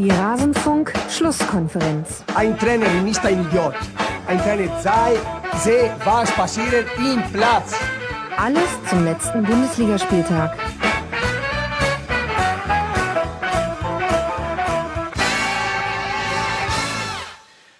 Die 0.00 0.08
Rasenfunk-Schlusskonferenz. 0.08 2.24
Ein 2.34 2.58
Trainer 2.58 2.86
ist 3.06 3.22
ein 3.22 3.46
Idiot. 3.46 3.74
Ein 4.26 4.38
Trainer 4.38 4.80
sei, 4.80 5.18
sehe, 5.58 5.94
was 6.02 6.30
passiert 6.30 6.86
im 6.96 7.22
Platz. 7.34 7.78
Alles 8.34 8.66
zum 8.88 9.04
letzten 9.04 9.44
Bundesligaspieltag. 9.44 10.56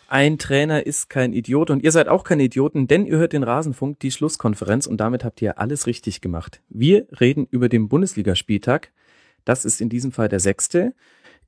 Ein 0.09 0.37
Trainer 0.37 0.84
ist 0.84 1.09
kein 1.09 1.33
Idiot 1.33 1.71
und 1.71 1.83
ihr 1.83 1.91
seid 1.91 2.09
auch 2.09 2.25
keine 2.25 2.43
Idioten, 2.43 2.87
denn 2.87 3.07
ihr 3.07 3.16
hört 3.16 3.33
den 3.33 3.45
Rasenfunk, 3.45 3.98
die 4.01 4.11
Schlusskonferenz 4.11 4.87
und 4.87 4.98
damit 4.98 5.25
habt 5.25 5.41
ihr 5.41 5.59
alles 5.59 5.87
richtig 5.87 6.21
gemacht. 6.21 6.61
Wir 6.69 7.07
reden 7.19 7.48
über 7.51 7.71
den 7.71 7.89
Bundesligaspieltag. 7.89 8.91
Das 9.47 9.65
ist 9.65 9.80
in 9.80 9.89
diesem 9.89 10.12
Fall 10.12 10.29
der 10.29 10.41
sechste. 10.41 10.93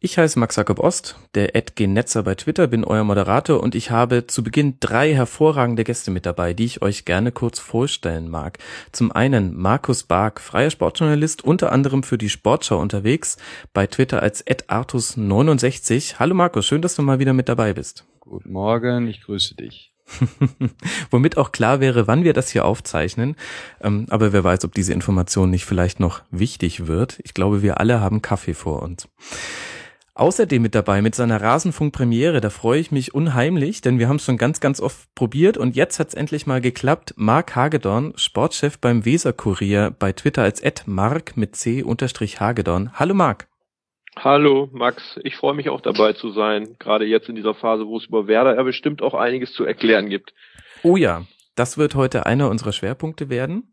Ich 0.05 0.19
heiße 0.19 0.37
Max 0.37 0.57
Jakob 0.57 0.81
Ost, 0.81 1.15
der 1.37 1.53
Netzer 1.79 2.25
bei 2.25 2.35
Twitter, 2.35 2.67
bin 2.67 2.83
euer 2.83 3.05
Moderator 3.05 3.63
und 3.63 3.77
ich 3.77 3.93
habe 3.93 4.27
zu 4.27 4.43
Beginn 4.43 4.79
drei 4.81 5.15
hervorragende 5.15 5.85
Gäste 5.85 6.11
mit 6.11 6.27
dabei, 6.27 6.55
die 6.55 6.65
ich 6.65 6.83
euch 6.83 7.05
gerne 7.05 7.31
kurz 7.31 7.61
vorstellen 7.61 8.29
mag. 8.29 8.59
Zum 8.91 9.13
einen 9.13 9.57
Markus 9.57 10.03
Bark, 10.03 10.41
freier 10.41 10.71
Sportjournalist, 10.71 11.45
unter 11.45 11.71
anderem 11.71 12.03
für 12.03 12.19
die 12.19 12.31
Sportschau 12.31 12.81
unterwegs, 12.81 13.37
bei 13.73 13.87
Twitter 13.87 14.25
als 14.25 14.41
Ed 14.41 14.69
Artus69. 14.71 16.17
Hallo 16.19 16.35
Markus, 16.35 16.67
schön, 16.67 16.83
dass 16.83 16.97
du 16.97 17.03
mal 17.03 17.21
wieder 17.21 17.33
mit 17.33 17.49
dabei 17.49 17.73
bist. 17.73 18.05
Guten 18.19 18.51
Morgen, 18.51 19.07
ich 19.07 19.21
grüße 19.21 19.55
dich. 19.55 19.93
Womit 21.13 21.37
auch 21.37 21.53
klar 21.53 21.79
wäre, 21.79 22.09
wann 22.09 22.25
wir 22.25 22.33
das 22.33 22.51
hier 22.51 22.65
aufzeichnen. 22.65 23.37
Ähm, 23.81 24.07
aber 24.11 24.33
wer 24.33 24.43
weiß, 24.43 24.65
ob 24.65 24.75
diese 24.75 24.93
Information 24.93 25.49
nicht 25.49 25.65
vielleicht 25.65 26.01
noch 26.01 26.23
wichtig 26.33 26.89
wird. 26.89 27.21
Ich 27.23 27.35
glaube, 27.35 27.63
wir 27.63 27.79
alle 27.79 28.01
haben 28.01 28.21
Kaffee 28.21 28.55
vor 28.55 28.83
uns. 28.83 29.07
Außerdem 30.15 30.61
mit 30.61 30.75
dabei 30.75 31.01
mit 31.01 31.15
seiner 31.15 31.41
Rasenfunk-Premiere, 31.41 32.43
da 32.43 32.51
freue 32.51 32.79
ich 32.79 32.93
mich 32.93 33.15
unheimlich, 33.15 33.81
denn 33.81 33.99
wir 33.99 34.09
haben 34.09 34.17
es 34.17 34.27
schon 34.27 34.37
ganz, 34.37 34.61
ganz 34.61 34.79
oft 34.79 35.09
probiert 35.15 35.57
und 35.57 35.75
jetzt 35.75 35.99
hat 35.99 36.09
es 36.09 36.15
endlich 36.15 36.47
mal 36.47 36.61
geklappt. 36.61 37.15
Marc 37.17 37.57
Hagedorn, 37.57 38.13
Sportchef 38.17 38.79
beim 38.79 39.07
Weser-Kurier, 39.07 39.91
bei 39.99 40.13
Twitter 40.13 40.43
als 40.43 40.63
Mark 40.87 41.39
mit 41.39 41.57
C 41.57 41.83
unterstrich 41.83 42.41
Hagedorn. 42.41 42.93
Hallo 42.93 43.15
Marc. 43.15 43.49
Hallo 44.15 44.69
Max, 44.71 45.19
ich 45.25 45.37
freue 45.37 45.55
mich 45.55 45.71
auch 45.71 45.81
dabei 45.81 46.13
zu 46.13 46.31
sein, 46.33 46.77
gerade 46.79 47.07
jetzt 47.07 47.31
in 47.31 47.35
dieser 47.35 47.55
Phase, 47.55 47.87
wo 47.87 47.97
es 47.97 48.05
über 48.05 48.27
Werder 48.27 48.57
ja 48.57 48.63
bestimmt 48.63 49.01
auch 49.01 49.15
einiges 49.15 49.55
zu 49.55 49.65
erklären 49.65 50.11
gibt. 50.11 50.35
Oh 50.83 50.99
ja, 50.99 51.23
das 51.55 51.79
wird 51.79 51.95
heute 51.95 52.27
einer 52.27 52.51
unserer 52.51 52.73
Schwerpunkte 52.73 53.31
werden. 53.31 53.73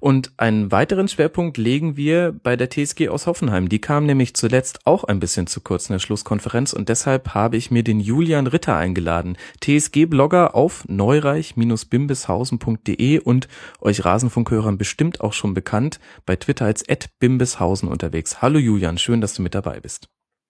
Und 0.00 0.32
einen 0.36 0.72
weiteren 0.72 1.08
Schwerpunkt 1.08 1.56
legen 1.56 1.96
wir 1.96 2.34
bei 2.42 2.56
der 2.56 2.68
TSG 2.70 3.08
aus 3.08 3.26
Hoffenheim. 3.26 3.68
Die 3.68 3.80
kam 3.80 4.06
nämlich 4.06 4.34
zuletzt 4.34 4.86
auch 4.86 5.04
ein 5.04 5.20
bisschen 5.20 5.46
zu 5.46 5.60
kurz 5.60 5.88
in 5.88 5.94
der 5.94 6.00
Schlusskonferenz 6.00 6.72
und 6.72 6.88
deshalb 6.88 7.34
habe 7.34 7.56
ich 7.56 7.70
mir 7.70 7.82
den 7.82 8.00
Julian 8.00 8.46
Ritter 8.46 8.76
eingeladen, 8.76 9.36
TSG-Blogger 9.60 10.54
auf 10.54 10.84
neureich-bimbishausen.de 10.88 13.18
und 13.20 13.48
euch 13.80 14.04
Rasenfunkhörern 14.04 14.76
bestimmt 14.78 15.20
auch 15.20 15.32
schon 15.32 15.54
bekannt, 15.54 16.00
bei 16.26 16.36
Twitter 16.36 16.66
als 16.66 16.84
@bimbishausen 17.18 17.88
unterwegs. 17.88 18.42
Hallo 18.42 18.58
Julian, 18.58 18.98
schön, 18.98 19.20
dass 19.20 19.34
du 19.34 19.42
mit 19.42 19.54
dabei 19.54 19.78
bist. 19.80 20.08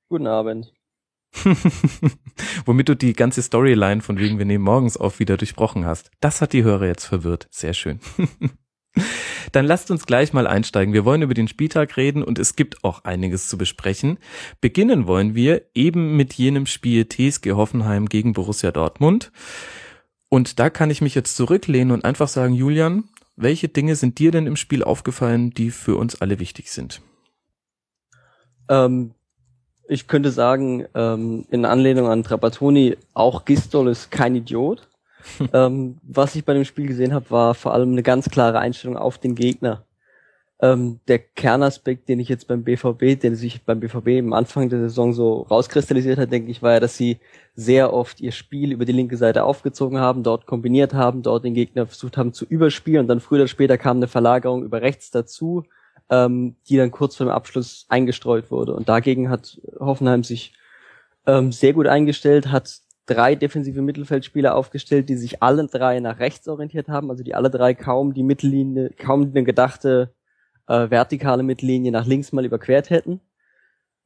Guten 0.09 0.27
Abend. 0.27 0.73
Womit 2.65 2.89
du 2.89 2.97
die 2.97 3.13
ganze 3.13 3.43
Storyline 3.43 4.01
von 4.01 4.19
wegen 4.19 4.39
wir 4.39 4.47
nehmen 4.47 4.65
morgens 4.65 4.97
auf 4.97 5.19
wieder 5.19 5.37
durchbrochen 5.37 5.85
hast. 5.85 6.11
Das 6.21 6.41
hat 6.41 6.55
die 6.55 6.65
Hörer 6.65 6.87
jetzt 6.87 7.05
verwirrt. 7.05 7.49
Sehr 7.51 7.75
schön. 7.75 8.01
Dann 9.53 9.67
lasst 9.67 9.91
uns 9.91 10.07
gleich 10.07 10.33
mal 10.33 10.47
einsteigen. 10.47 10.95
Wir 10.95 11.05
wollen 11.05 11.23
über 11.23 11.35
den 11.35 11.49
Spieltag 11.49 11.97
reden 11.97 12.23
und 12.23 12.39
es 12.39 12.57
gibt 12.57 12.85
auch 12.85 13.05
einiges 13.05 13.49
zu 13.49 13.59
besprechen. 13.59 14.19
Beginnen 14.61 15.07
wollen 15.07 15.35
wir 15.35 15.63
eben 15.75 16.17
mit 16.17 16.35
jenem 16.35 16.67
Spiel 16.67 17.09
TSG 17.09 17.53
Hoffenheim 17.53 18.09
gegen 18.09 18.33
Borussia 18.33 18.71
Dortmund. 18.71 19.33
Und 20.29 20.59
da 20.59 20.71
kann 20.71 20.91
ich 20.91 21.01
mich 21.01 21.15
jetzt 21.15 21.37
zurücklehnen 21.37 21.93
und 21.93 22.05
einfach 22.05 22.29
sagen, 22.29 22.55
Julian, 22.55 23.05
welche 23.37 23.69
Dinge 23.69 23.97
sind 23.97 24.19
dir 24.19 24.31
denn 24.31 24.47
im 24.47 24.57
Spiel 24.57 24.83
aufgefallen, 24.83 25.51
die 25.51 25.71
für 25.71 25.97
uns 25.97 26.21
alle 26.21 26.41
wichtig 26.41 26.71
sind? 26.71 27.01
Ähm, 28.69 29.15
ich 29.89 30.07
könnte 30.07 30.31
sagen, 30.31 30.85
ähm, 30.95 31.47
in 31.51 31.65
Anlehnung 31.65 32.09
an 32.09 32.25
Trapattoni, 32.25 32.97
auch 33.15 33.45
Gistol 33.45 33.89
ist 33.89 34.11
kein 34.11 34.35
Idiot. 34.35 34.89
Ähm, 35.53 35.99
was 36.03 36.35
ich 36.35 36.45
bei 36.45 36.55
dem 36.55 36.65
Spiel 36.65 36.87
gesehen 36.87 37.15
habe, 37.15 37.31
war 37.31 37.55
vor 37.55 37.75
allem 37.75 37.93
eine 37.93 38.03
ganz 38.03 38.29
klare 38.31 38.59
Einstellung 38.59 38.97
auf 38.97 39.19
den 39.19 39.35
Gegner. 39.35 39.85
Ähm, 40.61 40.99
der 41.07 41.21
Kernaspekt, 41.21 42.09
den 42.09 42.19
ich 42.19 42.29
jetzt 42.29 42.49
beim 42.49 42.65
BVB, 42.65 43.21
den 43.21 43.37
sich 43.37 43.63
beim 43.63 43.79
BVB 43.79 44.19
am 44.19 44.33
Anfang 44.33 44.69
der 44.69 44.81
Saison 44.81 45.13
so 45.13 45.43
rauskristallisiert 45.43 46.19
hat, 46.19 46.33
denke 46.33 46.51
ich, 46.51 46.63
war 46.63 46.73
ja, 46.73 46.81
dass 46.81 46.97
sie 46.97 47.19
sehr 47.55 47.93
oft 47.93 48.21
ihr 48.21 48.33
Spiel 48.33 48.73
über 48.73 48.85
die 48.85 48.93
linke 48.93 49.17
Seite 49.17 49.45
aufgezogen 49.45 49.99
haben, 49.99 50.25
dort 50.25 50.47
kombiniert 50.47 50.95
haben, 50.95 51.23
dort 51.23 51.45
den 51.45 51.55
Gegner 51.55 51.87
versucht 51.87 52.17
haben 52.17 52.33
zu 52.33 52.45
überspielen 52.45 53.03
und 53.03 53.09
dann 53.09 53.21
früher 53.21 53.41
oder 53.41 53.49
später 53.49 53.79
kam 53.79 53.99
eine 53.99 54.09
Verlagerung 54.09 54.65
über 54.65 54.83
rechts 54.83 55.13
dazu, 55.13 55.63
ähm, 56.11 56.57
die 56.69 56.77
dann 56.77 56.91
kurz 56.91 57.15
vor 57.15 57.27
dem 57.27 57.33
Abschluss 57.33 57.87
eingestreut 57.89 58.51
wurde. 58.51 58.75
Und 58.75 58.89
dagegen 58.89 59.31
hat 59.31 59.61
Hoffenheim 59.79 60.25
sich 60.25 60.55
ähm, 61.27 61.53
sehr 61.53 61.73
gut 61.73 61.87
eingestellt, 61.87 62.51
hat 62.51 62.81
drei 63.09 63.35
defensive 63.35 63.83
Mittelfeldspieler 63.83 64.55
aufgestellt, 64.55 65.09
die 65.09 65.17
sich 65.17 65.43
alle 65.43 65.67
drei 65.67 65.99
nach 65.99 66.19
rechts 66.19 66.47
orientiert 66.47 66.89
haben, 66.89 67.11
also 67.11 67.25
die 67.25 67.35
alle 67.35 67.51
drei 67.51 67.75
kaum 67.75 68.15
die 68.15 68.23
Mittellinie, 68.23 68.91
kaum 68.91 69.23
eine 69.23 69.45
gedachte 69.45 70.13
äh, 70.69 70.91
vertikale 70.91 71.43
Mittellinie 71.43 71.91
nach 71.91 72.07
links 72.07 72.33
mal 72.33 72.45
überquert 72.45 72.91
hätten. 72.91 73.21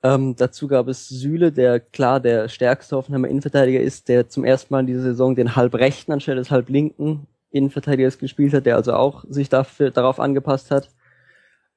Ähm, 0.04 0.36
dazu 0.36 0.68
gab 0.68 0.88
es 0.88 1.08
Süle, 1.08 1.52
der 1.52 1.80
klar 1.80 2.20
der 2.20 2.48
stärkste 2.48 2.96
Hoffenheimer 2.96 3.28
Innenverteidiger 3.28 3.80
ist, 3.80 4.08
der 4.08 4.28
zum 4.28 4.44
ersten 4.44 4.72
Mal 4.72 4.80
in 4.80 4.86
dieser 4.86 5.02
Saison 5.02 5.34
den 5.34 5.56
halbrechten 5.56 6.12
anstelle 6.12 6.38
des 6.38 6.50
halblinken 6.50 7.26
Innenverteidigers 7.50 8.18
gespielt 8.18 8.54
hat, 8.54 8.66
der 8.66 8.76
also 8.76 8.94
auch 8.94 9.24
sich 9.28 9.48
dafür, 9.48 9.91
darauf 9.91 10.20
angepasst 10.20 10.70
hat. 10.70 10.88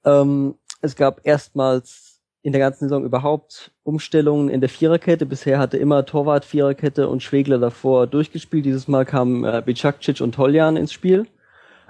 Ähm, 0.05 0.55
es 0.81 0.95
gab 0.95 1.21
erstmals 1.25 2.04
in 2.45 2.51
der 2.51 2.59
ganzen 2.59 2.85
Saison 2.87 3.03
überhaupt 3.03 3.71
Umstellungen 3.81 4.49
in 4.49 4.61
der 4.61 4.69
Viererkette. 4.69 5.25
Bisher 5.25 5.57
hatte 5.57 5.77
immer 5.77 6.05
Torwart 6.05 6.45
Viererkette 6.45 7.09
und 7.09 7.23
Schwegler 7.23 7.57
davor 7.57 8.05
durchgespielt. 8.05 8.65
Dieses 8.65 8.87
Mal 8.87 9.03
kamen 9.03 9.43
äh, 9.43 9.63
Bicakcic 9.65 10.21
und 10.21 10.35
Toljan 10.35 10.77
ins 10.77 10.93
Spiel. 10.93 11.25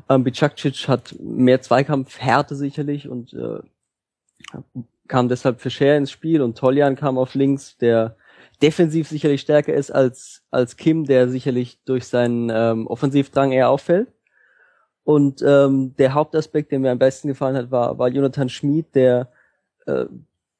Ähm, 0.08 0.24
Bicakcic 0.24 0.88
hat 0.88 1.14
mehr 1.20 1.62
Zweikampfhärte 1.62 2.56
sicherlich 2.56 3.10
und 3.10 3.34
äh, 3.34 3.60
kam 5.10 5.28
deshalb 5.28 5.60
für 5.60 5.70
Scher 5.70 5.98
ins 5.98 6.12
Spiel 6.12 6.42
und 6.42 6.58
Toljan 6.58 6.96
kam 6.96 7.18
auf 7.18 7.36
links, 7.36 7.76
der 7.76 8.16
defensiv 8.62 9.10
sicherlich 9.10 9.42
stärker 9.42 9.74
ist 9.74 9.92
als, 9.92 10.42
als 10.52 10.78
Kim, 10.78 11.04
der 11.04 11.28
sicherlich 11.28 11.80
durch 11.84 12.08
seinen 12.08 12.50
ähm, 12.50 12.88
Offensivdrang 12.88 13.52
eher 13.52 13.70
auffällt. 13.70 14.08
Und 15.04 15.44
ähm, 15.46 15.98
der 15.98 16.14
Hauptaspekt, 16.14 16.72
der 16.72 16.80
mir 16.80 16.92
am 16.92 17.00
besten 17.00 17.28
gefallen 17.28 17.58
hat, 17.58 17.72
war, 17.72 18.00
war 18.00 18.08
Jonathan 18.08 18.48
Schmid, 18.48 18.96
der 18.96 19.30
äh, 19.86 20.06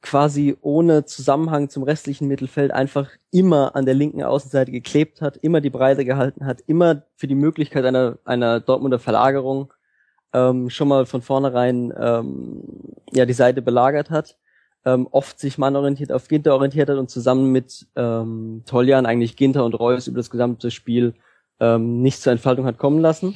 quasi 0.06 0.56
ohne 0.62 1.06
Zusammenhang 1.06 1.70
zum 1.70 1.82
restlichen 1.82 2.28
Mittelfeld 2.28 2.72
einfach 2.72 3.10
immer 3.32 3.76
an 3.76 3.86
der 3.86 3.96
linken 3.96 4.24
Außenseite 4.24 4.72
geklebt 4.72 5.20
hat, 5.20 5.36
immer 5.38 5.62
die 5.62 5.72
Breite 5.72 6.06
gehalten 6.06 6.46
hat, 6.46 6.62
immer 6.68 7.02
für 7.16 7.26
die 7.26 7.34
Möglichkeit 7.34 7.86
einer, 7.86 8.20
einer 8.24 8.60
Dortmunder 8.60 9.00
Verlagerung 9.00 9.74
ähm, 10.32 10.70
schon 10.70 10.90
mal 10.90 11.08
von 11.08 11.24
vornherein 11.24 11.92
ähm, 12.00 12.62
ja 13.14 13.26
die 13.26 13.34
Seite 13.34 13.64
belagert 13.64 14.12
hat, 14.12 14.38
ähm, 14.86 15.08
oft 15.10 15.40
sich 15.40 15.58
mannorientiert 15.58 16.12
auf 16.12 16.28
Ginter 16.28 16.54
orientiert 16.54 16.88
hat 16.88 16.98
und 16.98 17.10
zusammen 17.10 17.52
mit 17.52 17.88
ähm, 17.96 18.62
Toljan 18.68 19.08
eigentlich 19.08 19.36
Ginter 19.36 19.66
und 19.66 19.74
Reus 19.74 20.06
über 20.06 20.18
das 20.18 20.30
gesamte 20.30 20.70
Spiel 20.70 21.16
ähm, 21.60 22.04
nicht 22.04 22.22
zur 22.22 22.32
Entfaltung 22.32 22.68
hat 22.68 22.78
kommen 22.78 23.00
lassen. 23.00 23.36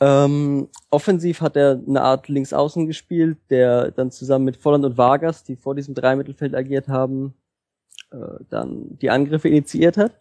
Ähm, 0.00 0.68
offensiv 0.90 1.40
hat 1.40 1.56
er 1.56 1.80
eine 1.86 2.02
Art 2.02 2.28
Linksaußen 2.28 2.86
gespielt, 2.86 3.38
der 3.48 3.90
dann 3.92 4.10
zusammen 4.10 4.44
mit 4.44 4.56
Volland 4.56 4.84
und 4.84 4.98
Vargas, 4.98 5.42
die 5.42 5.56
vor 5.56 5.74
diesem 5.74 5.94
Dreimittelfeld 5.94 6.54
agiert 6.54 6.88
haben, 6.88 7.34
äh, 8.10 8.44
dann 8.50 8.98
die 8.98 9.10
Angriffe 9.10 9.48
initiiert 9.48 9.96
hat. 9.96 10.20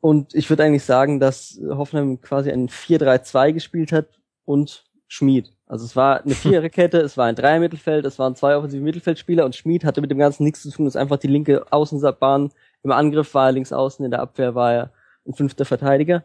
Und 0.00 0.34
ich 0.34 0.50
würde 0.50 0.64
eigentlich 0.64 0.84
sagen, 0.84 1.20
dass 1.20 1.58
Hoffenheim 1.68 2.20
quasi 2.20 2.50
ein 2.50 2.68
4-3-2 2.68 3.52
gespielt 3.52 3.92
hat 3.92 4.20
und 4.44 4.84
Schmied. 5.08 5.52
Also 5.66 5.84
es 5.84 5.96
war 5.96 6.22
eine 6.22 6.34
Viererkette, 6.34 7.00
es 7.00 7.16
war 7.16 7.26
ein 7.26 7.34
Dreimittelfeld, 7.34 8.04
es 8.04 8.18
waren 8.18 8.36
zwei 8.36 8.56
offensive 8.56 8.82
Mittelfeldspieler 8.82 9.44
und 9.44 9.56
Schmied 9.56 9.84
hatte 9.84 10.00
mit 10.00 10.10
dem 10.10 10.18
Ganzen 10.18 10.44
nichts 10.44 10.62
zu 10.62 10.70
tun. 10.70 10.86
Es 10.86 10.94
ist 10.94 11.00
einfach 11.00 11.16
die 11.16 11.28
linke 11.28 11.64
Außenbahn. 11.72 12.50
Im 12.82 12.92
Angriff 12.92 13.34
war 13.34 13.46
er 13.46 13.52
links 13.52 13.72
außen, 13.72 14.04
in 14.04 14.10
der 14.10 14.20
Abwehr 14.20 14.54
war 14.54 14.72
er 14.72 14.90
ein 15.26 15.34
fünfter 15.34 15.64
Verteidiger. 15.64 16.24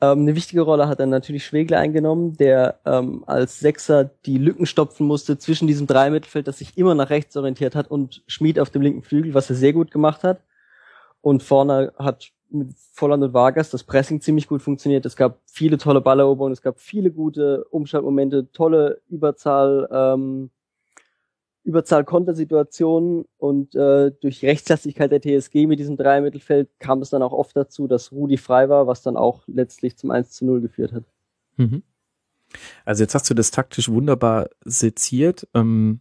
Ähm, 0.00 0.20
eine 0.20 0.36
wichtige 0.36 0.62
Rolle 0.62 0.88
hat 0.88 1.00
dann 1.00 1.10
natürlich 1.10 1.44
Schwegler 1.44 1.78
eingenommen, 1.78 2.36
der 2.36 2.78
ähm, 2.84 3.24
als 3.26 3.58
Sechser 3.58 4.04
die 4.04 4.38
Lücken 4.38 4.66
stopfen 4.66 5.06
musste 5.06 5.38
zwischen 5.38 5.66
diesem 5.66 5.86
Dreimittelfeld, 5.86 6.46
das 6.46 6.58
sich 6.58 6.78
immer 6.78 6.94
nach 6.94 7.10
rechts 7.10 7.36
orientiert 7.36 7.74
hat, 7.74 7.90
und 7.90 8.22
Schmied 8.28 8.60
auf 8.60 8.70
dem 8.70 8.82
linken 8.82 9.02
Flügel, 9.02 9.34
was 9.34 9.50
er 9.50 9.56
sehr 9.56 9.72
gut 9.72 9.90
gemacht 9.90 10.22
hat. 10.22 10.40
Und 11.20 11.42
vorne 11.42 11.92
hat 11.98 12.30
mit 12.50 12.74
Volland 12.92 13.24
und 13.24 13.34
Vargas 13.34 13.70
das 13.70 13.84
Pressing 13.84 14.20
ziemlich 14.20 14.46
gut 14.46 14.62
funktioniert. 14.62 15.04
Es 15.04 15.16
gab 15.16 15.40
viele 15.46 15.78
tolle 15.78 16.00
Balleroberungen, 16.00 16.52
es 16.52 16.62
gab 16.62 16.80
viele 16.80 17.10
gute 17.10 17.64
Umschaltmomente, 17.70 18.50
tolle 18.52 19.00
Überzahl, 19.08 19.88
ähm, 19.92 20.50
Überzahl-Kontersituationen 21.64 23.24
und 23.36 23.74
äh, 23.74 24.10
durch 24.20 24.42
Rechtslastigkeit 24.42 25.12
der 25.12 25.20
TSG 25.20 25.66
mit 25.66 25.78
diesem 25.78 25.96
Dreier-Mittelfeld 25.96 26.70
kam 26.78 27.02
es 27.02 27.10
dann 27.10 27.22
auch 27.22 27.32
oft 27.32 27.56
dazu, 27.56 27.86
dass 27.86 28.12
Rudi 28.12 28.36
frei 28.36 28.68
war, 28.68 28.86
was 28.86 29.02
dann 29.02 29.16
auch 29.16 29.42
letztlich 29.46 29.96
zum 29.96 30.10
1 30.10 30.30
zu 30.30 30.46
0 30.46 30.60
geführt 30.60 30.92
hat. 30.92 31.04
Mhm. 31.56 31.82
Also 32.84 33.02
jetzt 33.02 33.14
hast 33.14 33.28
du 33.28 33.34
das 33.34 33.50
taktisch 33.50 33.88
wunderbar 33.88 34.48
seziert. 34.64 35.46
Ähm, 35.52 36.00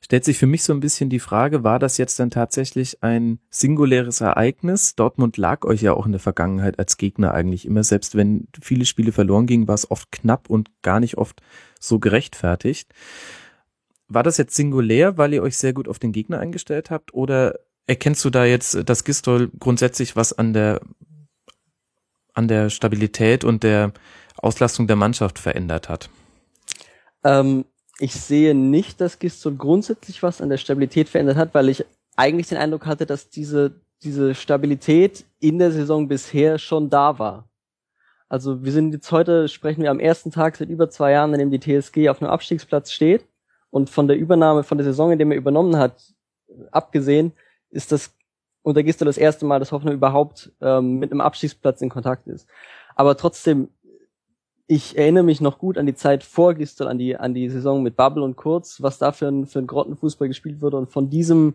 stellt 0.00 0.24
sich 0.24 0.38
für 0.38 0.46
mich 0.46 0.64
so 0.64 0.72
ein 0.72 0.80
bisschen 0.80 1.10
die 1.10 1.20
Frage, 1.20 1.62
war 1.62 1.78
das 1.78 1.98
jetzt 1.98 2.18
dann 2.18 2.30
tatsächlich 2.30 3.02
ein 3.02 3.38
singuläres 3.50 4.20
Ereignis? 4.20 4.96
Dortmund 4.96 5.36
lag 5.36 5.64
euch 5.64 5.82
ja 5.82 5.92
auch 5.94 6.06
in 6.06 6.12
der 6.12 6.20
Vergangenheit 6.20 6.78
als 6.78 6.96
Gegner 6.96 7.32
eigentlich 7.32 7.66
immer, 7.66 7.84
selbst 7.84 8.16
wenn 8.16 8.48
viele 8.60 8.84
Spiele 8.84 9.12
verloren 9.12 9.46
gingen, 9.46 9.68
war 9.68 9.76
es 9.76 9.90
oft 9.90 10.10
knapp 10.10 10.50
und 10.50 10.70
gar 10.82 10.98
nicht 10.98 11.18
oft 11.18 11.40
so 11.78 12.00
gerechtfertigt. 12.00 12.92
War 14.08 14.22
das 14.22 14.36
jetzt 14.36 14.54
singulär, 14.54 15.18
weil 15.18 15.34
ihr 15.34 15.42
euch 15.42 15.56
sehr 15.56 15.72
gut 15.72 15.88
auf 15.88 15.98
den 15.98 16.12
Gegner 16.12 16.38
eingestellt 16.38 16.90
habt 16.90 17.12
oder 17.14 17.58
erkennst 17.86 18.24
du 18.24 18.30
da 18.30 18.44
jetzt, 18.44 18.88
dass 18.88 19.04
Gistol 19.04 19.50
grundsätzlich 19.58 20.16
was 20.16 20.32
an 20.32 20.52
der 20.52 20.80
an 22.34 22.48
der 22.48 22.68
Stabilität 22.68 23.44
und 23.44 23.62
der 23.62 23.92
Auslastung 24.36 24.86
der 24.86 24.96
Mannschaft 24.96 25.38
verändert 25.38 25.88
hat? 25.88 26.10
Ähm, 27.24 27.64
ich 27.98 28.12
sehe 28.12 28.54
nicht, 28.54 29.00
dass 29.00 29.18
Gistol 29.18 29.54
grundsätzlich 29.54 30.22
was 30.22 30.40
an 30.42 30.50
der 30.50 30.58
Stabilität 30.58 31.08
verändert 31.08 31.36
hat, 31.36 31.54
weil 31.54 31.70
ich 31.70 31.84
eigentlich 32.14 32.48
den 32.48 32.58
Eindruck 32.58 32.86
hatte, 32.86 33.06
dass 33.06 33.30
diese, 33.30 33.80
diese 34.02 34.34
Stabilität 34.34 35.24
in 35.40 35.58
der 35.58 35.72
Saison 35.72 36.08
bisher 36.08 36.58
schon 36.58 36.90
da 36.90 37.18
war. 37.18 37.48
Also 38.28 38.64
wir 38.64 38.72
sind 38.72 38.92
jetzt 38.92 39.10
heute, 39.12 39.48
sprechen 39.48 39.82
wir 39.82 39.90
am 39.90 40.00
ersten 40.00 40.30
Tag 40.30 40.56
seit 40.56 40.68
über 40.68 40.90
zwei 40.90 41.12
Jahren, 41.12 41.32
an 41.32 41.38
dem 41.38 41.50
die 41.50 41.60
TSG 41.60 42.08
auf 42.08 42.20
einem 42.20 42.30
Abstiegsplatz 42.30 42.90
steht. 42.90 43.24
Und 43.76 43.90
von 43.90 44.08
der 44.08 44.16
Übernahme, 44.16 44.62
von 44.62 44.78
der 44.78 44.86
Saison, 44.86 45.12
in 45.12 45.18
der 45.18 45.28
er 45.28 45.36
übernommen 45.36 45.76
hat, 45.76 46.14
abgesehen, 46.70 47.32
ist 47.68 47.92
das 47.92 48.14
unter 48.62 48.82
Gistel 48.82 49.04
das 49.04 49.18
erste 49.18 49.44
Mal, 49.44 49.58
dass 49.58 49.70
Hoffenheim 49.70 49.98
überhaupt 49.98 50.50
ähm, 50.62 50.98
mit 50.98 51.12
einem 51.12 51.20
Abstiegsplatz 51.20 51.82
in 51.82 51.90
Kontakt 51.90 52.26
ist. 52.26 52.48
Aber 52.94 53.18
trotzdem, 53.18 53.68
ich 54.66 54.96
erinnere 54.96 55.24
mich 55.24 55.42
noch 55.42 55.58
gut 55.58 55.76
an 55.76 55.84
die 55.84 55.94
Zeit 55.94 56.24
vor 56.24 56.54
Gistel, 56.54 56.88
an 56.88 56.96
die, 56.96 57.18
an 57.18 57.34
die 57.34 57.50
Saison 57.50 57.82
mit 57.82 57.96
Bubble 57.96 58.24
und 58.24 58.36
Kurz, 58.36 58.80
was 58.80 58.96
da 58.96 59.12
für 59.12 59.28
ein, 59.28 59.44
für 59.44 59.58
ein 59.58 59.66
Grottenfußball 59.66 60.28
gespielt 60.28 60.62
wurde. 60.62 60.78
Und 60.78 60.90
von 60.90 61.10
diesem 61.10 61.52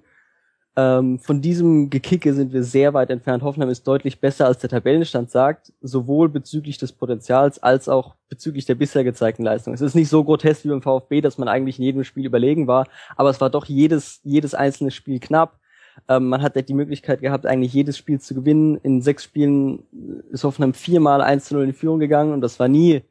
ähm, 0.77 1.19
von 1.19 1.41
diesem 1.41 1.89
Gekicke 1.89 2.33
sind 2.33 2.53
wir 2.53 2.63
sehr 2.63 2.93
weit 2.93 3.09
entfernt. 3.09 3.43
Hoffenheim 3.43 3.69
ist 3.69 3.85
deutlich 3.85 4.21
besser, 4.21 4.45
als 4.45 4.59
der 4.59 4.69
Tabellenstand 4.69 5.29
sagt, 5.29 5.73
sowohl 5.81 6.29
bezüglich 6.29 6.77
des 6.77 6.93
Potenzials 6.93 7.61
als 7.61 7.89
auch 7.89 8.15
bezüglich 8.29 8.65
der 8.65 8.75
bisher 8.75 9.03
gezeigten 9.03 9.43
Leistung. 9.43 9.73
Es 9.73 9.81
ist 9.81 9.95
nicht 9.95 10.07
so 10.07 10.23
grotesk 10.23 10.63
wie 10.63 10.69
beim 10.69 10.81
VfB, 10.81 11.19
dass 11.19 11.37
man 11.37 11.49
eigentlich 11.49 11.77
in 11.77 11.83
jedem 11.83 12.03
Spiel 12.05 12.25
überlegen 12.25 12.67
war, 12.67 12.87
aber 13.17 13.29
es 13.29 13.41
war 13.41 13.49
doch 13.49 13.65
jedes, 13.65 14.21
jedes 14.23 14.53
einzelne 14.53 14.91
Spiel 14.91 15.19
knapp. 15.19 15.59
Ähm, 16.07 16.29
man 16.29 16.41
hat 16.41 16.55
die 16.69 16.73
Möglichkeit 16.73 17.19
gehabt, 17.19 17.45
eigentlich 17.45 17.73
jedes 17.73 17.97
Spiel 17.97 18.21
zu 18.21 18.33
gewinnen. 18.33 18.77
In 18.77 19.01
sechs 19.01 19.25
Spielen 19.25 19.83
ist 20.31 20.45
Hoffenheim 20.45 20.73
viermal 20.73 21.21
1 21.21 21.45
zu 21.45 21.55
0 21.55 21.65
in 21.65 21.73
Führung 21.73 21.99
gegangen 21.99 22.31
und 22.31 22.39
das 22.39 22.59
war 22.61 22.69
nie 22.69 23.01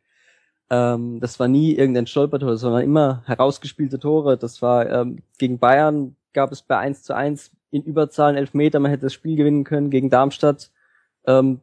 ähm, 0.70 1.20
das 1.20 1.38
war 1.38 1.48
nie 1.48 1.74
irgendein 1.74 2.06
Stolpertor, 2.06 2.56
sondern 2.56 2.82
immer 2.82 3.22
herausgespielte 3.26 3.98
Tore. 3.98 4.38
Das 4.38 4.62
war 4.62 4.88
ähm, 4.88 5.18
gegen 5.36 5.58
Bayern 5.58 6.16
gab 6.32 6.52
es 6.52 6.62
bei 6.62 6.78
1 6.78 7.02
zu 7.02 7.14
1 7.14 7.52
in 7.70 7.82
Überzahlen 7.82 8.36
Elfmeter, 8.36 8.80
man 8.80 8.90
hätte 8.90 9.06
das 9.06 9.14
Spiel 9.14 9.36
gewinnen 9.36 9.64
können. 9.64 9.90
Gegen 9.90 10.10
Darmstadt 10.10 10.70
ähm, 11.26 11.60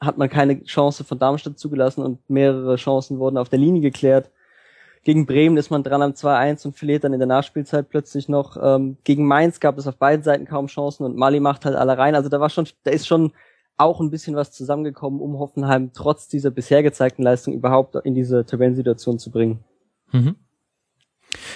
hat 0.00 0.18
man 0.18 0.28
keine 0.28 0.62
Chance 0.64 1.04
von 1.04 1.18
Darmstadt 1.18 1.58
zugelassen 1.58 2.02
und 2.02 2.28
mehrere 2.28 2.76
Chancen 2.76 3.18
wurden 3.18 3.38
auf 3.38 3.48
der 3.48 3.58
Linie 3.58 3.80
geklärt. 3.80 4.30
Gegen 5.04 5.26
Bremen 5.26 5.56
ist 5.56 5.70
man 5.70 5.82
dran 5.82 6.02
am 6.02 6.12
2-1 6.12 6.66
und 6.66 6.76
verliert 6.76 7.04
dann 7.04 7.12
in 7.12 7.20
der 7.20 7.28
Nachspielzeit 7.28 7.88
plötzlich 7.88 8.28
noch. 8.28 8.56
Ähm, 8.60 8.98
gegen 9.04 9.26
Mainz 9.26 9.60
gab 9.60 9.78
es 9.78 9.86
auf 9.86 9.96
beiden 9.96 10.22
Seiten 10.22 10.44
kaum 10.44 10.66
Chancen 10.66 11.04
und 11.04 11.16
Mali 11.16 11.40
macht 11.40 11.64
halt 11.64 11.76
alle 11.76 11.96
rein. 11.96 12.14
Also 12.14 12.28
da 12.28 12.40
war 12.40 12.50
schon, 12.50 12.68
da 12.84 12.90
ist 12.90 13.06
schon 13.06 13.32
auch 13.76 14.00
ein 14.00 14.10
bisschen 14.10 14.36
was 14.36 14.50
zusammengekommen, 14.50 15.20
um 15.20 15.38
Hoffenheim 15.38 15.92
trotz 15.94 16.28
dieser 16.28 16.50
bisher 16.50 16.82
gezeigten 16.82 17.22
Leistung 17.22 17.54
überhaupt 17.54 17.94
in 18.04 18.14
diese 18.14 18.44
Tabellensituation 18.44 19.18
zu 19.18 19.30
bringen. 19.30 19.64
Mhm. 20.12 20.36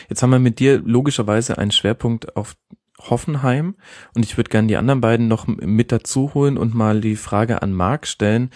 Jetzt 0.08 0.22
haben 0.22 0.30
wir 0.30 0.38
mit 0.38 0.58
dir 0.58 0.80
logischerweise 0.84 1.58
einen 1.58 1.70
Schwerpunkt 1.70 2.36
auf 2.36 2.56
Hoffenheim 2.98 3.74
und 4.14 4.24
ich 4.24 4.36
würde 4.36 4.50
gerne 4.50 4.68
die 4.68 4.76
anderen 4.76 5.00
beiden 5.00 5.28
noch 5.28 5.46
mit 5.46 5.92
dazu 5.92 6.34
holen 6.34 6.56
und 6.56 6.74
mal 6.74 7.00
die 7.00 7.16
Frage 7.16 7.62
an 7.62 7.72
Marc 7.72 8.06
stellen. 8.06 8.50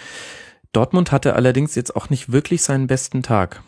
Dortmund 0.72 1.10
hatte 1.12 1.34
allerdings 1.34 1.74
jetzt 1.74 1.96
auch 1.96 2.10
nicht 2.10 2.32
wirklich 2.32 2.62
seinen 2.62 2.86
besten 2.86 3.22
Tag. 3.22 3.62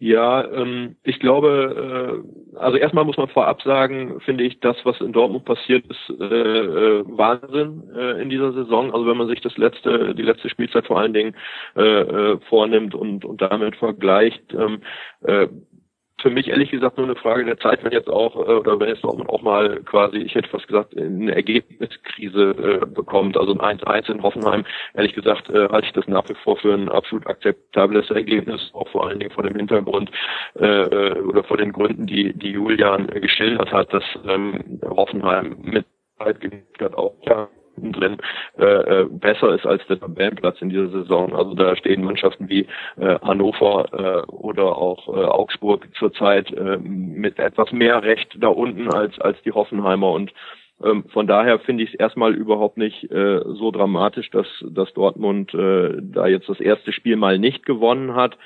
Ja, 0.00 0.44
ähm, 0.52 0.94
ich 1.02 1.18
glaube, 1.18 2.22
äh, 2.54 2.56
also 2.58 2.76
erstmal 2.76 3.04
muss 3.04 3.16
man 3.16 3.28
vorab 3.28 3.60
sagen, 3.62 4.20
finde 4.20 4.44
ich, 4.44 4.60
das, 4.60 4.76
was 4.84 5.00
in 5.00 5.12
Dortmund 5.12 5.44
passiert, 5.44 5.84
ist 5.86 6.20
äh, 6.20 6.24
äh, 6.24 7.04
Wahnsinn 7.06 7.82
äh, 7.96 8.22
in 8.22 8.30
dieser 8.30 8.52
Saison. 8.52 8.92
Also 8.94 9.08
wenn 9.08 9.16
man 9.16 9.26
sich 9.26 9.40
das 9.40 9.56
letzte, 9.56 10.14
die 10.14 10.22
letzte 10.22 10.50
Spielzeit 10.50 10.86
vor 10.86 11.00
allen 11.00 11.14
Dingen 11.14 11.34
äh, 11.76 11.82
äh, 11.82 12.38
vornimmt 12.48 12.94
und, 12.94 13.24
und 13.24 13.42
damit 13.42 13.74
vergleicht, 13.74 14.54
ähm, 14.54 14.82
äh, 15.22 15.48
für 16.20 16.30
mich 16.30 16.48
ehrlich 16.48 16.70
gesagt 16.70 16.98
nur 16.98 17.06
eine 17.06 17.16
Frage 17.16 17.44
der 17.44 17.58
Zeit, 17.58 17.84
wenn 17.84 17.92
jetzt 17.92 18.08
auch, 18.08 18.34
äh, 18.36 18.52
oder 18.52 18.78
wenn 18.80 18.88
jetzt 18.88 19.04
auch 19.04 19.42
mal 19.42 19.80
quasi, 19.84 20.18
ich 20.18 20.34
hätte 20.34 20.48
fast 20.48 20.66
gesagt, 20.66 20.96
eine 20.96 21.34
Ergebniskrise 21.34 22.80
äh, 22.82 22.86
bekommt. 22.86 23.36
Also 23.36 23.56
ein 23.58 23.78
1-1 23.78 24.10
in 24.10 24.22
Hoffenheim, 24.22 24.64
ehrlich 24.94 25.14
gesagt, 25.14 25.48
äh, 25.50 25.68
halte 25.68 25.86
ich 25.86 25.92
das 25.92 26.08
nach 26.08 26.28
wie 26.28 26.34
vor 26.42 26.56
für 26.56 26.74
ein 26.74 26.88
absolut 26.88 27.26
akzeptables 27.26 28.10
Ergebnis, 28.10 28.70
auch 28.72 28.88
vor 28.88 29.06
allen 29.06 29.20
Dingen 29.20 29.30
vor 29.30 29.44
dem 29.44 29.56
Hintergrund 29.56 30.10
äh, 30.58 30.66
äh 30.66 31.20
oder 31.20 31.44
vor 31.44 31.56
den 31.56 31.72
Gründen, 31.72 32.06
die, 32.06 32.32
die 32.32 32.50
Julian 32.50 33.06
geschildert 33.06 33.72
hat, 33.72 33.92
dass 33.92 34.04
ähm, 34.26 34.80
Hoffenheim 34.84 35.56
mit 35.62 35.86
Zeit 36.18 36.40
genügt 36.40 36.80
hat, 36.80 36.94
auch 36.94 37.14
ja 37.22 37.48
drin 37.78 38.18
äh, 38.58 38.64
äh, 38.64 39.06
besser 39.10 39.54
ist 39.54 39.66
als 39.66 39.86
der 39.86 40.00
Tabellenplatz 40.00 40.60
in 40.60 40.70
dieser 40.70 40.88
Saison. 40.88 41.34
Also 41.34 41.54
da 41.54 41.76
stehen 41.76 42.04
Mannschaften 42.04 42.48
wie 42.48 42.66
äh, 42.96 43.18
Hannover 43.22 43.88
äh, 43.92 44.30
oder 44.30 44.76
auch 44.76 45.08
äh, 45.08 45.24
Augsburg 45.24 45.88
zurzeit 45.98 46.52
äh, 46.52 46.78
mit 46.78 47.38
etwas 47.38 47.72
mehr 47.72 48.02
Recht 48.02 48.36
da 48.40 48.48
unten 48.48 48.90
als 48.92 49.18
als 49.20 49.40
die 49.42 49.52
Hoffenheimer 49.52 50.10
und 50.12 50.32
ähm, 50.82 51.04
von 51.12 51.26
daher 51.26 51.58
finde 51.58 51.82
ich 51.82 51.92
es 51.94 51.98
erstmal 51.98 52.34
überhaupt 52.34 52.76
nicht 52.76 53.10
äh, 53.10 53.40
so 53.44 53.70
dramatisch, 53.70 54.30
dass, 54.30 54.46
dass 54.62 54.92
Dortmund 54.94 55.52
äh, 55.54 55.96
da 56.00 56.26
jetzt 56.28 56.48
das 56.48 56.60
erste 56.60 56.92
Spiel 56.92 57.16
mal 57.16 57.38
nicht 57.38 57.66
gewonnen 57.66 58.14
hat. 58.14 58.38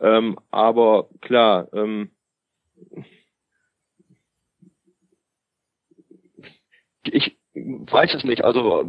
Ähm, 0.00 0.38
aber 0.50 1.08
klar, 1.22 1.68
ähm, 1.72 2.10
ich, 7.04 7.37
weiß 7.90 8.14
es 8.14 8.24
nicht. 8.24 8.44
Also 8.44 8.84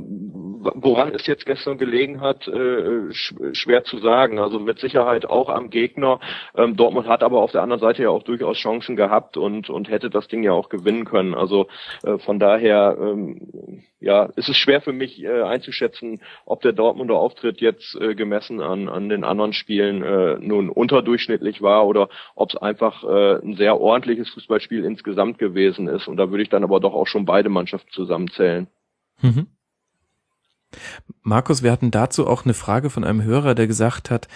woran 0.60 1.14
es 1.14 1.26
jetzt 1.26 1.46
gestern 1.46 1.78
gelegen 1.78 2.22
hat, 2.22 2.48
äh, 2.48 3.14
schwer 3.54 3.84
zu 3.84 4.00
sagen. 4.00 4.40
Also 4.40 4.60
mit 4.60 4.80
Sicherheit 4.80 5.26
auch 5.26 5.50
am 5.50 5.70
Gegner. 5.70 6.20
Ähm, 6.56 6.76
Dortmund 6.76 7.08
hat 7.08 7.24
aber 7.24 7.42
auf 7.42 7.52
der 7.52 7.62
anderen 7.62 7.82
Seite 7.82 8.04
ja 8.04 8.10
auch 8.10 8.24
durchaus 8.24 8.58
Chancen 8.58 8.96
gehabt 8.96 9.38
und 9.38 9.70
und 9.70 9.90
hätte 9.90 10.10
das 10.10 10.28
Ding 10.28 10.44
ja 10.44 10.52
auch 10.52 10.70
gewinnen 10.70 11.06
können. 11.06 11.34
Also 11.34 11.68
äh, 12.04 12.18
von 12.20 12.40
daher 12.40 12.98
ähm, 13.00 13.84
ja, 14.00 14.25
ist 14.36 14.50
es 14.50 14.58
schwer 14.58 14.82
für 14.82 14.94
mich 14.94 15.22
äh, 15.22 15.41
einzuschätzen, 15.41 16.22
ob 16.46 16.62
der 16.62 16.72
Dortmunder 16.72 17.15
Auftritt 17.15 17.60
jetzt 17.60 17.96
äh, 17.96 18.15
gemessen 18.15 18.62
an 18.62 18.88
an 18.88 19.10
den 19.10 19.24
anderen 19.24 19.53
Spielen 19.53 20.03
äh, 20.03 20.38
nun 20.39 20.70
unterdurchschnittlich 20.70 21.62
war 21.62 21.86
oder 21.86 22.10
ob 22.36 22.50
es 22.50 22.56
einfach 22.56 23.03
äh, 23.03 23.39
ein 23.44 23.56
sehr 23.56 23.79
ordentliches 23.79 24.29
Fußballspiel 24.29 24.86
insgesamt 24.86 25.38
gewesen 25.38 25.88
ist. 25.88 26.08
Und 26.08 26.18
da 26.18 26.29
würde 26.32 26.44
ich 26.44 26.50
dann 26.50 26.63
aber 26.63 26.79
doch 26.79 26.94
auch 26.94 27.08
schon 27.08 27.25
beide 27.25 27.50
Mannschaften 27.50 27.91
zusammenzählen. 27.91 28.68
Mhm. 29.22 29.48
Markus, 31.22 31.63
wir 31.63 31.72
hatten 31.72 31.91
dazu 31.91 32.27
auch 32.27 32.46
eine 32.46 32.53
Frage 32.53 32.89
von 32.89 33.03
einem 33.03 33.24
Hörer, 33.24 33.56
der 33.56 33.68
gesagt 33.68 34.10
hat, 34.12 34.27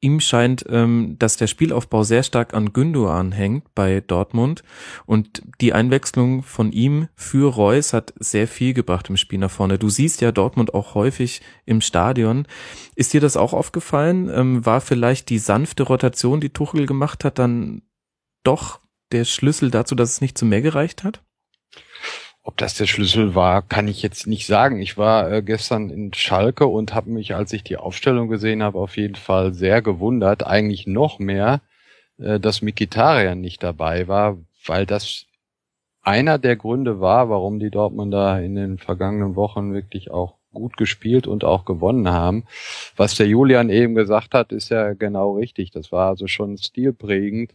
ihm 0.00 0.20
scheint, 0.20 0.64
ähm, 0.68 1.16
dass 1.18 1.36
der 1.36 1.48
Spielaufbau 1.48 2.04
sehr 2.04 2.22
stark 2.22 2.54
an 2.54 2.72
Gündogan 2.72 3.32
hängt 3.32 3.74
bei 3.74 4.00
Dortmund 4.00 4.62
und 5.06 5.42
die 5.60 5.72
Einwechslung 5.72 6.42
von 6.42 6.72
ihm 6.72 7.08
für 7.16 7.52
Reus 7.52 7.92
hat 7.92 8.14
sehr 8.18 8.46
viel 8.46 8.74
gebracht 8.74 9.08
im 9.08 9.16
Spiel 9.16 9.38
nach 9.38 9.50
vorne. 9.50 9.78
Du 9.78 9.88
siehst 9.88 10.20
ja 10.20 10.30
Dortmund 10.30 10.72
auch 10.74 10.94
häufig 10.94 11.40
im 11.66 11.80
Stadion. 11.80 12.46
Ist 12.94 13.12
dir 13.12 13.20
das 13.20 13.36
auch 13.36 13.52
aufgefallen? 13.52 14.30
Ähm, 14.32 14.64
war 14.64 14.80
vielleicht 14.80 15.30
die 15.30 15.38
sanfte 15.38 15.82
Rotation, 15.82 16.40
die 16.40 16.50
Tuchel 16.50 16.86
gemacht 16.86 17.24
hat, 17.24 17.38
dann 17.38 17.82
doch 18.44 18.80
der 19.10 19.24
Schlüssel 19.24 19.70
dazu, 19.70 19.94
dass 19.94 20.12
es 20.12 20.20
nicht 20.20 20.38
zu 20.38 20.46
mehr 20.46 20.62
gereicht 20.62 21.02
hat? 21.02 21.22
Ob 22.48 22.56
das 22.56 22.72
der 22.72 22.86
Schlüssel 22.86 23.34
war, 23.34 23.60
kann 23.60 23.88
ich 23.88 24.00
jetzt 24.00 24.26
nicht 24.26 24.46
sagen. 24.46 24.80
Ich 24.80 24.96
war 24.96 25.30
äh, 25.30 25.42
gestern 25.42 25.90
in 25.90 26.14
Schalke 26.14 26.66
und 26.66 26.94
habe 26.94 27.10
mich, 27.10 27.34
als 27.34 27.52
ich 27.52 27.62
die 27.62 27.76
Aufstellung 27.76 28.28
gesehen 28.28 28.62
habe, 28.62 28.78
auf 28.78 28.96
jeden 28.96 29.16
Fall 29.16 29.52
sehr 29.52 29.82
gewundert, 29.82 30.46
eigentlich 30.46 30.86
noch 30.86 31.18
mehr, 31.18 31.60
äh, 32.16 32.40
dass 32.40 32.62
Mikitarian 32.62 33.42
nicht 33.42 33.62
dabei 33.62 34.08
war, 34.08 34.38
weil 34.64 34.86
das 34.86 35.26
einer 36.00 36.38
der 36.38 36.56
Gründe 36.56 37.00
war, 37.00 37.28
warum 37.28 37.58
die 37.58 37.68
Dortmunder 37.68 38.40
in 38.42 38.54
den 38.54 38.78
vergangenen 38.78 39.36
Wochen 39.36 39.74
wirklich 39.74 40.10
auch 40.10 40.36
gut 40.54 40.78
gespielt 40.78 41.26
und 41.26 41.44
auch 41.44 41.66
gewonnen 41.66 42.08
haben. 42.08 42.44
Was 42.96 43.14
der 43.14 43.26
Julian 43.26 43.68
eben 43.68 43.94
gesagt 43.94 44.32
hat, 44.32 44.52
ist 44.52 44.70
ja 44.70 44.94
genau 44.94 45.32
richtig. 45.36 45.70
Das 45.70 45.92
war 45.92 46.08
also 46.08 46.26
schon 46.28 46.56
stilprägend 46.56 47.52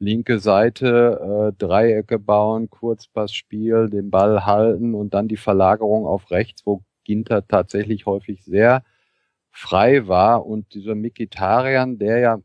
linke 0.00 0.40
Seite, 0.40 1.52
äh, 1.52 1.58
Dreiecke 1.58 2.18
bauen, 2.18 2.70
Kurzpassspiel, 2.70 3.90
den 3.90 4.10
Ball 4.10 4.46
halten 4.46 4.94
und 4.94 5.14
dann 5.14 5.28
die 5.28 5.36
Verlagerung 5.36 6.06
auf 6.06 6.30
rechts, 6.30 6.66
wo 6.66 6.82
Ginter 7.04 7.46
tatsächlich 7.46 8.06
häufig 8.06 8.42
sehr 8.44 8.82
frei 9.50 10.08
war 10.08 10.46
und 10.46 10.74
dieser 10.74 10.94
Mikitarian, 10.94 11.98
der 11.98 12.18
ja, 12.18 12.42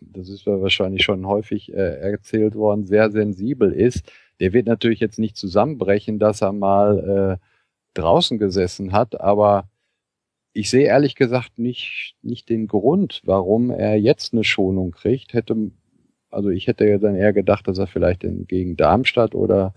das 0.00 0.28
ist 0.28 0.46
ja 0.46 0.60
wahrscheinlich 0.60 1.04
schon 1.04 1.26
häufig 1.26 1.72
äh, 1.72 1.98
erzählt 2.00 2.54
worden, 2.54 2.86
sehr 2.86 3.10
sensibel 3.10 3.72
ist, 3.72 4.10
der 4.40 4.52
wird 4.52 4.66
natürlich 4.66 5.00
jetzt 5.00 5.18
nicht 5.18 5.36
zusammenbrechen, 5.36 6.18
dass 6.18 6.42
er 6.42 6.52
mal 6.52 7.38
äh, 7.40 7.46
draußen 7.94 8.38
gesessen 8.38 8.92
hat, 8.92 9.20
aber 9.20 9.68
ich 10.54 10.70
sehe 10.70 10.86
ehrlich 10.86 11.16
gesagt 11.16 11.58
nicht, 11.58 12.14
nicht 12.22 12.48
den 12.48 12.68
Grund, 12.68 13.22
warum 13.24 13.70
er 13.70 13.96
jetzt 13.96 14.32
eine 14.32 14.44
Schonung 14.44 14.92
kriegt. 14.92 15.34
Hätte, 15.34 15.72
also 16.34 16.50
ich 16.50 16.66
hätte 16.66 16.86
ja 16.86 16.98
dann 16.98 17.16
eher 17.16 17.32
gedacht, 17.32 17.68
dass 17.68 17.78
er 17.78 17.86
vielleicht 17.86 18.24
in, 18.24 18.46
gegen 18.46 18.76
Darmstadt 18.76 19.34
oder 19.34 19.74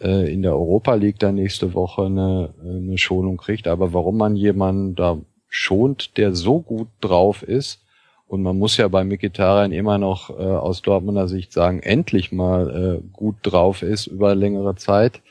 äh, 0.00 0.32
in 0.32 0.42
der 0.42 0.52
Europa 0.52 0.94
League 0.94 1.18
dann 1.18 1.36
nächste 1.36 1.74
Woche 1.74 2.06
eine, 2.06 2.54
eine 2.62 2.98
Schonung 2.98 3.36
kriegt. 3.36 3.66
Aber 3.68 3.92
warum 3.92 4.16
man 4.16 4.36
jemanden 4.36 4.94
da 4.94 5.18
schont, 5.48 6.16
der 6.16 6.34
so 6.34 6.60
gut 6.60 6.88
drauf 7.00 7.42
ist, 7.42 7.82
und 8.28 8.42
man 8.42 8.58
muss 8.58 8.76
ja 8.76 8.88
bei 8.88 9.04
Mikitarian 9.04 9.70
immer 9.70 9.98
noch 9.98 10.30
äh, 10.30 10.42
aus 10.42 10.82
Dortmunder 10.82 11.28
Sicht 11.28 11.52
sagen, 11.52 11.80
endlich 11.80 12.32
mal 12.32 13.00
äh, 13.00 13.08
gut 13.12 13.36
drauf 13.42 13.82
ist 13.82 14.08
über 14.08 14.34
längere 14.34 14.74
Zeit. 14.74 15.22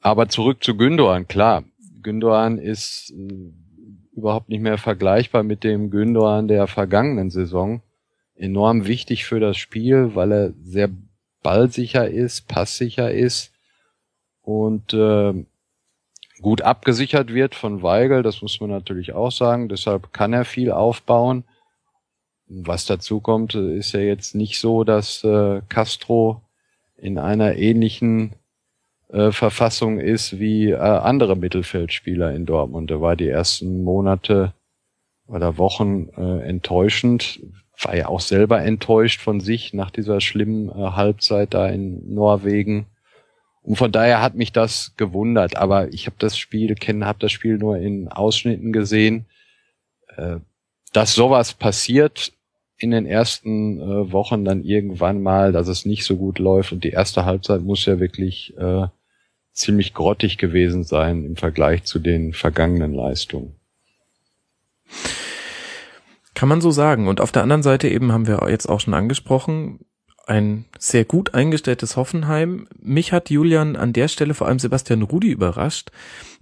Aber 0.00 0.28
zurück 0.28 0.64
zu 0.64 0.76
Gündogan, 0.76 1.28
klar. 1.28 1.62
Gündogan 2.02 2.58
ist 2.58 3.14
äh, 3.16 3.52
überhaupt 4.16 4.48
nicht 4.48 4.62
mehr 4.62 4.78
vergleichbar 4.78 5.44
mit 5.44 5.62
dem 5.62 5.90
Gündogan 5.90 6.48
der 6.48 6.66
vergangenen 6.66 7.30
Saison. 7.30 7.82
Enorm 8.34 8.86
wichtig 8.86 9.24
für 9.24 9.40
das 9.40 9.56
Spiel, 9.56 10.14
weil 10.14 10.32
er 10.32 10.52
sehr 10.62 10.90
ballsicher 11.42 12.08
ist, 12.08 12.48
passsicher 12.48 13.10
ist 13.10 13.52
und 14.42 14.94
äh, 14.94 15.44
gut 16.40 16.62
abgesichert 16.62 17.32
wird 17.32 17.54
von 17.54 17.82
Weigel, 17.82 18.22
das 18.22 18.42
muss 18.42 18.60
man 18.60 18.70
natürlich 18.70 19.12
auch 19.12 19.30
sagen. 19.30 19.68
Deshalb 19.68 20.12
kann 20.12 20.32
er 20.32 20.44
viel 20.44 20.72
aufbauen. 20.72 21.44
Was 22.48 22.84
dazu 22.84 23.20
kommt, 23.20 23.54
ist 23.54 23.92
ja 23.92 24.00
jetzt 24.00 24.34
nicht 24.34 24.60
so, 24.60 24.84
dass 24.84 25.24
äh, 25.24 25.62
Castro 25.68 26.42
in 26.96 27.18
einer 27.18 27.56
ähnlichen 27.56 28.34
äh, 29.08 29.30
Verfassung 29.30 30.00
ist 30.00 30.38
wie 30.38 30.70
äh, 30.70 30.76
andere 30.76 31.36
Mittelfeldspieler 31.36 32.34
in 32.34 32.44
Dortmund. 32.44 32.90
Da 32.90 33.00
war 33.00 33.16
die 33.16 33.28
ersten 33.28 33.82
Monate 33.84 34.52
oder 35.26 35.56
Wochen 35.58 36.08
äh, 36.16 36.46
enttäuschend. 36.46 37.40
War 37.80 37.96
ja 37.96 38.08
auch 38.08 38.20
selber 38.20 38.62
enttäuscht 38.62 39.20
von 39.20 39.40
sich 39.40 39.72
nach 39.72 39.90
dieser 39.90 40.20
schlimmen 40.20 40.68
äh, 40.68 40.72
Halbzeit 40.72 41.54
da 41.54 41.68
in 41.68 42.14
Norwegen. 42.14 42.86
Und 43.62 43.76
von 43.76 43.92
daher 43.92 44.20
hat 44.20 44.34
mich 44.34 44.52
das 44.52 44.94
gewundert. 44.96 45.56
Aber 45.56 45.92
ich 45.92 46.06
habe 46.06 46.16
das 46.18 46.36
Spiel 46.36 46.74
kennen, 46.74 47.06
habe 47.06 47.18
das 47.20 47.32
Spiel 47.32 47.58
nur 47.58 47.78
in 47.78 48.08
Ausschnitten 48.08 48.72
gesehen. 48.72 49.26
Äh, 50.16 50.36
dass 50.92 51.14
sowas 51.14 51.54
passiert 51.54 52.32
in 52.76 52.90
den 52.90 53.06
ersten 53.06 53.80
äh, 53.80 54.12
Wochen 54.12 54.44
dann 54.44 54.64
irgendwann 54.64 55.22
mal, 55.22 55.52
dass 55.52 55.68
es 55.68 55.86
nicht 55.86 56.04
so 56.04 56.16
gut 56.16 56.38
läuft. 56.38 56.72
Und 56.72 56.84
die 56.84 56.90
erste 56.90 57.24
Halbzeit 57.24 57.62
muss 57.62 57.86
ja 57.86 58.00
wirklich 58.00 58.56
äh, 58.58 58.86
ziemlich 59.52 59.94
grottig 59.94 60.38
gewesen 60.38 60.84
sein 60.84 61.24
im 61.24 61.36
Vergleich 61.36 61.84
zu 61.84 61.98
den 61.98 62.32
vergangenen 62.32 62.92
Leistungen. 62.92 63.54
Kann 66.34 66.48
man 66.48 66.60
so 66.60 66.70
sagen. 66.70 67.08
Und 67.08 67.20
auf 67.20 67.32
der 67.32 67.42
anderen 67.42 67.62
Seite 67.62 67.88
eben 67.88 68.12
haben 68.12 68.26
wir 68.26 68.46
jetzt 68.48 68.68
auch 68.68 68.80
schon 68.80 68.94
angesprochen, 68.94 69.80
ein 70.26 70.66
sehr 70.78 71.04
gut 71.04 71.34
eingestelltes 71.34 71.96
Hoffenheim. 71.96 72.68
Mich 72.80 73.12
hat 73.12 73.30
Julian 73.30 73.76
an 73.76 73.92
der 73.92 74.08
Stelle 74.08 74.34
vor 74.34 74.46
allem 74.46 74.58
Sebastian 74.58 75.02
Rudi 75.02 75.30
überrascht. 75.30 75.90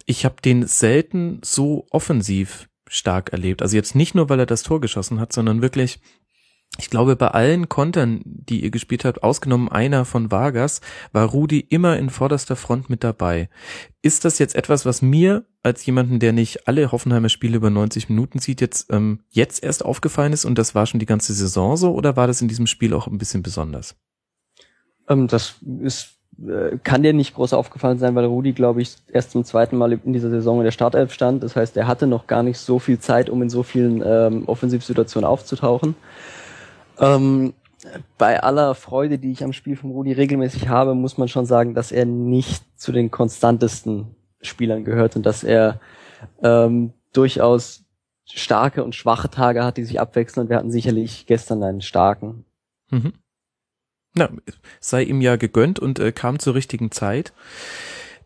Ich 0.07 0.25
habe 0.25 0.37
den 0.45 0.67
selten 0.67 1.41
so 1.43 1.87
offensiv 1.91 2.69
stark 2.89 3.33
erlebt. 3.33 3.63
Also 3.63 3.77
jetzt 3.77 3.95
nicht 3.95 4.15
nur, 4.15 4.29
weil 4.29 4.41
er 4.41 4.47
das 4.47 4.63
Tor 4.63 4.81
geschossen 4.81 5.21
hat, 5.21 5.33
sondern 5.33 5.63
wirklich 5.63 6.01
ich 6.79 6.89
glaube, 6.89 7.17
bei 7.17 7.29
allen 7.29 7.69
Kontern, 7.69 8.23
die 8.25 8.63
ihr 8.63 8.71
gespielt 8.71 9.05
habt, 9.05 9.23
ausgenommen 9.23 9.69
einer 9.69 10.05
von 10.05 10.31
Vargas, 10.31 10.81
war 11.13 11.27
Rudi 11.29 11.61
immer 11.61 11.99
in 11.99 12.11
vorderster 12.11 12.57
Front 12.57 12.89
mit 12.89 13.03
dabei. 13.03 13.49
Ist 14.03 14.25
das 14.25 14.39
jetzt 14.39 14.55
etwas, 14.55 14.87
was 14.87 15.03
mir 15.03 15.45
als 15.63 15.85
jemanden, 15.85 16.21
der 16.21 16.33
nicht 16.33 16.69
alle 16.69 16.93
Hoffenheimer 16.93 17.29
Spiele 17.29 17.57
über 17.57 17.71
90 17.71 18.09
Minuten 18.09 18.39
sieht, 18.39 18.61
jetzt, 18.61 18.91
ähm, 18.93 19.21
jetzt 19.31 19.63
erst 19.63 19.85
aufgefallen 19.85 20.33
ist 20.33 20.45
und 20.45 20.57
das 20.59 20.75
war 20.75 20.87
schon 20.87 21.01
die 21.01 21.07
ganze 21.07 21.35
Saison 21.35 21.77
so 21.77 21.93
oder 21.93 22.17
war 22.17 22.27
das 22.27 22.41
in 22.41 22.49
diesem 22.49 22.67
Spiel 22.67 22.95
auch 22.95 23.09
ein 23.09 23.19
bisschen 23.19 23.43
besonders? 23.43 23.97
Ähm, 25.09 25.27
das 25.27 25.57
ist 25.83 26.21
äh, 26.41 26.79
kann 26.83 27.03
dir 27.03 27.13
nicht 27.13 27.35
groß 27.35 27.53
aufgefallen 27.53 27.99
sein, 27.99 28.15
weil 28.15 28.25
Rudi, 28.25 28.53
glaube 28.53 28.81
ich, 28.81 28.95
erst 29.13 29.33
zum 29.33 29.45
zweiten 29.45 29.77
Mal 29.77 29.93
in 29.93 30.13
dieser 30.13 30.31
Saison 30.31 30.59
in 30.59 30.65
der 30.65 30.71
Startelf 30.71 31.13
stand. 31.13 31.43
Das 31.43 31.57
heißt, 31.57 31.77
er 31.77 31.87
hatte 31.87 32.07
noch 32.07 32.27
gar 32.27 32.43
nicht 32.43 32.59
so 32.59 32.79
viel 32.79 32.99
Zeit, 32.99 33.29
um 33.29 33.43
in 33.43 33.51
so 33.51 33.63
vielen 33.63 34.03
ähm, 34.07 34.45
Offensivsituationen 34.47 35.29
aufzutauchen. 35.29 35.95
Ähm, 37.01 37.55
bei 38.19 38.43
aller 38.43 38.75
Freude, 38.75 39.19
die 39.19 39.33
ich 39.33 39.43
am 39.43 39.53
Spiel 39.53 39.77
von 39.77 39.91
Rudi 39.91 40.13
regelmäßig 40.13 40.69
habe, 40.69 40.95
muss 40.95 41.19
man 41.19 41.29
schon 41.29 41.47
sagen, 41.47 41.75
dass 41.75 41.93
er 41.93 42.05
nicht 42.05 42.63
zu 42.79 42.93
den 42.93 43.11
konstantesten 43.11 44.15
Spielern 44.43 44.85
gehört 44.85 45.17
und 45.17 45.25
dass 45.25 45.43
er 45.43 45.81
ähm, 46.43 46.93
durchaus 47.13 47.85
starke 48.27 48.85
und 48.85 48.95
schwache 48.95 49.31
Tage 49.31 49.65
hat, 49.65 49.77
die 49.77 49.85
sich 49.85 49.99
abwechseln. 49.99 50.45
Und 50.45 50.51
wir 50.51 50.57
hatten 50.57 50.71
sicherlich 50.71 51.27
gestern 51.27 51.63
einen 51.63 51.81
starken. 51.81 52.45
Mhm. 52.91 53.15
Na, 54.15 54.29
sei 54.81 55.03
ihm 55.03 55.21
ja 55.21 55.37
gegönnt 55.37 55.79
und 55.79 55.99
äh, 55.99 56.13
kam 56.13 56.39
zur 56.39 56.55
richtigen 56.55 56.91
Zeit. 56.91 57.33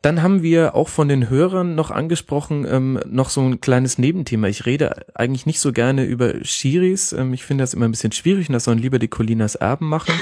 Dann 0.04 0.20
haben 0.20 0.42
wir 0.42 0.74
auch 0.74 0.90
von 0.90 1.08
den 1.08 1.30
Hörern 1.30 1.74
noch 1.74 1.90
angesprochen, 1.90 2.66
ähm, 2.68 3.00
noch 3.06 3.30
so 3.30 3.40
ein 3.40 3.62
kleines 3.62 3.96
Nebenthema. 3.96 4.48
Ich 4.48 4.66
rede 4.66 5.06
eigentlich 5.14 5.46
nicht 5.46 5.60
so 5.60 5.72
gerne 5.72 6.04
über 6.04 6.44
Schiris. 6.44 7.14
Ähm, 7.14 7.32
ich 7.32 7.42
finde 7.42 7.62
das 7.62 7.72
immer 7.72 7.86
ein 7.86 7.90
bisschen 7.90 8.12
schwierig 8.12 8.50
und 8.50 8.52
das 8.52 8.64
sollen 8.64 8.80
lieber 8.80 8.98
die 8.98 9.08
Colinas 9.08 9.54
Erben 9.54 9.88
machen. 9.88 10.12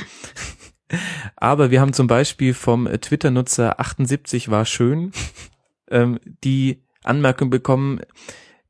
Aber 1.35 1.73
wir 1.73 1.81
haben 1.81 1.95
zum 1.95 2.07
Beispiel 2.07 2.55
vom 2.55 2.87
Twitter-Nutzer 2.87 3.81
78 3.81 4.53
war 4.53 4.67
schön 4.67 5.11
ähm, 5.91 6.21
die 6.45 6.85
Anmerkung 7.03 7.51
bekommen, 7.51 8.03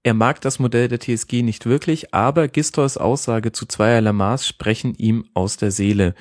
er 0.03 0.15
mag 0.15 0.41
das 0.41 0.59
Modell 0.59 0.89
der 0.89 0.99
TSG 0.99 1.43
nicht 1.43 1.67
wirklich, 1.67 2.13
aber 2.13 2.49
Gistors 2.49 2.97
Aussage 2.97 3.53
zu 3.53 3.67
zweierlei 3.67 4.13
Maß 4.13 4.49
sprechen 4.49 4.95
ihm 4.95 5.27
aus 5.35 5.59
der 5.59 5.71
Seele 5.71 6.15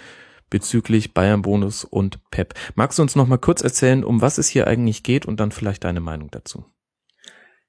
bezüglich 0.51 1.15
Bayern 1.15 1.41
Bonus 1.41 1.83
und 1.83 2.19
Pep. 2.29 2.53
Magst 2.75 2.99
du 2.99 3.01
uns 3.01 3.15
noch 3.15 3.27
mal 3.27 3.39
kurz 3.39 3.63
erzählen, 3.63 4.03
um 4.03 4.21
was 4.21 4.37
es 4.37 4.47
hier 4.47 4.67
eigentlich 4.67 5.01
geht 5.01 5.25
und 5.25 5.39
dann 5.39 5.51
vielleicht 5.51 5.83
deine 5.83 6.01
Meinung 6.01 6.29
dazu? 6.29 6.65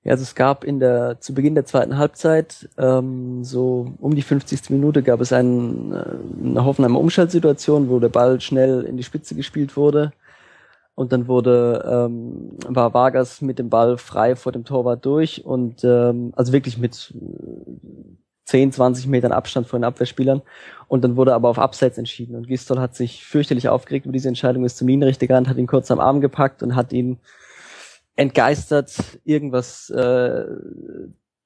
Ja, 0.05 0.13
also 0.13 0.23
es 0.23 0.35
gab 0.35 0.65
in 0.65 0.81
der 0.81 1.21
zu 1.21 1.33
Beginn 1.33 1.55
der 1.55 1.65
zweiten 1.65 1.97
Halbzeit 1.97 2.69
ähm, 2.77 3.45
so 3.45 3.95
um 4.01 4.15
die 4.17 4.23
50. 4.23 4.71
Minute 4.71 5.03
gab 5.03 5.21
es 5.21 5.33
einen, 5.33 5.93
äh, 5.93 6.05
eine 6.45 6.65
Hoffenheimer 6.65 6.99
Umschaltsituation, 6.99 7.89
wo 7.89 8.01
der 8.01 8.09
Ball 8.09 8.41
schnell 8.41 8.83
in 8.83 8.97
die 8.97 9.05
Spitze 9.05 9.37
gespielt 9.37 9.77
wurde 9.77 10.13
und 10.97 11.13
dann 11.13 11.29
wurde 11.29 11.85
ähm, 11.89 12.59
war 12.67 12.93
Vargas 12.95 13.41
mit 13.43 13.61
dem 13.61 13.71
Ball 13.71 13.97
frei 13.97 14.35
vor 14.35 14.51
dem 14.51 14.65
Torwart 14.65 15.07
durch 15.07 15.45
und 15.45 15.85
ähm, 15.85 16.33
also 16.35 16.53
wirklich 16.53 16.79
mit 16.79 17.15
10, 18.45 18.73
20 18.73 19.07
Metern 19.07 19.33
Abstand 19.33 19.67
von 19.67 19.81
den 19.81 19.85
Abwehrspielern. 19.85 20.43
Und 20.89 21.05
dann 21.05 21.17
wurde 21.17 21.35
aber 21.35 21.49
auf 21.49 21.59
Abseits 21.59 21.99
entschieden. 21.99 22.37
Und 22.37 22.49
Gistol 22.49 22.81
hat 22.81 22.95
sich 22.95 23.25
fürchterlich 23.25 23.69
aufgeregt 23.69 24.07
über 24.07 24.13
diese 24.13 24.29
Entscheidung, 24.29 24.65
ist 24.65 24.77
zum 24.77 24.89
Linienrichter 24.89 25.27
gerannt, 25.27 25.49
hat 25.49 25.57
ihn 25.57 25.67
kurz 25.67 25.91
am 25.91 26.01
Arm 26.01 26.21
gepackt 26.21 26.63
und 26.63 26.77
hat 26.77 26.93
ihn 26.93 27.19
entgeistert 28.17 28.93
irgendwas 29.25 29.89
äh, 29.91 30.45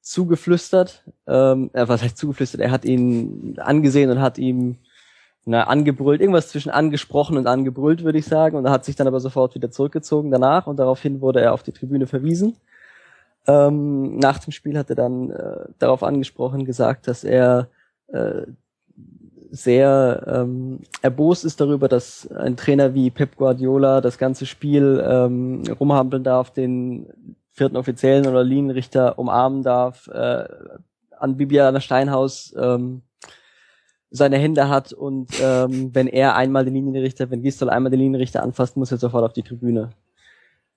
zugeflüstert. 0.00 1.04
Ähm, 1.26 1.70
äh, 1.72 1.86
was 1.86 2.02
heißt 2.02 2.16
zugeflüstert? 2.16 2.60
Er 2.60 2.70
hat 2.70 2.84
ihn 2.84 3.56
angesehen 3.58 4.10
und 4.10 4.20
hat 4.20 4.38
ihm 4.38 4.78
na, 5.44 5.64
angebrüllt, 5.64 6.20
irgendwas 6.20 6.48
zwischen 6.48 6.70
angesprochen 6.70 7.36
und 7.36 7.46
angebrüllt, 7.46 8.02
würde 8.02 8.18
ich 8.18 8.26
sagen. 8.26 8.56
Und 8.56 8.64
er 8.64 8.72
hat 8.72 8.84
sich 8.84 8.96
dann 8.96 9.06
aber 9.06 9.20
sofort 9.20 9.54
wieder 9.54 9.70
zurückgezogen 9.70 10.30
danach 10.30 10.66
und 10.66 10.76
daraufhin 10.76 11.20
wurde 11.20 11.40
er 11.40 11.54
auf 11.54 11.62
die 11.62 11.72
Tribüne 11.72 12.06
verwiesen. 12.06 12.56
Ähm, 13.46 14.18
nach 14.18 14.38
dem 14.38 14.52
Spiel 14.52 14.76
hat 14.76 14.90
er 14.90 14.96
dann 14.96 15.30
äh, 15.30 15.66
darauf 15.78 16.02
angesprochen, 16.02 16.64
gesagt, 16.64 17.06
dass 17.06 17.22
er 17.24 17.68
äh, 18.08 18.42
sehr 19.50 20.22
ähm, 20.26 20.80
erbost 21.02 21.44
ist 21.44 21.60
darüber, 21.60 21.88
dass 21.88 22.30
ein 22.32 22.56
Trainer 22.56 22.94
wie 22.94 23.10
Pep 23.10 23.36
Guardiola 23.36 24.00
das 24.00 24.18
ganze 24.18 24.46
Spiel 24.46 25.02
ähm, 25.06 25.62
rumhampeln 25.78 26.24
darf, 26.24 26.50
den 26.50 27.06
vierten 27.52 27.76
Offiziellen 27.76 28.26
oder 28.26 28.44
Linienrichter 28.44 29.18
umarmen 29.18 29.62
darf, 29.62 30.08
äh, 30.08 30.44
an 31.18 31.36
Bibiana 31.36 31.80
Steinhaus 31.80 32.54
ähm, 32.58 33.02
seine 34.10 34.38
Hände 34.38 34.68
hat 34.68 34.92
und 34.92 35.30
ähm, 35.40 35.94
wenn 35.94 36.06
er 36.06 36.36
einmal 36.36 36.64
den 36.64 36.74
Linienrichter, 36.74 37.30
wenn 37.30 37.42
Gistol 37.42 37.70
einmal 37.70 37.90
den 37.90 38.00
Linienrichter 38.00 38.42
anfasst, 38.42 38.76
muss 38.76 38.92
er 38.92 38.98
sofort 38.98 39.24
auf 39.24 39.32
die 39.32 39.42
Tribüne. 39.42 39.90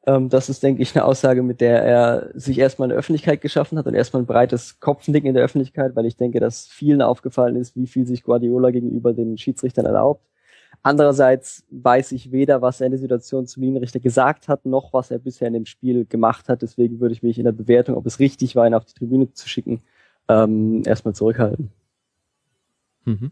Ähm, 0.09 0.27
das 0.27 0.49
ist, 0.49 0.63
denke 0.63 0.81
ich, 0.81 0.95
eine 0.95 1.05
Aussage, 1.05 1.43
mit 1.43 1.61
der 1.61 1.83
er 1.83 2.31
sich 2.33 2.57
erstmal 2.57 2.87
eine 2.87 2.97
Öffentlichkeit 2.97 3.41
geschaffen 3.41 3.77
hat 3.77 3.85
und 3.85 3.93
erstmal 3.93 4.23
ein 4.23 4.25
breites 4.25 4.79
Kopfnicken 4.79 5.27
in 5.27 5.35
der 5.35 5.43
Öffentlichkeit, 5.43 5.95
weil 5.95 6.07
ich 6.07 6.17
denke, 6.17 6.39
dass 6.39 6.65
vielen 6.65 7.03
aufgefallen 7.03 7.55
ist, 7.55 7.75
wie 7.75 7.85
viel 7.85 8.07
sich 8.07 8.23
Guardiola 8.23 8.71
gegenüber 8.71 9.13
den 9.13 9.37
Schiedsrichtern 9.37 9.85
erlaubt. 9.85 10.25
Andererseits 10.81 11.63
weiß 11.69 12.11
ich 12.13 12.31
weder, 12.31 12.63
was 12.63 12.81
er 12.81 12.87
in 12.87 12.91
der 12.91 12.99
Situation 12.99 13.45
zum 13.45 13.61
Linienrichter 13.61 13.99
gesagt 13.99 14.47
hat, 14.47 14.65
noch 14.65 14.93
was 14.93 15.11
er 15.11 15.19
bisher 15.19 15.47
in 15.47 15.53
dem 15.53 15.65
Spiel 15.67 16.05
gemacht 16.05 16.49
hat. 16.49 16.63
Deswegen 16.63 16.99
würde 16.99 17.13
ich 17.13 17.21
mich 17.21 17.37
in 17.37 17.45
der 17.45 17.51
Bewertung, 17.51 17.95
ob 17.95 18.05
es 18.07 18.19
richtig 18.19 18.55
war, 18.55 18.65
ihn 18.65 18.73
auf 18.73 18.85
die 18.85 18.93
Tribüne 18.93 19.31
zu 19.33 19.47
schicken, 19.47 19.81
ähm, 20.27 20.81
erstmal 20.87 21.13
zurückhalten. 21.13 21.69
Mhm. 23.05 23.31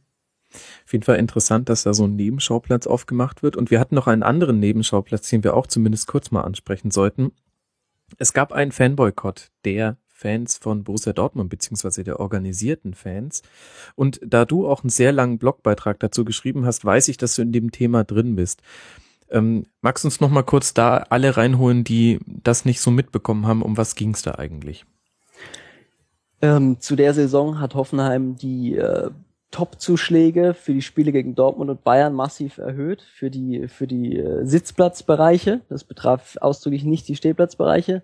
Auf 0.53 0.93
jeden 0.93 1.03
Fall 1.03 1.17
interessant, 1.17 1.69
dass 1.69 1.83
da 1.83 1.93
so 1.93 2.05
ein 2.05 2.15
Nebenschauplatz 2.15 2.87
aufgemacht 2.87 3.43
wird. 3.43 3.55
Und 3.55 3.71
wir 3.71 3.79
hatten 3.79 3.95
noch 3.95 4.07
einen 4.07 4.23
anderen 4.23 4.59
Nebenschauplatz, 4.59 5.29
den 5.29 5.43
wir 5.43 5.55
auch 5.55 5.67
zumindest 5.67 6.07
kurz 6.07 6.31
mal 6.31 6.41
ansprechen 6.41 6.91
sollten. 6.91 7.31
Es 8.17 8.33
gab 8.33 8.53
einen 8.53 8.71
Fanboykott 8.71 9.49
der 9.65 9.97
Fans 10.07 10.57
von 10.57 10.83
Borussia 10.83 11.13
Dortmund, 11.13 11.49
beziehungsweise 11.49 12.03
der 12.03 12.19
organisierten 12.19 12.95
Fans. 12.95 13.43
Und 13.95 14.19
da 14.25 14.45
du 14.45 14.67
auch 14.67 14.83
einen 14.83 14.89
sehr 14.89 15.11
langen 15.11 15.37
Blogbeitrag 15.37 15.99
dazu 15.99 16.25
geschrieben 16.25 16.65
hast, 16.65 16.83
weiß 16.83 17.09
ich, 17.09 17.17
dass 17.17 17.35
du 17.35 17.43
in 17.43 17.51
dem 17.51 17.71
Thema 17.71 18.03
drin 18.03 18.35
bist. 18.35 18.61
Ähm, 19.29 19.65
magst 19.81 20.03
du 20.03 20.07
uns 20.07 20.19
noch 20.19 20.31
mal 20.31 20.43
kurz 20.43 20.73
da 20.73 20.97
alle 20.97 21.37
reinholen, 21.37 21.83
die 21.83 22.19
das 22.25 22.65
nicht 22.65 22.81
so 22.81 22.89
mitbekommen 22.89 23.45
haben? 23.45 23.61
Um 23.61 23.77
was 23.77 23.93
ging 23.93 24.13
es 24.13 24.23
da 24.23 24.35
eigentlich? 24.35 24.85
Ähm, 26.41 26.79
zu 26.79 26.95
der 26.95 27.13
Saison 27.13 27.59
hat 27.59 27.75
Hoffenheim 27.75 28.37
die 28.37 28.75
äh, 28.75 29.11
Top-Zuschläge 29.51 30.53
für 30.53 30.73
die 30.73 30.81
Spiele 30.81 31.11
gegen 31.11 31.35
Dortmund 31.35 31.69
und 31.69 31.83
Bayern 31.83 32.13
massiv 32.13 32.57
erhöht 32.57 33.01
für 33.01 33.31
die 33.31 33.67
für 33.67 33.87
die 33.87 34.17
äh, 34.17 34.45
Sitzplatzbereiche. 34.45 35.61
Das 35.69 35.83
betraf 35.83 36.37
ausdrücklich 36.41 36.83
nicht 36.83 37.07
die 37.07 37.15
Stehplatzbereiche, 37.15 38.03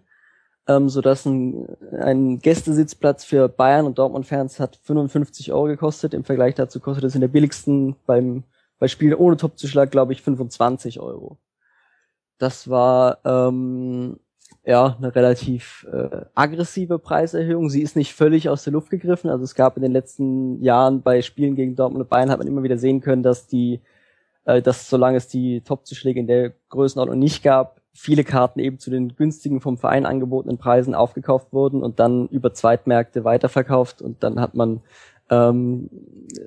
ähm, 0.67 0.89
so 0.89 1.01
dass 1.01 1.25
ein, 1.25 1.67
ein 1.99 2.39
Gästesitzplatz 2.39 3.25
für 3.25 3.49
Bayern 3.49 3.85
und 3.85 3.97
Dortmund-Fans 3.99 4.59
hat 4.59 4.79
55 4.83 5.51
Euro 5.51 5.65
gekostet. 5.65 6.13
Im 6.13 6.23
Vergleich 6.23 6.55
dazu 6.55 6.79
kostet 6.79 7.03
es 7.03 7.15
in 7.15 7.21
der 7.21 7.27
billigsten 7.27 7.95
beim 8.05 8.43
bei 8.79 8.87
Spielen 8.87 9.15
ohne 9.15 9.37
Top-Zuschlag 9.37 9.91
glaube 9.91 10.13
ich 10.13 10.21
25 10.21 10.99
Euro. 10.99 11.37
Das 12.37 12.69
war 12.69 13.19
ähm, 13.25 14.19
ja, 14.65 14.95
eine 14.97 15.13
relativ 15.13 15.85
äh, 15.91 16.25
aggressive 16.35 16.97
Preiserhöhung. 16.97 17.69
Sie 17.69 17.81
ist 17.81 17.95
nicht 17.95 18.13
völlig 18.13 18.47
aus 18.47 18.63
der 18.63 18.73
Luft 18.73 18.89
gegriffen. 18.89 19.29
Also 19.29 19.43
es 19.43 19.55
gab 19.55 19.75
in 19.75 19.83
den 19.83 19.91
letzten 19.91 20.61
Jahren 20.61 21.01
bei 21.01 21.21
Spielen 21.21 21.55
gegen 21.55 21.75
Dortmund 21.75 22.03
und 22.03 22.09
Bayern 22.09 22.29
hat 22.29 22.39
man 22.39 22.47
immer 22.47 22.63
wieder 22.63 22.77
sehen 22.77 23.01
können, 23.01 23.23
dass 23.23 23.47
die, 23.47 23.81
äh, 24.45 24.61
dass 24.61 24.89
solange 24.89 25.17
es 25.17 25.27
die 25.27 25.61
Top-Zuschläge 25.61 26.19
in 26.19 26.27
der 26.27 26.53
Größenordnung 26.69 27.19
nicht 27.19 27.43
gab, 27.43 27.81
viele 27.93 28.23
Karten 28.23 28.59
eben 28.59 28.79
zu 28.79 28.89
den 28.89 29.15
günstigen 29.15 29.59
vom 29.59 29.77
Verein 29.77 30.05
angebotenen 30.05 30.57
Preisen 30.57 30.95
aufgekauft 30.95 31.51
wurden 31.51 31.83
und 31.83 31.99
dann 31.99 32.27
über 32.29 32.53
Zweitmärkte 32.53 33.23
weiterverkauft 33.23 34.01
und 34.01 34.23
dann 34.23 34.39
hat 34.39 34.55
man 34.55 34.81
ähm, 35.29 35.89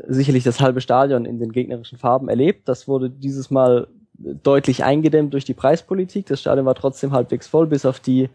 sicherlich 0.09 0.43
das 0.43 0.61
halbe 0.61 0.81
Stadion 0.81 1.25
in 1.25 1.39
den 1.39 1.53
gegnerischen 1.53 1.99
Farben 1.99 2.29
erlebt. 2.29 2.69
Das 2.69 2.89
wurde 2.89 3.11
dieses 3.11 3.51
Mal 3.51 3.89
deutlich 4.19 4.85
eingedämmt 4.85 5.33
durch 5.33 5.45
die 5.45 5.55
Preispolitik. 5.55 6.27
Das 6.27 6.41
Stadion 6.41 6.67
war 6.67 6.75
trotzdem 6.75 7.13
halbwegs 7.13 7.47
voll, 7.47 7.67
bis 7.67 7.85
auf 7.85 8.01
die 8.01 8.29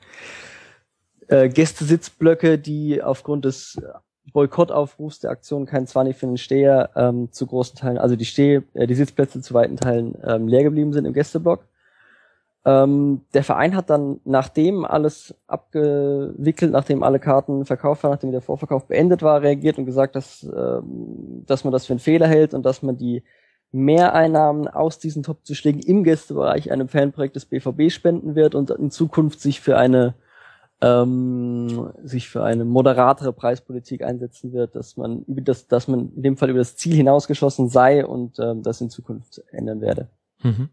äh, 1.28 1.50
Gästesitzblöcke, 1.50 2.58
die 2.58 3.02
aufgrund 3.02 3.46
des 3.46 3.82
Boykottaufrufs 4.34 5.20
der 5.20 5.32
Aktion 5.32 5.66
kein 5.66 5.88
20 5.88 6.16
für 6.16 6.26
den 6.28 6.38
Steher 6.38 6.90
ähm, 6.96 7.32
zu 7.32 7.48
großen 7.48 7.78
Teilen, 7.78 7.98
also 7.98 8.16
die 8.16 8.26
Steh, 8.26 8.62
äh, 8.74 8.88
die 8.88 8.96
Sitzplätze 8.96 9.42
zu 9.42 9.54
weiten 9.54 9.78
Teilen 9.78 10.18
ähm, 10.24 10.48
leer 10.48 10.64
geblieben 10.64 10.94
sind 10.94 11.06
im 11.06 11.14
Gästeblock. 11.14 11.66
Ähm, 12.64 13.22
der 13.34 13.44
Verein 13.44 13.76
hat 13.76 13.90
dann, 13.90 14.20
nachdem 14.24 14.86
alles 14.86 15.34
abgewickelt, 15.48 16.72
nachdem 16.72 17.02
alle 17.02 17.20
Karten 17.20 17.66
verkauft 17.66 18.04
waren, 18.04 18.12
nachdem 18.12 18.32
der 18.32 18.42
Vorverkauf 18.42 18.86
beendet 18.86 19.24
war, 19.24 19.42
reagiert 19.42 19.80
und 19.80 19.86
gesagt, 19.86 20.16
dass, 20.16 20.44
ähm, 20.44 21.44
dass 21.48 21.64
man 21.64 21.74
das 21.74 21.88
für 21.88 21.94
einen 21.94 22.00
Fehler 22.00 22.28
hält 22.28 22.54
und 22.54 22.64
dass 22.64 22.84
man 22.84 22.98
die 22.98 23.24
Mehreinnahmen 23.72 24.68
aus 24.68 25.00
diesen 25.00 25.24
Top-Zuschlägen 25.24 25.82
im 25.82 26.04
Gästebereich 26.04 26.72
einem 26.72 26.90
Fanprojekt 26.90 27.36
des 27.36 27.46
BVB 27.46 27.92
spenden 27.92 28.36
wird 28.36 28.56
und 28.56 28.70
in 28.70 28.92
Zukunft 28.92 29.40
sich 29.40 29.62
für 29.62 29.78
eine 29.78 30.16
ähm, 30.82 31.92
sich 32.04 32.28
für 32.28 32.44
eine 32.44 32.66
moderatere 32.66 33.34
Preispolitik 33.34 34.04
einsetzen 34.04 34.52
wird, 34.52 34.76
dass 34.76 34.98
man 34.98 35.24
über 35.26 35.42
das, 35.42 35.68
dass 35.68 35.88
man 35.88 36.12
in 36.16 36.24
dem 36.24 36.38
Fall 36.38 36.50
über 36.50 36.60
das 36.60 36.76
Ziel 36.76 36.96
hinausgeschossen 36.96 37.70
sei 37.70 38.06
und 38.06 38.40
ähm, 38.40 38.64
das 38.64 38.82
in 38.82 38.90
Zukunft 38.90 39.44
ändern 39.52 39.80
werde. 39.80 40.10
Mhm. 40.42 40.70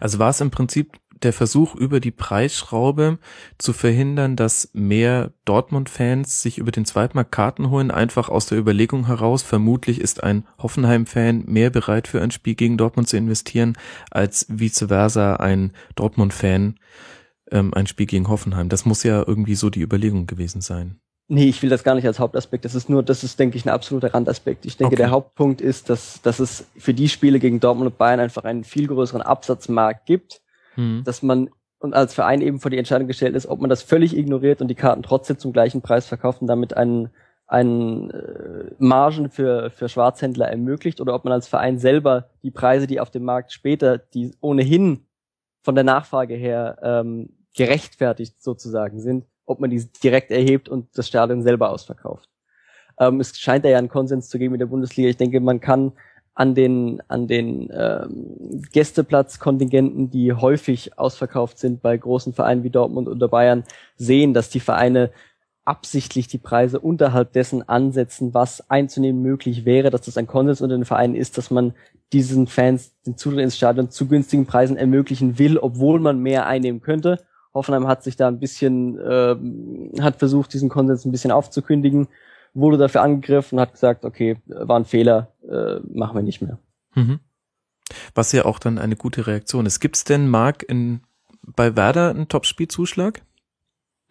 Also 0.00 0.18
war 0.18 0.30
es 0.30 0.40
im 0.40 0.50
Prinzip 0.50 0.98
der 1.24 1.32
Versuch, 1.32 1.74
über 1.74 2.00
die 2.00 2.10
Preisschraube 2.10 3.18
zu 3.58 3.72
verhindern, 3.72 4.36
dass 4.36 4.70
mehr 4.72 5.32
Dortmund-Fans 5.44 6.42
sich 6.42 6.58
über 6.58 6.70
den 6.70 6.84
Zweitmarkt 6.84 7.32
Karten 7.32 7.70
holen, 7.70 7.90
einfach 7.90 8.28
aus 8.28 8.46
der 8.46 8.58
Überlegung 8.58 9.06
heraus, 9.06 9.42
vermutlich 9.42 10.00
ist 10.00 10.22
ein 10.22 10.46
Hoffenheim-Fan 10.58 11.44
mehr 11.46 11.70
bereit 11.70 12.08
für 12.08 12.20
ein 12.20 12.30
Spiel 12.30 12.54
gegen 12.54 12.76
Dortmund 12.76 13.08
zu 13.08 13.16
investieren, 13.16 13.76
als 14.10 14.46
vice 14.48 14.86
versa 14.88 15.36
ein 15.36 15.72
Dortmund-Fan 15.94 16.76
ähm, 17.50 17.74
ein 17.74 17.86
Spiel 17.86 18.06
gegen 18.06 18.28
Hoffenheim. 18.28 18.68
Das 18.68 18.84
muss 18.84 19.02
ja 19.02 19.24
irgendwie 19.26 19.54
so 19.54 19.70
die 19.70 19.82
Überlegung 19.82 20.26
gewesen 20.26 20.60
sein. 20.60 20.98
Nee, 21.28 21.48
ich 21.48 21.62
will 21.62 21.70
das 21.70 21.84
gar 21.84 21.94
nicht 21.94 22.06
als 22.06 22.18
Hauptaspekt. 22.18 22.64
Das 22.64 22.74
ist 22.74 22.90
nur, 22.90 23.02
das 23.02 23.24
ist, 23.24 23.38
denke 23.38 23.56
ich, 23.56 23.64
ein 23.64 23.70
absoluter 23.70 24.12
Randaspekt. 24.12 24.66
Ich 24.66 24.76
denke, 24.76 24.94
okay. 24.94 25.02
der 25.02 25.10
Hauptpunkt 25.10 25.60
ist, 25.60 25.88
dass, 25.88 26.20
dass 26.20 26.40
es 26.40 26.66
für 26.76 26.92
die 26.92 27.08
Spiele 27.08 27.38
gegen 27.38 27.60
Dortmund 27.60 27.90
und 27.90 27.96
Bayern 27.96 28.20
einfach 28.20 28.44
einen 28.44 28.64
viel 28.64 28.86
größeren 28.86 29.22
Absatzmarkt 29.22 30.04
gibt 30.04 30.41
mhm. 30.76 31.02
dass 31.04 31.22
man 31.22 31.50
und 31.78 31.94
als 31.94 32.14
Verein 32.14 32.40
eben 32.42 32.60
vor 32.60 32.70
die 32.70 32.78
Entscheidung 32.78 33.08
gestellt 33.08 33.34
ist, 33.34 33.46
ob 33.46 33.60
man 33.60 33.68
das 33.68 33.82
völlig 33.82 34.16
ignoriert 34.16 34.60
und 34.60 34.68
die 34.68 34.76
Karten 34.76 35.02
trotzdem 35.02 35.38
zum 35.38 35.52
gleichen 35.52 35.82
Preis 35.82 36.06
verkauft 36.06 36.40
und 36.40 36.46
damit 36.46 36.76
einen, 36.76 37.10
einen 37.48 38.10
äh, 38.10 38.70
Margen 38.78 39.30
für, 39.30 39.70
für 39.70 39.88
Schwarzhändler 39.88 40.48
ermöglicht 40.48 41.00
oder 41.00 41.12
ob 41.12 41.24
man 41.24 41.32
als 41.32 41.48
Verein 41.48 41.78
selber 41.78 42.30
die 42.44 42.52
Preise, 42.52 42.86
die 42.86 43.00
auf 43.00 43.10
dem 43.10 43.24
Markt 43.24 43.52
später, 43.52 43.98
die 43.98 44.32
ohnehin 44.40 45.06
von 45.62 45.74
der 45.74 45.82
Nachfrage 45.82 46.34
her 46.34 46.78
ähm, 46.82 47.30
gerechtfertigt 47.56 48.40
sozusagen 48.40 49.00
sind, 49.00 49.26
ob 49.44 49.58
man 49.58 49.70
die 49.70 49.84
direkt 50.04 50.30
erhebt 50.30 50.68
und 50.68 50.96
das 50.96 51.08
Stadion 51.08 51.42
selber 51.42 51.70
ausverkauft. 51.70 52.28
Ähm, 52.98 53.18
es 53.18 53.36
scheint 53.38 53.64
da 53.64 53.68
ja 53.68 53.78
einen 53.78 53.88
Konsens 53.88 54.28
zu 54.28 54.38
geben 54.38 54.54
in 54.54 54.60
der 54.60 54.66
Bundesliga. 54.66 55.08
Ich 55.08 55.16
denke, 55.16 55.40
man 55.40 55.60
kann 55.60 55.92
an 56.34 56.54
den 56.54 57.02
an 57.08 57.26
den 57.26 57.70
ähm, 57.72 58.62
Gästeplatzkontingenten, 58.72 60.10
die 60.10 60.32
häufig 60.32 60.98
ausverkauft 60.98 61.58
sind 61.58 61.82
bei 61.82 61.96
großen 61.96 62.32
Vereinen 62.32 62.64
wie 62.64 62.70
Dortmund 62.70 63.08
oder 63.08 63.28
Bayern, 63.28 63.64
sehen, 63.96 64.32
dass 64.32 64.48
die 64.48 64.60
Vereine 64.60 65.10
absichtlich 65.64 66.26
die 66.26 66.38
Preise 66.38 66.80
unterhalb 66.80 67.32
dessen 67.32 67.68
ansetzen, 67.68 68.34
was 68.34 68.68
einzunehmen 68.70 69.22
möglich 69.22 69.64
wäre, 69.64 69.90
dass 69.90 70.02
das 70.02 70.16
ein 70.16 70.26
Konsens 70.26 70.60
unter 70.60 70.76
den 70.76 70.84
Vereinen 70.84 71.14
ist, 71.14 71.38
dass 71.38 71.50
man 71.50 71.74
diesen 72.12 72.46
Fans 72.46 72.92
den 73.06 73.16
Zutritt 73.16 73.40
ins 73.40 73.56
Stadion 73.56 73.90
zu 73.90 74.08
günstigen 74.08 74.46
Preisen 74.46 74.76
ermöglichen 74.76 75.38
will, 75.38 75.58
obwohl 75.58 76.00
man 76.00 76.18
mehr 76.18 76.46
einnehmen 76.46 76.80
könnte. 76.80 77.18
Hoffenheim 77.54 77.86
hat 77.86 78.02
sich 78.02 78.16
da 78.16 78.28
ein 78.28 78.40
bisschen, 78.40 78.98
äh, 78.98 79.36
hat 80.00 80.16
versucht, 80.16 80.52
diesen 80.52 80.68
Konsens 80.68 81.04
ein 81.04 81.12
bisschen 81.12 81.30
aufzukündigen 81.30 82.08
wurde 82.54 82.76
dafür 82.76 83.02
angegriffen 83.02 83.56
und 83.58 83.62
hat 83.62 83.72
gesagt, 83.72 84.04
okay, 84.04 84.36
war 84.46 84.78
ein 84.78 84.84
Fehler, 84.84 85.31
äh, 85.48 85.80
machen 85.92 86.16
wir 86.16 86.22
nicht 86.22 86.42
mehr. 86.42 86.58
Mhm. 86.94 87.20
Was 88.14 88.32
ja 88.32 88.44
auch 88.44 88.58
dann 88.58 88.78
eine 88.78 88.96
gute 88.96 89.26
Reaktion 89.26 89.66
ist. 89.66 89.80
Gibt's 89.80 90.04
denn, 90.04 90.28
Marc, 90.28 90.62
in, 90.62 91.00
bei 91.42 91.76
Werder 91.76 92.10
einen 92.10 92.28
Topspielzuschlag? 92.28 93.22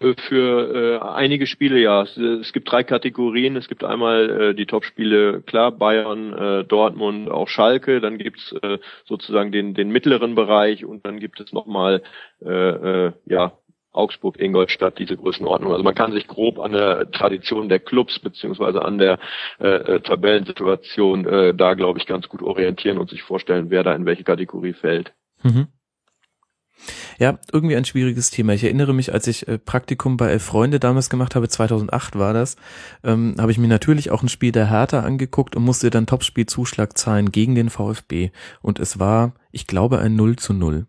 Äh, 0.01 0.15
für 0.27 0.99
äh, 0.99 0.99
einige 0.99 1.47
Spiele 1.47 1.79
ja. 1.79 2.03
Es, 2.03 2.17
es, 2.17 2.53
gibt 2.53 2.71
drei 2.71 2.83
Kategorien. 2.83 3.55
Es 3.55 3.67
gibt 3.67 3.83
einmal 3.83 4.29
äh, 4.29 4.55
die 4.55 4.65
Topspiele, 4.65 5.41
klar, 5.41 5.71
Bayern, 5.71 6.33
äh, 6.33 6.63
Dortmund, 6.63 7.29
auch 7.29 7.47
Schalke. 7.47 8.01
Dann 8.01 8.17
gibt's 8.17 8.53
äh, 8.61 8.79
sozusagen 9.05 9.51
den, 9.51 9.73
den 9.73 9.89
mittleren 9.89 10.35
Bereich 10.35 10.85
und 10.85 11.05
dann 11.05 11.19
gibt 11.19 11.39
es 11.39 11.53
nochmal 11.53 12.01
äh, 12.43 12.49
äh, 12.49 13.11
ja, 13.25 13.53
Augsburg, 13.91 14.39
Ingolstadt, 14.39 14.99
diese 14.99 15.17
Größenordnung. 15.17 15.71
Also 15.71 15.83
man 15.83 15.95
kann 15.95 16.13
sich 16.13 16.27
grob 16.27 16.59
an 16.59 16.71
der 16.71 17.11
Tradition 17.11 17.69
der 17.69 17.79
Clubs 17.79 18.19
beziehungsweise 18.19 18.83
an 18.83 18.97
der 18.97 19.19
äh, 19.59 19.67
äh, 19.67 19.99
Tabellensituation 19.99 21.25
äh, 21.25 21.53
da, 21.53 21.73
glaube 21.73 21.99
ich, 21.99 22.05
ganz 22.05 22.29
gut 22.29 22.41
orientieren 22.41 22.97
und 22.97 23.09
sich 23.09 23.21
vorstellen, 23.23 23.69
wer 23.69 23.83
da 23.83 23.93
in 23.93 24.05
welche 24.05 24.23
Kategorie 24.23 24.73
fällt. 24.73 25.13
Mhm. 25.43 25.67
Ja, 27.19 27.37
irgendwie 27.51 27.75
ein 27.75 27.85
schwieriges 27.85 28.31
Thema. 28.31 28.53
Ich 28.53 28.63
erinnere 28.63 28.93
mich, 28.93 29.13
als 29.13 29.27
ich 29.27 29.47
äh, 29.47 29.59
Praktikum 29.59 30.17
bei 30.17 30.29
Elf 30.29 30.43
Freunde 30.43 30.79
damals 30.79 31.09
gemacht 31.09 31.35
habe, 31.35 31.47
2008 31.47 32.17
war 32.17 32.33
das, 32.33 32.55
ähm, 33.03 33.35
habe 33.37 33.51
ich 33.51 33.57
mir 33.57 33.67
natürlich 33.67 34.09
auch 34.09 34.23
ein 34.23 34.29
Spiel 34.29 34.51
der 34.51 34.69
Hertha 34.69 35.01
angeguckt 35.01 35.55
und 35.55 35.63
musste 35.63 35.89
dann 35.89 36.07
Topspielzuschlag 36.07 36.97
zahlen 36.97 37.31
gegen 37.31 37.53
den 37.55 37.69
VfB. 37.69 38.31
Und 38.61 38.79
es 38.79 38.99
war, 38.99 39.33
ich 39.51 39.67
glaube, 39.67 39.99
ein 39.99 40.15
0 40.15 40.37
zu 40.37 40.53
0. 40.53 40.87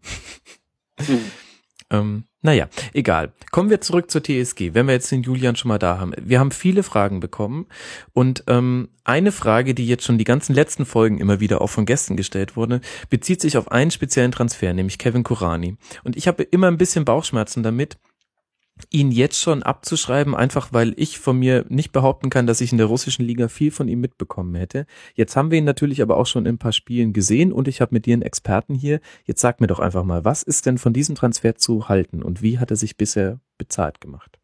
Mhm. 0.98 1.18
ähm, 1.90 2.24
Naja, 2.44 2.68
egal. 2.92 3.32
Kommen 3.52 3.70
wir 3.70 3.80
zurück 3.80 4.10
zur 4.10 4.22
TSG, 4.22 4.74
wenn 4.74 4.86
wir 4.86 4.94
jetzt 4.94 5.12
den 5.12 5.22
Julian 5.22 5.54
schon 5.54 5.68
mal 5.68 5.78
da 5.78 5.98
haben. 5.98 6.12
Wir 6.20 6.40
haben 6.40 6.50
viele 6.50 6.82
Fragen 6.82 7.20
bekommen 7.20 7.66
und 8.12 8.42
ähm, 8.48 8.88
eine 9.04 9.30
Frage, 9.30 9.74
die 9.74 9.86
jetzt 9.86 10.04
schon 10.04 10.18
die 10.18 10.24
ganzen 10.24 10.52
letzten 10.52 10.84
Folgen 10.84 11.18
immer 11.18 11.38
wieder 11.38 11.60
auch 11.60 11.68
von 11.68 11.86
Gästen 11.86 12.16
gestellt 12.16 12.56
wurde, 12.56 12.80
bezieht 13.10 13.40
sich 13.40 13.56
auf 13.56 13.70
einen 13.70 13.92
speziellen 13.92 14.32
Transfer, 14.32 14.72
nämlich 14.74 14.98
Kevin 14.98 15.22
Kurani. 15.22 15.76
Und 16.02 16.16
ich 16.16 16.26
habe 16.26 16.42
immer 16.42 16.66
ein 16.66 16.78
bisschen 16.78 17.04
Bauchschmerzen 17.04 17.62
damit, 17.62 17.96
ihn 18.90 19.10
jetzt 19.10 19.40
schon 19.40 19.62
abzuschreiben, 19.62 20.34
einfach 20.34 20.72
weil 20.72 20.94
ich 20.96 21.18
von 21.18 21.38
mir 21.38 21.64
nicht 21.68 21.92
behaupten 21.92 22.30
kann, 22.30 22.46
dass 22.46 22.60
ich 22.60 22.72
in 22.72 22.78
der 22.78 22.86
russischen 22.86 23.24
Liga 23.24 23.48
viel 23.48 23.70
von 23.70 23.88
ihm 23.88 24.00
mitbekommen 24.00 24.54
hätte. 24.54 24.86
Jetzt 25.14 25.36
haben 25.36 25.50
wir 25.50 25.58
ihn 25.58 25.64
natürlich 25.64 26.02
aber 26.02 26.16
auch 26.16 26.26
schon 26.26 26.46
in 26.46 26.54
ein 26.54 26.58
paar 26.58 26.72
Spielen 26.72 27.12
gesehen 27.12 27.52
und 27.52 27.68
ich 27.68 27.80
habe 27.80 27.94
mit 27.94 28.06
dir 28.06 28.14
einen 28.14 28.22
Experten 28.22 28.74
hier. 28.74 29.00
Jetzt 29.24 29.40
sag 29.40 29.60
mir 29.60 29.66
doch 29.66 29.78
einfach 29.78 30.04
mal, 30.04 30.24
was 30.24 30.42
ist 30.42 30.66
denn 30.66 30.78
von 30.78 30.92
diesem 30.92 31.14
Transfer 31.14 31.54
zu 31.54 31.88
halten 31.88 32.22
und 32.22 32.42
wie 32.42 32.58
hat 32.58 32.70
er 32.70 32.76
sich 32.76 32.96
bisher 32.96 33.40
bezahlt 33.58 34.00
gemacht? 34.00 34.38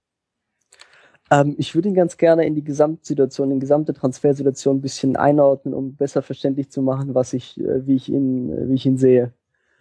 Ähm, 1.31 1.55
ich 1.59 1.75
würde 1.75 1.89
ihn 1.89 1.95
ganz 1.95 2.17
gerne 2.17 2.47
in 2.47 2.55
die 2.55 2.65
Gesamtsituation, 2.65 3.51
in 3.51 3.57
die 3.57 3.65
gesamte 3.65 3.93
Transfersituation 3.93 4.79
ein 4.79 4.81
bisschen 4.81 5.17
einordnen, 5.17 5.75
um 5.75 5.95
besser 5.95 6.23
verständlich 6.23 6.71
zu 6.71 6.83
machen, 6.83 7.15
was 7.15 7.33
ich, 7.33 7.61
äh, 7.61 7.87
wie 7.87 7.97
ich 7.97 8.09
ihn, 8.09 8.51
äh, 8.51 8.69
wie 8.69 8.75
ich 8.75 8.87
ihn 8.87 8.97
sehe. 8.97 9.33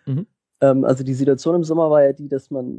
Mhm. 0.05 0.27
Ähm, 0.61 0.83
also 0.83 1.03
die 1.03 1.13
Situation 1.13 1.55
im 1.55 1.63
Sommer 1.63 1.89
war 1.89 2.03
ja 2.03 2.13
die, 2.13 2.27
dass 2.27 2.49
man 2.51 2.77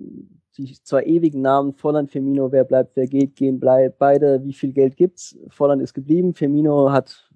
die 0.57 0.77
zwei 0.83 1.05
ewigen 1.05 1.41
Namen 1.41 1.75
Volland, 1.75 2.11
Firmino, 2.11 2.51
wer 2.51 2.65
bleibt, 2.65 2.97
wer 2.97 3.07
geht, 3.07 3.37
gehen, 3.37 3.61
bleibt, 3.61 3.99
beide, 3.99 4.45
wie 4.45 4.53
viel 4.53 4.73
Geld 4.73 4.97
gibt's? 4.97 5.39
Volland 5.49 5.83
ist 5.83 5.95
geblieben, 5.95 6.35
Firmino 6.35 6.91
hat 6.91 7.31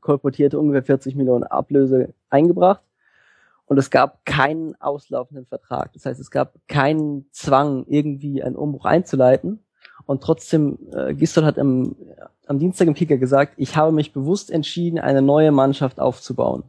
kolportierte 0.00 0.58
ungefähr 0.58 0.84
40 0.84 1.16
Millionen 1.16 1.44
Ablöse 1.44 2.14
eingebracht 2.30 2.82
und 3.66 3.78
es 3.78 3.90
gab 3.90 4.24
keinen 4.24 4.80
auslaufenden 4.80 5.46
Vertrag. 5.46 5.92
Das 5.94 6.06
heißt, 6.06 6.20
es 6.20 6.30
gab 6.30 6.54
keinen 6.68 7.26
Zwang, 7.32 7.86
irgendwie 7.88 8.42
einen 8.42 8.56
Umbruch 8.56 8.84
einzuleiten. 8.84 9.60
Und 10.06 10.22
trotzdem, 10.22 10.78
äh, 10.92 11.14
Gistol 11.14 11.44
hat 11.44 11.58
am, 11.58 11.96
am 12.46 12.58
Dienstag 12.58 12.88
im 12.88 12.94
Kicker 12.94 13.16
gesagt, 13.16 13.54
ich 13.56 13.74
habe 13.74 13.90
mich 13.90 14.12
bewusst 14.12 14.50
entschieden, 14.50 14.98
eine 14.98 15.22
neue 15.22 15.50
Mannschaft 15.50 15.98
aufzubauen. 15.98 16.64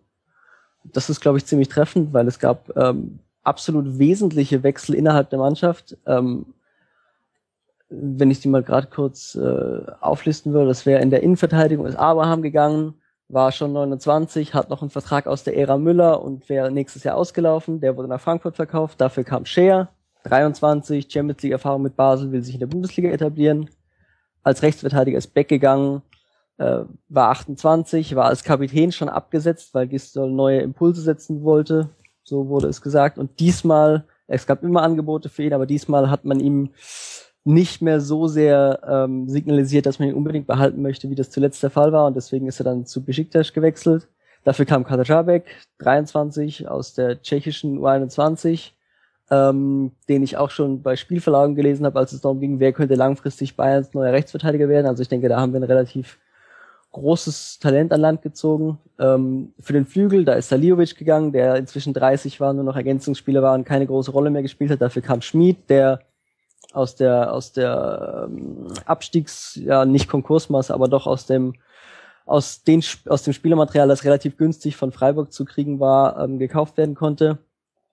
Das 0.94 1.10
ist, 1.10 1.22
glaube 1.22 1.38
ich, 1.38 1.46
ziemlich 1.46 1.70
treffend, 1.70 2.14
weil 2.14 2.28
es 2.28 2.40
gab 2.40 2.76
ähm, 2.78 3.20
absolut 3.44 4.00
wesentliche 4.00 4.64
Wechsel 4.64 4.96
innerhalb 4.96 5.30
der 5.30 5.40
Mannschaft. 5.40 5.98
Ähm, 6.06 6.48
wenn 7.90 8.32
ich 8.32 8.40
die 8.40 8.48
mal 8.48 8.64
gerade 8.64 8.88
kurz 8.88 9.36
äh, 9.36 9.82
auflisten 10.02 10.54
würde, 10.54 10.68
das 10.68 10.86
wäre 10.86 11.02
in 11.02 11.12
der 11.12 11.24
Innenverteidigung 11.24 11.86
ist 11.86 11.96
Abraham 11.96 12.42
gegangen, 12.42 12.96
war 13.28 13.52
schon 13.52 13.74
29, 13.74 14.54
hat 14.54 14.70
noch 14.70 14.82
einen 14.82 14.92
Vertrag 14.92 15.28
aus 15.28 15.44
der 15.44 15.58
Ära 15.58 15.78
Müller 15.78 16.22
und 16.22 16.48
wäre 16.50 16.72
nächstes 16.72 17.04
Jahr 17.04 17.18
ausgelaufen. 17.18 17.80
Der 17.80 17.98
wurde 17.98 18.08
nach 18.08 18.22
Frankfurt 18.22 18.56
verkauft. 18.56 19.02
Dafür 19.02 19.24
kam 19.24 19.46
Scheer, 19.46 19.90
23, 20.24 21.12
Champions 21.12 21.42
League 21.42 21.54
Erfahrung 21.54 21.82
mit 21.82 21.96
Basel, 21.96 22.32
will 22.32 22.44
sich 22.44 22.56
in 22.56 22.60
der 22.60 22.68
Bundesliga 22.68 23.10
etablieren. 23.10 23.70
Als 24.44 24.62
Rechtsverteidiger 24.62 25.18
ist 25.18 25.34
Beck 25.34 25.48
gegangen, 25.48 26.04
äh, 26.58 26.82
war 27.10 27.30
28, 27.30 28.16
war 28.16 28.26
als 28.26 28.44
Kapitän 28.44 28.92
schon 28.92 29.10
abgesetzt, 29.10 29.74
weil 29.74 29.88
Gistol 29.88 30.32
neue 30.32 30.62
Impulse 30.62 31.02
setzen 31.02 31.44
wollte 31.44 31.90
so 32.26 32.50
wurde 32.50 32.68
es 32.68 32.82
gesagt. 32.82 33.18
Und 33.18 33.40
diesmal, 33.40 34.04
es 34.28 34.46
gab 34.46 34.64
immer 34.64 34.82
Angebote 34.82 35.30
für 35.30 35.44
ihn, 35.44 35.54
aber 35.54 35.66
diesmal 35.66 36.10
hat 36.10 36.26
man 36.26 36.40
ihm 36.40 36.72
nicht 37.46 37.82
mehr 37.82 38.02
so 38.02 38.28
sehr 38.28 38.80
ähm, 38.88 39.30
signalisiert, 39.30 39.86
dass 39.86 40.00
man 40.00 40.10
ihn 40.10 40.16
unbedingt 40.16 40.48
behalten 40.48 40.82
möchte, 40.82 41.10
wie 41.12 41.16
das 41.16 41.30
zuletzt 41.30 41.62
der 41.62 41.70
Fall 41.70 41.94
war. 41.94 42.08
Und 42.08 42.16
deswegen 42.16 42.48
ist 42.48 42.60
er 42.60 42.64
dann 42.64 42.88
zu 42.88 43.06
Besiktas 43.06 43.54
gewechselt. 43.54 44.08
Dafür 44.44 44.66
kam 44.66 44.84
Katajabek, 44.84 45.46
23, 45.80 46.68
aus 46.68 46.96
der 46.96 47.22
tschechischen 47.22 47.80
U21, 47.80 48.72
ähm, 49.30 49.92
den 50.10 50.24
ich 50.24 50.38
auch 50.38 50.50
schon 50.50 50.82
bei 50.82 50.96
Spielverlagen 50.96 51.56
gelesen 51.56 51.86
habe, 51.86 52.00
als 52.00 52.14
es 52.14 52.22
darum 52.22 52.40
ging, 52.40 52.60
wer 52.60 52.74
könnte 52.74 52.96
langfristig 52.96 53.56
Bayerns 53.56 53.94
neuer 53.94 54.14
Rechtsverteidiger 54.14 54.68
werden. 54.68 54.88
Also 54.88 55.04
ich 55.04 55.10
denke, 55.10 55.30
da 55.30 55.40
haben 55.40 55.54
wir 55.54 55.58
einen 55.58 55.66
relativ 55.66 56.20
großes 56.96 57.60
Talent 57.60 57.92
an 57.92 58.00
Land 58.00 58.22
gezogen. 58.22 58.80
Ähm, 59.00 59.54
für 59.60 59.74
den 59.74 59.86
Flügel, 59.86 60.24
da 60.24 60.34
ist 60.34 60.50
Saliovic 60.50 60.96
gegangen, 60.98 61.34
der 61.34 61.56
inzwischen 61.56 61.94
30 61.94 62.40
war, 62.40 62.54
nur 62.54 62.64
noch 62.64 62.78
Ergänzungsspieler 62.78 63.44
war 63.44 63.54
und 63.54 63.66
keine 63.66 63.86
große 63.86 64.12
Rolle 64.12 64.30
mehr 64.30 64.42
gespielt 64.42 64.72
hat. 64.72 64.82
Dafür 64.82 65.02
kam 65.02 65.22
Schmid, 65.22 65.70
der 65.70 66.00
aus 66.72 66.96
der 66.96 67.34
aus 67.34 67.52
der 67.52 68.28
ähm, 68.28 68.68
Abstiegs 68.86 69.60
ja 69.62 69.84
nicht 69.86 70.08
Konkursmasse, 70.08 70.74
aber 70.74 70.88
doch 70.88 71.06
aus 71.06 71.26
dem 71.26 71.56
aus 72.26 72.64
den 72.64 72.82
aus 73.10 73.24
dem 73.24 73.34
Spielermaterial, 73.34 73.90
das 73.90 74.06
relativ 74.06 74.38
günstig 74.38 74.78
von 74.78 74.94
Freiburg 74.94 75.34
zu 75.34 75.44
kriegen 75.44 75.82
war, 75.82 76.18
ähm, 76.24 76.40
gekauft 76.40 76.78
werden 76.78 76.96
konnte. 76.96 77.40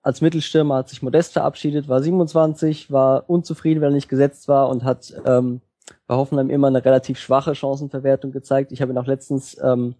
Als 0.01 0.21
Mittelstürmer 0.21 0.75
hat 0.77 0.89
sich 0.89 1.01
Modest 1.01 1.33
verabschiedet, 1.33 1.89
war 1.89 2.01
27, 2.01 2.89
war 2.89 3.29
unzufrieden, 3.29 3.81
weil 3.81 3.91
er 3.91 3.95
nicht 3.95 4.09
gesetzt 4.09 4.47
war 4.47 4.69
und 4.69 4.85
hat 4.85 5.13
ähm, 5.25 5.61
bei 6.07 6.15
Hoffenheim 6.15 6.49
immer 6.49 6.67
eine 6.67 6.83
relativ 6.83 7.19
schwache 7.19 7.55
Chancenverwertung 7.55 8.31
gezeigt. 8.31 8.71
Ich 8.71 8.81
habe 8.81 8.91
ihn 8.91 8.97
auch 8.97 9.07
letztens 9.07 9.57
ähm, 9.61 9.95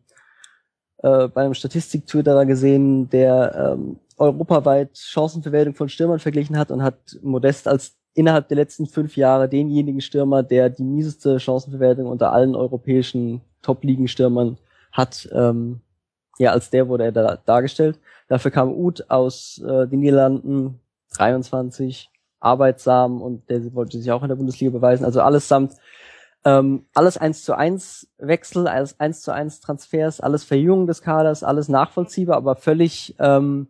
äh, 0.97 1.27
bei 1.27 1.43
einem 1.43 1.53
Statistik-Twitter 1.53 2.45
gesehen, 2.45 3.09
der 3.09 3.75
ähm, 3.75 3.99
europaweit 4.17 4.97
Chancenverwertung 4.97 5.75
von 5.75 5.89
Stürmern 5.89 6.19
verglichen 6.19 6.57
hat 6.57 6.71
und 6.71 6.83
hat 6.83 7.17
Modest 7.21 7.67
als 7.67 7.95
innerhalb 8.13 8.47
der 8.47 8.57
letzten 8.57 8.85
fünf 8.85 9.17
Jahre 9.17 9.49
denjenigen 9.49 10.01
Stürmer, 10.01 10.43
der 10.43 10.69
die 10.69 10.83
mieseste 10.83 11.39
Chancenverwertung 11.39 12.05
unter 12.05 12.31
allen 12.31 12.55
europäischen 12.55 13.41
Top-Ligen-Stürmern 13.61 14.57
hat, 14.91 15.27
ähm, 15.33 15.81
ja, 16.37 16.51
als 16.51 16.69
der 16.69 16.87
wurde 16.87 17.05
er 17.05 17.11
da 17.11 17.37
dargestellt. 17.37 17.99
Dafür 18.27 18.51
kam 18.51 18.71
Uth 18.71 19.09
aus 19.09 19.61
äh, 19.65 19.87
den 19.87 19.99
Niederlanden, 19.99 20.79
23, 21.17 22.09
arbeitsam 22.43 23.21
und 23.21 23.49
der 23.49 23.73
wollte 23.73 23.97
sich 23.97 24.12
auch 24.12 24.23
in 24.23 24.29
der 24.29 24.36
Bundesliga 24.36 24.71
beweisen. 24.71 25.06
Also 25.06 25.21
allesamt 25.21 25.73
ähm, 26.45 26.86
alles 26.93 27.17
eins 27.17 27.43
zu 27.43 27.58
eins 27.58 28.08
Wechsel, 28.17 28.67
alles 28.67 28.99
eins 28.99 29.21
zu 29.21 29.32
eins 29.32 29.62
Transfers, 29.62 30.19
alles 30.19 30.43
Verjüngung 30.43 30.88
des 30.88 31.01
Kaders, 31.01 31.43
alles 31.43 31.69
nachvollziehbar, 31.69 32.36
aber 32.38 32.56
völlig 32.56 33.15
ähm, 33.19 33.67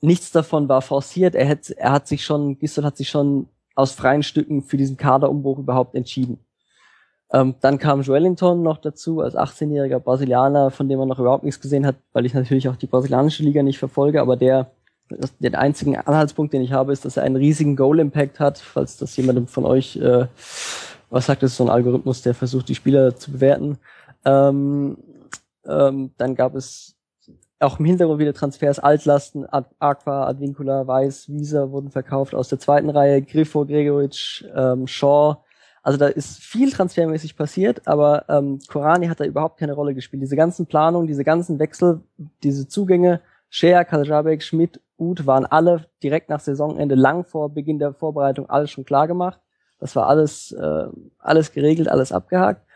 nichts 0.00 0.32
davon 0.32 0.68
war 0.68 0.80
forciert. 0.80 1.34
Er 1.34 1.48
hat, 1.48 1.70
er 1.70 1.92
hat 1.92 2.08
sich 2.08 2.24
schon, 2.24 2.58
Gistel 2.58 2.84
hat 2.84 2.96
sich 2.96 3.10
schon 3.10 3.48
aus 3.74 3.92
freien 3.92 4.22
Stücken 4.22 4.62
für 4.62 4.78
diesen 4.78 4.96
Kaderumbruch 4.96 5.58
überhaupt 5.58 5.94
entschieden. 5.94 6.38
Ähm, 7.32 7.54
dann 7.60 7.78
kam 7.78 8.02
Joelinton 8.02 8.62
noch 8.62 8.78
dazu 8.78 9.20
als 9.20 9.36
18-jähriger 9.36 10.00
Brasilianer, 10.00 10.70
von 10.70 10.88
dem 10.88 10.98
man 10.98 11.08
noch 11.08 11.18
überhaupt 11.18 11.44
nichts 11.44 11.60
gesehen 11.60 11.86
hat, 11.86 11.96
weil 12.12 12.26
ich 12.26 12.34
natürlich 12.34 12.68
auch 12.68 12.76
die 12.76 12.86
brasilianische 12.88 13.42
Liga 13.42 13.62
nicht 13.62 13.78
verfolge, 13.78 14.20
aber 14.20 14.36
der 14.36 14.70
das, 15.18 15.36
den 15.38 15.54
einzigen 15.54 15.96
Anhaltspunkt, 15.96 16.52
den 16.52 16.62
ich 16.62 16.72
habe, 16.72 16.92
ist, 16.92 17.04
dass 17.04 17.16
er 17.16 17.24
einen 17.24 17.36
riesigen 17.36 17.76
Goal-Impact 17.76 18.40
hat. 18.40 18.58
Falls 18.58 18.96
das 18.96 19.16
jemandem 19.16 19.46
von 19.46 19.64
euch 19.64 19.96
äh, 19.96 20.26
was 21.10 21.26
sagt, 21.26 21.42
das 21.42 21.52
ist 21.52 21.56
so 21.56 21.64
ein 21.64 21.70
Algorithmus, 21.70 22.22
der 22.22 22.34
versucht, 22.34 22.68
die 22.68 22.74
Spieler 22.74 23.16
zu 23.16 23.32
bewerten. 23.32 23.78
Ähm, 24.24 24.96
ähm, 25.66 26.12
dann 26.16 26.34
gab 26.34 26.54
es 26.54 26.96
auch 27.58 27.78
im 27.78 27.84
Hintergrund 27.84 28.20
wieder 28.20 28.32
Transfers, 28.32 28.78
Altlasten, 28.78 29.46
Ad 29.52 29.68
Aqua, 29.80 30.26
Advincula, 30.26 30.86
Weiß, 30.86 31.28
Visa 31.28 31.70
wurden 31.70 31.90
verkauft 31.90 32.34
aus 32.34 32.48
der 32.48 32.58
zweiten 32.58 32.88
Reihe, 32.88 33.20
Griffo, 33.20 33.66
Gregoric, 33.66 34.44
ähm, 34.54 34.86
Shaw. 34.86 35.36
Also 35.82 35.98
da 35.98 36.06
ist 36.06 36.38
viel 36.38 36.70
transfermäßig 36.70 37.36
passiert, 37.36 37.86
aber 37.86 38.24
ähm, 38.28 38.60
Korani 38.68 39.08
hat 39.08 39.20
da 39.20 39.24
überhaupt 39.24 39.58
keine 39.58 39.72
Rolle 39.72 39.94
gespielt. 39.94 40.22
Diese 40.22 40.36
ganzen 40.36 40.66
Planungen, 40.66 41.06
diese 41.06 41.24
ganzen 41.24 41.58
Wechsel, 41.58 42.00
diese 42.42 42.68
Zugänge, 42.68 43.20
Shea, 43.48 43.84
Kaljabek, 43.84 44.42
Schmidt, 44.42 44.80
Uth 45.00 45.26
waren 45.26 45.46
alle 45.46 45.86
direkt 46.02 46.28
nach 46.28 46.40
Saisonende, 46.40 46.94
lang 46.94 47.24
vor 47.24 47.48
Beginn 47.50 47.78
der 47.78 47.94
Vorbereitung, 47.94 48.48
alles 48.48 48.70
schon 48.70 48.84
klar 48.84 49.08
gemacht. 49.08 49.40
Das 49.78 49.96
war 49.96 50.06
alles, 50.06 50.52
äh, 50.52 50.86
alles 51.18 51.52
geregelt, 51.52 51.88
alles 51.88 52.12
abgehakt. 52.12 52.66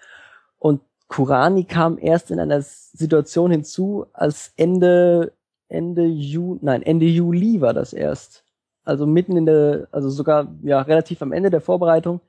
Und 0.59 0.81
Kurani 1.09 1.65
kam 1.65 1.99
erst 1.99 2.31
in 2.31 2.41
einer 2.41 2.63
Situation 2.63 3.51
hinzu, 3.51 4.07
als 4.13 4.53
Ende, 4.57 5.33
Ende 5.69 6.07
Juni, 6.07 6.61
nein, 6.63 6.83
Ende 6.83 7.07
Juli 7.07 7.61
war 7.61 7.75
das 7.75 7.93
erst. 7.93 8.45
Also 8.85 9.07
mitten 9.07 9.37
in 9.37 9.47
der, 9.47 9.89
also 9.93 10.09
sogar, 10.09 10.49
ja, 10.63 10.81
relativ 10.81 11.23
am 11.23 11.33
Ende 11.33 11.51
der 11.51 11.61
Vorbereitung 11.61 12.21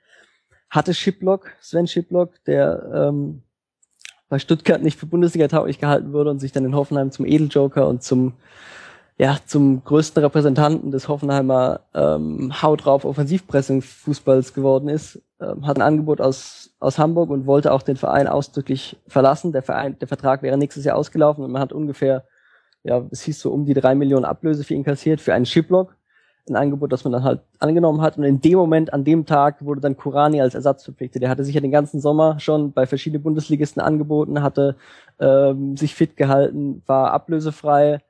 hatte 0.70 0.94
Shiplock, 0.94 1.52
Sven 1.62 1.88
Shiplock, 1.88 2.44
der 2.46 2.92
ähm, 2.94 3.44
bei 4.30 4.40
Stuttgart 4.40 4.82
nicht 4.82 5.00
für 5.00 5.06
Bundesliga 5.06 5.48
tauglich 5.48 5.80
gehalten 5.80 6.12
wurde 6.12 6.32
und 6.32 6.40
sich 6.40 6.52
dann 6.52 6.66
in 6.66 6.76
Hoffenheim 6.76 7.12
zum 7.12 7.26
Edeljoker 7.26 7.88
und 7.88 8.04
zum 8.04 8.34
ja, 9.18 9.38
zum 9.46 9.84
größten 9.84 10.22
Repräsentanten 10.22 10.92
des 10.92 11.08
Hoffenheimer 11.08 11.82
ähm, 11.94 12.62
Haut 12.62 12.86
drauf 12.86 13.06
Offensivpressing-Fußballs 13.06 14.54
geworden 14.54 14.90
ist, 14.90 15.22
ähm, 15.40 15.66
hat 15.66 15.78
ein 15.78 15.82
Angebot 15.82 16.20
aus, 16.20 16.72
aus 16.80 17.00
Hamburg 17.00 17.30
und 17.30 17.46
wollte 17.46 17.72
auch 17.72 17.82
den 17.82 17.96
Verein 17.96 18.28
ausdrücklich 18.28 18.98
verlassen. 19.08 19.54
Der 19.54 19.64
Verein, 19.64 19.98
der 20.00 20.10
Vertrag 20.10 20.42
wäre 20.44 20.58
nächstes 20.58 20.84
Jahr 20.84 20.98
ausgelaufen 20.98 21.46
und 21.46 21.52
man 21.52 21.62
hat 21.62 21.72
ungefähr, 21.72 22.26
ja, 22.84 23.06
es 23.10 23.22
hieß 23.22 23.40
so 23.40 23.52
um 23.52 23.66
die 23.66 23.74
drei 23.74 23.96
Millionen 23.96 24.26
Ablöse 24.26 24.66
für 24.66 24.74
ihn 24.74 24.84
kassiert, 24.84 25.22
für 25.22 25.34
einen 25.34 25.46
Chiplock. 25.46 25.96
Ein 26.48 26.58
Angebot, 26.58 26.92
das 26.92 27.04
man 27.04 27.14
dann 27.14 27.24
halt 27.24 27.42
angenommen 27.58 28.02
hat. 28.02 28.20
Und 28.20 28.24
in 28.24 28.40
dem 28.40 28.60
Moment, 28.60 28.94
an 28.94 29.04
dem 29.04 29.26
Tag, 29.26 29.66
wurde 29.66 29.82
dann 29.82 29.98
Kurani 29.98 30.42
als 30.42 30.54
Ersatz 30.54 30.84
verpflichtet. 30.84 31.24
Der 31.24 31.30
hatte 31.30 31.44
sich 31.44 31.56
ja 31.56 31.62
den 31.62 31.72
ganzen 31.72 32.00
Sommer 32.00 32.40
schon 32.40 32.72
bei 32.72 32.86
verschiedenen 32.86 33.24
Bundesligisten 33.24 33.82
angeboten, 33.82 34.44
hatte 34.44 34.76
ähm, 35.20 35.76
sich 35.76 35.96
fit 35.96 36.16
gehalten, 36.16 36.84
war 36.86 37.12
ablösefrei, 37.14 38.02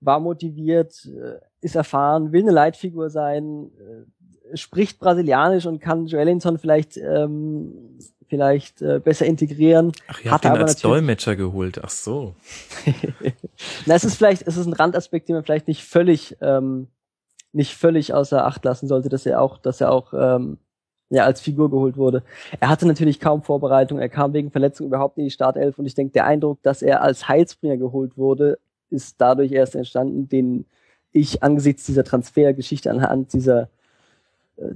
war 0.00 0.20
motiviert, 0.20 1.06
äh, 1.06 1.38
ist 1.60 1.76
erfahren, 1.76 2.32
will 2.32 2.42
eine 2.42 2.52
Leitfigur 2.52 3.10
sein, 3.10 3.70
äh, 3.78 4.56
spricht 4.56 4.98
Brasilianisch 4.98 5.66
und 5.66 5.80
kann 5.80 6.06
Joelinton 6.06 6.58
vielleicht 6.58 6.96
ähm, 6.96 7.98
vielleicht 8.28 8.82
äh, 8.82 9.00
besser 9.00 9.26
integrieren. 9.26 9.92
Ach, 10.08 10.20
ihr 10.24 10.30
habt 10.30 10.44
ihn 10.44 10.52
als 10.52 10.80
Dolmetscher 10.80 11.36
geholt. 11.36 11.80
Ach 11.82 11.90
so. 11.90 12.34
Na, 13.86 13.94
es 13.94 14.04
ist 14.04 14.16
vielleicht, 14.16 14.46
es 14.46 14.56
ist 14.56 14.66
ein 14.66 14.72
Randaspekt, 14.72 15.28
den 15.28 15.36
man 15.36 15.44
vielleicht 15.44 15.68
nicht 15.68 15.84
völlig, 15.84 16.36
ähm, 16.40 16.88
nicht 17.52 17.74
völlig 17.74 18.14
außer 18.14 18.44
Acht 18.44 18.64
lassen 18.64 18.88
sollte, 18.88 19.08
dass 19.08 19.26
er 19.26 19.40
auch, 19.40 19.58
dass 19.58 19.80
er 19.80 19.92
auch 19.92 20.12
ähm, 20.12 20.58
ja 21.08 21.24
als 21.24 21.40
Figur 21.40 21.70
geholt 21.70 21.96
wurde. 21.96 22.22
Er 22.60 22.68
hatte 22.68 22.86
natürlich 22.86 23.20
kaum 23.20 23.42
Vorbereitung. 23.42 23.98
Er 23.98 24.08
kam 24.08 24.32
wegen 24.32 24.50
Verletzung 24.50 24.88
überhaupt 24.88 25.18
in 25.18 25.24
die 25.24 25.30
Startelf 25.30 25.78
und 25.78 25.86
ich 25.86 25.94
denke, 25.94 26.12
der 26.12 26.26
Eindruck, 26.26 26.62
dass 26.62 26.82
er 26.82 27.02
als 27.02 27.28
Heilsbringer 27.28 27.76
geholt 27.76 28.16
wurde, 28.16 28.58
ist 28.90 29.20
dadurch 29.20 29.52
erst 29.52 29.74
entstanden, 29.74 30.28
den 30.28 30.66
ich 31.12 31.42
angesichts 31.42 31.86
dieser 31.86 32.04
Transfergeschichte 32.04 32.90
anhand 32.90 33.32
dieser 33.32 33.70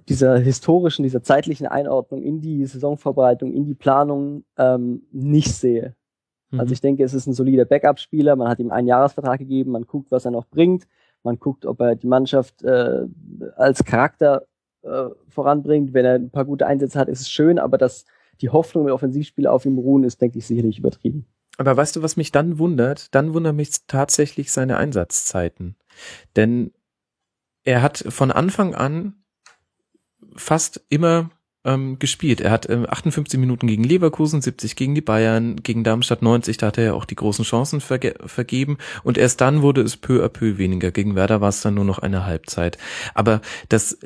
dieser 0.09 0.39
historischen, 0.39 1.03
dieser 1.03 1.23
zeitlichen 1.23 1.67
Einordnung 1.67 2.23
in 2.23 2.41
die 2.41 2.65
Saisonvorbereitung, 2.67 3.53
in 3.53 3.65
die 3.65 3.75
Planung 3.75 4.45
ähm, 4.59 5.03
nicht 5.11 5.53
sehe. 5.53 5.95
Mhm. 6.51 6.61
Also 6.61 6.73
ich 6.73 6.81
denke, 6.81 7.03
es 7.03 7.15
ist 7.15 7.27
ein 7.27 7.33
solider 7.33 7.65
Backup-Spieler. 7.65 8.37
Man 8.37 8.49
hat 8.49 8.59
ihm 8.59 8.71
einen 8.71 8.89
Jahresvertrag 8.89 9.39
gegeben. 9.39 9.73
Man 9.73 9.87
guckt, 9.87 10.11
was 10.11 10.25
er 10.25 10.33
noch 10.33 10.47
bringt. 10.47 10.87
Man 11.23 11.39
guckt, 11.39 11.65
ob 11.65 11.81
er 11.81 11.97
die 11.97 12.07
Mannschaft 12.07 12.63
äh, 12.63 13.07
als 13.57 13.85
Charakter 13.85 14.47
äh, 14.83 15.07
voranbringt. 15.29 15.95
Wenn 15.95 16.05
er 16.05 16.15
ein 16.15 16.31
paar 16.31 16.45
gute 16.45 16.67
Einsätze 16.67 16.99
hat, 16.99 17.09
ist 17.09 17.21
es 17.21 17.31
schön. 17.31 17.59
Aber 17.59 17.79
dass 17.79 18.05
die 18.41 18.51
Hoffnung 18.51 18.85
mit 18.85 18.93
Offensivspieler 18.93 19.53
auf 19.53 19.65
ihm 19.65 19.79
ruhen, 19.79 20.05
ist, 20.05 20.21
denke 20.21 20.39
ich, 20.39 20.47
sicherlich 20.47 20.79
übertrieben. 20.79 21.27
Aber 21.61 21.77
weißt 21.77 21.97
du, 21.97 22.03
was 22.03 22.17
mich 22.17 22.33
dann 22.33 22.59
wundert? 22.59 23.15
Dann 23.15 23.35
wundern 23.35 23.55
mich 23.55 23.87
tatsächlich 23.87 24.51
seine 24.51 24.79
Einsatzzeiten. 24.79 25.77
Denn 26.35 26.73
er 27.65 27.83
hat 27.83 28.03
von 28.09 28.31
Anfang 28.31 28.75
an 28.75 29.23
fast 30.35 30.81
immer 30.89 31.29
ähm, 31.67 31.99
gespielt. 31.99 32.41
Er 32.41 32.51
hat 32.51 32.67
ähm, 32.71 32.87
58 32.89 33.39
Minuten 33.39 33.67
gegen 33.67 33.85
Leverkusen, 33.85 34.41
70 34.41 34.75
gegen 34.75 34.95
die 34.95 35.03
Bayern, 35.03 35.57
gegen 35.57 35.85
Darmstadt 35.85 36.23
90, 36.23 36.57
da 36.57 36.69
hat 36.69 36.79
er 36.79 36.85
ja 36.85 36.93
auch 36.95 37.05
die 37.05 37.17
großen 37.17 37.45
Chancen 37.45 37.83
verge 37.83 38.15
vergeben 38.25 38.79
und 39.05 39.19
erst 39.19 39.43
dann 39.43 39.61
wurde 39.61 39.83
es 39.83 39.99
peu 39.99 40.25
à 40.25 40.31
peu 40.31 40.57
weniger. 40.57 40.93
Gegen 40.93 41.15
Werder 41.15 41.43
war 41.43 41.51
es 41.51 41.61
dann 41.61 41.75
nur 41.75 41.85
noch 41.85 41.99
eine 41.99 42.25
Halbzeit. 42.25 42.79
Aber 43.13 43.43
das, 43.69 43.99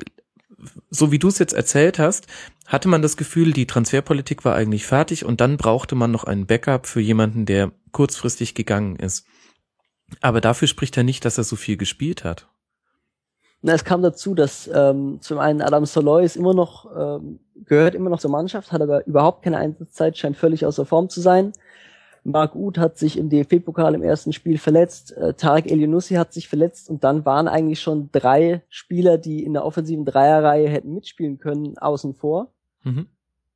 so 0.89 1.11
wie 1.11 1.19
du 1.19 1.27
es 1.27 1.39
jetzt 1.39 1.53
erzählt 1.53 1.99
hast, 1.99 2.27
hatte 2.65 2.87
man 2.87 3.01
das 3.01 3.17
Gefühl, 3.17 3.53
die 3.53 3.67
Transferpolitik 3.67 4.45
war 4.45 4.55
eigentlich 4.55 4.85
fertig 4.85 5.25
und 5.25 5.41
dann 5.41 5.57
brauchte 5.57 5.95
man 5.95 6.11
noch 6.11 6.23
einen 6.23 6.45
Backup 6.45 6.87
für 6.87 7.01
jemanden, 7.01 7.45
der 7.45 7.71
kurzfristig 7.91 8.55
gegangen 8.55 8.95
ist. 8.95 9.25
Aber 10.21 10.41
dafür 10.41 10.67
spricht 10.67 10.97
er 10.97 11.03
nicht, 11.03 11.25
dass 11.25 11.37
er 11.37 11.43
so 11.43 11.55
viel 11.55 11.77
gespielt 11.77 12.23
hat. 12.23 12.47
Na, 13.61 13.73
es 13.73 13.83
kam 13.83 14.03
dazu, 14.03 14.35
dass 14.35 14.69
ähm, 14.71 15.19
zum 15.21 15.39
einen 15.39 15.61
Adam 15.61 15.85
Soloy 15.85 16.23
ist 16.23 16.35
immer 16.35 16.53
noch, 16.53 16.85
ähm, 16.95 17.39
gehört 17.65 17.95
immer 17.95 18.11
noch 18.11 18.19
zur 18.19 18.29
Mannschaft, 18.29 18.71
hat 18.71 18.81
aber 18.81 19.07
überhaupt 19.07 19.43
keine 19.43 19.57
Einsatzzeit, 19.57 20.17
scheint 20.17 20.37
völlig 20.37 20.65
außer 20.65 20.85
Form 20.85 21.09
zu 21.09 21.19
sein. 21.19 21.51
Marc 22.25 22.55
Uth 22.55 22.79
hat 22.79 22.97
sich 22.97 23.17
im 23.17 23.29
DFB-Pokal 23.29 23.93
im 23.93 24.01
ersten 24.01 24.33
Spiel 24.33 24.57
verletzt, 24.57 25.15
äh, 25.15 25.35
Tarek 25.35 25.69
Elionussi 25.71 26.15
hat 26.15 26.33
sich 26.33 26.47
verletzt 26.47 26.89
und 26.89 27.03
dann 27.03 27.23
waren 27.23 27.47
eigentlich 27.47 27.79
schon 27.79 28.09
drei 28.11 28.63
Spieler, 28.67 29.19
die 29.19 29.43
in 29.43 29.53
der 29.53 29.63
offensiven 29.63 30.05
Dreierreihe 30.05 30.67
hätten 30.67 30.95
mitspielen 30.95 31.37
können, 31.37 31.77
außen 31.77 32.15
vor. 32.15 32.51
Mhm. 32.83 33.05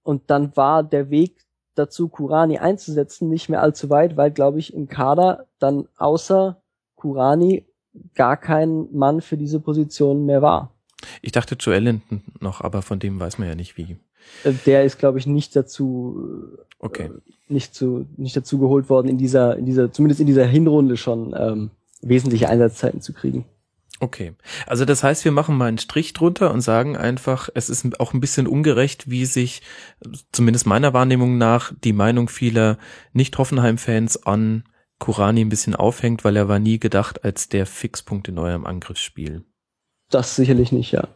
Und 0.03 0.29
dann 0.29 0.55
war 0.55 0.83
der 0.83 1.09
Weg 1.09 1.45
dazu, 1.73 2.09
Kurani 2.09 2.59
einzusetzen, 2.59 3.27
nicht 3.27 3.49
mehr 3.49 3.63
allzu 3.63 3.89
weit, 3.89 4.17
weil, 4.17 4.29
glaube 4.29 4.59
ich, 4.59 4.71
im 4.73 4.87
Kader 4.87 5.47
dann 5.57 5.87
außer 5.97 6.61
Kurani 6.95 7.65
gar 8.13 8.37
kein 8.37 8.87
Mann 8.91 9.21
für 9.21 9.37
diese 9.37 9.59
Position 9.59 10.27
mehr 10.27 10.43
war. 10.43 10.75
Ich 11.23 11.31
dachte 11.31 11.55
Joe 11.55 11.79
Linton 11.79 12.21
noch, 12.39 12.61
aber 12.61 12.83
von 12.83 12.99
dem 12.99 13.19
weiß 13.19 13.39
man 13.39 13.47
ja 13.47 13.55
nicht 13.55 13.77
wie. 13.77 13.97
Äh, 14.43 14.53
der 14.65 14.83
ist, 14.83 14.99
glaube 14.99 15.19
ich, 15.19 15.27
nicht 15.27 15.55
dazu, 15.55 16.55
äh, 16.57 16.61
okay. 16.79 17.09
Nicht 17.47 17.73
zu, 17.73 18.05
nicht 18.17 18.35
dazu 18.35 18.59
geholt 18.59 18.89
worden, 18.89 19.07
in 19.07 19.17
dieser, 19.17 19.57
in 19.57 19.65
dieser, 19.65 19.91
zumindest 19.91 20.21
in 20.21 20.27
dieser 20.27 20.45
Hinrunde 20.45 20.97
schon 20.97 21.35
ähm, 21.37 21.71
wesentliche 22.01 22.49
Einsatzzeiten 22.49 23.01
zu 23.01 23.13
kriegen. 23.13 23.45
Okay. 23.99 24.33
Also 24.65 24.85
das 24.85 25.03
heißt, 25.03 25.25
wir 25.25 25.31
machen 25.31 25.57
mal 25.57 25.65
einen 25.65 25.77
Strich 25.77 26.13
drunter 26.13 26.53
und 26.53 26.61
sagen 26.61 26.95
einfach, 26.95 27.49
es 27.53 27.69
ist 27.69 27.99
auch 27.99 28.13
ein 28.13 28.21
bisschen 28.21 28.47
ungerecht, 28.47 29.09
wie 29.09 29.25
sich, 29.25 29.61
zumindest 30.31 30.65
meiner 30.65 30.93
Wahrnehmung 30.93 31.37
nach, 31.37 31.73
die 31.83 31.93
Meinung 31.93 32.29
vieler 32.29 32.77
Nicht-Hoffenheim-Fans 33.13 34.25
an 34.25 34.63
Kurani 34.99 35.41
ein 35.41 35.49
bisschen 35.49 35.75
aufhängt, 35.75 36.23
weil 36.23 36.35
er 36.35 36.47
war 36.47 36.59
nie 36.59 36.79
gedacht 36.79 37.23
als 37.23 37.49
der 37.49 37.65
Fixpunkt 37.65 38.27
in 38.27 38.37
eurem 38.37 38.65
Angriffsspiel. 38.65 39.43
Das 40.09 40.35
sicherlich 40.35 40.71
nicht, 40.71 40.91
ja. 40.91 41.07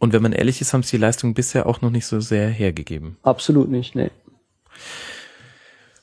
Und 0.00 0.14
wenn 0.14 0.22
man 0.22 0.32
ehrlich 0.32 0.60
ist, 0.62 0.72
haben 0.72 0.82
sie 0.82 0.96
die 0.96 1.02
Leistung 1.02 1.34
bisher 1.34 1.66
auch 1.66 1.82
noch 1.82 1.90
nicht 1.90 2.06
so 2.06 2.20
sehr 2.20 2.48
hergegeben. 2.48 3.18
Absolut 3.22 3.70
nicht, 3.70 3.94
nee. 3.94 4.10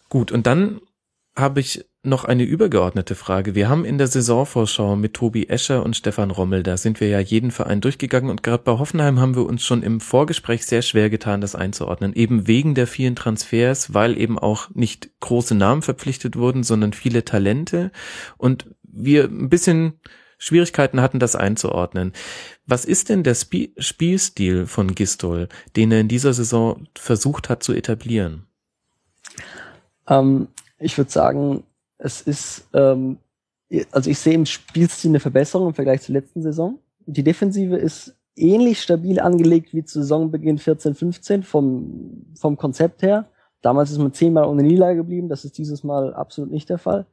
Gut, 0.07 0.31
und 0.31 0.45
dann 0.45 0.79
habe 1.35 1.59
ich 1.59 1.83
noch 2.03 2.23
eine 2.23 2.43
übergeordnete 2.43 3.15
Frage. 3.15 3.55
Wir 3.55 3.69
haben 3.69 3.83
in 3.83 3.97
der 3.97 4.07
Saisonvorschau 4.07 4.95
mit 4.95 5.15
Tobi 5.15 5.47
Escher 5.49 5.83
und 5.83 5.95
Stefan 5.97 6.31
Rommel, 6.31 6.61
da 6.61 6.77
sind 6.77 7.01
wir 7.01 7.09
ja 7.09 7.19
jeden 7.19 7.49
Verein 7.49 7.81
durchgegangen 7.81 8.29
und 8.29 8.43
gerade 8.43 8.63
bei 8.63 8.71
Hoffenheim 8.73 9.19
haben 9.19 9.35
wir 9.35 9.45
uns 9.45 9.63
schon 9.63 9.81
im 9.81 9.99
Vorgespräch 9.99 10.65
sehr 10.65 10.83
schwer 10.83 11.09
getan, 11.09 11.41
das 11.41 11.55
einzuordnen. 11.55 12.13
Eben 12.13 12.47
wegen 12.47 12.75
der 12.75 12.87
vielen 12.87 13.15
Transfers, 13.15 13.95
weil 13.95 14.17
eben 14.17 14.37
auch 14.37 14.69
nicht 14.75 15.09
große 15.19 15.55
Namen 15.55 15.81
verpflichtet 15.81 16.35
wurden, 16.35 16.63
sondern 16.63 16.93
viele 16.93 17.25
Talente 17.25 17.91
und 18.37 18.69
wir 18.83 19.25
ein 19.25 19.49
bisschen 19.49 19.99
Schwierigkeiten 20.37 21.01
hatten, 21.01 21.19
das 21.19 21.35
einzuordnen. 21.35 22.13
Was 22.65 22.85
ist 22.85 23.09
denn 23.09 23.23
der 23.23 23.33
Sp 23.33 23.73
Spielstil 23.77 24.65
von 24.65 24.93
Gistol, 24.93 25.47
den 25.75 25.91
er 25.91 25.99
in 25.99 26.07
dieser 26.07 26.33
Saison 26.33 26.87
versucht 26.95 27.49
hat 27.49 27.63
zu 27.63 27.73
etablieren? 27.73 28.45
Ähm, 30.07 30.47
ich 30.79 30.97
würde 30.97 31.11
sagen, 31.11 31.63
es 31.97 32.21
ist, 32.21 32.67
ähm, 32.73 33.17
also 33.91 34.09
ich 34.09 34.19
sehe 34.19 34.35
im 34.35 34.45
Spielstil 34.45 35.11
eine 35.11 35.19
Verbesserung 35.19 35.69
im 35.69 35.73
Vergleich 35.73 36.01
zur 36.01 36.13
letzten 36.13 36.41
Saison. 36.41 36.79
Die 37.05 37.23
Defensive 37.23 37.75
ist 37.75 38.15
ähnlich 38.35 38.81
stabil 38.81 39.19
angelegt 39.19 39.73
wie 39.73 39.83
zu 39.83 40.01
Saisonbeginn 40.01 40.59
14, 40.59 40.95
15 40.95 41.43
vom, 41.43 42.25
vom 42.35 42.57
Konzept 42.57 43.01
her. 43.01 43.29
Damals 43.61 43.91
ist 43.91 43.97
man 43.97 44.13
zehnmal 44.13 44.45
ohne 44.45 44.61
Niederlage 44.63 44.97
geblieben. 44.97 45.29
Das 45.29 45.43
ist 45.43 45.57
dieses 45.57 45.83
Mal 45.83 46.13
absolut 46.13 46.51
nicht 46.51 46.69
der 46.69 46.77
Fall. 46.77 47.07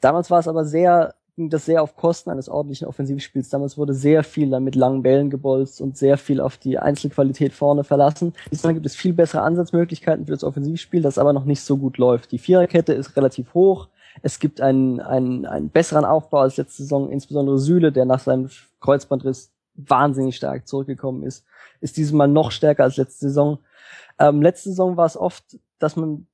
Damals 0.00 0.30
war 0.30 0.38
es 0.38 0.48
aber 0.48 0.64
sehr 0.64 1.14
ging 1.36 1.48
das 1.48 1.64
sehr 1.64 1.82
auf 1.82 1.96
Kosten 1.96 2.30
eines 2.30 2.48
ordentlichen 2.48 2.86
Offensivspiels. 2.86 3.48
Damals 3.48 3.78
wurde 3.78 3.94
sehr 3.94 4.22
viel 4.22 4.50
dann 4.50 4.64
mit 4.64 4.74
langen 4.74 5.02
Bällen 5.02 5.30
gebolzt 5.30 5.80
und 5.80 5.96
sehr 5.96 6.18
viel 6.18 6.40
auf 6.40 6.58
die 6.58 6.78
Einzelqualität 6.78 7.52
vorne 7.54 7.84
verlassen. 7.84 8.34
Diesmal 8.50 8.74
gibt 8.74 8.84
es 8.84 8.94
viel 8.94 9.14
bessere 9.14 9.42
Ansatzmöglichkeiten 9.42 10.26
für 10.26 10.32
das 10.32 10.44
Offensivspiel, 10.44 11.00
das 11.00 11.18
aber 11.18 11.32
noch 11.32 11.44
nicht 11.44 11.62
so 11.62 11.78
gut 11.78 11.96
läuft. 11.96 12.32
Die 12.32 12.38
Viererkette 12.38 12.92
ist 12.92 13.16
relativ 13.16 13.54
hoch. 13.54 13.88
Es 14.20 14.38
gibt 14.38 14.60
einen, 14.60 15.00
einen, 15.00 15.46
einen 15.46 15.70
besseren 15.70 16.04
Aufbau 16.04 16.40
als 16.40 16.58
letzte 16.58 16.82
Saison, 16.82 17.10
insbesondere 17.10 17.58
Süle, 17.58 17.92
der 17.92 18.04
nach 18.04 18.20
seinem 18.20 18.50
Kreuzbandriss 18.80 19.50
wahnsinnig 19.74 20.36
stark 20.36 20.68
zurückgekommen 20.68 21.22
ist, 21.22 21.46
ist 21.80 21.96
dieses 21.96 22.12
Mal 22.12 22.28
noch 22.28 22.50
stärker 22.50 22.84
als 22.84 22.98
letzte 22.98 23.28
Saison. 23.28 23.58
Ähm, 24.18 24.42
letzte 24.42 24.68
Saison 24.68 24.98
war 24.98 25.06
es 25.06 25.16
oft, 25.16 25.58
dass 25.78 25.96
man 25.96 26.26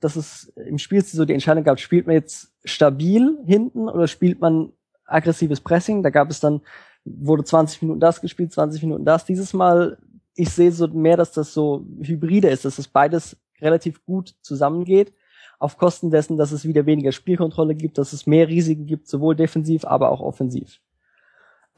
dass 0.00 0.16
es 0.16 0.52
im 0.56 0.78
Spiel 0.78 1.02
so 1.02 1.24
die 1.24 1.32
Entscheidung 1.32 1.64
gab, 1.64 1.80
spielt 1.80 2.06
man 2.06 2.14
jetzt 2.14 2.52
stabil 2.64 3.38
hinten 3.44 3.88
oder 3.88 4.06
spielt 4.06 4.40
man 4.40 4.72
aggressives 5.04 5.60
Pressing? 5.60 6.02
Da 6.02 6.10
gab 6.10 6.30
es 6.30 6.40
dann, 6.40 6.60
wurde 7.04 7.44
20 7.44 7.82
Minuten 7.82 8.00
das 8.00 8.20
gespielt, 8.20 8.52
20 8.52 8.82
Minuten 8.82 9.04
das. 9.04 9.24
Dieses 9.24 9.52
Mal, 9.52 9.98
ich 10.34 10.50
sehe 10.50 10.72
so 10.72 10.86
mehr, 10.88 11.16
dass 11.16 11.32
das 11.32 11.52
so 11.52 11.84
hybride 12.00 12.48
ist, 12.48 12.64
dass 12.64 12.78
es 12.78 12.88
beides 12.88 13.36
relativ 13.60 14.04
gut 14.04 14.34
zusammengeht, 14.42 15.12
auf 15.58 15.78
Kosten 15.78 16.10
dessen, 16.10 16.36
dass 16.36 16.52
es 16.52 16.66
wieder 16.66 16.86
weniger 16.86 17.12
Spielkontrolle 17.12 17.74
gibt, 17.74 17.98
dass 17.98 18.12
es 18.12 18.26
mehr 18.26 18.48
Risiken 18.48 18.86
gibt, 18.86 19.08
sowohl 19.08 19.34
defensiv, 19.34 19.84
aber 19.84 20.10
auch 20.10 20.20
offensiv. 20.20 20.80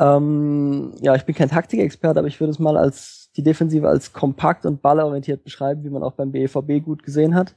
Ähm, 0.00 0.92
ja, 1.00 1.14
ich 1.14 1.24
bin 1.24 1.34
kein 1.34 1.48
Taktikexperte, 1.48 2.18
aber 2.18 2.28
ich 2.28 2.38
würde 2.40 2.50
es 2.50 2.58
mal 2.58 2.76
als 2.76 3.30
die 3.36 3.42
Defensive 3.42 3.88
als 3.88 4.12
kompakt 4.12 4.66
und 4.66 4.82
ballorientiert 4.82 5.44
beschreiben, 5.44 5.84
wie 5.84 5.90
man 5.90 6.02
auch 6.02 6.12
beim 6.12 6.32
BEVB 6.32 6.84
gut 6.84 7.02
gesehen 7.02 7.34
hat. 7.34 7.56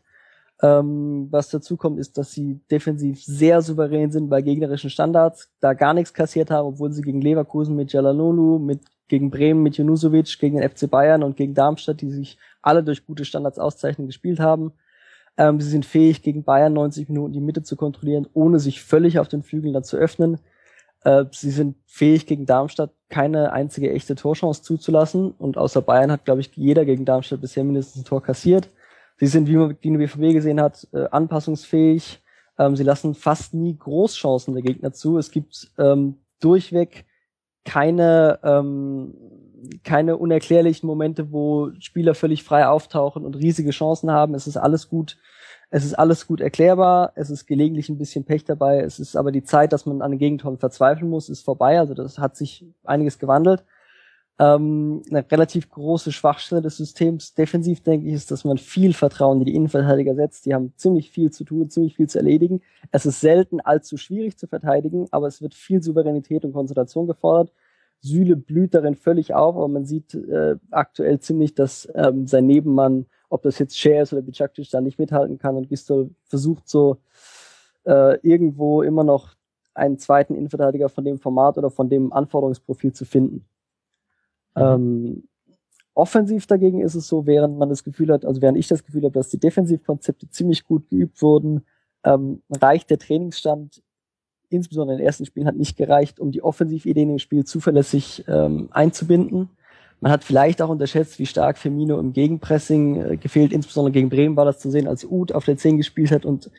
Ähm, 0.62 1.28
was 1.32 1.50
dazu 1.50 1.76
kommt, 1.76 2.00
ist, 2.00 2.18
dass 2.18 2.32
sie 2.32 2.60
defensiv 2.70 3.24
sehr 3.24 3.62
souverän 3.62 4.12
sind 4.12 4.30
bei 4.30 4.42
gegnerischen 4.42 4.92
Standards, 4.92 5.50
da 5.60 5.74
gar 5.74 5.94
nichts 5.94 6.14
kassiert 6.14 6.52
haben, 6.52 6.68
obwohl 6.68 6.92
sie 6.92 7.02
gegen 7.02 7.22
Leverkusen 7.22 7.76
mit 7.76 7.92
Jalanolu, 7.92 8.60
mit 8.60 8.82
gegen 9.08 9.30
Bremen 9.30 9.62
mit 9.62 9.78
Junusovic, 9.78 10.40
gegen 10.40 10.58
den 10.58 10.70
FC 10.70 10.90
Bayern 10.90 11.22
und 11.22 11.36
gegen 11.36 11.54
Darmstadt, 11.54 12.00
die 12.02 12.10
sich 12.10 12.38
alle 12.62 12.82
durch 12.82 13.06
gute 13.06 13.26
Standards 13.26 13.60
auszeichnen, 13.60 14.08
gespielt 14.08 14.40
haben. 14.40 14.72
Ähm, 15.38 15.60
sie 15.60 15.70
sind 15.70 15.86
fähig, 15.86 16.22
gegen 16.22 16.44
Bayern 16.44 16.74
90 16.74 17.10
Minuten 17.10 17.34
die 17.34 17.42
Mitte 17.42 17.62
zu 17.62 17.76
kontrollieren, 17.76 18.28
ohne 18.34 18.60
sich 18.60 18.82
völlig 18.82 19.20
auf 19.20 19.28
den 19.28 19.44
Flügeln 19.44 19.74
dann 19.74 19.84
zu 19.84 19.98
öffnen. 19.98 20.40
Äh, 21.04 21.26
sie 21.32 21.52
sind 21.52 21.76
fähig, 21.88 22.26
gegen 22.26 22.46
Darmstadt 22.46 22.92
keine 23.10 23.52
einzige 23.52 23.92
echte 23.92 24.16
Torchance 24.16 24.64
zuzulassen. 24.64 25.32
Und 25.32 25.58
außer 25.58 25.82
Bayern 25.82 26.12
hat, 26.12 26.24
glaube 26.24 26.42
ich, 26.42 26.52
jeder 26.56 26.86
gegen 26.86 27.04
Darmstadt 27.04 27.42
bisher 27.42 27.64
mindestens 27.66 28.04
ein 28.04 28.06
Tor 28.06 28.24
kassiert. 28.24 28.70
Sie 29.22 29.28
sind, 29.28 29.48
wie 29.48 29.56
man 29.56 29.78
die 29.84 29.98
BVB 29.98 30.34
gesehen 30.34 30.60
hat, 30.60 30.88
äh, 30.94 31.06
anpassungsfähig. 31.12 32.24
Ähm, 32.58 32.76
sie 32.76 32.82
lassen 32.82 33.14
fast 33.14 33.54
nie 33.54 33.78
Großchancen 33.78 34.56
der 34.56 34.64
Gegner 34.64 34.94
zu. 34.94 35.20
Es 35.20 35.30
gibt 35.30 35.70
ähm, 35.78 36.16
durchweg 36.40 37.06
keine 37.64 38.40
ähm, 38.42 39.14
keine 39.84 40.18
unerklärlichen 40.18 40.88
Momente, 40.88 41.32
wo 41.32 41.70
Spieler 41.78 42.16
völlig 42.16 42.44
frei 42.44 42.66
auftauchen 42.66 43.24
und 43.24 43.36
riesige 43.36 43.70
Chancen 43.70 44.10
haben. 44.10 44.34
Es 44.34 44.48
ist 44.48 44.58
alles 44.58 44.90
gut, 44.90 45.20
es 45.70 45.86
ist 45.86 45.94
alles 45.94 46.26
gut 46.26 46.42
erklärbar. 46.42 47.12
Es 47.14 47.30
ist 47.30 47.46
gelegentlich 47.46 47.90
ein 47.90 48.00
bisschen 48.00 48.26
Pech 48.26 48.44
dabei. 48.44 48.80
Es 48.80 48.98
ist 48.98 49.16
aber 49.16 49.32
die 49.32 49.44
Zeit, 49.44 49.72
dass 49.72 49.86
man 49.86 50.02
an 50.02 50.10
den 50.10 50.20
Gegentoren 50.20 50.58
verzweifeln 50.58 51.12
muss, 51.12 51.30
ist 51.30 51.46
vorbei. 51.46 51.78
Also 51.78 51.94
das 51.94 52.18
hat 52.18 52.36
sich 52.36 52.66
einiges 52.84 53.20
gewandelt. 53.20 53.64
Ähm, 54.42 55.04
eine 55.12 55.24
relativ 55.32 55.70
große 55.70 56.12
Schwachstelle 56.12 56.64
des 56.64 56.78
Systems 56.78 57.36
defensiv, 57.36 57.84
denke 57.84 58.08
ich, 58.08 58.16
ist, 58.16 58.32
dass 58.32 58.44
man 58.44 58.58
viel 58.58 58.94
Vertrauen 58.94 59.38
in 59.38 59.46
die 59.46 59.54
Innenverteidiger 59.54 60.16
setzt. 60.16 60.48
Die 60.48 60.56
haben 60.56 60.74
ziemlich 60.78 61.12
viel 61.12 61.30
zu 61.30 61.44
tun, 61.44 61.70
ziemlich 61.70 61.96
viel 61.96 62.10
zu 62.10 62.18
erledigen. 62.18 62.62
Es 62.92 63.06
ist 63.06 63.22
selten 63.22 63.62
allzu 63.62 63.98
schwierig 63.98 64.40
zu 64.40 64.48
verteidigen, 64.48 65.06
aber 65.12 65.28
es 65.28 65.44
wird 65.44 65.54
viel 65.54 65.84
Souveränität 65.84 66.44
und 66.44 66.54
Konzentration 66.54 67.06
gefordert. 67.06 67.54
Süle 68.00 68.36
blüht 68.36 68.74
darin 68.74 68.96
völlig 68.96 69.36
auf, 69.36 69.56
aber 69.56 69.68
man 69.68 69.86
sieht 69.86 70.16
äh, 70.16 70.56
aktuell 70.72 71.20
ziemlich, 71.20 71.54
dass 71.54 71.88
ähm, 71.94 72.26
sein 72.26 72.48
Nebenmann, 72.48 73.06
ob 73.30 73.44
das 73.44 73.60
jetzt 73.60 73.78
Share 73.78 74.02
ist 74.02 74.12
oder 74.12 74.24
Bicaktic, 74.24 74.72
da 74.72 74.82
nicht 74.82 74.98
mithalten 74.98 75.38
kann 75.38 75.56
und 75.56 75.70
Gistol 75.70 76.10
versucht 76.24 76.68
so 76.68 76.98
äh, 77.84 78.18
irgendwo 78.28 78.82
immer 78.82 79.04
noch 79.04 79.36
einen 79.76 80.00
zweiten 80.00 80.34
Innenverteidiger 80.34 80.90
von 80.90 81.06
dem 81.06 81.20
Format 81.20 81.60
oder 81.60 81.70
von 81.70 81.90
dem 81.90 82.12
Anforderungsprofil 82.12 82.94
zu 82.94 83.06
finden. 83.06 83.46
Mhm. 84.56 84.62
Ähm, 84.62 85.24
offensiv 85.94 86.48
dagegen 86.48 86.82
ist 86.82 86.96
es 86.96 87.08
so, 87.08 87.26
während 87.26 87.58
man 87.58 87.70
das 87.70 87.84
Gefühl 87.84 88.12
hat, 88.12 88.26
also 88.26 88.42
während 88.42 88.58
ich 88.58 88.68
das 88.68 88.84
Gefühl 88.84 89.04
habe, 89.04 89.14
dass 89.14 89.30
die 89.30 89.40
Defensivkonzepte 89.40 90.30
ziemlich 90.30 90.64
gut 90.64 90.90
geübt 90.90 91.22
wurden, 91.22 91.66
ähm, 92.04 92.42
reicht 92.50 92.90
der 92.90 92.98
Trainingsstand 92.98 93.82
insbesondere 94.52 94.96
in 94.96 95.00
den 95.00 95.08
ersten 95.08 95.26
Spielen 95.26 95.48
hat 95.48 95.56
nicht 95.56 95.78
gereicht, 95.78 96.20
um 96.20 96.32
die 96.32 96.44
Offensivideen 96.44 97.10
im 97.10 97.20
Spiel 97.20 97.46
zuverlässig 97.46 98.26
ähm, 98.28 98.68
einzubinden. 98.72 99.50
Man 100.02 100.12
hat 100.12 100.24
vielleicht 100.24 100.62
auch 100.62 100.70
unterschätzt, 100.70 101.20
wie 101.20 101.26
stark 101.26 101.58
Firmino 101.58 102.00
im 102.00 102.12
Gegenpressing 102.12 103.02
äh, 103.02 103.18
gefehlt, 103.18 103.54
insbesondere 103.54 103.94
gegen 103.94 104.10
Bremen 104.10 104.36
war 104.36 104.46
das 104.46 104.60
zu 104.60 104.70
sehen, 104.70 104.88
als 104.88 105.06
Uth 105.06 105.34
auf 105.34 105.46
der 105.46 105.58
10 105.58 105.78
gespielt 105.78 106.12
hat 106.12 106.26
und 106.26 106.52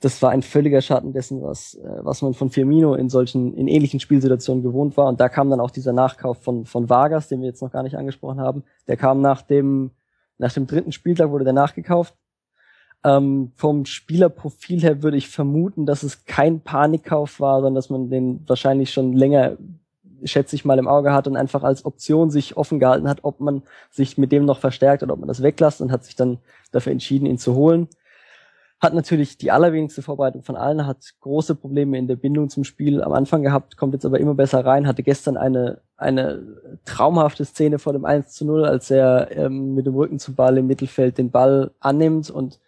das 0.00 0.22
war 0.22 0.30
ein 0.30 0.42
völliger 0.42 0.80
Schatten 0.80 1.12
dessen, 1.12 1.42
was, 1.42 1.74
äh, 1.74 1.98
was 2.02 2.22
man 2.22 2.34
von 2.34 2.50
Firmino 2.50 2.94
in 2.94 3.08
solchen, 3.08 3.54
in 3.54 3.66
ähnlichen 3.66 3.98
Spielsituationen 3.98 4.62
gewohnt 4.62 4.96
war. 4.96 5.06
Und 5.06 5.20
da 5.20 5.28
kam 5.28 5.50
dann 5.50 5.60
auch 5.60 5.72
dieser 5.72 5.92
Nachkauf 5.92 6.42
von, 6.42 6.66
von 6.66 6.88
Vargas, 6.88 7.28
den 7.28 7.40
wir 7.40 7.48
jetzt 7.48 7.62
noch 7.62 7.72
gar 7.72 7.82
nicht 7.82 7.96
angesprochen 7.96 8.40
haben. 8.40 8.62
Der 8.86 8.96
kam 8.96 9.20
nach 9.20 9.42
dem, 9.42 9.90
nach 10.38 10.52
dem 10.52 10.66
dritten 10.66 10.92
Spieltag 10.92 11.30
wurde 11.30 11.44
der 11.44 11.52
nachgekauft. 11.52 12.14
Ähm, 13.04 13.52
vom 13.56 13.86
Spielerprofil 13.86 14.80
her 14.82 15.02
würde 15.02 15.16
ich 15.16 15.28
vermuten, 15.28 15.84
dass 15.86 16.02
es 16.02 16.24
kein 16.26 16.60
Panikkauf 16.60 17.40
war, 17.40 17.56
sondern 17.56 17.74
dass 17.76 17.90
man 17.90 18.10
den 18.10 18.44
wahrscheinlich 18.46 18.92
schon 18.92 19.12
länger, 19.12 19.56
schätze 20.24 20.54
ich 20.54 20.64
mal, 20.64 20.78
im 20.78 20.88
Auge 20.88 21.12
hat 21.12 21.26
und 21.26 21.36
einfach 21.36 21.64
als 21.64 21.84
Option 21.84 22.30
sich 22.30 22.56
offen 22.56 22.78
gehalten 22.78 23.08
hat, 23.08 23.20
ob 23.22 23.40
man 23.40 23.62
sich 23.90 24.18
mit 24.18 24.30
dem 24.30 24.44
noch 24.44 24.58
verstärkt 24.58 25.02
oder 25.02 25.14
ob 25.14 25.20
man 25.20 25.28
das 25.28 25.42
weglässt 25.42 25.80
und 25.80 25.90
hat 25.90 26.04
sich 26.04 26.16
dann 26.16 26.38
dafür 26.70 26.92
entschieden, 26.92 27.26
ihn 27.26 27.38
zu 27.38 27.54
holen 27.54 27.88
hat 28.80 28.94
natürlich 28.94 29.36
die 29.36 29.50
allerwenigste 29.50 30.02
Vorbereitung 30.02 30.42
von 30.42 30.56
allen, 30.56 30.86
hat 30.86 31.14
große 31.20 31.56
Probleme 31.56 31.98
in 31.98 32.06
der 32.06 32.14
Bindung 32.14 32.48
zum 32.48 32.62
Spiel 32.62 33.02
am 33.02 33.12
Anfang 33.12 33.42
gehabt, 33.42 33.76
kommt 33.76 33.92
jetzt 33.94 34.06
aber 34.06 34.20
immer 34.20 34.34
besser 34.34 34.64
rein, 34.64 34.86
hatte 34.86 35.02
gestern 35.02 35.36
eine, 35.36 35.80
eine 35.96 36.42
traumhafte 36.84 37.44
Szene 37.44 37.80
vor 37.80 37.92
dem 37.92 38.04
1 38.04 38.32
zu 38.32 38.44
0, 38.44 38.64
als 38.64 38.90
er 38.90 39.36
ähm, 39.36 39.74
mit 39.74 39.86
dem 39.86 39.96
Rücken 39.96 40.20
zum 40.20 40.36
Ball 40.36 40.58
im 40.58 40.68
Mittelfeld 40.68 41.18
den 41.18 41.30
Ball 41.30 41.72
annimmt 41.80 42.30
und 42.30 42.60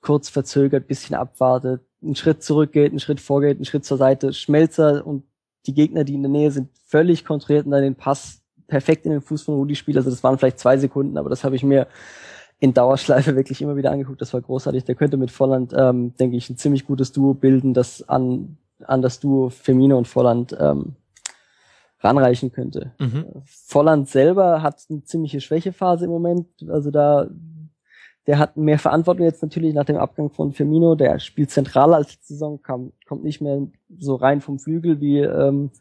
kurz 0.00 0.28
verzögert, 0.28 0.86
bisschen 0.86 1.16
abwartet, 1.16 1.80
einen 2.02 2.14
Schritt 2.14 2.44
zurückgeht, 2.44 2.92
einen 2.92 3.00
Schritt 3.00 3.20
vorgeht, 3.20 3.56
einen 3.56 3.64
Schritt 3.64 3.84
zur 3.84 3.96
Seite, 3.96 4.32
Schmelzer 4.32 5.04
und 5.04 5.24
die 5.66 5.74
Gegner, 5.74 6.04
die 6.04 6.14
in 6.14 6.22
der 6.22 6.30
Nähe 6.30 6.50
sind, 6.52 6.68
völlig 6.86 7.24
kontrolliert 7.24 7.66
und 7.66 7.72
dann 7.72 7.82
den 7.82 7.94
Pass 7.96 8.42
perfekt 8.68 9.06
in 9.06 9.12
den 9.12 9.20
Fuß 9.22 9.42
von 9.42 9.54
Rudi 9.54 9.74
spielt. 9.74 9.96
Also 9.96 10.10
das 10.10 10.22
waren 10.22 10.38
vielleicht 10.38 10.58
zwei 10.58 10.76
Sekunden, 10.76 11.18
aber 11.18 11.30
das 11.30 11.44
habe 11.44 11.56
ich 11.56 11.62
mir 11.62 11.88
in 12.62 12.74
Dauerschleife 12.74 13.34
wirklich 13.34 13.60
immer 13.60 13.74
wieder 13.74 13.90
angeguckt. 13.90 14.20
Das 14.20 14.32
war 14.32 14.40
großartig. 14.40 14.84
Der 14.84 14.94
könnte 14.94 15.16
mit 15.16 15.32
Volland, 15.32 15.74
ähm, 15.76 16.14
denke 16.14 16.36
ich, 16.36 16.48
ein 16.48 16.56
ziemlich 16.56 16.86
gutes 16.86 17.10
Duo 17.10 17.34
bilden, 17.34 17.74
das 17.74 18.08
an, 18.08 18.56
an 18.84 19.02
das 19.02 19.18
Duo 19.18 19.50
Firmino 19.50 19.98
und 19.98 20.06
Volland 20.06 20.56
ähm, 20.60 20.94
ranreichen 21.98 22.52
könnte. 22.52 22.92
Mhm. 23.00 23.42
Volland 23.44 24.08
selber 24.08 24.62
hat 24.62 24.80
eine 24.88 25.02
ziemliche 25.02 25.40
Schwächephase 25.40 26.04
im 26.04 26.12
Moment. 26.12 26.46
Also 26.68 26.92
da, 26.92 27.28
der 28.28 28.38
hat 28.38 28.56
mehr 28.56 28.78
Verantwortung 28.78 29.26
jetzt 29.26 29.42
natürlich 29.42 29.74
nach 29.74 29.86
dem 29.86 29.96
Abgang 29.96 30.30
von 30.30 30.52
Firmino. 30.52 30.94
Der 30.94 31.18
spielt 31.18 31.50
zentraler 31.50 31.96
als 31.96 32.12
letzte 32.12 32.34
Saison, 32.34 32.62
kam, 32.62 32.92
kommt 33.08 33.24
nicht 33.24 33.40
mehr 33.40 33.66
so 33.98 34.14
rein 34.14 34.40
vom 34.40 34.60
Flügel 34.60 35.00
wie, 35.00 35.18
ähm, 35.18 35.72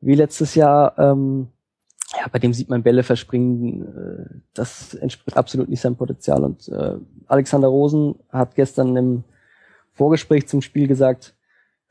wie 0.00 0.14
letztes 0.14 0.54
Jahr. 0.54 0.98
Ähm, 0.98 1.48
ja, 2.12 2.28
bei 2.30 2.38
dem 2.38 2.52
sieht 2.52 2.68
man 2.68 2.82
Bälle 2.82 3.02
verspringen, 3.02 3.82
äh, 3.82 4.40
das 4.54 4.94
entspricht 4.94 5.36
absolut 5.36 5.68
nicht 5.68 5.80
seinem 5.80 5.96
Potenzial. 5.96 6.44
Und 6.44 6.68
äh, 6.68 6.94
Alexander 7.26 7.68
Rosen 7.68 8.16
hat 8.30 8.54
gestern 8.54 8.96
im 8.96 9.24
Vorgespräch 9.92 10.46
zum 10.46 10.62
Spiel 10.62 10.86
gesagt, 10.86 11.34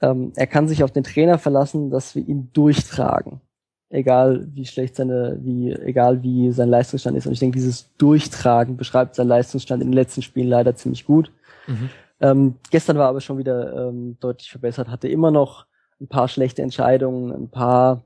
ähm, 0.01 0.32
er 0.36 0.47
kann 0.47 0.67
sich 0.67 0.84
auf 0.84 0.91
den 0.91 1.04
Trainer 1.04 1.38
verlassen, 1.38 1.89
dass 1.89 2.15
wir 2.15 2.28
ihn 2.28 2.49
durchtragen. 2.54 3.41
Egal 3.89 4.47
wie 4.54 4.65
schlecht 4.65 4.95
seine, 4.95 5.39
wie, 5.41 5.71
egal 5.71 6.23
wie 6.23 6.51
sein 6.51 6.69
Leistungsstand 6.69 7.17
ist. 7.17 7.28
Und 7.28 7.34
ich 7.34 7.39
denke, 7.39 7.58
dieses 7.58 7.93
Durchtragen 7.97 8.78
beschreibt 8.78 9.15
seinen 9.15 9.28
Leistungsstand 9.28 9.82
in 9.82 9.89
den 9.89 9.95
letzten 9.95 10.21
Spielen 10.21 10.47
leider 10.47 10.75
ziemlich 10.75 11.06
gut. 11.06 11.32
Mhm. 11.67 11.89
Ähm, 12.19 12.56
gestern 12.71 12.97
war 12.97 13.10
aber 13.10 13.21
schon 13.21 13.38
wieder 13.38 13.89
ähm, 13.89 14.17
deutlich 14.19 14.49
verbessert, 14.49 14.89
hatte 14.89 15.08
immer 15.08 15.32
noch 15.32 15.65
ein 15.99 16.08
paar 16.08 16.28
schlechte 16.28 16.62
Entscheidungen, 16.62 17.32
ein 17.32 17.49
paar 17.49 18.04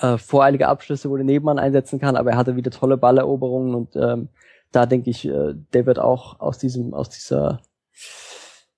äh, 0.00 0.18
voreilige 0.18 0.68
Abschlüsse, 0.68 1.10
wo 1.10 1.16
der 1.16 1.24
Nebenmann 1.24 1.58
einsetzen 1.58 2.00
kann, 2.00 2.16
aber 2.16 2.32
er 2.32 2.36
hatte 2.36 2.56
wieder 2.56 2.70
tolle 2.70 2.96
Balleroberungen 2.96 3.74
und 3.74 3.96
ähm, 3.96 4.28
da 4.72 4.86
denke 4.86 5.10
ich, 5.10 5.26
äh, 5.26 5.54
der 5.72 5.86
wird 5.86 5.98
auch 5.98 6.40
aus 6.40 6.58
diesem, 6.58 6.94
aus 6.94 7.10
dieser, 7.10 7.60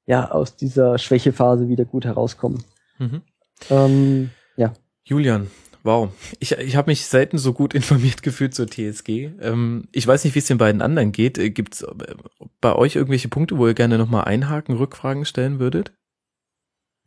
ja, 0.06 0.30
aus 0.30 0.56
dieser 0.56 0.98
Schwächephase 0.98 1.68
wieder 1.68 1.84
gut 1.84 2.04
herauskommen. 2.04 2.64
Mhm. 2.98 3.22
Ähm, 3.70 4.30
ja. 4.56 4.72
Julian, 5.04 5.50
wow. 5.84 6.10
Ich, 6.40 6.52
ich 6.52 6.76
habe 6.76 6.90
mich 6.90 7.06
selten 7.06 7.38
so 7.38 7.52
gut 7.52 7.74
informiert 7.74 8.22
gefühlt 8.22 8.54
zur 8.54 8.66
TSG. 8.66 9.30
Ähm, 9.40 9.88
ich 9.92 10.06
weiß 10.06 10.24
nicht, 10.24 10.34
wie 10.34 10.40
es 10.40 10.46
den 10.46 10.58
beiden 10.58 10.82
anderen 10.82 11.12
geht. 11.12 11.38
Äh, 11.38 11.50
Gibt 11.50 11.74
es 11.74 11.82
äh, 11.82 12.14
bei 12.60 12.74
euch 12.74 12.96
irgendwelche 12.96 13.28
Punkte, 13.28 13.56
wo 13.56 13.66
ihr 13.66 13.74
gerne 13.74 13.98
nochmal 13.98 14.24
einhaken, 14.24 14.76
Rückfragen 14.76 15.24
stellen 15.24 15.60
würdet? 15.60 15.92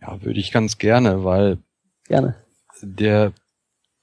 Ja, 0.01 0.23
würde 0.23 0.39
ich 0.39 0.51
ganz 0.51 0.77
gerne, 0.77 1.23
weil 1.23 1.57
gerne. 2.07 2.35
der 2.81 3.33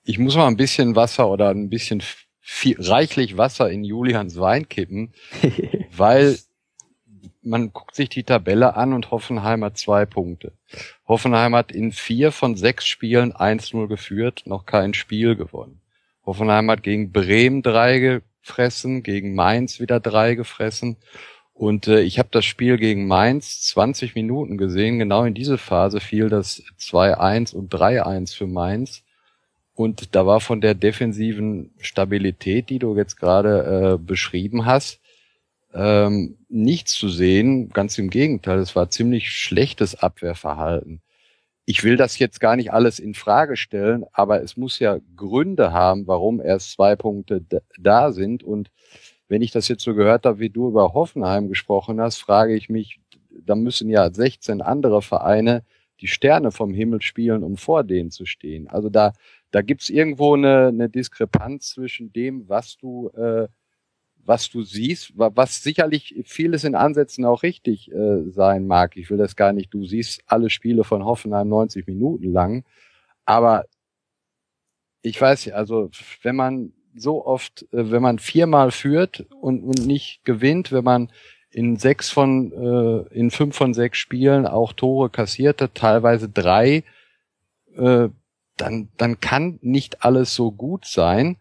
ich 0.04 0.18
muss 0.18 0.36
mal 0.36 0.46
ein 0.46 0.56
bisschen 0.56 0.96
Wasser 0.96 1.28
oder 1.28 1.50
ein 1.50 1.70
bisschen 1.70 2.02
viel, 2.40 2.76
reichlich 2.78 3.36
Wasser 3.36 3.70
in 3.70 3.84
Julians 3.84 4.38
Wein 4.38 4.68
kippen, 4.68 5.12
weil 5.96 6.38
man 7.42 7.72
guckt 7.72 7.94
sich 7.94 8.08
die 8.08 8.24
Tabelle 8.24 8.74
an 8.76 8.92
und 8.92 9.10
Hoffenheim 9.10 9.64
hat 9.64 9.76
zwei 9.76 10.06
Punkte. 10.06 10.52
Hoffenheim 11.06 11.54
hat 11.54 11.72
in 11.72 11.92
vier 11.92 12.32
von 12.32 12.56
sechs 12.56 12.86
Spielen 12.86 13.32
1-0 13.32 13.86
geführt, 13.86 14.42
noch 14.46 14.66
kein 14.66 14.94
Spiel 14.94 15.36
gewonnen. 15.36 15.80
Hoffenheim 16.24 16.70
hat 16.70 16.82
gegen 16.82 17.12
Bremen 17.12 17.62
drei 17.62 17.98
gefressen, 17.98 19.02
gegen 19.02 19.34
Mainz 19.34 19.78
wieder 19.78 20.00
drei 20.00 20.34
gefressen. 20.34 20.96
Und 21.52 21.86
äh, 21.86 22.00
ich 22.00 22.18
habe 22.18 22.30
das 22.32 22.44
Spiel 22.44 22.78
gegen 22.78 23.06
Mainz 23.06 23.62
20 23.62 24.14
Minuten 24.14 24.58
gesehen. 24.58 24.98
Genau 24.98 25.24
in 25.24 25.34
diese 25.34 25.58
Phase 25.58 26.00
fiel 26.00 26.28
das 26.28 26.62
2-1 26.80 27.54
und 27.54 27.72
3-1 27.72 28.34
für 28.34 28.46
Mainz. 28.46 29.04
Und 29.74 30.14
da 30.14 30.24
war 30.24 30.40
von 30.40 30.60
der 30.60 30.74
defensiven 30.74 31.72
Stabilität, 31.80 32.70
die 32.70 32.78
du 32.78 32.96
jetzt 32.96 33.16
gerade 33.16 33.94
äh, 33.94 33.98
beschrieben 33.98 34.66
hast, 34.66 35.00
ähm, 35.74 36.38
nichts 36.48 36.92
zu 36.92 37.08
sehen. 37.08 37.70
Ganz 37.70 37.98
im 37.98 38.08
Gegenteil, 38.08 38.58
es 38.60 38.76
war 38.76 38.90
ziemlich 38.90 39.30
schlechtes 39.30 39.96
Abwehrverhalten. 39.96 41.02
Ich 41.66 41.82
will 41.82 41.96
das 41.96 42.18
jetzt 42.18 42.40
gar 42.40 42.56
nicht 42.56 42.72
alles 42.72 42.98
in 42.98 43.14
Frage 43.14 43.56
stellen, 43.56 44.04
aber 44.12 44.42
es 44.42 44.56
muss 44.56 44.78
ja 44.78 44.98
Gründe 45.16 45.72
haben, 45.72 46.06
warum 46.06 46.40
erst 46.40 46.72
zwei 46.72 46.94
Punkte 46.94 47.44
da 47.78 48.12
sind. 48.12 48.42
Und 48.44 48.70
wenn 49.28 49.42
ich 49.42 49.50
das 49.50 49.68
jetzt 49.68 49.82
so 49.82 49.94
gehört 49.94 50.26
habe, 50.26 50.38
wie 50.38 50.50
du 50.50 50.68
über 50.68 50.92
Hoffenheim 50.92 51.48
gesprochen 51.48 52.00
hast, 52.00 52.18
frage 52.18 52.54
ich 52.54 52.68
mich, 52.68 53.00
da 53.30 53.56
müssen 53.56 53.88
ja 53.88 54.12
16 54.12 54.60
andere 54.62 55.02
Vereine 55.02 55.64
die 56.00 56.06
Sterne 56.06 56.50
vom 56.52 56.74
Himmel 56.74 57.00
spielen, 57.02 57.42
um 57.42 57.56
vor 57.56 57.82
denen 57.82 58.10
zu 58.10 58.26
stehen. 58.26 58.68
Also 58.68 58.90
da, 58.90 59.12
da 59.54 59.62
gibt's 59.62 59.88
irgendwo 59.88 60.34
eine, 60.34 60.66
eine 60.66 60.88
Diskrepanz 60.88 61.70
zwischen 61.70 62.12
dem, 62.12 62.48
was 62.48 62.76
du, 62.76 63.10
äh, 63.10 63.46
was 64.16 64.50
du 64.50 64.62
siehst, 64.62 65.12
was 65.14 65.62
sicherlich 65.62 66.24
vieles 66.26 66.64
in 66.64 66.74
Ansätzen 66.74 67.24
auch 67.24 67.44
richtig 67.44 67.92
äh, 67.92 68.28
sein 68.30 68.66
mag. 68.66 68.96
Ich 68.96 69.10
will 69.10 69.16
das 69.18 69.36
gar 69.36 69.52
nicht. 69.52 69.72
Du 69.72 69.86
siehst 69.86 70.24
alle 70.26 70.50
Spiele 70.50 70.82
von 70.82 71.04
Hoffenheim 71.04 71.48
90 71.48 71.86
Minuten 71.86 72.32
lang, 72.32 72.64
aber 73.24 73.66
ich 75.02 75.20
weiß 75.20 75.52
also 75.52 75.88
wenn 76.22 76.34
man 76.34 76.72
so 76.96 77.24
oft, 77.24 77.62
äh, 77.72 77.92
wenn 77.92 78.02
man 78.02 78.18
viermal 78.18 78.72
führt 78.72 79.24
und, 79.40 79.62
und 79.62 79.86
nicht 79.86 80.24
gewinnt, 80.24 80.72
wenn 80.72 80.84
man 80.84 81.12
in 81.50 81.76
sechs 81.76 82.10
von, 82.10 82.50
äh, 82.50 83.14
in 83.16 83.30
fünf 83.30 83.54
von 83.54 83.72
sechs 83.72 83.98
Spielen 83.98 84.48
auch 84.48 84.72
Tore 84.72 85.10
kassierte, 85.10 85.72
teilweise 85.72 86.28
drei, 86.28 86.82
äh, 87.76 88.08
dann, 88.56 88.88
dann 88.96 89.20
kann 89.20 89.58
nicht 89.62 90.04
alles 90.04 90.34
so 90.34 90.52
gut 90.52 90.86
sein. 90.86 91.36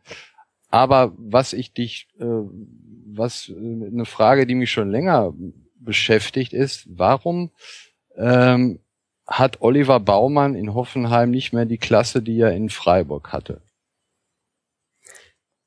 Aber 0.69 1.13
was 1.17 1.53
ich 1.53 1.73
dich, 1.73 2.07
äh, 2.19 2.25
was 2.25 3.49
äh, 3.49 3.53
eine 3.53 4.05
Frage, 4.05 4.47
die 4.47 4.55
mich 4.55 4.71
schon 4.71 4.89
länger 4.89 5.33
beschäftigt, 5.75 6.53
ist, 6.53 6.87
warum 6.89 7.51
ähm, 8.15 8.79
hat 9.27 9.61
Oliver 9.61 9.99
Baumann 9.99 10.55
in 10.55 10.73
Hoffenheim 10.73 11.31
nicht 11.31 11.53
mehr 11.53 11.65
die 11.65 11.77
Klasse, 11.77 12.21
die 12.21 12.39
er 12.39 12.53
in 12.53 12.69
Freiburg 12.69 13.31
hatte? 13.31 13.61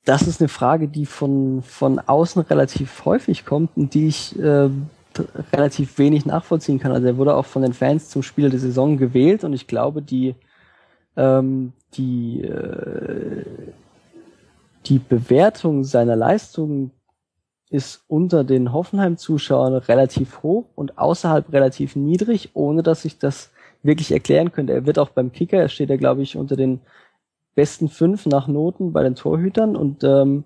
Das 0.05 0.22
ist 0.22 0.40
eine 0.40 0.49
Frage, 0.49 0.88
die 0.88 1.07
von, 1.07 1.62
von 1.62 1.99
außen 1.99 2.42
relativ 2.42 3.05
häufig 3.05 3.44
kommt 3.44 3.76
und 3.76 3.94
die 3.94 4.07
ich 4.07 4.38
äh, 4.38 4.70
relativ 5.53 5.99
wenig 5.99 6.26
nachvollziehen 6.26 6.78
kann. 6.78 6.92
Also 6.92 7.07
er 7.09 7.16
wurde 7.16 7.34
auch 7.34 7.47
von 7.47 7.62
den 7.62 7.72
Fans 7.72 8.09
zum 8.09 8.22
Spieler 8.22 8.49
der 8.49 8.61
Saison 8.61 8.99
gewählt 8.99 9.42
und 9.42 9.53
ich 9.53 9.66
glaube, 9.66 10.03
die, 10.03 10.34
ähm, 11.16 11.72
die, 11.94 12.42
äh, 12.42 13.44
die 14.86 14.98
Bewertung 14.98 15.84
seiner 15.84 16.16
Leistungen 16.16 16.92
ist 17.70 18.04
unter 18.06 18.44
den 18.44 18.72
Hoffenheim-Zuschauern 18.72 19.74
relativ 19.74 20.42
hoch 20.42 20.66
und 20.74 20.98
außerhalb 20.98 21.52
relativ 21.52 21.96
niedrig, 21.96 22.50
ohne 22.54 22.82
dass 22.82 23.04
ich 23.04 23.18
das 23.18 23.50
wirklich 23.82 24.12
erklären 24.12 24.52
könnte. 24.52 24.72
Er 24.72 24.86
wird 24.86 24.98
auch 24.98 25.10
beim 25.10 25.32
Kicker, 25.32 25.58
er 25.58 25.68
steht 25.68 25.90
ja, 25.90 25.96
glaube 25.96 26.22
ich, 26.22 26.36
unter 26.36 26.56
den 26.56 26.80
besten 27.54 27.88
fünf 27.88 28.26
nach 28.26 28.46
Noten 28.46 28.92
bei 28.92 29.02
den 29.02 29.14
Torhütern 29.14 29.76
und 29.76 30.04
ähm, 30.04 30.44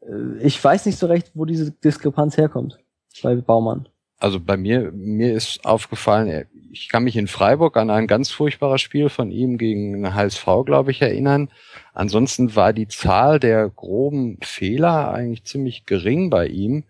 äh, 0.00 0.38
ich 0.40 0.62
weiß 0.62 0.86
nicht 0.86 0.98
so 0.98 1.06
recht, 1.06 1.30
wo 1.34 1.44
diese 1.44 1.70
Diskrepanz 1.70 2.36
herkommt 2.36 2.78
bei 3.22 3.36
Baumann. 3.36 3.88
Also 4.24 4.40
bei 4.40 4.56
mir, 4.56 4.90
mir 4.90 5.34
ist 5.34 5.66
aufgefallen, 5.66 6.46
ich 6.72 6.88
kann 6.88 7.04
mich 7.04 7.14
in 7.14 7.26
Freiburg 7.26 7.76
an 7.76 7.90
ein 7.90 8.06
ganz 8.06 8.30
furchtbares 8.30 8.80
Spiel 8.80 9.10
von 9.10 9.30
ihm 9.30 9.58
gegen 9.58 10.14
HSV, 10.14 10.46
glaube 10.64 10.92
ich, 10.92 11.02
erinnern. 11.02 11.50
Ansonsten 11.92 12.56
war 12.56 12.72
die 12.72 12.88
Zahl 12.88 13.38
der 13.38 13.68
groben 13.68 14.38
Fehler 14.40 15.12
eigentlich 15.12 15.44
ziemlich 15.44 15.84
gering 15.84 16.30
bei 16.30 16.46
ihm. 16.46 16.84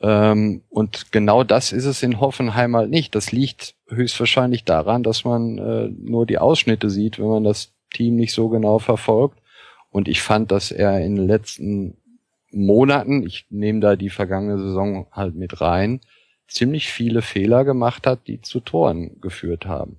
Ähm, 0.00 0.62
und 0.70 1.12
genau 1.12 1.44
das 1.44 1.70
ist 1.70 1.84
es 1.84 2.02
in 2.02 2.18
Hoffenheim 2.18 2.74
halt 2.74 2.88
nicht. 2.88 3.14
Das 3.14 3.30
liegt 3.30 3.74
höchstwahrscheinlich 3.88 4.64
daran, 4.64 5.02
dass 5.02 5.26
man 5.26 5.58
äh, 5.58 5.90
nur 5.90 6.24
die 6.24 6.38
Ausschnitte 6.38 6.88
sieht, 6.88 7.18
wenn 7.18 7.28
man 7.28 7.44
das 7.44 7.74
Team 7.92 8.16
nicht 8.16 8.32
so 8.32 8.48
genau 8.48 8.78
verfolgt. 8.78 9.38
Und 9.90 10.08
ich 10.08 10.22
fand, 10.22 10.50
dass 10.50 10.72
er 10.72 10.98
in 11.04 11.16
den 11.16 11.26
letzten 11.28 11.98
Monaten, 12.52 13.22
ich 13.22 13.44
nehme 13.50 13.80
da 13.80 13.96
die 13.96 14.08
vergangene 14.08 14.56
Saison 14.56 15.08
halt 15.12 15.34
mit 15.34 15.60
rein, 15.60 16.00
ziemlich 16.48 16.92
viele 16.92 17.22
Fehler 17.22 17.64
gemacht 17.64 18.06
hat, 18.06 18.26
die 18.26 18.40
zu 18.40 18.60
Toren 18.60 19.20
geführt 19.20 19.66
haben. 19.66 19.98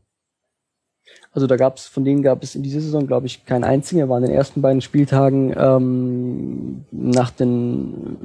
Also 1.31 1.47
da 1.47 1.57
gab 1.57 1.77
es, 1.77 1.87
von 1.87 2.05
denen 2.05 2.23
gab 2.23 2.43
es 2.43 2.55
in 2.55 2.63
dieser 2.63 2.81
Saison, 2.81 3.07
glaube 3.07 3.27
ich, 3.27 3.45
keinen 3.45 3.63
einzigen. 3.63 3.99
Er 3.99 4.09
war 4.09 4.17
in 4.17 4.25
den 4.25 4.33
ersten 4.33 4.61
beiden 4.61 4.81
Spieltagen 4.81 5.53
ähm, 5.57 6.85
nach 6.91 7.29
den 7.29 8.17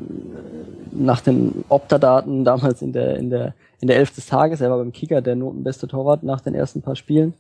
nach 0.93 1.21
den 1.21 1.64
Opta-Daten 1.68 2.45
damals 2.45 2.83
in 2.83 2.93
der 2.93 3.16
in 3.16 3.31
der 3.31 3.55
in 3.81 3.89
der 3.89 3.97
Elf 3.97 4.14
des 4.14 4.27
Tages. 4.27 4.61
Er 4.61 4.71
war 4.71 4.79
beim 4.79 4.93
Kicker 4.93 5.23
der 5.23 5.35
notenbeste 5.35 5.89
Torwart 5.89 6.23
nach 6.23 6.41
den 6.41 6.55
ersten 6.55 6.83
paar 6.83 6.97
Spielen. 6.97 7.35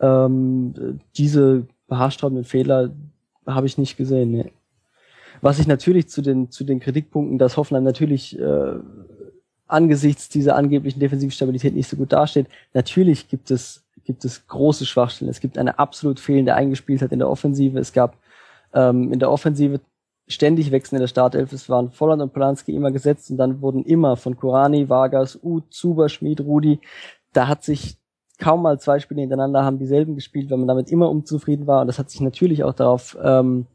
Ähm, 0.00 1.00
diese 1.16 1.66
haarsträubenden 1.90 2.44
Fehler 2.44 2.90
habe 3.46 3.66
ich 3.66 3.78
nicht 3.78 3.96
gesehen. 3.96 4.30
Nee. 4.30 4.52
Was 5.40 5.58
ich 5.58 5.66
natürlich 5.66 6.08
zu 6.08 6.20
den, 6.22 6.50
zu 6.50 6.64
den 6.64 6.80
Kritikpunkten, 6.80 7.38
dass 7.38 7.56
Hoffenheim 7.56 7.84
natürlich 7.84 8.38
äh, 8.38 8.74
angesichts 9.72 10.28
dieser 10.28 10.56
angeblichen 10.56 11.00
defensiven 11.00 11.32
Stabilität 11.32 11.74
nicht 11.74 11.88
so 11.88 11.96
gut 11.96 12.12
dasteht, 12.12 12.46
natürlich 12.74 13.28
gibt 13.28 13.50
es, 13.50 13.84
gibt 14.04 14.24
es 14.24 14.46
große 14.46 14.86
Schwachstellen. 14.86 15.30
Es 15.30 15.40
gibt 15.40 15.58
eine 15.58 15.78
absolut 15.78 16.20
fehlende 16.20 16.54
Eingespieltheit 16.54 17.12
in 17.12 17.18
der 17.18 17.28
Offensive. 17.28 17.78
Es 17.78 17.92
gab 17.92 18.16
ähm, 18.74 19.12
in 19.12 19.18
der 19.18 19.30
Offensive 19.30 19.80
ständig 20.28 20.70
wechseln 20.70 20.96
in 20.96 21.00
der 21.02 21.08
Startelf. 21.08 21.52
Es 21.52 21.68
waren 21.68 21.90
Volland 21.90 22.22
und 22.22 22.32
Polanski 22.32 22.74
immer 22.74 22.92
gesetzt 22.92 23.30
und 23.30 23.36
dann 23.36 23.60
wurden 23.60 23.84
immer 23.84 24.16
von 24.16 24.36
Kurani, 24.36 24.88
Vargas, 24.88 25.38
Uth, 25.42 25.72
Zuber, 25.72 26.08
Schmid, 26.08 26.40
Rudi, 26.40 26.80
da 27.32 27.48
hat 27.48 27.64
sich 27.64 27.96
kaum 28.38 28.62
mal 28.62 28.80
zwei 28.80 28.98
Spiele 28.98 29.20
hintereinander 29.20 29.64
haben 29.64 29.78
dieselben 29.78 30.14
gespielt, 30.14 30.50
weil 30.50 30.58
man 30.58 30.68
damit 30.68 30.90
immer 30.90 31.10
unzufrieden 31.10 31.66
war. 31.66 31.82
Und 31.82 31.88
das 31.88 31.98
hat 31.98 32.10
sich 32.10 32.20
natürlich 32.20 32.64
auch 32.64 32.72
darauf 32.72 33.16
ähm, 33.22 33.66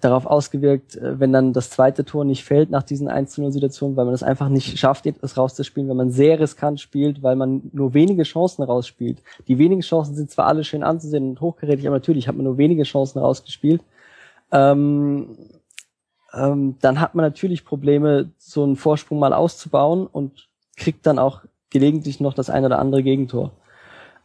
darauf 0.00 0.26
ausgewirkt, 0.26 0.96
äh, 0.96 1.18
wenn 1.20 1.32
dann 1.32 1.52
das 1.52 1.70
zweite 1.70 2.04
Tor 2.04 2.24
nicht 2.24 2.44
fällt 2.44 2.70
nach 2.70 2.82
diesen 2.82 3.08
1-0-Situationen, 3.08 3.96
weil 3.96 4.04
man 4.04 4.14
es 4.14 4.22
einfach 4.22 4.48
nicht 4.48 4.78
schafft, 4.78 5.06
es 5.06 5.36
rauszuspielen, 5.36 5.88
wenn 5.88 5.96
man 5.96 6.10
sehr 6.10 6.40
riskant 6.40 6.80
spielt, 6.80 7.22
weil 7.22 7.36
man 7.36 7.70
nur 7.72 7.94
wenige 7.94 8.22
Chancen 8.22 8.62
rausspielt. 8.62 9.18
Die 9.48 9.58
wenigen 9.58 9.82
Chancen 9.82 10.14
sind 10.14 10.30
zwar 10.30 10.46
alle 10.46 10.64
schön 10.64 10.82
anzusehen 10.82 11.30
und 11.30 11.40
hochgerätig, 11.40 11.86
aber 11.86 11.96
natürlich 11.96 12.28
hat 12.28 12.36
man 12.36 12.44
nur 12.44 12.58
wenige 12.58 12.84
Chancen 12.84 13.18
rausgespielt. 13.18 13.82
Ähm, 14.52 15.36
ähm, 16.32 16.76
dann 16.80 17.00
hat 17.00 17.14
man 17.14 17.24
natürlich 17.24 17.64
Probleme, 17.64 18.30
so 18.38 18.64
einen 18.64 18.76
Vorsprung 18.76 19.18
mal 19.18 19.32
auszubauen 19.32 20.06
und 20.06 20.48
kriegt 20.76 21.06
dann 21.06 21.18
auch 21.18 21.42
gelegentlich 21.70 22.20
noch 22.20 22.34
das 22.34 22.50
ein 22.50 22.64
oder 22.64 22.78
andere 22.78 23.02
Gegentor. 23.02 23.52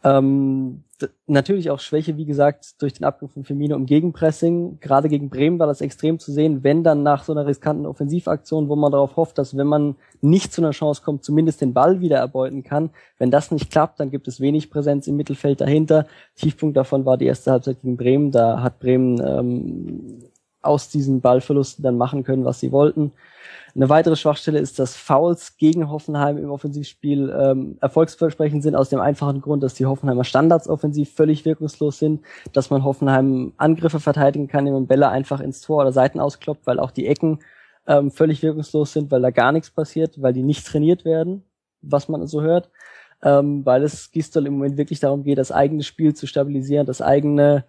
Ähm, 0.04 0.84
natürlich 1.28 1.70
auch 1.70 1.80
Schwäche, 1.80 2.18
wie 2.18 2.26
gesagt, 2.26 2.82
durch 2.82 2.94
den 2.94 3.06
Abgang 3.06 3.30
von 3.30 3.44
Firmino 3.44 3.76
im 3.76 3.86
Gegenpressing. 3.86 4.80
Gerade 4.80 5.10
gegen 5.10 5.30
Bremen 5.30 5.60
war 5.60 5.68
das 5.68 5.82
extrem 5.82 6.20
zu 6.20 6.32
sehen, 6.32 6.64
wenn 6.64 6.84
dann 6.84 7.04
nach 7.04 7.24
so 7.24 7.32
einer 7.32 7.46
riskanten 7.46 7.86
Offensivaktion, 7.86 8.70
wo 8.70 8.76
man 8.76 8.92
darauf 8.92 9.16
hofft, 9.16 9.38
dass 9.38 9.56
wenn 9.58 9.68
man 9.68 9.96
nicht 10.22 10.52
zu 10.52 10.62
einer 10.62 10.72
Chance 10.72 11.02
kommt, 11.04 11.24
zumindest 11.24 11.62
den 11.62 11.74
Ball 11.74 12.02
wieder 12.02 12.18
erbeuten 12.18 12.64
kann. 12.64 12.90
Wenn 13.18 13.32
das 13.32 13.52
nicht 13.52 13.72
klappt, 13.72 14.00
dann 14.00 14.12
gibt 14.12 14.28
es 14.28 14.40
wenig 14.40 14.70
Präsenz 14.70 15.08
im 15.08 15.16
Mittelfeld 15.16 15.62
dahinter. 15.62 16.06
Tiefpunkt 16.36 16.78
davon 16.78 17.06
war 17.06 17.18
die 17.18 17.26
erste 17.26 17.52
Halbzeit 17.52 17.82
gegen 17.82 17.98
Bremen. 17.98 18.32
Da 18.32 18.62
hat 18.62 18.80
Bremen 18.80 19.22
ähm, 19.26 20.20
aus 20.62 20.90
diesen 20.90 21.22
Ballverlusten 21.22 21.84
dann 21.84 21.98
machen 21.98 22.24
können, 22.24 22.46
was 22.46 22.60
sie 22.60 22.72
wollten. 22.72 23.12
Eine 23.80 23.88
weitere 23.88 24.18
Schwachstelle 24.18 24.60
ist, 24.60 24.78
dass 24.78 24.98
Fouls 24.98 25.56
gegen 25.56 25.90
Hoffenheim 25.90 26.38
im 26.38 26.52
Offensivspiel 26.52 27.34
ähm, 27.34 27.78
erfolgsversprechend 27.80 28.62
sind, 28.62 28.76
aus 28.76 28.90
dem 28.90 29.00
einfachen 29.00 29.40
Grund, 29.40 29.64
dass 29.64 29.74
die 29.74 29.86
Hoffenheimer 29.86 30.26
Standards 30.26 30.68
offensiv 30.68 31.14
völlig 31.14 31.46
wirkungslos 31.46 31.98
sind, 31.98 32.22
dass 32.52 32.70
man 32.72 32.84
Hoffenheim 32.84 33.54
Angriffe 33.56 34.02
verteidigen 34.02 34.50
kann, 34.50 34.68
indem 34.68 34.74
man 34.74 34.88
Bälle 34.88 35.08
einfach 35.08 35.40
ins 35.40 35.62
Tor 35.62 35.80
oder 35.80 35.94
Seiten 35.94 36.20
auskloppt, 36.20 36.68
weil 36.68 36.78
auch 36.78 36.92
die 36.92 37.08
Ecken 37.08 37.40
ähm, 37.88 38.12
völlig 38.12 38.44
wirkungslos 38.44 38.92
sind, 38.92 39.12
weil 39.12 39.22
da 39.22 39.30
gar 39.30 39.54
nichts 39.54 39.72
passiert, 39.72 40.22
weil 40.22 40.34
die 40.34 40.44
nicht 40.44 40.68
trainiert 40.68 41.06
werden, 41.06 41.46
was 41.82 42.10
man 42.10 42.28
so 42.28 42.42
hört, 42.42 42.70
ähm, 43.24 43.66
weil 43.66 43.84
es 43.84 44.12
Gistol 44.12 44.46
im 44.46 44.56
Moment 44.56 44.76
wirklich 44.76 45.00
darum 45.00 45.24
geht, 45.24 45.38
das 45.38 45.54
eigene 45.54 45.84
Spiel 45.84 46.14
zu 46.14 46.28
stabilisieren, 46.28 46.86
das 46.86 47.02
eigene 47.02 47.64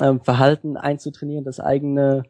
ähm, 0.00 0.22
Verhalten 0.22 0.78
einzutrainieren, 0.78 1.44
das 1.44 1.60
eigene 1.60 2.22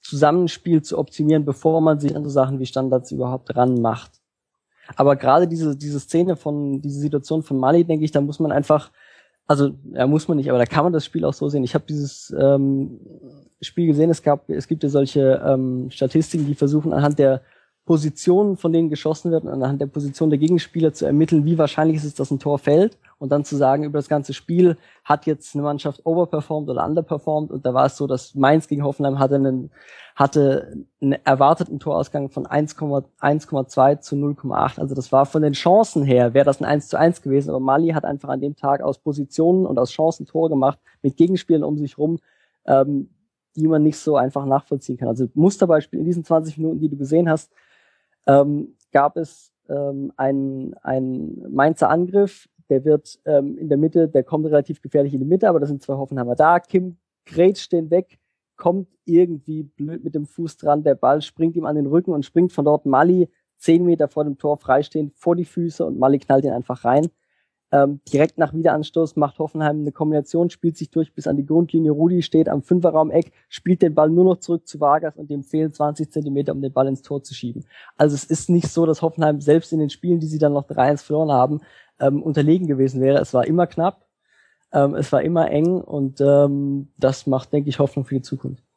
Zusammenspiel 0.00 0.82
zu 0.82 0.98
optimieren, 0.98 1.44
bevor 1.44 1.80
man 1.80 2.00
sich 2.00 2.14
an 2.16 2.24
so 2.24 2.30
Sachen 2.30 2.58
wie 2.58 2.66
Standards 2.66 3.12
überhaupt 3.12 3.54
ranmacht. 3.56 4.12
Aber 4.96 5.16
gerade 5.16 5.46
diese, 5.46 5.76
diese 5.76 6.00
Szene 6.00 6.36
von, 6.36 6.80
diese 6.80 7.00
Situation 7.00 7.42
von 7.42 7.58
Mali, 7.58 7.84
denke 7.84 8.04
ich, 8.04 8.10
da 8.10 8.20
muss 8.20 8.40
man 8.40 8.52
einfach, 8.52 8.90
also 9.46 9.70
ja, 9.92 10.06
muss 10.06 10.28
man 10.28 10.38
nicht, 10.38 10.48
aber 10.48 10.58
da 10.58 10.66
kann 10.66 10.84
man 10.84 10.92
das 10.92 11.04
Spiel 11.04 11.24
auch 11.24 11.34
so 11.34 11.48
sehen. 11.48 11.64
Ich 11.64 11.74
habe 11.74 11.84
dieses 11.86 12.34
ähm, 12.38 13.00
Spiel 13.60 13.86
gesehen, 13.86 14.10
es 14.10 14.22
gab, 14.22 14.48
es 14.48 14.66
gibt 14.66 14.82
ja 14.82 14.88
solche 14.88 15.42
ähm, 15.44 15.90
Statistiken, 15.90 16.46
die 16.46 16.54
versuchen 16.54 16.92
anhand 16.92 17.18
der 17.18 17.42
Positionen, 17.88 18.58
von 18.58 18.70
denen 18.70 18.90
geschossen 18.90 19.30
wird, 19.30 19.46
anhand 19.46 19.80
der 19.80 19.86
Position 19.86 20.28
der 20.28 20.38
Gegenspieler 20.38 20.92
zu 20.92 21.06
ermitteln, 21.06 21.46
wie 21.46 21.56
wahrscheinlich 21.56 21.96
ist 21.96 22.04
es, 22.04 22.14
dass 22.14 22.30
ein 22.30 22.38
Tor 22.38 22.58
fällt 22.58 22.98
und 23.18 23.32
dann 23.32 23.46
zu 23.46 23.56
sagen, 23.56 23.82
über 23.82 23.98
das 23.98 24.10
ganze 24.10 24.34
Spiel 24.34 24.76
hat 25.04 25.24
jetzt 25.24 25.54
eine 25.54 25.64
Mannschaft 25.64 26.04
overperformed 26.04 26.68
oder 26.68 26.84
underperformed 26.84 27.50
und 27.50 27.64
da 27.64 27.72
war 27.72 27.86
es 27.86 27.96
so, 27.96 28.06
dass 28.06 28.34
Mainz 28.34 28.68
gegen 28.68 28.84
Hoffenheim 28.84 29.18
hatte 29.18 29.36
einen, 29.36 29.70
hatte 30.16 30.84
einen 31.00 31.12
erwarteten 31.24 31.78
Torausgang 31.78 32.28
von 32.28 32.46
1,2 32.46 34.00
zu 34.00 34.16
0,8. 34.16 34.78
Also 34.78 34.94
das 34.94 35.10
war 35.10 35.24
von 35.24 35.40
den 35.40 35.54
Chancen 35.54 36.04
her, 36.04 36.34
wäre 36.34 36.44
das 36.44 36.60
ein 36.60 36.66
1 36.66 36.88
zu 36.88 36.98
1 36.98 37.22
gewesen, 37.22 37.48
aber 37.48 37.60
Mali 37.60 37.92
hat 37.92 38.04
einfach 38.04 38.28
an 38.28 38.42
dem 38.42 38.54
Tag 38.54 38.82
aus 38.82 38.98
Positionen 38.98 39.64
und 39.64 39.78
aus 39.78 39.92
Chancen 39.92 40.26
Tore 40.26 40.50
gemacht, 40.50 40.78
mit 41.00 41.16
Gegenspielen 41.16 41.64
um 41.64 41.78
sich 41.78 41.96
rum, 41.96 42.18
ähm, 42.66 43.08
die 43.56 43.66
man 43.66 43.82
nicht 43.82 43.96
so 43.96 44.16
einfach 44.16 44.44
nachvollziehen 44.44 44.98
kann. 44.98 45.08
Also 45.08 45.26
Musterbeispiel 45.32 46.00
in 46.00 46.04
diesen 46.04 46.22
20 46.22 46.58
Minuten, 46.58 46.80
die 46.80 46.90
du 46.90 46.98
gesehen 46.98 47.30
hast, 47.30 47.50
ähm, 48.28 48.76
gab 48.92 49.16
es 49.16 49.52
ähm, 49.68 50.12
einen, 50.16 50.74
einen 50.82 51.52
Mainzer 51.52 51.90
Angriff, 51.90 52.48
der 52.68 52.84
wird 52.84 53.18
ähm, 53.24 53.56
in 53.58 53.68
der 53.68 53.78
Mitte, 53.78 54.08
der 54.08 54.22
kommt 54.22 54.46
relativ 54.46 54.80
gefährlich 54.82 55.14
in 55.14 55.20
die 55.20 55.26
Mitte, 55.26 55.48
aber 55.48 55.58
da 55.58 55.66
sind 55.66 55.82
zwei 55.82 55.94
Hoffenheimer 55.94 56.36
da. 56.36 56.60
Kim 56.60 56.98
grätscht 57.24 57.72
den 57.72 57.90
weg, 57.90 58.18
kommt 58.56 58.88
irgendwie 59.04 59.62
blöd 59.62 60.04
mit 60.04 60.14
dem 60.14 60.26
Fuß 60.26 60.58
dran, 60.58 60.82
der 60.82 60.94
Ball 60.94 61.22
springt 61.22 61.56
ihm 61.56 61.64
an 61.64 61.76
den 61.76 61.86
Rücken 61.86 62.12
und 62.12 62.24
springt 62.24 62.52
von 62.52 62.64
dort 62.64 62.86
Mali 62.86 63.28
zehn 63.56 63.84
Meter 63.84 64.08
vor 64.08 64.24
dem 64.24 64.38
Tor 64.38 64.58
freistehend 64.58 65.14
vor 65.16 65.34
die 65.34 65.44
Füße 65.44 65.84
und 65.84 65.98
Mali 65.98 66.18
knallt 66.18 66.44
ihn 66.44 66.52
einfach 66.52 66.84
rein. 66.84 67.08
Ähm, 67.70 68.00
direkt 68.10 68.38
nach 68.38 68.54
Wiederanstoß 68.54 69.16
macht 69.16 69.38
Hoffenheim 69.38 69.80
eine 69.80 69.92
Kombination, 69.92 70.48
spielt 70.48 70.78
sich 70.78 70.90
durch 70.90 71.12
bis 71.14 71.26
an 71.26 71.36
die 71.36 71.44
Grundlinie. 71.44 71.90
Rudi 71.90 72.22
steht 72.22 72.48
am 72.48 72.62
Fünferraum-Eck, 72.62 73.32
spielt 73.48 73.82
den 73.82 73.94
Ball 73.94 74.08
nur 74.08 74.24
noch 74.24 74.38
zurück 74.38 74.66
zu 74.66 74.80
Vargas 74.80 75.16
und 75.16 75.30
dem 75.30 75.42
fehlen 75.42 75.72
20 75.72 76.10
Zentimeter, 76.10 76.52
um 76.52 76.62
den 76.62 76.72
Ball 76.72 76.88
ins 76.88 77.02
Tor 77.02 77.22
zu 77.22 77.34
schieben. 77.34 77.64
Also 77.96 78.14
es 78.14 78.24
ist 78.24 78.48
nicht 78.48 78.68
so, 78.68 78.86
dass 78.86 79.02
Hoffenheim 79.02 79.40
selbst 79.40 79.72
in 79.72 79.80
den 79.80 79.90
Spielen, 79.90 80.20
die 80.20 80.26
sie 80.26 80.38
dann 80.38 80.54
noch 80.54 80.66
3-1 80.66 81.04
verloren 81.04 81.32
haben, 81.32 81.60
ähm, 82.00 82.22
unterlegen 82.22 82.66
gewesen 82.66 83.00
wäre. 83.02 83.18
Es 83.18 83.34
war 83.34 83.46
immer 83.46 83.66
knapp. 83.66 84.06
Ähm, 84.72 84.94
es 84.94 85.12
war 85.12 85.22
immer 85.22 85.50
eng 85.50 85.80
und 85.80 86.20
ähm, 86.20 86.88
das 86.98 87.26
macht, 87.26 87.52
denke 87.52 87.70
ich, 87.70 87.78
Hoffnung 87.78 88.04
für 88.04 88.16
die 88.16 88.22
Zukunft. 88.22 88.67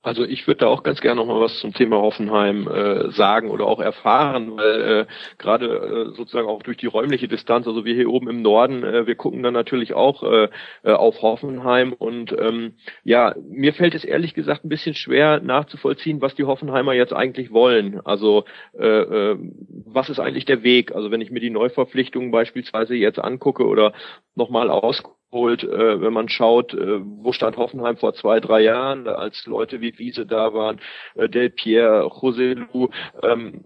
Also 0.00 0.24
ich 0.24 0.46
würde 0.46 0.60
da 0.60 0.66
auch 0.68 0.84
ganz 0.84 1.00
gerne 1.00 1.16
noch 1.16 1.26
mal 1.26 1.40
was 1.40 1.58
zum 1.58 1.74
Thema 1.74 1.96
Hoffenheim 1.96 2.68
äh, 2.68 3.10
sagen 3.10 3.50
oder 3.50 3.66
auch 3.66 3.80
erfahren, 3.80 4.56
weil 4.56 4.80
äh, 4.80 5.06
gerade 5.38 5.66
äh, 5.66 6.14
sozusagen 6.14 6.46
auch 6.46 6.62
durch 6.62 6.76
die 6.76 6.86
räumliche 6.86 7.26
Distanz, 7.26 7.66
also 7.66 7.84
wir 7.84 7.96
hier 7.96 8.08
oben 8.08 8.28
im 8.28 8.40
Norden, 8.40 8.84
äh, 8.84 9.08
wir 9.08 9.16
gucken 9.16 9.42
dann 9.42 9.54
natürlich 9.54 9.94
auch 9.94 10.22
äh, 10.22 10.48
äh, 10.84 10.92
auf 10.92 11.20
Hoffenheim 11.20 11.92
und 11.92 12.32
ähm, 12.38 12.74
ja, 13.02 13.34
mir 13.50 13.74
fällt 13.74 13.96
es 13.96 14.04
ehrlich 14.04 14.34
gesagt 14.34 14.64
ein 14.64 14.68
bisschen 14.68 14.94
schwer 14.94 15.40
nachzuvollziehen, 15.40 16.22
was 16.22 16.36
die 16.36 16.44
Hoffenheimer 16.44 16.92
jetzt 16.92 17.12
eigentlich 17.12 17.50
wollen. 17.50 18.00
Also 18.04 18.44
äh, 18.78 18.86
äh, 18.86 19.36
was 19.84 20.10
ist 20.10 20.20
eigentlich 20.20 20.44
der 20.44 20.62
Weg? 20.62 20.94
Also 20.94 21.10
wenn 21.10 21.20
ich 21.20 21.32
mir 21.32 21.40
die 21.40 21.50
Neuverpflichtungen 21.50 22.30
beispielsweise 22.30 22.94
jetzt 22.94 23.18
angucke 23.18 23.66
oder 23.66 23.92
nochmal 24.36 24.70
ausgucke, 24.70 25.18
holt, 25.30 25.62
äh, 25.62 26.00
wenn 26.00 26.12
man 26.12 26.28
schaut, 26.28 26.74
äh, 26.74 27.00
wo 27.02 27.32
stand 27.32 27.56
Hoffenheim 27.56 27.96
vor 27.96 28.14
zwei, 28.14 28.40
drei 28.40 28.62
Jahren, 28.62 29.06
als 29.08 29.46
Leute 29.46 29.80
wie 29.80 29.98
Wiese 29.98 30.26
da 30.26 30.54
waren, 30.54 30.80
äh, 31.14 31.28
Del 31.28 31.50
Pierre, 31.50 32.06
José 32.06 32.54
Lu, 32.54 32.88
ähm, 33.22 33.62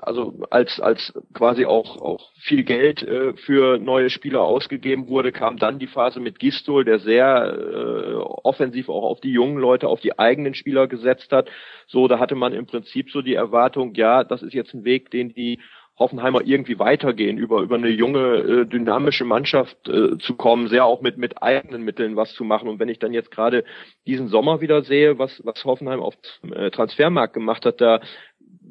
also 0.00 0.40
als 0.50 0.80
als 0.80 1.12
quasi 1.34 1.64
auch 1.64 2.00
auch 2.00 2.32
viel 2.40 2.64
Geld 2.64 3.02
äh, 3.02 3.34
für 3.34 3.78
neue 3.78 4.10
Spieler 4.10 4.42
ausgegeben 4.42 5.08
wurde, 5.08 5.32
kam 5.32 5.56
dann 5.56 5.78
die 5.78 5.86
Phase 5.86 6.20
mit 6.20 6.38
Gistol, 6.38 6.84
der 6.84 6.98
sehr 6.98 7.56
äh, 7.58 8.14
offensiv 8.14 8.88
auch 8.88 9.04
auf 9.04 9.20
die 9.20 9.32
jungen 9.32 9.58
Leute, 9.58 9.88
auf 9.88 10.00
die 10.00 10.18
eigenen 10.18 10.54
Spieler 10.54 10.86
gesetzt 10.86 11.32
hat. 11.32 11.50
So, 11.86 12.08
da 12.08 12.18
hatte 12.18 12.34
man 12.34 12.52
im 12.52 12.66
Prinzip 12.66 13.10
so 13.10 13.22
die 13.22 13.34
Erwartung, 13.34 13.94
ja, 13.94 14.24
das 14.24 14.42
ist 14.42 14.54
jetzt 14.54 14.74
ein 14.74 14.84
Weg, 14.84 15.10
den 15.10 15.34
die 15.34 15.60
Hoffenheimer 15.98 16.42
irgendwie 16.44 16.78
weitergehen, 16.78 17.38
über, 17.38 17.62
über 17.62 17.76
eine 17.76 17.88
junge, 17.88 18.36
äh, 18.36 18.66
dynamische 18.66 19.24
Mannschaft 19.24 19.88
äh, 19.88 20.16
zu 20.18 20.36
kommen, 20.36 20.68
sehr 20.68 20.84
auch 20.84 21.00
mit, 21.00 21.18
mit 21.18 21.42
eigenen 21.42 21.82
Mitteln 21.82 22.16
was 22.16 22.32
zu 22.34 22.44
machen. 22.44 22.68
Und 22.68 22.78
wenn 22.78 22.88
ich 22.88 22.98
dann 22.98 23.12
jetzt 23.12 23.30
gerade 23.30 23.64
diesen 24.06 24.28
Sommer 24.28 24.60
wieder 24.60 24.82
sehe, 24.82 25.18
was, 25.18 25.42
was 25.44 25.64
Hoffenheim 25.64 26.00
auf 26.00 26.14
äh, 26.52 26.70
Transfermarkt 26.70 27.34
gemacht 27.34 27.66
hat, 27.66 27.80
da 27.80 28.00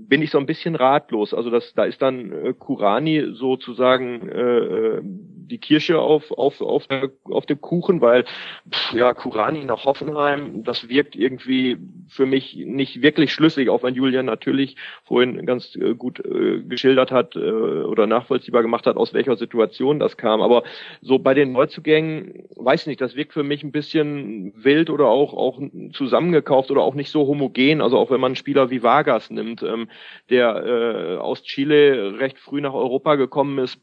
bin 0.08 0.22
ich 0.22 0.32
so 0.32 0.38
ein 0.38 0.46
bisschen 0.46 0.76
ratlos. 0.76 1.34
Also 1.34 1.50
das, 1.50 1.74
da 1.74 1.84
ist 1.84 2.02
dann 2.02 2.32
äh, 2.32 2.54
Kurani 2.54 3.34
sozusagen 3.34 4.30
äh, 4.30 4.42
äh 4.42 5.02
die 5.48 5.58
Kirsche 5.58 6.00
auf, 6.00 6.32
auf, 6.32 6.62
auf, 6.62 6.88
der, 6.88 7.10
auf 7.26 7.46
dem 7.46 7.62
Kuchen, 7.62 8.02
weil 8.02 8.26
pff, 8.70 8.94
ja, 8.94 9.14
Kurani 9.14 9.64
nach 9.66 9.86
Hoffenheim, 9.86 10.64
das 10.64 10.90
wirkt 10.90 11.16
irgendwie 11.16 11.78
für 12.08 12.26
mich 12.26 12.56
nicht 12.56 13.02
wirklich 13.02 13.34
schlüssig, 13.34 13.70
auch 13.70 13.84
wenn 13.84 13.96
Julian 13.96 14.26
natürlich 14.26 14.76
vorhin 15.04 15.46
ganz 15.46 15.76
äh, 15.76 15.96
gut 15.96 16.24
äh, 16.24 16.62
geschildert 16.62 17.12
hat 17.12 17.36
äh, 17.36 17.40
oder 17.40 18.08
nachvollziehbar 18.08 18.62
gemacht 18.62 18.86
hat, 18.86 18.98
aus 18.98 19.14
welcher 19.14 19.38
Situation 19.38 20.00
das 20.00 20.18
kam. 20.18 20.42
Aber 20.42 20.64
so 21.02 21.20
bei 21.20 21.34
den 21.34 21.52
Neuzugängen, 21.52 22.46
weiß 22.56 22.88
nicht, 22.88 23.02
das 23.02 23.16
wirkt 23.16 23.34
für 23.34 23.44
mich 23.44 23.64
ein 23.64 23.72
bisschen 23.72 24.54
wild 24.56 24.90
oder 24.90 25.08
auch, 25.08 25.34
auch 25.34 25.62
zusammengekauft 25.94 26.72
oder 26.72 26.82
auch 26.82 26.96
nicht 26.96 27.10
so 27.10 27.28
homogen. 27.28 27.82
Also 27.82 27.98
auch 27.98 28.12
wenn 28.12 28.22
man 28.22 28.30
einen 28.30 28.36
Spieler 28.36 28.70
wie 28.70 28.84
Vargas 28.84 29.30
nimmt, 29.30 29.64
ähm, 29.64 29.90
der 30.30 30.66
äh, 30.66 31.18
aus 31.18 31.44
Chile 31.44 32.20
recht 32.20 32.38
früh 32.38 32.62
nach 32.62 32.74
Europa 32.74 33.16
gekommen 33.16 33.60
ist, 33.60 33.80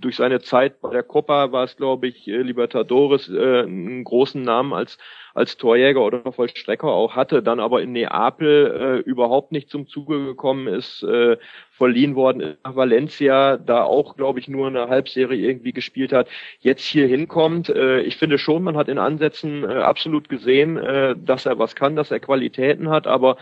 durch 0.00 0.16
seine 0.16 0.40
Zeit 0.40 0.80
bei 0.80 0.90
der 0.90 1.02
Copa 1.02 1.52
war 1.52 1.64
es, 1.64 1.76
glaube 1.76 2.08
ich, 2.08 2.26
äh, 2.28 2.42
Libertadores 2.42 3.28
äh, 3.28 3.60
einen 3.62 4.04
großen 4.04 4.42
Namen 4.42 4.72
als 4.72 4.98
als 5.34 5.56
Torjäger 5.56 6.02
oder 6.02 6.32
Vollstrecker 6.32 6.88
auch 6.88 7.14
hatte, 7.14 7.42
dann 7.42 7.60
aber 7.60 7.82
in 7.82 7.92
Neapel 7.92 9.02
äh, 9.06 9.08
überhaupt 9.08 9.52
nicht 9.52 9.70
zum 9.70 9.86
Zuge 9.86 10.24
gekommen 10.24 10.66
ist, 10.66 11.02
äh, 11.02 11.36
verliehen 11.70 12.14
worden 12.14 12.40
ist 12.40 12.58
nach 12.64 12.76
Valencia, 12.76 13.56
da 13.56 13.84
auch, 13.84 14.16
glaube 14.16 14.40
ich, 14.40 14.48
nur 14.48 14.66
eine 14.66 14.88
Halbserie 14.88 15.38
irgendwie 15.38 15.72
gespielt 15.72 16.12
hat, 16.12 16.28
jetzt 16.60 16.84
hier 16.84 17.06
hinkommt. 17.06 17.68
Äh, 17.68 18.00
ich 18.00 18.16
finde 18.16 18.38
schon, 18.38 18.62
man 18.62 18.76
hat 18.76 18.88
in 18.88 18.98
Ansätzen 18.98 19.64
äh, 19.64 19.74
absolut 19.74 20.28
gesehen, 20.28 20.76
äh, 20.76 21.14
dass 21.16 21.46
er 21.46 21.58
was 21.58 21.74
kann, 21.74 21.96
dass 21.96 22.10
er 22.10 22.20
Qualitäten 22.20 22.90
hat, 22.90 23.06
aber 23.06 23.36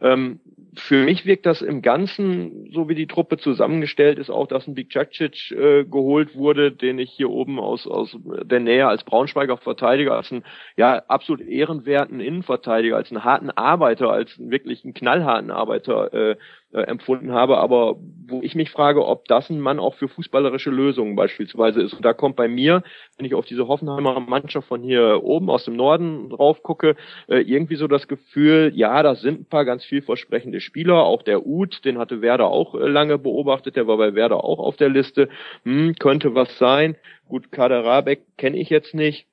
ähm, 0.00 0.40
für 0.78 1.02
mich 1.02 1.26
wirkt 1.26 1.46
das 1.46 1.62
im 1.62 1.82
Ganzen, 1.82 2.70
so 2.72 2.88
wie 2.88 2.94
die 2.94 3.06
Truppe 3.06 3.38
zusammengestellt 3.38 4.18
ist, 4.18 4.30
auch, 4.30 4.46
dass 4.46 4.66
ein 4.66 4.74
Big 4.74 4.90
Cacic 4.90 5.50
äh, 5.50 5.84
geholt 5.84 6.36
wurde, 6.36 6.72
den 6.72 6.98
ich 6.98 7.10
hier 7.10 7.30
oben 7.30 7.58
aus, 7.58 7.86
aus 7.86 8.16
der 8.44 8.60
Nähe 8.60 8.86
als 8.86 9.04
Braunschweiger 9.04 9.56
Verteidiger, 9.56 10.14
als 10.14 10.30
einen 10.30 10.44
ja, 10.76 11.02
absolut 11.08 11.40
ehrenwerten 11.46 12.20
Innenverteidiger, 12.20 12.96
als 12.96 13.10
einen 13.10 13.24
harten 13.24 13.50
Arbeiter, 13.50 14.10
als 14.10 14.38
einen 14.38 14.50
wirklich 14.50 14.84
einen 14.84 14.94
knallharten 14.94 15.50
Arbeiter 15.50 16.12
äh, 16.12 16.36
äh, 16.72 16.82
empfunden 16.82 17.32
habe, 17.32 17.58
aber 17.58 17.96
wo 18.26 18.42
ich 18.42 18.54
mich 18.54 18.70
frage, 18.70 19.06
ob 19.06 19.26
das 19.26 19.48
ein 19.48 19.60
Mann 19.60 19.78
auch 19.78 19.94
für 19.94 20.08
fußballerische 20.08 20.70
Lösungen 20.70 21.16
beispielsweise 21.16 21.80
ist. 21.80 21.94
Und 21.94 22.04
da 22.04 22.12
kommt 22.12 22.36
bei 22.36 22.48
mir, 22.48 22.82
wenn 23.16 23.24
ich 23.24 23.34
auf 23.34 23.46
diese 23.46 23.68
Hoffenheimer 23.68 24.20
Mannschaft 24.20 24.68
von 24.68 24.82
hier 24.82 25.22
oben 25.22 25.48
aus 25.48 25.64
dem 25.64 25.76
Norden 25.76 26.28
drauf 26.28 26.62
gucke, 26.62 26.96
äh, 27.28 27.38
irgendwie 27.38 27.76
so 27.76 27.86
das 27.86 28.06
Gefühl, 28.08 28.72
ja, 28.74 29.02
da 29.02 29.14
sind 29.14 29.40
ein 29.40 29.44
paar 29.46 29.64
ganz 29.64 29.84
vielversprechende 29.84 30.60
Spieler, 30.60 31.04
auch 31.04 31.22
der 31.22 31.46
Uth, 31.46 31.84
den 31.84 31.98
hatte 31.98 32.20
Werder 32.20 32.48
auch 32.48 32.74
äh, 32.74 32.86
lange 32.86 33.18
beobachtet, 33.18 33.76
der 33.76 33.86
war 33.86 33.96
bei 33.96 34.14
Werder 34.14 34.44
auch 34.44 34.58
auf 34.58 34.76
der 34.76 34.90
Liste, 34.90 35.28
hm, 35.64 35.94
könnte 35.98 36.34
was 36.34 36.58
sein. 36.58 36.96
Gut, 37.28 37.52
Kader 37.52 37.84
Rabeck 37.84 38.22
kenne 38.36 38.58
ich 38.58 38.70
jetzt 38.70 38.94
nicht 38.94 39.27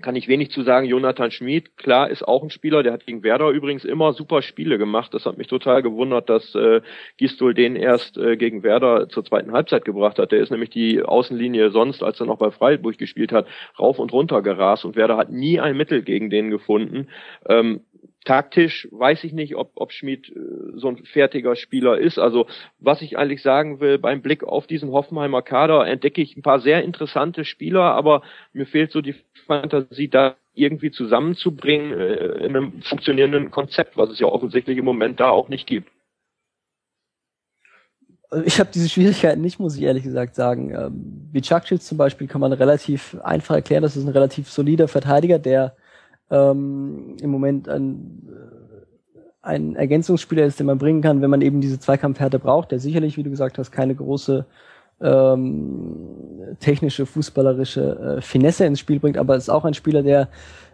kann 0.00 0.16
ich 0.16 0.28
wenig 0.28 0.50
zu 0.50 0.62
sagen. 0.62 0.86
Jonathan 0.86 1.30
Schmid, 1.30 1.76
klar, 1.76 2.10
ist 2.10 2.22
auch 2.26 2.42
ein 2.42 2.50
Spieler, 2.50 2.82
der 2.82 2.92
hat 2.92 3.06
gegen 3.06 3.22
Werder 3.22 3.50
übrigens 3.50 3.84
immer 3.84 4.12
super 4.12 4.42
Spiele 4.42 4.78
gemacht. 4.78 5.12
Das 5.12 5.26
hat 5.26 5.38
mich 5.38 5.48
total 5.48 5.82
gewundert, 5.82 6.28
dass 6.28 6.54
äh, 6.54 6.80
Gistol 7.16 7.54
den 7.54 7.74
erst 7.74 8.16
äh, 8.16 8.36
gegen 8.36 8.62
Werder 8.62 9.08
zur 9.08 9.24
zweiten 9.24 9.52
Halbzeit 9.52 9.84
gebracht 9.84 10.18
hat. 10.18 10.30
Der 10.30 10.40
ist 10.40 10.50
nämlich 10.50 10.70
die 10.70 11.02
Außenlinie 11.02 11.70
sonst, 11.70 12.02
als 12.02 12.20
er 12.20 12.26
noch 12.26 12.38
bei 12.38 12.50
Freiburg 12.50 12.96
gespielt 12.98 13.32
hat, 13.32 13.46
rauf 13.78 13.98
und 13.98 14.12
runter 14.12 14.42
gerast 14.42 14.84
und 14.84 14.96
Werder 14.96 15.16
hat 15.16 15.30
nie 15.30 15.58
ein 15.58 15.76
Mittel 15.76 16.02
gegen 16.02 16.30
den 16.30 16.50
gefunden. 16.50 17.08
Ähm, 17.48 17.80
taktisch 18.28 18.86
weiß 18.90 19.24
ich 19.24 19.32
nicht, 19.32 19.56
ob, 19.56 19.72
ob 19.76 19.90
Schmid 19.90 20.28
äh, 20.28 20.38
so 20.74 20.88
ein 20.88 20.98
fertiger 21.04 21.56
Spieler 21.56 21.96
ist. 21.98 22.18
Also 22.18 22.46
was 22.78 23.00
ich 23.00 23.16
eigentlich 23.16 23.42
sagen 23.42 23.80
will, 23.80 23.98
beim 23.98 24.20
Blick 24.20 24.44
auf 24.44 24.66
diesen 24.66 24.92
Hoffenheimer 24.92 25.40
Kader 25.40 25.86
entdecke 25.86 26.20
ich 26.20 26.36
ein 26.36 26.42
paar 26.42 26.60
sehr 26.60 26.84
interessante 26.84 27.46
Spieler, 27.46 27.84
aber 27.84 28.22
mir 28.52 28.66
fehlt 28.66 28.92
so 28.92 29.00
die 29.00 29.14
Fantasie, 29.46 30.08
da 30.08 30.36
irgendwie 30.52 30.90
zusammenzubringen 30.90 31.98
äh, 31.98 32.44
in 32.44 32.54
einem 32.54 32.82
funktionierenden 32.82 33.50
Konzept, 33.50 33.96
was 33.96 34.10
es 34.10 34.18
ja 34.18 34.26
offensichtlich 34.26 34.76
im 34.76 34.84
Moment 34.84 35.20
da 35.20 35.30
auch 35.30 35.48
nicht 35.48 35.66
gibt. 35.66 35.90
Also 38.28 38.44
ich 38.44 38.60
habe 38.60 38.68
diese 38.74 38.90
Schwierigkeiten 38.90 39.40
nicht, 39.40 39.58
muss 39.58 39.74
ich 39.74 39.82
ehrlich 39.84 40.02
gesagt 40.02 40.34
sagen. 40.34 40.74
Ähm, 40.74 41.30
wie 41.32 41.40
Chakchil 41.40 41.80
zum 41.80 41.96
Beispiel 41.96 42.26
kann 42.26 42.42
man 42.42 42.52
relativ 42.52 43.16
einfach 43.24 43.54
erklären, 43.54 43.82
das 43.82 43.96
ist 43.96 44.04
ein 44.04 44.12
relativ 44.12 44.50
solider 44.50 44.86
Verteidiger, 44.86 45.38
der 45.38 45.77
ähm, 46.30 47.16
im 47.20 47.30
Moment 47.30 47.68
ein, 47.68 48.28
äh, 48.28 49.18
ein 49.42 49.76
Ergänzungsspieler 49.76 50.44
ist, 50.44 50.58
den 50.60 50.66
man 50.66 50.78
bringen 50.78 51.02
kann, 51.02 51.22
wenn 51.22 51.30
man 51.30 51.42
eben 51.42 51.60
diese 51.60 51.78
Zweikampfhärte 51.78 52.38
braucht, 52.38 52.70
der 52.70 52.80
sicherlich, 52.80 53.16
wie 53.16 53.22
du 53.22 53.30
gesagt 53.30 53.58
hast, 53.58 53.70
keine 53.70 53.94
große 53.94 54.44
ähm, 55.00 56.56
technische, 56.60 57.06
fußballerische 57.06 58.16
äh, 58.18 58.20
Finesse 58.20 58.64
ins 58.66 58.80
Spiel 58.80 58.98
bringt, 58.98 59.16
aber 59.16 59.36
ist 59.36 59.48
auch 59.48 59.64
ein 59.64 59.74
Spieler, 59.74 60.02
der, 60.02 60.28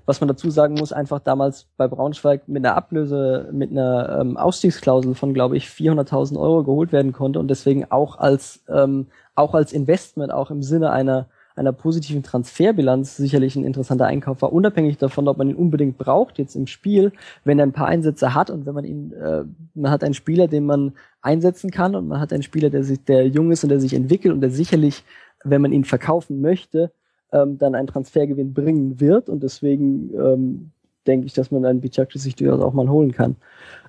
was 0.06 0.20
man 0.20 0.28
dazu 0.28 0.50
sagen 0.50 0.74
muss, 0.74 0.92
einfach 0.92 1.20
damals 1.20 1.66
bei 1.76 1.86
Braunschweig 1.88 2.48
mit 2.48 2.64
einer 2.64 2.76
Ablöse, 2.76 3.48
mit 3.52 3.70
einer 3.70 4.20
ähm, 4.20 4.36
Ausstiegsklausel 4.36 5.14
von, 5.14 5.34
glaube 5.34 5.56
ich, 5.56 5.66
400.000 5.66 6.38
Euro 6.38 6.64
geholt 6.64 6.92
werden 6.92 7.12
konnte 7.12 7.38
und 7.38 7.48
deswegen 7.48 7.90
auch 7.90 8.18
als 8.18 8.64
ähm, 8.68 9.06
auch 9.34 9.54
als 9.54 9.72
Investment, 9.72 10.32
auch 10.32 10.50
im 10.50 10.62
Sinne 10.62 10.90
einer 10.90 11.26
einer 11.56 11.72
positiven 11.72 12.22
Transferbilanz 12.22 13.16
sicherlich 13.16 13.54
ein 13.54 13.64
interessanter 13.64 14.06
Einkauf 14.06 14.42
war, 14.42 14.52
unabhängig 14.52 14.98
davon, 14.98 15.28
ob 15.28 15.38
man 15.38 15.48
ihn 15.48 15.56
unbedingt 15.56 15.98
braucht 15.98 16.38
jetzt 16.38 16.56
im 16.56 16.66
Spiel, 16.66 17.12
wenn 17.44 17.58
er 17.58 17.66
ein 17.66 17.72
paar 17.72 17.86
Einsätze 17.86 18.34
hat 18.34 18.50
und 18.50 18.66
wenn 18.66 18.74
man 18.74 18.84
ihn, 18.84 19.12
äh, 19.12 19.44
man 19.74 19.90
hat 19.90 20.02
einen 20.02 20.14
Spieler, 20.14 20.48
den 20.48 20.66
man 20.66 20.92
einsetzen 21.22 21.70
kann 21.70 21.94
und 21.94 22.08
man 22.08 22.20
hat 22.20 22.32
einen 22.32 22.42
Spieler, 22.42 22.70
der 22.70 22.82
sich, 22.82 23.04
der 23.04 23.28
jung 23.28 23.52
ist 23.52 23.62
und 23.62 23.70
der 23.70 23.80
sich 23.80 23.94
entwickelt 23.94 24.34
und 24.34 24.40
der 24.40 24.50
sicherlich, 24.50 25.04
wenn 25.44 25.62
man 25.62 25.72
ihn 25.72 25.84
verkaufen 25.84 26.40
möchte, 26.40 26.90
ähm, 27.32 27.58
dann 27.58 27.74
einen 27.74 27.86
Transfergewinn 27.86 28.52
bringen 28.52 29.00
wird 29.00 29.28
und 29.28 29.42
deswegen 29.42 30.12
ähm, 30.14 30.70
denke 31.06 31.26
ich, 31.26 31.34
dass 31.34 31.50
man 31.50 31.64
einen 31.64 31.80
Bicakci 31.80 32.18
sich 32.18 32.34
durchaus 32.34 32.60
auch 32.60 32.72
mal 32.72 32.88
holen 32.88 33.12
kann. 33.12 33.36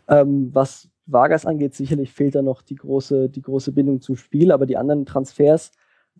Ähm, 0.08 0.52
was 0.54 0.88
Vargas 1.08 1.46
angeht, 1.46 1.74
sicherlich 1.74 2.12
fehlt 2.12 2.36
da 2.36 2.42
noch 2.42 2.62
die 2.62 2.76
große, 2.76 3.30
die 3.30 3.42
große 3.42 3.72
Bindung 3.72 4.02
zum 4.02 4.18
Spiel, 4.18 4.52
aber 4.52 4.66
die 4.66 4.78
anderen 4.78 5.06
Transfers, 5.06 5.72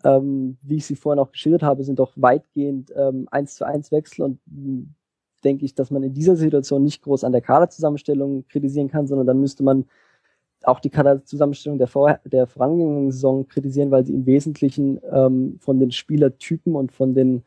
ähm, 0.06 0.56
wie 0.62 0.76
ich 0.76 0.86
sie 0.86 0.96
vorhin 0.96 1.18
auch 1.18 1.32
geschildert 1.32 1.62
habe, 1.62 1.82
sind 1.82 1.98
doch 1.98 2.12
weitgehend 2.16 2.92
ähm, 2.96 3.26
eins 3.30 3.56
zu 3.56 3.66
eins 3.66 3.90
Wechsel 3.90 4.22
und 4.22 4.38
hm, 4.48 4.94
denke 5.42 5.64
ich, 5.64 5.74
dass 5.74 5.90
man 5.90 6.02
in 6.02 6.14
dieser 6.14 6.36
Situation 6.36 6.84
nicht 6.84 7.02
groß 7.02 7.24
an 7.24 7.32
der 7.32 7.40
Kaderzusammenstellung 7.40 8.46
kritisieren 8.48 8.88
kann, 8.88 9.06
sondern 9.06 9.26
dann 9.26 9.40
müsste 9.40 9.62
man 9.62 9.84
auch 10.62 10.80
die 10.80 10.90
Kaderzusammenstellung 10.90 11.78
der, 11.78 11.86
vor, 11.86 12.18
der 12.24 12.46
vorangegangenen 12.46 13.10
Saison 13.12 13.46
kritisieren, 13.46 13.90
weil 13.90 14.04
sie 14.06 14.14
im 14.14 14.26
Wesentlichen 14.26 15.00
ähm, 15.10 15.58
von 15.60 15.78
den 15.78 15.90
Spielertypen 15.90 16.74
und 16.74 16.92
von 16.92 17.14
den, 17.14 17.44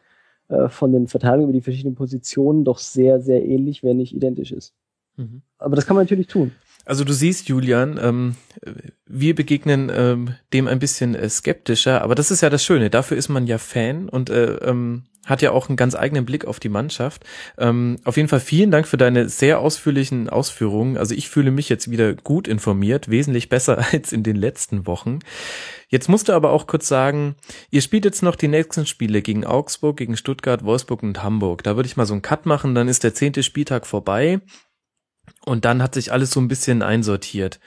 äh, 0.49 0.69
von 0.69 0.91
den 0.91 1.07
Verteilungen 1.07 1.45
über 1.45 1.53
die 1.53 1.61
verschiedenen 1.61 1.95
Positionen 1.95 2.63
doch 2.63 2.77
sehr, 2.77 3.19
sehr 3.19 3.43
ähnlich, 3.45 3.83
wenn 3.83 3.97
nicht 3.97 4.15
identisch 4.15 4.51
ist. 4.51 4.73
Mhm. 5.17 5.41
Aber 5.57 5.75
das 5.75 5.85
kann 5.85 5.95
man 5.95 6.05
natürlich 6.05 6.27
tun. 6.27 6.51
Also 6.85 7.03
du 7.03 7.13
siehst, 7.13 7.47
Julian, 7.47 7.99
ähm, 8.01 8.35
wir 9.05 9.35
begegnen 9.35 9.91
ähm, 9.93 10.35
dem 10.53 10.67
ein 10.67 10.79
bisschen 10.79 11.13
äh, 11.13 11.29
skeptischer, 11.29 12.01
aber 12.01 12.15
das 12.15 12.31
ist 12.31 12.41
ja 12.41 12.49
das 12.49 12.63
Schöne. 12.63 12.89
Dafür 12.89 13.17
ist 13.17 13.29
man 13.29 13.45
ja 13.47 13.57
Fan 13.57 14.09
und 14.09 14.29
äh, 14.29 14.55
ähm, 14.55 15.03
hat 15.25 15.41
ja 15.41 15.51
auch 15.51 15.69
einen 15.69 15.77
ganz 15.77 15.95
eigenen 15.95 16.25
Blick 16.25 16.45
auf 16.45 16.59
die 16.59 16.69
Mannschaft. 16.69 17.23
Ähm, 17.57 17.97
auf 18.03 18.17
jeden 18.17 18.29
Fall 18.29 18.39
vielen 18.39 18.71
Dank 18.71 18.87
für 18.87 18.97
deine 18.97 19.29
sehr 19.29 19.59
ausführlichen 19.59 20.29
Ausführungen. 20.29 20.97
Also 20.97 21.13
ich 21.13 21.29
fühle 21.29 21.51
mich 21.51 21.69
jetzt 21.69 21.91
wieder 21.91 22.13
gut 22.15 22.47
informiert, 22.47 23.09
wesentlich 23.09 23.49
besser 23.49 23.85
als 23.91 24.11
in 24.11 24.23
den 24.23 24.35
letzten 24.35 24.87
Wochen. 24.87 25.19
Jetzt 25.89 26.09
musst 26.09 26.29
du 26.29 26.33
aber 26.33 26.51
auch 26.51 26.67
kurz 26.67 26.87
sagen, 26.87 27.35
ihr 27.69 27.81
spielt 27.81 28.05
jetzt 28.05 28.23
noch 28.23 28.35
die 28.35 28.47
nächsten 28.47 28.85
Spiele 28.85 29.21
gegen 29.21 29.45
Augsburg, 29.45 29.97
gegen 29.97 30.17
Stuttgart, 30.17 30.63
Wolfsburg 30.63 31.03
und 31.03 31.23
Hamburg. 31.23 31.63
Da 31.63 31.75
würde 31.75 31.87
ich 31.87 31.97
mal 31.97 32.05
so 32.05 32.13
einen 32.13 32.21
Cut 32.21 32.45
machen, 32.45 32.75
dann 32.75 32.87
ist 32.87 33.03
der 33.03 33.13
zehnte 33.13 33.43
Spieltag 33.43 33.85
vorbei 33.85 34.39
und 35.45 35.65
dann 35.65 35.81
hat 35.81 35.93
sich 35.93 36.11
alles 36.11 36.31
so 36.31 36.39
ein 36.39 36.47
bisschen 36.47 36.81
einsortiert. 36.81 37.59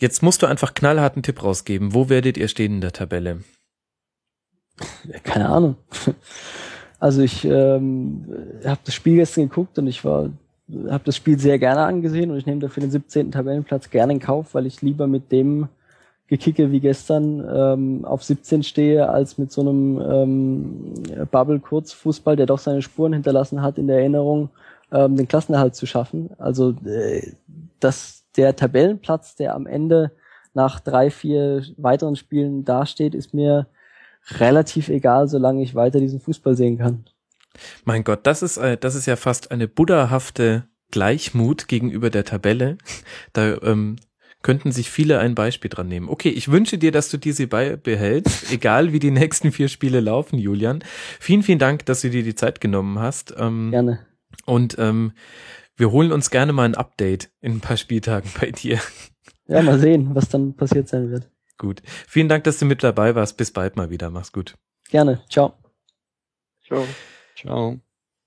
Jetzt 0.00 0.22
musst 0.22 0.42
du 0.42 0.46
einfach 0.46 0.74
knallharten 0.74 1.22
Tipp 1.22 1.42
rausgeben. 1.42 1.92
Wo 1.92 2.08
werdet 2.08 2.36
ihr 2.36 2.48
stehen 2.48 2.74
in 2.74 2.80
der 2.80 2.92
Tabelle? 2.92 3.42
Keine 5.24 5.48
Ahnung. 5.48 5.76
Also 7.00 7.22
ich 7.22 7.44
ähm, 7.44 8.24
habe 8.64 8.80
das 8.84 8.92
Spiel 8.92 9.14
gestern 9.14 9.48
geguckt 9.48 9.78
und 9.78 9.86
ich 9.86 10.04
war 10.04 10.30
habe 10.90 11.04
das 11.04 11.16
Spiel 11.16 11.38
sehr 11.38 11.58
gerne 11.58 11.82
angesehen 11.82 12.30
und 12.30 12.36
ich 12.36 12.46
nehme 12.46 12.60
dafür 12.60 12.82
den 12.82 12.90
17. 12.90 13.32
Tabellenplatz 13.32 13.90
gerne 13.90 14.12
in 14.12 14.20
Kauf, 14.20 14.54
weil 14.54 14.66
ich 14.66 14.82
lieber 14.82 15.06
mit 15.06 15.32
dem 15.32 15.68
Gekicke 16.26 16.70
wie 16.70 16.80
gestern 16.80 17.42
ähm, 17.50 18.04
auf 18.04 18.22
17 18.22 18.62
stehe, 18.62 19.08
als 19.08 19.38
mit 19.38 19.50
so 19.50 19.62
einem 19.62 19.98
ähm, 19.98 21.26
Bubble-Kurzfußball, 21.30 22.36
der 22.36 22.44
doch 22.44 22.58
seine 22.58 22.82
Spuren 22.82 23.14
hinterlassen 23.14 23.62
hat 23.62 23.78
in 23.78 23.86
der 23.86 23.98
Erinnerung, 23.98 24.50
ähm, 24.92 25.16
den 25.16 25.28
Klassenerhalt 25.28 25.74
zu 25.74 25.86
schaffen. 25.86 26.30
Also 26.38 26.70
äh, 26.84 27.32
dass 27.80 28.24
der 28.36 28.56
Tabellenplatz, 28.56 29.36
der 29.36 29.54
am 29.54 29.66
Ende 29.66 30.12
nach 30.54 30.80
drei, 30.80 31.10
vier 31.10 31.62
weiteren 31.76 32.16
Spielen 32.16 32.64
dasteht, 32.64 33.14
ist 33.14 33.34
mir 33.34 33.66
relativ 34.38 34.88
egal, 34.88 35.28
solange 35.28 35.62
ich 35.62 35.74
weiter 35.74 36.00
diesen 36.00 36.20
Fußball 36.20 36.54
sehen 36.54 36.78
kann. 36.78 37.04
Mein 37.84 38.04
Gott, 38.04 38.20
das 38.26 38.42
ist, 38.42 38.56
äh, 38.56 38.76
das 38.76 38.94
ist 38.94 39.06
ja 39.06 39.16
fast 39.16 39.50
eine 39.50 39.68
buddhahafte 39.68 40.64
Gleichmut 40.90 41.68
gegenüber 41.68 42.10
der 42.10 42.24
Tabelle. 42.24 42.78
Da 43.32 43.56
ähm, 43.62 43.96
könnten 44.42 44.72
sich 44.72 44.90
viele 44.90 45.18
ein 45.18 45.34
Beispiel 45.34 45.68
dran 45.68 45.88
nehmen. 45.88 46.08
Okay, 46.08 46.30
ich 46.30 46.50
wünsche 46.50 46.78
dir, 46.78 46.92
dass 46.92 47.10
du 47.10 47.18
diese 47.18 47.46
beihältst, 47.46 48.50
egal 48.52 48.92
wie 48.92 48.98
die 48.98 49.10
nächsten 49.10 49.52
vier 49.52 49.68
Spiele 49.68 50.00
laufen, 50.00 50.38
Julian. 50.38 50.82
Vielen, 51.20 51.42
vielen 51.42 51.58
Dank, 51.58 51.84
dass 51.86 52.00
du 52.00 52.10
dir 52.10 52.22
die 52.22 52.34
Zeit 52.34 52.60
genommen 52.60 52.98
hast. 52.98 53.34
Ähm, 53.38 53.70
gerne. 53.70 54.00
Und 54.44 54.76
ähm, 54.78 55.12
wir 55.76 55.90
holen 55.92 56.12
uns 56.12 56.30
gerne 56.30 56.52
mal 56.52 56.64
ein 56.64 56.74
Update 56.74 57.30
in 57.40 57.52
ein 57.52 57.60
paar 57.60 57.76
Spieltagen 57.76 58.30
bei 58.40 58.50
dir. 58.50 58.80
Ja, 59.46 59.62
mal 59.62 59.78
sehen, 59.78 60.14
was 60.14 60.28
dann 60.28 60.54
passiert 60.54 60.88
sein 60.88 61.10
wird. 61.10 61.30
Gut. 61.56 61.82
Vielen 62.06 62.28
Dank, 62.28 62.44
dass 62.44 62.58
du 62.58 62.64
mit 62.64 62.82
dabei 62.82 63.14
warst. 63.14 63.36
Bis 63.36 63.50
bald 63.50 63.76
mal 63.76 63.90
wieder. 63.90 64.10
Mach's 64.10 64.32
gut. 64.32 64.56
Gerne. 64.90 65.22
Ciao. 65.28 65.54
Ciao. 66.66 66.86
Ciao. 67.36 67.80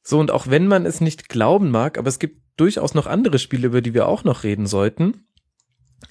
So, 0.04 0.20
und 0.20 0.32
auch 0.32 0.48
wenn 0.48 0.68
man 0.68 0.86
es 0.86 1.00
nicht 1.00 1.30
glauben 1.30 1.70
mag, 1.72 1.98
aber 1.98 2.10
es 2.10 2.20
gibt 2.20 2.42
durchaus 2.58 2.94
noch 2.94 3.08
andere 3.08 3.40
Spiele, 3.40 3.68
über 3.68 3.82
die 3.82 3.94
wir 3.94 4.08
auch 4.08 4.24
noch 4.24 4.44
reden 4.44 4.66
sollten. 4.66 5.26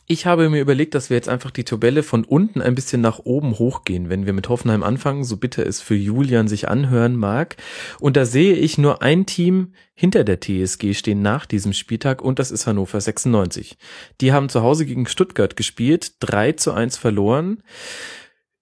Ich 0.06 0.26
habe 0.26 0.48
mir 0.48 0.60
überlegt, 0.60 0.94
dass 0.94 1.08
wir 1.08 1.16
jetzt 1.16 1.28
einfach 1.28 1.50
die 1.50 1.64
Tabelle 1.64 2.02
von 2.02 2.24
unten 2.24 2.60
ein 2.60 2.74
bisschen 2.74 3.00
nach 3.00 3.20
oben 3.20 3.58
hochgehen, 3.58 4.08
wenn 4.08 4.26
wir 4.26 4.32
mit 4.32 4.48
Hoffenheim 4.48 4.82
anfangen, 4.82 5.24
so 5.24 5.36
bitte 5.36 5.62
es 5.62 5.80
für 5.80 5.94
Julian 5.94 6.48
sich 6.48 6.68
anhören 6.68 7.16
mag. 7.16 7.56
Und 8.00 8.16
da 8.16 8.24
sehe 8.24 8.54
ich 8.54 8.76
nur 8.76 9.02
ein 9.02 9.26
Team 9.26 9.72
hinter 9.94 10.24
der 10.24 10.40
TSG 10.40 10.94
stehen 10.94 11.22
nach 11.22 11.46
diesem 11.46 11.72
Spieltag 11.72 12.22
und 12.22 12.38
das 12.38 12.50
ist 12.50 12.66
Hannover 12.66 13.00
96. 13.00 13.78
Die 14.20 14.32
haben 14.32 14.48
zu 14.48 14.62
Hause 14.62 14.86
gegen 14.86 15.06
Stuttgart 15.06 15.56
gespielt, 15.56 16.14
3 16.20 16.52
zu 16.52 16.72
1 16.72 16.96
verloren. 16.96 17.62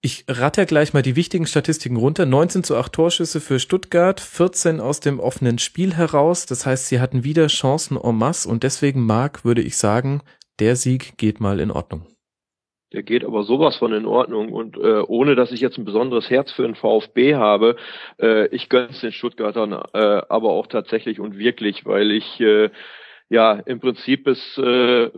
Ich 0.01 0.23
ratter 0.29 0.65
gleich 0.65 0.93
mal 0.93 1.01
die 1.01 1.17
wichtigen 1.17 1.45
Statistiken 1.45 1.97
runter. 1.97 2.25
19 2.25 2.63
zu 2.63 2.77
8 2.77 2.93
Torschüsse 2.93 3.41
für 3.41 3.59
Stuttgart, 3.59 4.21
14 4.21 4.79
aus 4.79 5.01
dem 5.01 5.19
offenen 5.19 5.59
Spiel 5.59 5.95
heraus. 5.95 6.45
Das 6.45 6.65
heißt, 6.65 6.87
sie 6.87 7.01
hatten 7.01 7.25
wieder 7.25 7.47
Chancen 7.47 7.97
en 7.97 8.15
masse 8.15 8.47
und 8.47 8.63
deswegen 8.63 9.05
mag, 9.05 9.43
würde 9.43 9.61
ich 9.61 9.75
sagen, 9.75 10.21
der 10.59 10.75
Sieg 10.75 11.17
geht 11.17 11.39
mal 11.39 11.59
in 11.59 11.71
Ordnung. 11.71 12.05
Der 12.91 13.03
geht 13.03 13.23
aber 13.23 13.43
sowas 13.43 13.75
von 13.77 13.93
in 13.93 14.07
Ordnung 14.07 14.51
und 14.51 14.75
äh, 14.77 15.01
ohne 15.05 15.35
dass 15.35 15.51
ich 15.51 15.61
jetzt 15.61 15.77
ein 15.77 15.85
besonderes 15.85 16.29
Herz 16.29 16.51
für 16.51 16.63
den 16.63 16.73
VfB 16.73 17.35
habe, 17.35 17.75
äh, 18.19 18.47
ich 18.47 18.67
gönn's 18.67 18.99
den 19.01 19.11
Stuttgartern 19.11 19.73
äh, 19.73 20.21
aber 20.27 20.49
auch 20.49 20.65
tatsächlich 20.65 21.19
und 21.19 21.37
wirklich, 21.37 21.85
weil 21.85 22.11
ich 22.11 22.39
äh, 22.39 22.71
ja 23.29 23.53
im 23.53 23.79
Prinzip 23.79 24.27
es 24.27 24.57
äh, 24.57 25.09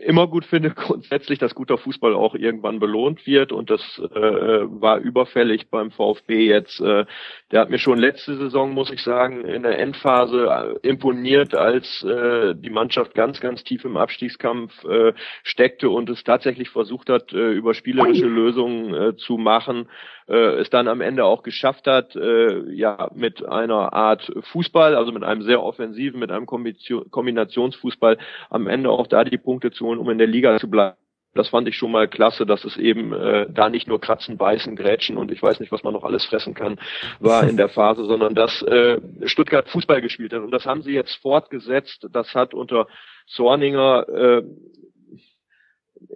immer 0.00 0.26
gut 0.26 0.44
finde 0.44 0.70
grundsätzlich, 0.74 1.38
dass 1.38 1.54
guter 1.54 1.78
Fußball 1.78 2.14
auch 2.14 2.34
irgendwann 2.34 2.80
belohnt 2.80 3.26
wird 3.26 3.52
und 3.52 3.70
das 3.70 3.80
äh, 3.98 4.20
war 4.20 4.98
überfällig 4.98 5.68
beim 5.70 5.90
VfB 5.90 6.46
jetzt. 6.46 6.80
Äh, 6.80 7.06
der 7.50 7.60
hat 7.60 7.70
mir 7.70 7.78
schon 7.78 7.98
letzte 7.98 8.36
Saison, 8.36 8.72
muss 8.72 8.90
ich 8.90 9.02
sagen, 9.02 9.44
in 9.44 9.62
der 9.62 9.78
Endphase 9.78 10.46
äh, 10.82 10.88
imponiert, 10.88 11.54
als 11.54 12.02
äh, 12.02 12.54
die 12.54 12.70
Mannschaft 12.70 13.14
ganz, 13.14 13.40
ganz 13.40 13.64
tief 13.64 13.84
im 13.84 13.96
Abstiegskampf 13.96 14.84
äh, 14.84 15.12
steckte 15.42 15.90
und 15.90 16.10
es 16.10 16.24
tatsächlich 16.24 16.70
versucht 16.70 17.10
hat, 17.10 17.32
äh, 17.32 17.52
über 17.52 17.74
spielerische 17.74 18.26
Lösungen 18.26 18.94
äh, 18.94 19.16
zu 19.16 19.38
machen 19.38 19.88
äh, 20.30 20.60
es 20.60 20.70
dann 20.70 20.88
am 20.88 21.00
Ende 21.00 21.24
auch 21.24 21.42
geschafft 21.42 21.86
hat, 21.86 22.14
äh, 22.14 22.72
ja, 22.72 23.10
mit 23.14 23.44
einer 23.44 23.92
Art 23.92 24.32
Fußball, 24.52 24.94
also 24.94 25.10
mit 25.12 25.24
einem 25.24 25.42
sehr 25.42 25.62
offensiven, 25.62 26.20
mit 26.20 26.30
einem 26.30 26.46
Kombinationsfußball 26.46 28.16
am 28.48 28.66
Ende 28.68 28.90
auch 28.90 29.08
da 29.08 29.24
die 29.24 29.38
Punkte 29.38 29.72
zu 29.72 29.86
holen, 29.86 29.98
um 29.98 30.08
in 30.08 30.18
der 30.18 30.26
Liga 30.28 30.58
zu 30.58 30.70
bleiben. 30.70 30.96
Das 31.34 31.48
fand 31.48 31.68
ich 31.68 31.76
schon 31.76 31.92
mal 31.92 32.08
klasse, 32.08 32.44
dass 32.44 32.64
es 32.64 32.76
eben 32.76 33.12
äh, 33.12 33.46
da 33.48 33.70
nicht 33.70 33.86
nur 33.86 34.00
Kratzen, 34.00 34.36
Beißen, 34.36 34.74
Grätschen 34.74 35.16
und 35.16 35.30
ich 35.30 35.40
weiß 35.40 35.60
nicht, 35.60 35.70
was 35.70 35.84
man 35.84 35.92
noch 35.92 36.02
alles 36.02 36.24
fressen 36.24 36.54
kann, 36.54 36.80
war 37.20 37.48
in 37.48 37.56
der 37.56 37.68
Phase, 37.68 38.04
sondern 38.04 38.34
dass 38.34 38.62
äh, 38.62 39.00
Stuttgart 39.26 39.68
Fußball 39.68 40.00
gespielt 40.00 40.32
hat. 40.32 40.42
Und 40.42 40.50
das 40.50 40.66
haben 40.66 40.82
sie 40.82 40.92
jetzt 40.92 41.14
fortgesetzt. 41.22 42.08
Das 42.12 42.34
hat 42.34 42.52
unter 42.52 42.88
Zorninger 43.28 44.08
äh, 44.08 44.42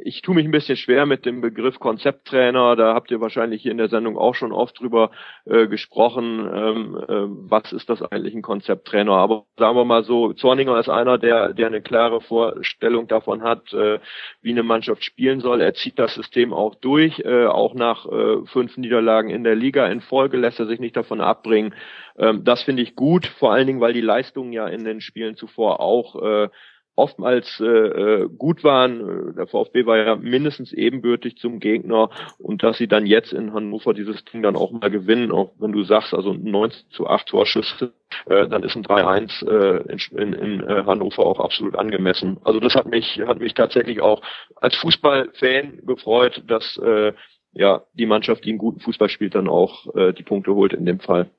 ich 0.02 0.22
tue 0.22 0.34
mich 0.34 0.46
ein 0.46 0.50
bisschen 0.50 0.76
schwer 0.76 1.04
mit 1.06 1.26
dem 1.26 1.40
Begriff 1.40 1.78
Konzepttrainer. 1.78 2.76
Da 2.76 2.94
habt 2.94 3.10
ihr 3.10 3.20
wahrscheinlich 3.20 3.62
hier 3.62 3.72
in 3.72 3.78
der 3.78 3.88
Sendung 3.88 4.16
auch 4.16 4.34
schon 4.34 4.52
oft 4.52 4.80
drüber 4.80 5.10
äh, 5.44 5.66
gesprochen. 5.66 6.40
Ähm, 6.40 6.96
äh, 6.96 7.50
was 7.50 7.72
ist 7.72 7.90
das 7.90 8.00
eigentlich 8.02 8.34
ein 8.34 8.42
Konzepttrainer? 8.42 9.12
Aber 9.12 9.44
sagen 9.58 9.76
wir 9.76 9.84
mal 9.84 10.04
so, 10.04 10.32
Zorninger 10.32 10.78
ist 10.78 10.88
einer, 10.88 11.18
der, 11.18 11.52
der 11.52 11.66
eine 11.66 11.82
klare 11.82 12.20
Vorstellung 12.20 13.08
davon 13.08 13.42
hat, 13.42 13.72
äh, 13.72 13.98
wie 14.40 14.52
eine 14.52 14.62
Mannschaft 14.62 15.04
spielen 15.04 15.40
soll. 15.40 15.60
Er 15.60 15.74
zieht 15.74 15.98
das 15.98 16.14
System 16.14 16.52
auch 16.52 16.74
durch. 16.76 17.20
Äh, 17.20 17.46
auch 17.46 17.74
nach 17.74 18.06
äh, 18.06 18.46
fünf 18.46 18.76
Niederlagen 18.76 19.30
in 19.30 19.44
der 19.44 19.54
Liga 19.54 19.86
in 19.86 20.00
Folge 20.00 20.38
lässt 20.38 20.60
er 20.60 20.66
sich 20.66 20.80
nicht 20.80 20.96
davon 20.96 21.20
abbringen. 21.20 21.74
Ähm, 22.16 22.44
das 22.44 22.62
finde 22.62 22.82
ich 22.82 22.94
gut, 22.94 23.26
vor 23.26 23.52
allen 23.52 23.66
Dingen, 23.66 23.80
weil 23.80 23.92
die 23.92 24.00
Leistungen 24.00 24.52
ja 24.52 24.66
in 24.66 24.84
den 24.84 25.00
Spielen 25.00 25.36
zuvor 25.36 25.80
auch 25.80 26.22
äh, 26.22 26.48
oftmals 26.96 27.60
äh, 27.60 27.64
äh, 27.64 28.28
gut 28.28 28.62
waren. 28.64 29.34
Der 29.36 29.46
VfB 29.46 29.86
war 29.86 29.98
ja 29.98 30.16
mindestens 30.16 30.72
ebenbürtig 30.72 31.36
zum 31.36 31.60
Gegner 31.60 32.10
und 32.38 32.62
dass 32.62 32.78
sie 32.78 32.88
dann 32.88 33.06
jetzt 33.06 33.32
in 33.32 33.52
Hannover 33.52 33.94
dieses 33.94 34.24
Ding 34.26 34.42
dann 34.42 34.56
auch 34.56 34.70
mal 34.70 34.90
gewinnen, 34.90 35.32
auch 35.32 35.52
wenn 35.58 35.72
du 35.72 35.82
sagst, 35.82 36.14
also 36.14 36.32
19 36.32 36.90
zu 36.90 37.06
8 37.06 37.26
Torschüsse, 37.28 37.92
äh, 38.26 38.48
dann 38.48 38.62
ist 38.62 38.76
ein 38.76 38.84
3-1 38.84 39.46
äh, 39.46 39.92
in, 39.92 40.18
in, 40.18 40.32
in 40.32 40.60
äh, 40.60 40.84
Hannover 40.86 41.26
auch 41.26 41.40
absolut 41.40 41.76
angemessen. 41.76 42.38
Also 42.44 42.60
das 42.60 42.74
hat 42.74 42.86
mich 42.86 43.20
hat 43.26 43.40
mich 43.40 43.54
tatsächlich 43.54 44.00
auch 44.00 44.22
als 44.56 44.76
Fußballfan 44.76 45.80
gefreut, 45.86 46.42
dass 46.46 46.78
äh, 46.78 47.12
ja 47.52 47.82
die 47.94 48.06
Mannschaft, 48.06 48.44
die 48.44 48.50
einen 48.50 48.58
guten 48.58 48.80
Fußball 48.80 49.08
spielt, 49.08 49.34
dann 49.34 49.48
auch 49.48 49.94
äh, 49.96 50.12
die 50.12 50.22
Punkte 50.22 50.54
holt 50.54 50.72
in 50.72 50.86
dem 50.86 51.00
Fall. 51.00 51.30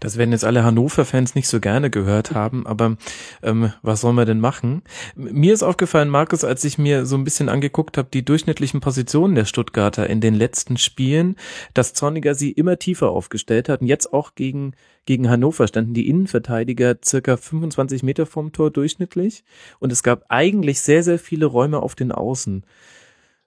Das 0.00 0.18
werden 0.18 0.32
jetzt 0.32 0.44
alle 0.44 0.64
Hannover-Fans 0.64 1.34
nicht 1.34 1.48
so 1.48 1.60
gerne 1.60 1.90
gehört 1.90 2.32
haben, 2.32 2.66
aber 2.66 2.96
ähm, 3.42 3.72
was 3.82 4.00
sollen 4.00 4.16
wir 4.16 4.24
denn 4.24 4.40
machen? 4.40 4.82
Mir 5.14 5.54
ist 5.54 5.62
aufgefallen, 5.62 6.08
Markus, 6.08 6.44
als 6.44 6.64
ich 6.64 6.78
mir 6.78 7.06
so 7.06 7.16
ein 7.16 7.24
bisschen 7.24 7.48
angeguckt 7.48 7.98
habe, 7.98 8.08
die 8.12 8.24
durchschnittlichen 8.24 8.80
Positionen 8.80 9.34
der 9.34 9.44
Stuttgarter 9.44 10.08
in 10.08 10.20
den 10.20 10.34
letzten 10.34 10.76
Spielen, 10.76 11.36
dass 11.74 11.94
Zorniger 11.94 12.34
sie 12.34 12.52
immer 12.52 12.78
tiefer 12.78 13.10
aufgestellt 13.10 13.68
hat 13.68 13.80
und 13.80 13.86
jetzt 13.86 14.12
auch 14.12 14.34
gegen, 14.34 14.74
gegen 15.06 15.28
Hannover 15.28 15.66
standen 15.66 15.94
die 15.94 16.08
Innenverteidiger 16.08 16.96
circa 17.04 17.36
25 17.36 18.02
Meter 18.02 18.26
vom 18.26 18.52
Tor 18.52 18.70
durchschnittlich 18.70 19.44
und 19.78 19.92
es 19.92 20.02
gab 20.02 20.24
eigentlich 20.28 20.80
sehr, 20.80 21.02
sehr 21.02 21.18
viele 21.18 21.46
Räume 21.46 21.80
auf 21.80 21.94
den 21.94 22.12
Außen. 22.12 22.64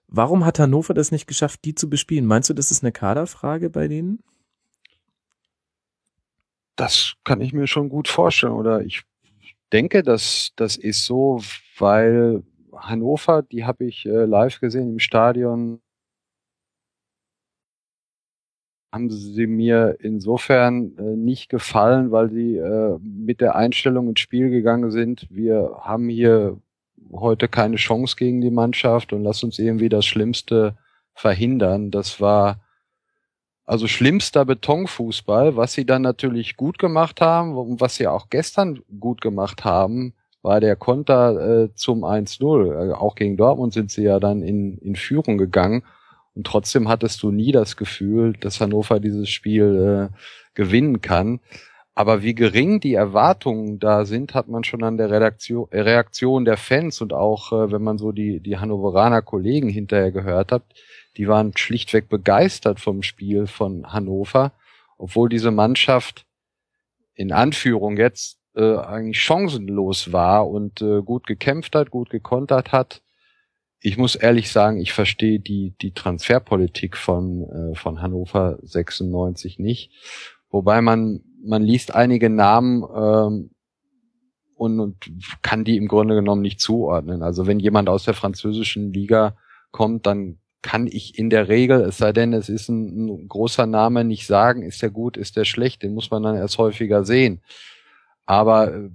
Warum 0.08 0.44
hat 0.44 0.58
Hannover 0.58 0.94
das 0.94 1.10
nicht 1.10 1.26
geschafft, 1.26 1.60
die 1.64 1.74
zu 1.74 1.90
bespielen? 1.90 2.26
Meinst 2.26 2.48
du, 2.48 2.54
das 2.54 2.70
ist 2.70 2.82
eine 2.82 2.92
Kaderfrage 2.92 3.70
bei 3.70 3.88
denen? 3.88 4.22
Das 6.76 7.14
kann 7.24 7.40
ich 7.40 7.52
mir 7.52 7.66
schon 7.66 7.88
gut 7.88 8.08
vorstellen. 8.08 8.52
Oder 8.52 8.82
ich 8.82 9.02
denke, 9.72 10.02
dass 10.02 10.52
das 10.56 10.76
ist 10.76 11.04
so, 11.04 11.40
weil 11.78 12.42
Hannover, 12.74 13.42
die 13.42 13.64
habe 13.64 13.84
ich 13.86 14.06
äh, 14.06 14.24
live 14.24 14.60
gesehen 14.60 14.90
im 14.92 14.98
Stadion, 14.98 15.80
haben 18.92 19.10
sie 19.10 19.46
mir 19.46 19.96
insofern 20.00 20.96
äh, 20.98 21.16
nicht 21.16 21.48
gefallen, 21.48 22.10
weil 22.12 22.30
sie 22.30 22.56
äh, 22.56 22.98
mit 23.00 23.40
der 23.40 23.56
Einstellung 23.56 24.08
ins 24.08 24.20
Spiel 24.20 24.50
gegangen 24.50 24.90
sind. 24.90 25.26
Wir 25.30 25.78
haben 25.82 26.08
hier 26.08 26.58
heute 27.12 27.48
keine 27.48 27.76
Chance 27.76 28.16
gegen 28.16 28.40
die 28.40 28.50
Mannschaft 28.50 29.12
und 29.12 29.22
lass 29.22 29.42
uns 29.42 29.58
irgendwie 29.58 29.88
das 29.88 30.06
Schlimmste 30.06 30.76
verhindern. 31.14 31.90
Das 31.90 32.20
war 32.20 32.60
Also 33.66 33.88
schlimmster 33.88 34.44
Betonfußball, 34.44 35.56
was 35.56 35.72
sie 35.72 35.84
dann 35.84 36.02
natürlich 36.02 36.56
gut 36.56 36.78
gemacht 36.78 37.20
haben 37.20 37.56
und 37.56 37.80
was 37.80 37.96
sie 37.96 38.06
auch 38.06 38.30
gestern 38.30 38.80
gut 39.00 39.20
gemacht 39.20 39.64
haben, 39.64 40.14
war 40.42 40.60
der 40.60 40.76
Konter 40.76 41.64
äh, 41.64 41.74
zum 41.74 42.04
1-0. 42.04 42.90
Äh, 42.90 42.92
auch 42.92 43.16
gegen 43.16 43.36
Dortmund 43.36 43.74
sind 43.74 43.90
sie 43.90 44.04
ja 44.04 44.20
dann 44.20 44.42
in, 44.42 44.78
in 44.78 44.94
Führung 44.94 45.36
gegangen. 45.36 45.82
Und 46.34 46.46
trotzdem 46.46 46.88
hattest 46.88 47.22
du 47.24 47.32
nie 47.32 47.50
das 47.50 47.76
Gefühl, 47.76 48.34
dass 48.34 48.60
Hannover 48.60 49.00
dieses 49.00 49.28
Spiel 49.28 50.10
äh, 50.12 50.16
gewinnen 50.54 51.00
kann. 51.00 51.40
Aber 51.96 52.22
wie 52.22 52.34
gering 52.34 52.78
die 52.78 52.94
Erwartungen 52.94 53.80
da 53.80 54.04
sind, 54.04 54.34
hat 54.34 54.48
man 54.48 54.62
schon 54.62 54.84
an 54.84 54.98
der 54.98 55.10
Redaktion, 55.10 55.66
Reaktion 55.72 56.44
der 56.44 56.58
Fans 56.58 57.00
und 57.00 57.12
auch, 57.12 57.52
äh, 57.52 57.72
wenn 57.72 57.82
man 57.82 57.98
so 57.98 58.12
die, 58.12 58.38
die 58.38 58.58
Hannoveraner 58.58 59.22
Kollegen 59.22 59.68
hinterher 59.68 60.12
gehört 60.12 60.52
hat, 60.52 60.62
die 61.16 61.28
waren 61.28 61.56
schlichtweg 61.56 62.08
begeistert 62.08 62.80
vom 62.80 63.02
Spiel 63.02 63.46
von 63.46 63.92
Hannover, 63.92 64.52
obwohl 64.98 65.28
diese 65.28 65.50
Mannschaft 65.50 66.26
in 67.14 67.32
Anführung 67.32 67.96
jetzt 67.96 68.38
äh, 68.54 68.76
eigentlich 68.76 69.20
chancenlos 69.20 70.12
war 70.12 70.48
und 70.48 70.82
äh, 70.82 71.02
gut 71.02 71.26
gekämpft 71.26 71.74
hat, 71.74 71.90
gut 71.90 72.10
gekontert 72.10 72.72
hat. 72.72 73.02
Ich 73.80 73.96
muss 73.96 74.14
ehrlich 74.14 74.50
sagen, 74.50 74.80
ich 74.80 74.92
verstehe 74.92 75.38
die, 75.40 75.74
die 75.80 75.92
Transferpolitik 75.92 76.96
von, 76.96 77.42
äh, 77.42 77.74
von 77.74 78.02
Hannover 78.02 78.58
96 78.62 79.58
nicht. 79.58 79.92
Wobei 80.50 80.80
man, 80.80 81.20
man 81.42 81.62
liest 81.62 81.94
einige 81.94 82.30
Namen 82.30 82.82
ähm, 82.82 83.50
und, 84.54 84.80
und 84.80 84.96
kann 85.42 85.64
die 85.64 85.76
im 85.76 85.88
Grunde 85.88 86.14
genommen 86.14 86.42
nicht 86.42 86.60
zuordnen. 86.60 87.22
Also 87.22 87.46
wenn 87.46 87.58
jemand 87.58 87.88
aus 87.88 88.04
der 88.04 88.14
französischen 88.14 88.92
Liga 88.92 89.36
kommt, 89.70 90.06
dann 90.06 90.38
kann 90.66 90.88
ich 90.88 91.16
in 91.16 91.30
der 91.30 91.46
Regel, 91.48 91.80
es 91.82 91.98
sei 91.98 92.12
denn, 92.12 92.32
es 92.32 92.48
ist 92.48 92.68
ein, 92.68 93.06
ein 93.06 93.28
großer 93.28 93.66
Name, 93.66 94.02
nicht 94.02 94.26
sagen, 94.26 94.62
ist 94.62 94.82
der 94.82 94.90
gut, 94.90 95.16
ist 95.16 95.36
der 95.36 95.44
schlecht, 95.44 95.84
den 95.84 95.94
muss 95.94 96.10
man 96.10 96.24
dann 96.24 96.34
erst 96.34 96.58
häufiger 96.58 97.04
sehen. 97.04 97.40
Aber 98.24 98.74
äh, 98.74 98.90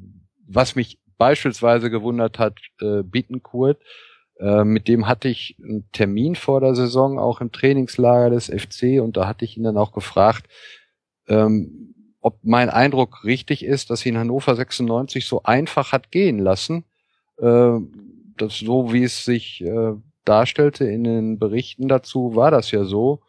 was 0.45 0.76
mich 0.76 0.99
beispielsweise 1.17 1.89
gewundert 1.89 2.39
hat, 2.39 2.59
äh, 2.82 3.03
Bittenkurt, 3.03 3.82
äh, 4.38 4.65
mit 4.65 4.89
dem 4.89 5.07
hatte 5.07 5.30
ich 5.30 5.55
einen 5.63 5.89
Termin 5.93 6.36
vor 6.36 6.59
der 6.59 6.76
Saison, 6.76 7.17
auch 7.17 7.39
im 7.39 7.53
Trainingslager 7.53 8.30
des 8.30 8.47
FC, 8.47 9.01
und 9.01 9.15
da 9.15 9.26
hatte 9.26 9.45
ich 9.45 9.55
ihn 9.55 9.63
dann 9.63 9.78
auch 9.78 9.93
gefragt, 9.93 10.47
ähm, 11.30 11.95
ob 12.19 12.39
mein 12.43 12.69
Eindruck 12.69 13.24
richtig 13.24 13.63
ist, 13.63 13.89
dass 13.89 14.05
ihn 14.05 14.17
Hannover 14.17 14.55
96 14.55 15.26
so 15.26 15.43
einfach 15.43 15.93
hat 15.93 16.11
gehen 16.11 16.38
lassen. 16.38 16.84
Äh, 17.38 17.80
das 18.36 18.57
so 18.57 18.91
wie 18.91 19.03
es 19.03 19.24
sich 19.24 19.61
äh, 19.61 19.93
darstellte 20.26 20.86
in 20.86 21.03
den 21.03 21.39
Berichten 21.39 21.88
dazu, 21.88 22.36
war 22.36 22.51
das 22.51 22.72
ja 22.72 22.84
so. 22.84 23.22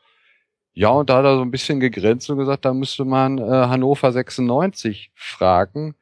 Ja, 0.74 0.88
und 0.88 1.10
da 1.10 1.18
hat 1.18 1.24
er 1.24 1.36
so 1.36 1.42
ein 1.42 1.50
bisschen 1.50 1.80
gegrenzt 1.80 2.30
und 2.30 2.38
gesagt, 2.38 2.64
da 2.64 2.72
müsste 2.72 3.04
man 3.04 3.38
äh, 3.38 3.42
Hannover 3.42 4.10
96 4.10 5.12
fragen. 5.14 5.94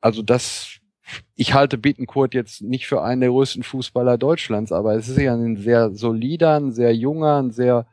Also 0.00 0.22
das, 0.22 0.80
ich 1.36 1.54
halte 1.54 1.78
Bittenkurt 1.78 2.34
jetzt 2.34 2.62
nicht 2.62 2.86
für 2.88 3.02
einen 3.02 3.20
der 3.20 3.30
größten 3.30 3.62
Fußballer 3.62 4.18
Deutschlands, 4.18 4.72
aber 4.72 4.96
es 4.96 5.08
ist 5.08 5.18
ja 5.18 5.34
ein 5.34 5.56
sehr 5.56 5.92
solider, 5.94 6.56
ein 6.56 6.72
sehr 6.72 6.94
junger, 6.94 7.40
ein 7.40 7.52
sehr 7.52 7.86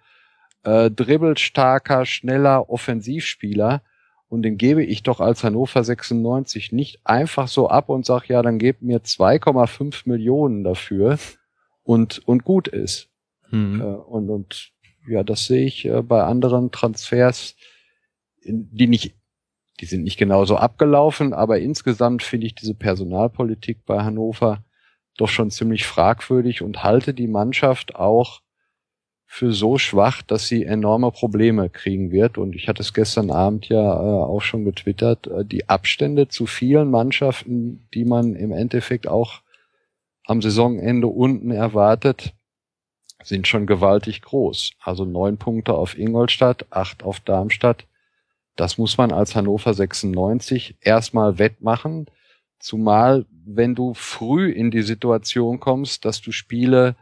äh, 0.64 0.90
dribbelstarker, 0.90 2.06
schneller 2.06 2.70
Offensivspieler. 2.70 3.84
Und 4.30 4.42
den 4.42 4.58
gebe 4.58 4.84
ich 4.84 5.04
doch 5.04 5.22
als 5.22 5.44
Hannover 5.44 5.84
96 5.84 6.72
nicht 6.72 7.00
einfach 7.06 7.48
so 7.48 7.70
ab 7.70 7.90
und 7.90 8.06
sag, 8.06 8.28
ja, 8.28 8.42
dann 8.42 8.60
gebt 8.60 8.82
mir 8.82 9.00
2,5 9.00 10.02
Millionen 10.06 10.64
dafür 10.64 11.18
und, 11.88 12.28
und 12.28 12.44
gut 12.44 12.68
ist. 12.68 13.10
Hm. 13.50 13.80
Äh, 13.80 13.84
und, 13.84 14.30
und 14.30 14.72
ja, 15.08 15.24
das 15.24 15.46
sehe 15.46 15.66
ich 15.66 15.86
äh, 15.86 16.02
bei 16.02 16.24
anderen 16.24 16.72
Transfers, 16.72 17.56
die 18.44 18.88
nicht, 18.88 19.16
die 19.80 19.86
sind 19.86 20.04
nicht 20.04 20.18
genauso 20.18 20.58
abgelaufen, 20.58 21.34
aber 21.34 21.60
insgesamt 21.60 22.24
finde 22.24 22.48
ich 22.48 22.56
diese 22.56 22.74
Personalpolitik 22.74 23.86
bei 23.86 24.04
Hannover 24.04 24.64
doch 25.16 25.30
schon 25.30 25.50
ziemlich 25.50 25.86
fragwürdig 25.86 26.62
und 26.62 26.84
halte 26.84 27.14
die 27.14 27.28
Mannschaft 27.28 27.96
auch 27.96 28.42
für 29.26 29.54
so 29.54 29.78
schwach, 29.78 30.22
dass 30.22 30.48
sie 30.48 30.64
enorme 30.64 31.12
Probleme 31.12 31.70
kriegen 31.70 32.12
wird. 32.12 32.38
Und 32.38 32.56
ich 32.56 32.68
hatte 32.68 32.82
es 32.82 32.94
gestern 32.94 33.32
Abend 33.32 33.68
ja 33.70 33.82
äh, 33.82 34.24
auch 34.24 34.42
schon 34.42 34.66
getwittert, 34.66 35.28
äh, 35.28 35.46
die 35.46 35.70
Abstände 35.70 36.28
zu 36.28 36.46
vielen 36.48 36.90
Mannschaften, 36.92 37.88
die 37.94 38.06
man 38.06 38.36
im 38.36 38.52
Endeffekt 38.52 39.08
auch 39.08 39.42
am 40.28 40.42
Saisonende 40.42 41.08
unten 41.08 41.52
erwartet, 41.52 42.34
sind 43.24 43.48
schon 43.48 43.66
gewaltig 43.66 44.22
groß. 44.22 44.72
Also 44.80 45.06
neun 45.06 45.38
Punkte 45.38 45.74
auf 45.74 45.98
Ingolstadt, 45.98 46.66
acht 46.70 47.02
auf 47.04 47.22
Darmstadt. 47.22 47.88
Das 48.58 48.78
muss 48.78 48.98
man 48.98 49.12
als 49.12 49.36
Hannover 49.36 49.74
96 49.74 50.76
erstmal 50.82 51.40
wettmachen. 51.40 52.08
Zumal, 52.60 53.26
wenn 53.46 53.74
du 53.74 53.94
früh 53.94 54.52
in 54.52 54.70
die 54.70 54.82
Situation 54.82 55.60
kommst, 55.60 56.04
dass 56.04 56.22
du 56.22 56.32
Spiele 56.32 56.96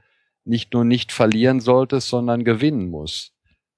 nicht 0.44 0.74
nur 0.74 0.86
nicht 0.86 1.12
verlieren 1.12 1.60
solltest, 1.60 2.10
sondern 2.10 2.44
gewinnen 2.44 2.90
musst. 2.90 3.34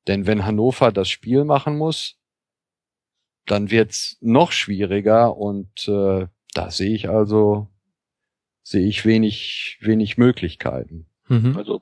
Denn 0.08 0.28
wenn 0.28 0.46
Hannover 0.46 0.92
das 0.92 1.08
Spiel 1.08 1.46
machen 1.46 1.78
muss, 1.78 2.18
dann 3.46 3.72
wird's 3.72 4.18
noch 4.20 4.52
schwieriger 4.52 5.38
und 5.38 5.88
äh, 5.88 6.28
da 6.54 6.72
sehe 6.72 6.94
ich 6.94 7.08
also 7.08 7.70
sehe 8.68 8.88
ich 8.88 9.06
wenig 9.06 9.78
wenig 9.82 10.18
Möglichkeiten. 10.18 11.06
Mhm. 11.30 11.56
Also 11.56 11.82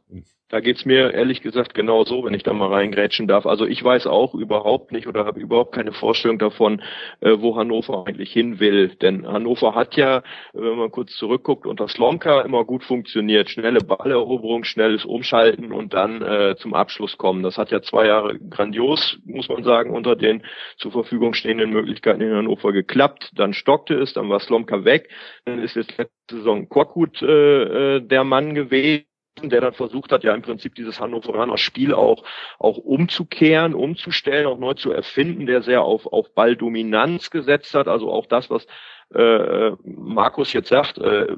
da 0.49 0.59
geht's 0.59 0.85
mir 0.85 1.11
ehrlich 1.13 1.41
gesagt 1.41 1.73
genau 1.73 2.03
so, 2.03 2.23
wenn 2.23 2.35
ich 2.35 2.43
da 2.43 2.53
mal 2.53 2.71
reingrätschen 2.71 3.27
darf. 3.27 3.47
Also 3.47 3.65
ich 3.65 3.83
weiß 3.83 4.05
auch 4.05 4.35
überhaupt 4.35 4.91
nicht 4.91 5.07
oder 5.07 5.25
habe 5.25 5.39
überhaupt 5.39 5.73
keine 5.73 5.91
Vorstellung 5.91 6.37
davon, 6.37 6.83
äh, 7.21 7.37
wo 7.39 7.55
Hannover 7.55 8.05
eigentlich 8.05 8.31
hin 8.31 8.59
will. 8.59 8.89
Denn 8.89 9.27
Hannover 9.27 9.73
hat 9.73 9.95
ja, 9.95 10.21
wenn 10.53 10.77
man 10.77 10.91
kurz 10.91 11.15
zurückguckt, 11.15 11.65
unter 11.65 11.87
Slomka 11.87 12.41
immer 12.41 12.63
gut 12.63 12.83
funktioniert. 12.83 13.49
Schnelle 13.49 13.79
Balleroberung, 13.79 14.65
schnelles 14.65 15.03
Umschalten 15.03 15.71
und 15.71 15.95
dann 15.95 16.21
äh, 16.21 16.55
zum 16.57 16.75
Abschluss 16.75 17.17
kommen. 17.17 17.41
Das 17.41 17.57
hat 17.57 17.71
ja 17.71 17.81
zwei 17.81 18.05
Jahre 18.05 18.37
grandios, 18.37 19.17
muss 19.25 19.49
man 19.49 19.63
sagen, 19.63 19.95
unter 19.95 20.15
den 20.15 20.43
zur 20.77 20.91
Verfügung 20.91 21.33
stehenden 21.33 21.71
Möglichkeiten 21.71 22.21
in 22.21 22.33
Hannover 22.33 22.71
geklappt. 22.71 23.31
Dann 23.33 23.53
stockte 23.53 23.95
es, 23.95 24.13
dann 24.13 24.29
war 24.29 24.39
Slomka 24.39 24.85
weg. 24.85 25.09
Dann 25.45 25.57
ist 25.57 25.75
jetzt 25.75 25.97
letzte 25.97 26.37
Saison 26.37 26.69
Korkut 26.69 27.23
äh, 27.23 27.95
äh 27.95 28.01
der 28.01 28.23
Mann 28.23 28.53
gewesen 28.53 29.05
der 29.43 29.61
dann 29.61 29.73
versucht 29.73 30.11
hat, 30.11 30.23
ja 30.23 30.33
im 30.33 30.41
Prinzip 30.41 30.75
dieses 30.75 30.99
Hannoveraner 30.99 31.57
Spiel 31.57 31.93
auch, 31.93 32.23
auch 32.57 32.77
umzukehren, 32.77 33.73
umzustellen, 33.73 34.47
auch 34.47 34.57
neu 34.57 34.73
zu 34.73 34.91
erfinden, 34.91 35.45
der 35.45 35.61
sehr 35.61 35.81
auf, 35.81 36.05
auf 36.07 36.33
Balldominanz 36.33 37.29
gesetzt 37.31 37.73
hat, 37.73 37.88
also 37.88 38.09
auch 38.11 38.25
das, 38.27 38.49
was 38.49 38.65
äh, 39.13 39.71
Markus 39.83 40.53
jetzt 40.53 40.69
sagt, 40.69 40.97
äh, 40.97 41.36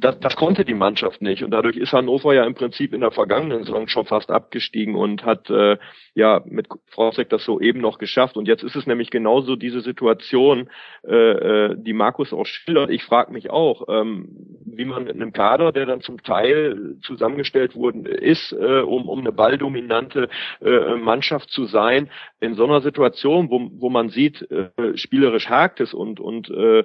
das, 0.00 0.20
das 0.20 0.36
konnte 0.36 0.64
die 0.64 0.74
Mannschaft 0.74 1.20
nicht. 1.22 1.42
Und 1.42 1.50
dadurch 1.50 1.76
ist 1.76 1.92
Hannover 1.92 2.32
ja 2.32 2.44
im 2.44 2.54
Prinzip 2.54 2.92
in 2.92 3.00
der 3.00 3.10
vergangenen 3.10 3.64
Saison 3.64 3.88
schon 3.88 4.06
fast 4.06 4.30
abgestiegen 4.30 4.94
und 4.94 5.24
hat 5.24 5.50
äh, 5.50 5.76
ja 6.14 6.40
mit 6.46 6.68
Frosek 6.86 7.28
das 7.28 7.44
so 7.44 7.60
eben 7.60 7.80
noch 7.80 7.98
geschafft. 7.98 8.36
Und 8.36 8.46
jetzt 8.46 8.62
ist 8.62 8.76
es 8.76 8.86
nämlich 8.86 9.10
genauso 9.10 9.56
diese 9.56 9.80
Situation, 9.80 10.70
äh, 11.04 11.14
äh 11.14 11.76
die 11.76 11.92
Markus 11.92 12.32
auch 12.32 12.46
schildert. 12.46 12.90
Ich 12.90 13.02
frage 13.02 13.32
mich 13.32 13.50
auch, 13.50 13.88
ähm, 13.88 14.28
wie 14.64 14.84
man 14.84 15.04
mit 15.04 15.16
einem 15.16 15.32
Kader, 15.32 15.72
der 15.72 15.86
dann 15.86 16.00
zum 16.00 16.22
Teil 16.22 16.96
zusammengestellt 17.02 17.74
worden 17.74 18.06
ist, 18.06 18.52
äh, 18.52 18.80
um, 18.80 19.08
um 19.08 19.18
eine 19.18 19.32
balldominante 19.32 20.28
äh, 20.60 20.94
Mannschaft 20.94 21.50
zu 21.50 21.64
sein, 21.64 22.08
in 22.40 22.54
so 22.54 22.64
einer 22.64 22.82
Situation, 22.82 23.50
wo, 23.50 23.68
wo 23.72 23.90
man 23.90 24.10
sieht, 24.10 24.48
äh, 24.50 24.70
spielerisch 24.96 25.48
hakt 25.48 25.80
es 25.80 25.92
und, 25.92 26.20
und 26.20 26.50
äh, 26.50 26.84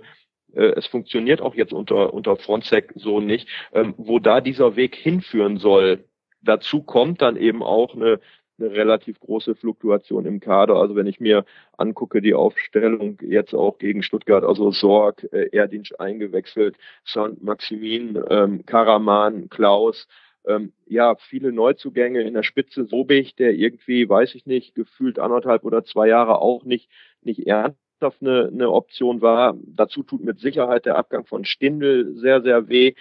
es 0.53 0.87
funktioniert 0.87 1.41
auch 1.41 1.55
jetzt 1.55 1.73
unter, 1.73 2.13
unter 2.13 2.35
Frontsec 2.35 2.93
so 2.95 3.19
nicht, 3.19 3.47
ähm, 3.73 3.93
wo 3.97 4.19
da 4.19 4.41
dieser 4.41 4.75
Weg 4.75 4.95
hinführen 4.95 5.57
soll. 5.57 6.05
Dazu 6.41 6.83
kommt 6.83 7.21
dann 7.21 7.37
eben 7.37 7.63
auch 7.63 7.95
eine, 7.95 8.19
eine 8.59 8.71
relativ 8.71 9.19
große 9.19 9.55
Fluktuation 9.55 10.25
im 10.25 10.39
Kader. 10.39 10.75
Also 10.75 10.95
wenn 10.95 11.07
ich 11.07 11.19
mir 11.19 11.45
angucke, 11.77 12.21
die 12.21 12.33
Aufstellung 12.33 13.17
jetzt 13.21 13.53
auch 13.53 13.77
gegen 13.77 14.03
Stuttgart, 14.03 14.43
also 14.43 14.71
Sorg, 14.71 15.27
äh, 15.31 15.49
Erdinsch 15.51 15.93
eingewechselt, 15.97 16.77
Saint 17.03 17.43
Maximin, 17.43 18.21
ähm, 18.29 18.65
Karaman, 18.65 19.49
Klaus, 19.49 20.07
ähm, 20.45 20.73
ja, 20.85 21.15
viele 21.15 21.51
Neuzugänge 21.51 22.21
in 22.21 22.33
der 22.33 22.43
Spitze, 22.43 22.85
Sobich, 22.85 23.35
der 23.35 23.53
irgendwie, 23.53 24.07
weiß 24.07 24.35
ich 24.35 24.45
nicht, 24.45 24.75
gefühlt 24.75 25.17
anderthalb 25.17 25.63
oder 25.63 25.83
zwei 25.85 26.07
Jahre 26.07 26.39
auch 26.39 26.65
nicht, 26.65 26.89
nicht 27.21 27.47
ernst 27.47 27.79
Christoph 28.03 28.21
eine, 28.21 28.49
eine 28.51 28.69
Option 28.69 29.21
war. 29.21 29.55
Dazu 29.65 30.03
tut 30.03 30.23
mit 30.23 30.39
Sicherheit 30.39 30.85
der 30.85 30.97
Abgang 30.97 31.25
von 31.25 31.45
Stindl 31.45 32.15
sehr, 32.17 32.41
sehr 32.41 32.67
weh. 32.67 32.95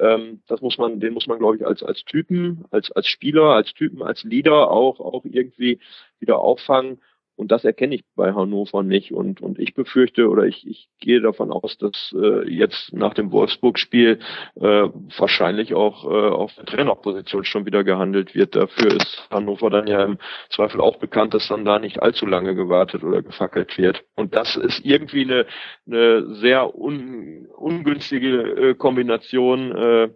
Ähm, 0.00 0.42
das 0.48 0.60
muss 0.60 0.78
man, 0.78 0.98
den 0.98 1.14
muss 1.14 1.28
man, 1.28 1.38
glaube 1.38 1.56
ich, 1.56 1.66
als, 1.66 1.84
als 1.84 2.04
Typen, 2.04 2.64
als, 2.72 2.90
als 2.90 3.06
Spieler, 3.06 3.54
als 3.54 3.72
Typen, 3.74 4.02
als 4.02 4.24
Leader 4.24 4.70
auch, 4.70 4.98
auch 4.98 5.24
irgendwie 5.24 5.78
wieder 6.18 6.40
auffangen. 6.40 7.00
Und 7.38 7.52
das 7.52 7.64
erkenne 7.64 7.94
ich 7.94 8.04
bei 8.16 8.32
Hannover 8.32 8.82
nicht. 8.82 9.12
Und, 9.12 9.40
und 9.40 9.60
ich 9.60 9.74
befürchte 9.74 10.28
oder 10.28 10.44
ich, 10.44 10.66
ich 10.66 10.88
gehe 10.98 11.20
davon 11.20 11.52
aus, 11.52 11.78
dass 11.78 12.12
äh, 12.20 12.50
jetzt 12.50 12.92
nach 12.92 13.14
dem 13.14 13.30
Wolfsburg-Spiel 13.30 14.18
äh, 14.56 14.60
wahrscheinlich 14.60 15.72
auch 15.72 16.04
äh, 16.04 16.08
auf 16.08 16.52
der 16.56 16.64
Trainerposition 16.64 17.44
schon 17.44 17.64
wieder 17.64 17.84
gehandelt 17.84 18.34
wird. 18.34 18.56
Dafür 18.56 18.88
ist 18.88 19.28
Hannover 19.30 19.70
dann 19.70 19.86
ja 19.86 20.02
im 20.02 20.18
Zweifel 20.50 20.80
auch 20.80 20.96
bekannt, 20.96 21.32
dass 21.32 21.46
dann 21.46 21.64
da 21.64 21.78
nicht 21.78 22.02
allzu 22.02 22.26
lange 22.26 22.56
gewartet 22.56 23.04
oder 23.04 23.22
gefackelt 23.22 23.78
wird. 23.78 24.02
Und 24.16 24.34
das 24.34 24.56
ist 24.56 24.84
irgendwie 24.84 25.22
eine, 25.22 25.46
eine 25.86 26.34
sehr 26.34 26.76
un, 26.76 27.46
ungünstige 27.56 28.70
äh, 28.70 28.74
Kombination, 28.74 29.70
äh, 29.76 30.08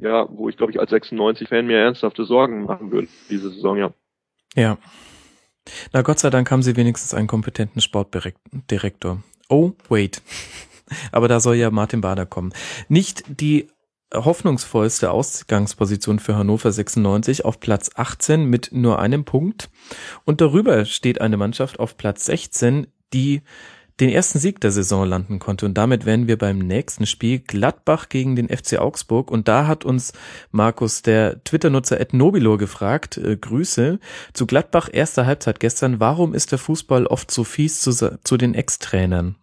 ja, 0.00 0.26
wo 0.30 0.48
ich 0.48 0.56
glaube 0.56 0.72
ich 0.72 0.80
als 0.80 0.90
96-Fan 0.90 1.66
mir 1.66 1.76
ernsthafte 1.76 2.24
Sorgen 2.24 2.64
machen 2.64 2.90
würde 2.92 3.08
diese 3.28 3.50
Saison, 3.50 3.76
ja. 3.76 3.92
Ja, 4.54 4.78
na 5.92 6.02
Gott 6.02 6.18
sei 6.18 6.30
Dank 6.30 6.50
haben 6.50 6.62
sie 6.62 6.76
wenigstens 6.76 7.14
einen 7.14 7.28
kompetenten 7.28 7.80
Sportdirektor. 7.80 9.22
Oh, 9.48 9.72
wait. 9.88 10.22
Aber 11.12 11.28
da 11.28 11.40
soll 11.40 11.56
ja 11.56 11.70
Martin 11.70 12.00
Bader 12.00 12.26
kommen. 12.26 12.52
Nicht 12.88 13.24
die 13.28 13.68
hoffnungsvollste 14.14 15.10
Ausgangsposition 15.10 16.18
für 16.18 16.36
Hannover 16.36 16.70
96 16.70 17.44
auf 17.44 17.60
Platz 17.60 17.90
18 17.94 18.44
mit 18.44 18.70
nur 18.72 18.98
einem 18.98 19.24
Punkt. 19.24 19.70
Und 20.24 20.40
darüber 20.40 20.84
steht 20.84 21.20
eine 21.20 21.36
Mannschaft 21.36 21.80
auf 21.80 21.96
Platz 21.96 22.26
16, 22.26 22.88
die 23.12 23.42
den 24.00 24.08
ersten 24.08 24.38
Sieg 24.38 24.60
der 24.60 24.70
Saison 24.70 25.06
landen 25.06 25.38
konnte. 25.38 25.66
Und 25.66 25.74
damit 25.74 26.06
wären 26.06 26.26
wir 26.26 26.38
beim 26.38 26.58
nächsten 26.58 27.06
Spiel 27.06 27.40
Gladbach 27.40 28.08
gegen 28.08 28.36
den 28.36 28.48
FC 28.48 28.78
Augsburg. 28.78 29.30
Und 29.30 29.48
da 29.48 29.66
hat 29.66 29.84
uns 29.84 30.12
Markus, 30.50 31.02
der 31.02 31.42
Twitter-Nutzer 31.44 32.00
Ed 32.00 32.14
Nobilo, 32.14 32.56
gefragt, 32.56 33.18
äh, 33.18 33.36
Grüße, 33.36 33.98
zu 34.32 34.46
Gladbach 34.46 34.88
erster 34.92 35.26
Halbzeit 35.26 35.60
gestern, 35.60 36.00
warum 36.00 36.34
ist 36.34 36.52
der 36.52 36.58
Fußball 36.58 37.06
oft 37.06 37.30
so 37.30 37.44
fies 37.44 37.80
zu, 37.80 37.92
zu 37.92 38.36
den 38.36 38.54
Ex-Trainern? 38.54 39.36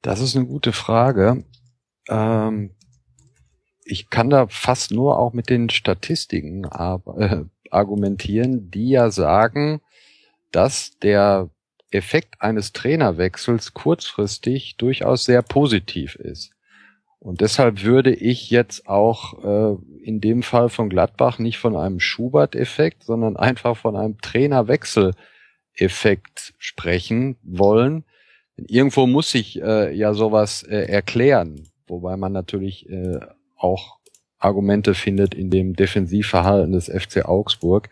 Das 0.00 0.20
ist 0.20 0.36
eine 0.36 0.46
gute 0.46 0.72
Frage. 0.72 1.44
Ähm, 2.08 2.74
ich 3.84 4.10
kann 4.10 4.30
da 4.30 4.46
fast 4.48 4.90
nur 4.90 5.18
auch 5.18 5.32
mit 5.32 5.48
den 5.48 5.70
Statistiken 5.70 6.64
äh, 6.64 7.44
argumentieren, 7.70 8.70
die 8.70 8.90
ja 8.90 9.10
sagen, 9.10 9.80
dass 10.50 10.98
der 10.98 11.50
Effekt 11.92 12.40
eines 12.40 12.72
Trainerwechsels 12.72 13.74
kurzfristig 13.74 14.76
durchaus 14.76 15.24
sehr 15.24 15.42
positiv 15.42 16.16
ist. 16.16 16.52
Und 17.18 17.40
deshalb 17.40 17.82
würde 17.84 18.12
ich 18.12 18.50
jetzt 18.50 18.88
auch 18.88 19.44
äh, 19.44 19.76
in 20.02 20.20
dem 20.20 20.42
Fall 20.42 20.68
von 20.68 20.88
Gladbach 20.88 21.38
nicht 21.38 21.58
von 21.58 21.76
einem 21.76 22.00
Schubert-Effekt, 22.00 23.04
sondern 23.04 23.36
einfach 23.36 23.76
von 23.76 23.94
einem 23.96 24.20
Trainerwechsel-Effekt 24.20 26.54
sprechen 26.58 27.36
wollen. 27.44 28.02
Irgendwo 28.56 29.06
muss 29.06 29.30
sich 29.30 29.62
äh, 29.62 29.94
ja 29.94 30.14
sowas 30.14 30.64
äh, 30.64 30.88
erklären, 30.88 31.68
wobei 31.86 32.16
man 32.16 32.32
natürlich 32.32 32.90
äh, 32.90 33.20
auch 33.56 33.98
Argumente 34.38 34.94
findet 34.94 35.34
in 35.34 35.50
dem 35.50 35.76
Defensivverhalten 35.76 36.72
des 36.72 36.86
FC 36.86 37.24
Augsburg. 37.24 37.90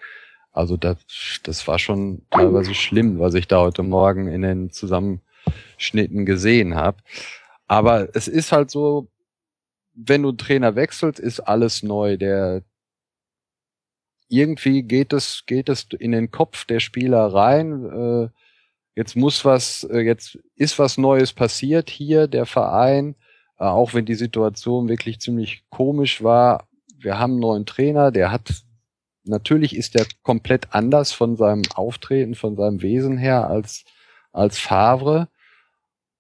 Also 0.53 0.77
das, 0.77 0.99
das 1.45 1.67
war 1.69 1.79
schon 1.79 2.23
teilweise 2.31 2.75
schlimm, 2.75 3.19
was 3.19 3.35
ich 3.35 3.47
da 3.47 3.61
heute 3.61 3.83
Morgen 3.83 4.27
in 4.27 4.43
den 4.43 4.71
Zusammenschnitten 4.71 6.27
gesehen 6.27 6.75
habe. 6.75 6.99
Aber 7.69 8.09
es 8.15 8.27
ist 8.27 8.51
halt 8.51 8.71
so, 8.71 9.09
wenn 9.95 10.23
du 10.23 10.33
Trainer 10.33 10.75
wechselt, 10.75 11.19
ist 11.19 11.41
alles 11.41 11.83
neu. 11.83 12.17
Der 12.17 12.63
irgendwie 14.29 14.83
geht 14.83 15.13
es 15.13 15.45
geht 15.47 15.69
es 15.69 15.87
in 15.99 16.13
den 16.13 16.31
Kopf 16.31 16.65
der 16.65 16.81
Spieler 16.81 17.27
rein. 17.27 17.85
Äh, 17.85 18.29
jetzt 18.97 19.17
muss 19.17 19.45
was, 19.45 19.85
äh, 19.85 20.01
jetzt 20.01 20.39
ist 20.57 20.79
was 20.79 20.99
Neues 20.99 21.33
passiert 21.33 21.91
hier. 21.91 22.27
Der 22.27 22.47
Verein, 22.47 23.15
äh, 23.59 23.65
auch 23.65 23.95
wenn 23.95 24.05
die 24.05 24.15
Situation 24.15 24.89
wirklich 24.89 25.21
ziemlich 25.21 25.65
komisch 25.71 26.23
war. 26.23 26.69
Wir 26.99 27.19
haben 27.19 27.33
einen 27.35 27.41
neuen 27.41 27.67
Trainer, 27.67 28.11
der 28.11 28.33
hat 28.33 28.65
natürlich 29.25 29.77
ist 29.77 29.97
er 29.97 30.07
komplett 30.23 30.75
anders 30.75 31.13
von 31.13 31.37
seinem 31.37 31.63
Auftreten, 31.75 32.35
von 32.35 32.57
seinem 32.57 32.83
Wesen 32.83 33.19
her 33.19 33.49
als, 33.49 33.85
als 34.33 34.59
Favre. 34.59 35.29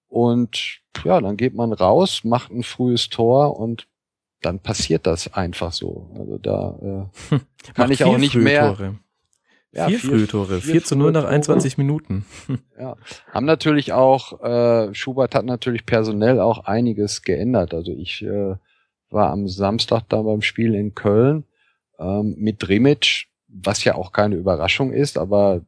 Und 0.09 0.80
ja, 1.05 1.20
dann 1.20 1.36
geht 1.36 1.55
man 1.55 1.72
raus, 1.72 2.22
macht 2.24 2.51
ein 2.51 2.62
frühes 2.62 3.09
Tor 3.09 3.59
und 3.59 3.86
dann 4.42 4.59
passiert 4.59 5.07
das 5.07 5.32
einfach 5.32 5.72
so. 5.72 6.11
Also 6.14 6.38
da 6.38 7.11
äh, 7.30 7.38
kann 7.74 7.90
ich 7.90 8.05
auch 8.05 8.18
nicht 8.18 8.34
mehr. 8.34 8.74
Tore. 8.76 8.98
Ja, 9.72 9.86
vier, 9.86 10.01
vier 10.01 10.11
Frühtore, 10.11 10.61
4 10.61 10.82
zu 10.82 10.96
0 10.96 11.12
nach 11.12 11.24
21 11.26 11.78
Minuten. 11.78 12.24
ja, 12.78 12.96
haben 13.30 13.46
natürlich 13.46 13.92
auch, 13.92 14.42
äh, 14.42 14.92
Schubert 14.94 15.36
hat 15.36 15.44
natürlich 15.44 15.86
personell 15.86 16.40
auch 16.40 16.64
einiges 16.64 17.22
geändert. 17.22 17.72
Also 17.72 17.92
ich 17.92 18.22
äh, 18.22 18.57
war 19.11 19.30
am 19.30 19.46
Samstag 19.46 20.09
da 20.09 20.22
beim 20.22 20.42
Spiel 20.42 20.74
in 20.74 20.96
Köln 20.96 21.44
ähm, 22.01 22.34
mit 22.38 22.57
Drimic, 22.62 23.26
was 23.48 23.84
ja 23.84 23.94
auch 23.94 24.12
keine 24.12 24.36
Überraschung 24.36 24.92
ist, 24.92 25.18
aber 25.18 25.62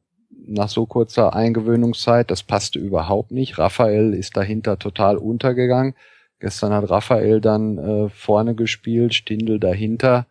nach 0.46 0.68
so 0.68 0.86
kurzer 0.86 1.34
Eingewöhnungszeit, 1.34 2.30
das 2.30 2.42
passte 2.42 2.78
überhaupt 2.78 3.30
nicht. 3.30 3.58
Raphael 3.58 4.14
ist 4.14 4.36
dahinter 4.36 4.78
total 4.78 5.16
untergegangen. 5.16 5.94
Gestern 6.40 6.72
hat 6.72 6.90
Raphael 6.90 7.40
dann 7.40 7.78
äh, 7.78 8.08
vorne 8.08 8.54
gespielt, 8.54 9.14
Stindel 9.14 9.60
dahinter. 9.60 10.26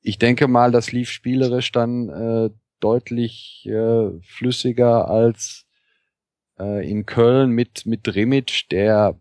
Ich 0.00 0.18
denke 0.18 0.48
mal, 0.48 0.72
das 0.72 0.92
lief 0.92 1.10
spielerisch 1.10 1.72
dann 1.72 2.08
äh, 2.08 2.50
deutlich 2.80 3.66
äh, 3.66 4.10
flüssiger 4.22 5.08
als 5.10 5.66
äh, 6.58 6.88
in 6.88 7.06
Köln 7.06 7.50
mit 7.50 7.86
mit 7.86 8.06
Drimic, 8.06 8.68
der 8.70 9.18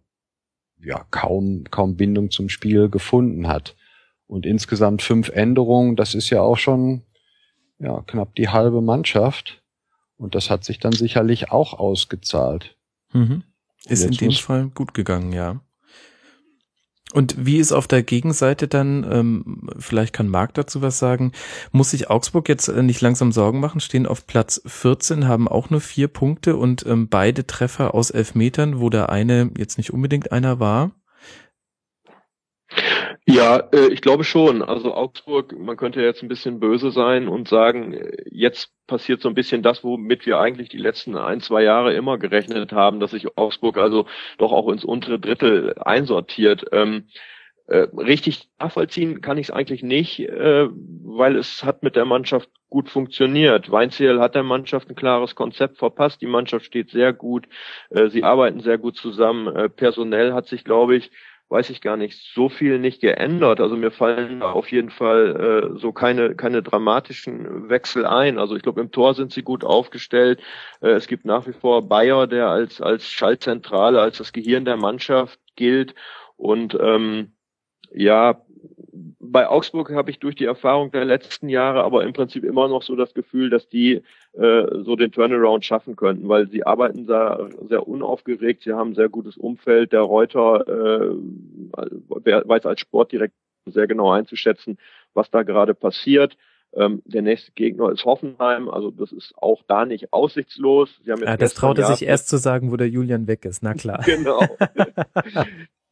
ja 0.79 1.05
kaum 1.11 1.65
kaum 1.69 1.95
Bindung 1.95 2.31
zum 2.31 2.49
Spiel 2.49 2.89
gefunden 2.89 3.47
hat. 3.47 3.75
Und 4.33 4.47
insgesamt 4.47 5.03
fünf 5.03 5.29
Änderungen, 5.29 5.95
das 5.95 6.15
ist 6.15 6.31
ja 6.31 6.41
auch 6.41 6.57
schon 6.57 7.03
ja, 7.77 8.01
knapp 8.07 8.33
die 8.33 8.49
halbe 8.49 8.81
Mannschaft. 8.81 9.61
Und 10.17 10.33
das 10.33 10.49
hat 10.49 10.63
sich 10.63 10.79
dann 10.79 10.91
sicherlich 10.91 11.51
auch 11.51 11.75
ausgezahlt. 11.75 12.75
Mhm. 13.11 13.43
Ist 13.85 14.03
in 14.03 14.13
dem 14.13 14.31
Fall 14.31 14.69
gut 14.73 14.95
gegangen, 14.95 15.33
ja. 15.33 15.61
Und 17.13 17.45
wie 17.45 17.57
ist 17.57 17.73
auf 17.73 17.87
der 17.87 18.01
Gegenseite 18.01 18.67
dann, 18.67 19.05
ähm, 19.07 19.69
vielleicht 19.77 20.13
kann 20.13 20.29
Marc 20.29 20.55
dazu 20.55 20.81
was 20.81 20.97
sagen, 20.97 21.31
muss 21.71 21.91
sich 21.91 22.09
Augsburg 22.09 22.49
jetzt 22.49 22.69
äh, 22.69 22.81
nicht 22.81 23.01
langsam 23.01 23.31
Sorgen 23.31 23.59
machen, 23.59 23.81
stehen 23.81 24.07
auf 24.07 24.25
Platz 24.25 24.63
14, 24.65 25.27
haben 25.27 25.47
auch 25.47 25.69
nur 25.69 25.79
vier 25.79 26.07
Punkte 26.07 26.55
und 26.55 26.83
ähm, 26.87 27.07
beide 27.07 27.45
Treffer 27.45 27.93
aus 27.93 28.09
elf 28.09 28.33
Metern, 28.33 28.79
wo 28.79 28.89
der 28.89 29.09
eine 29.09 29.51
jetzt 29.59 29.77
nicht 29.77 29.93
unbedingt 29.93 30.31
einer 30.31 30.59
war. 30.59 30.89
Ja, 33.25 33.57
äh, 33.71 33.87
ich 33.87 34.01
glaube 34.01 34.23
schon. 34.25 34.61
Also 34.61 34.93
Augsburg, 34.93 35.57
man 35.57 35.77
könnte 35.77 36.01
jetzt 36.01 36.21
ein 36.21 36.27
bisschen 36.27 36.59
böse 36.59 36.91
sein 36.91 37.29
und 37.29 37.47
sagen, 37.47 37.93
äh, 37.93 38.23
jetzt 38.29 38.71
passiert 38.85 39.21
so 39.21 39.29
ein 39.29 39.35
bisschen 39.35 39.63
das, 39.63 39.83
womit 39.83 40.25
wir 40.25 40.39
eigentlich 40.39 40.67
die 40.69 40.77
letzten 40.77 41.15
ein, 41.15 41.39
zwei 41.39 41.63
Jahre 41.63 41.93
immer 41.93 42.17
gerechnet 42.17 42.73
haben, 42.73 42.99
dass 42.99 43.11
sich 43.11 43.37
Augsburg 43.37 43.77
also 43.77 44.07
doch 44.39 44.51
auch 44.51 44.69
ins 44.69 44.83
untere 44.83 45.19
Drittel 45.19 45.73
einsortiert. 45.79 46.65
Ähm, 46.73 47.07
äh, 47.67 47.87
richtig 47.95 48.49
nachvollziehen 48.59 49.21
kann 49.21 49.37
ich 49.37 49.47
es 49.47 49.51
eigentlich 49.51 49.83
nicht, 49.83 50.19
weil 50.19 51.37
es 51.37 51.63
hat 51.63 51.81
mit 51.81 51.95
der 51.95 52.03
Mannschaft 52.03 52.49
gut 52.69 52.89
funktioniert. 52.89 53.71
Weinziel 53.71 54.19
hat 54.19 54.35
der 54.35 54.43
Mannschaft 54.43 54.89
ein 54.89 54.95
klares 54.95 55.33
Konzept 55.33 55.77
verpasst. 55.77 56.21
Die 56.21 56.27
Mannschaft 56.27 56.65
steht 56.65 56.89
sehr 56.89 57.13
gut. 57.13 57.47
Sie 58.09 58.23
arbeiten 58.23 58.59
sehr 58.59 58.77
gut 58.77 58.97
zusammen. 58.97 59.71
Personell 59.77 60.33
hat 60.33 60.47
sich, 60.47 60.65
glaube 60.65 60.97
ich, 60.97 61.11
weiß 61.49 61.69
ich 61.69 61.81
gar 61.81 61.97
nicht, 61.97 62.19
so 62.33 62.49
viel 62.49 62.79
nicht 62.79 63.01
geändert. 63.01 63.59
Also 63.59 63.75
mir 63.75 63.91
fallen 63.91 64.41
auf 64.41 64.71
jeden 64.71 64.89
Fall 64.89 65.73
äh, 65.75 65.79
so 65.79 65.91
keine, 65.91 66.35
keine 66.35 66.63
dramatischen 66.63 67.69
Wechsel 67.69 68.05
ein. 68.05 68.39
Also 68.39 68.55
ich 68.55 68.63
glaube, 68.63 68.81
im 68.81 68.91
Tor 68.91 69.13
sind 69.13 69.31
sie 69.31 69.43
gut 69.43 69.63
aufgestellt. 69.63 70.41
Äh, 70.81 70.91
es 70.91 71.07
gibt 71.07 71.25
nach 71.25 71.45
wie 71.47 71.53
vor 71.53 71.87
Bayer, 71.87 72.27
der 72.27 72.49
als, 72.49 72.81
als 72.81 73.07
Schaltzentrale, 73.07 74.01
als 74.01 74.17
das 74.17 74.33
Gehirn 74.33 74.65
der 74.65 74.77
Mannschaft 74.77 75.39
gilt. 75.55 75.93
Und 76.37 76.77
ähm, 76.79 77.33
ja, 77.91 78.41
bei 79.19 79.47
Augsburg 79.47 79.91
habe 79.91 80.11
ich 80.11 80.19
durch 80.19 80.35
die 80.35 80.45
Erfahrung 80.45 80.91
der 80.91 81.05
letzten 81.05 81.49
Jahre 81.49 81.83
aber 81.83 82.03
im 82.03 82.13
Prinzip 82.13 82.43
immer 82.43 82.67
noch 82.67 82.83
so 82.83 82.95
das 82.95 83.13
Gefühl, 83.13 83.49
dass 83.49 83.67
die 83.67 84.01
äh, 84.33 84.65
so 84.83 84.95
den 84.95 85.11
Turnaround 85.11 85.65
schaffen 85.65 85.95
könnten, 85.95 86.29
weil 86.29 86.47
sie 86.49 86.65
arbeiten 86.65 87.07
da 87.07 87.49
sehr 87.67 87.87
unaufgeregt, 87.87 88.63
sie 88.63 88.73
haben 88.73 88.91
ein 88.91 88.95
sehr 88.95 89.09
gutes 89.09 89.37
Umfeld. 89.37 89.93
Der 89.93 90.01
Reuter 90.01 90.67
äh, 90.67 91.15
weiß 91.75 92.65
als 92.65 92.81
Sportdirektor 92.81 93.37
sehr 93.65 93.87
genau 93.87 94.11
einzuschätzen, 94.11 94.77
was 95.13 95.31
da 95.31 95.43
gerade 95.43 95.73
passiert. 95.73 96.37
Ähm, 96.75 97.01
der 97.05 97.21
nächste 97.21 97.51
Gegner 97.51 97.91
ist 97.91 98.03
Hoffenheim, 98.03 98.67
also 98.67 98.89
das 98.89 99.11
ist 99.11 99.33
auch 99.37 99.61
da 99.67 99.85
nicht 99.85 100.11
aussichtslos. 100.11 100.89
Sie 101.03 101.11
haben 101.11 101.19
jetzt 101.19 101.29
ja, 101.29 101.37
das 101.37 101.53
traute 101.53 101.85
sich 101.85 102.03
erst 102.03 102.29
zu 102.29 102.37
sagen, 102.37 102.71
wo 102.71 102.77
der 102.77 102.89
Julian 102.89 103.27
weg 103.27 103.45
ist, 103.45 103.61
na 103.61 103.73
klar. 103.73 104.01
genau. 104.05 104.39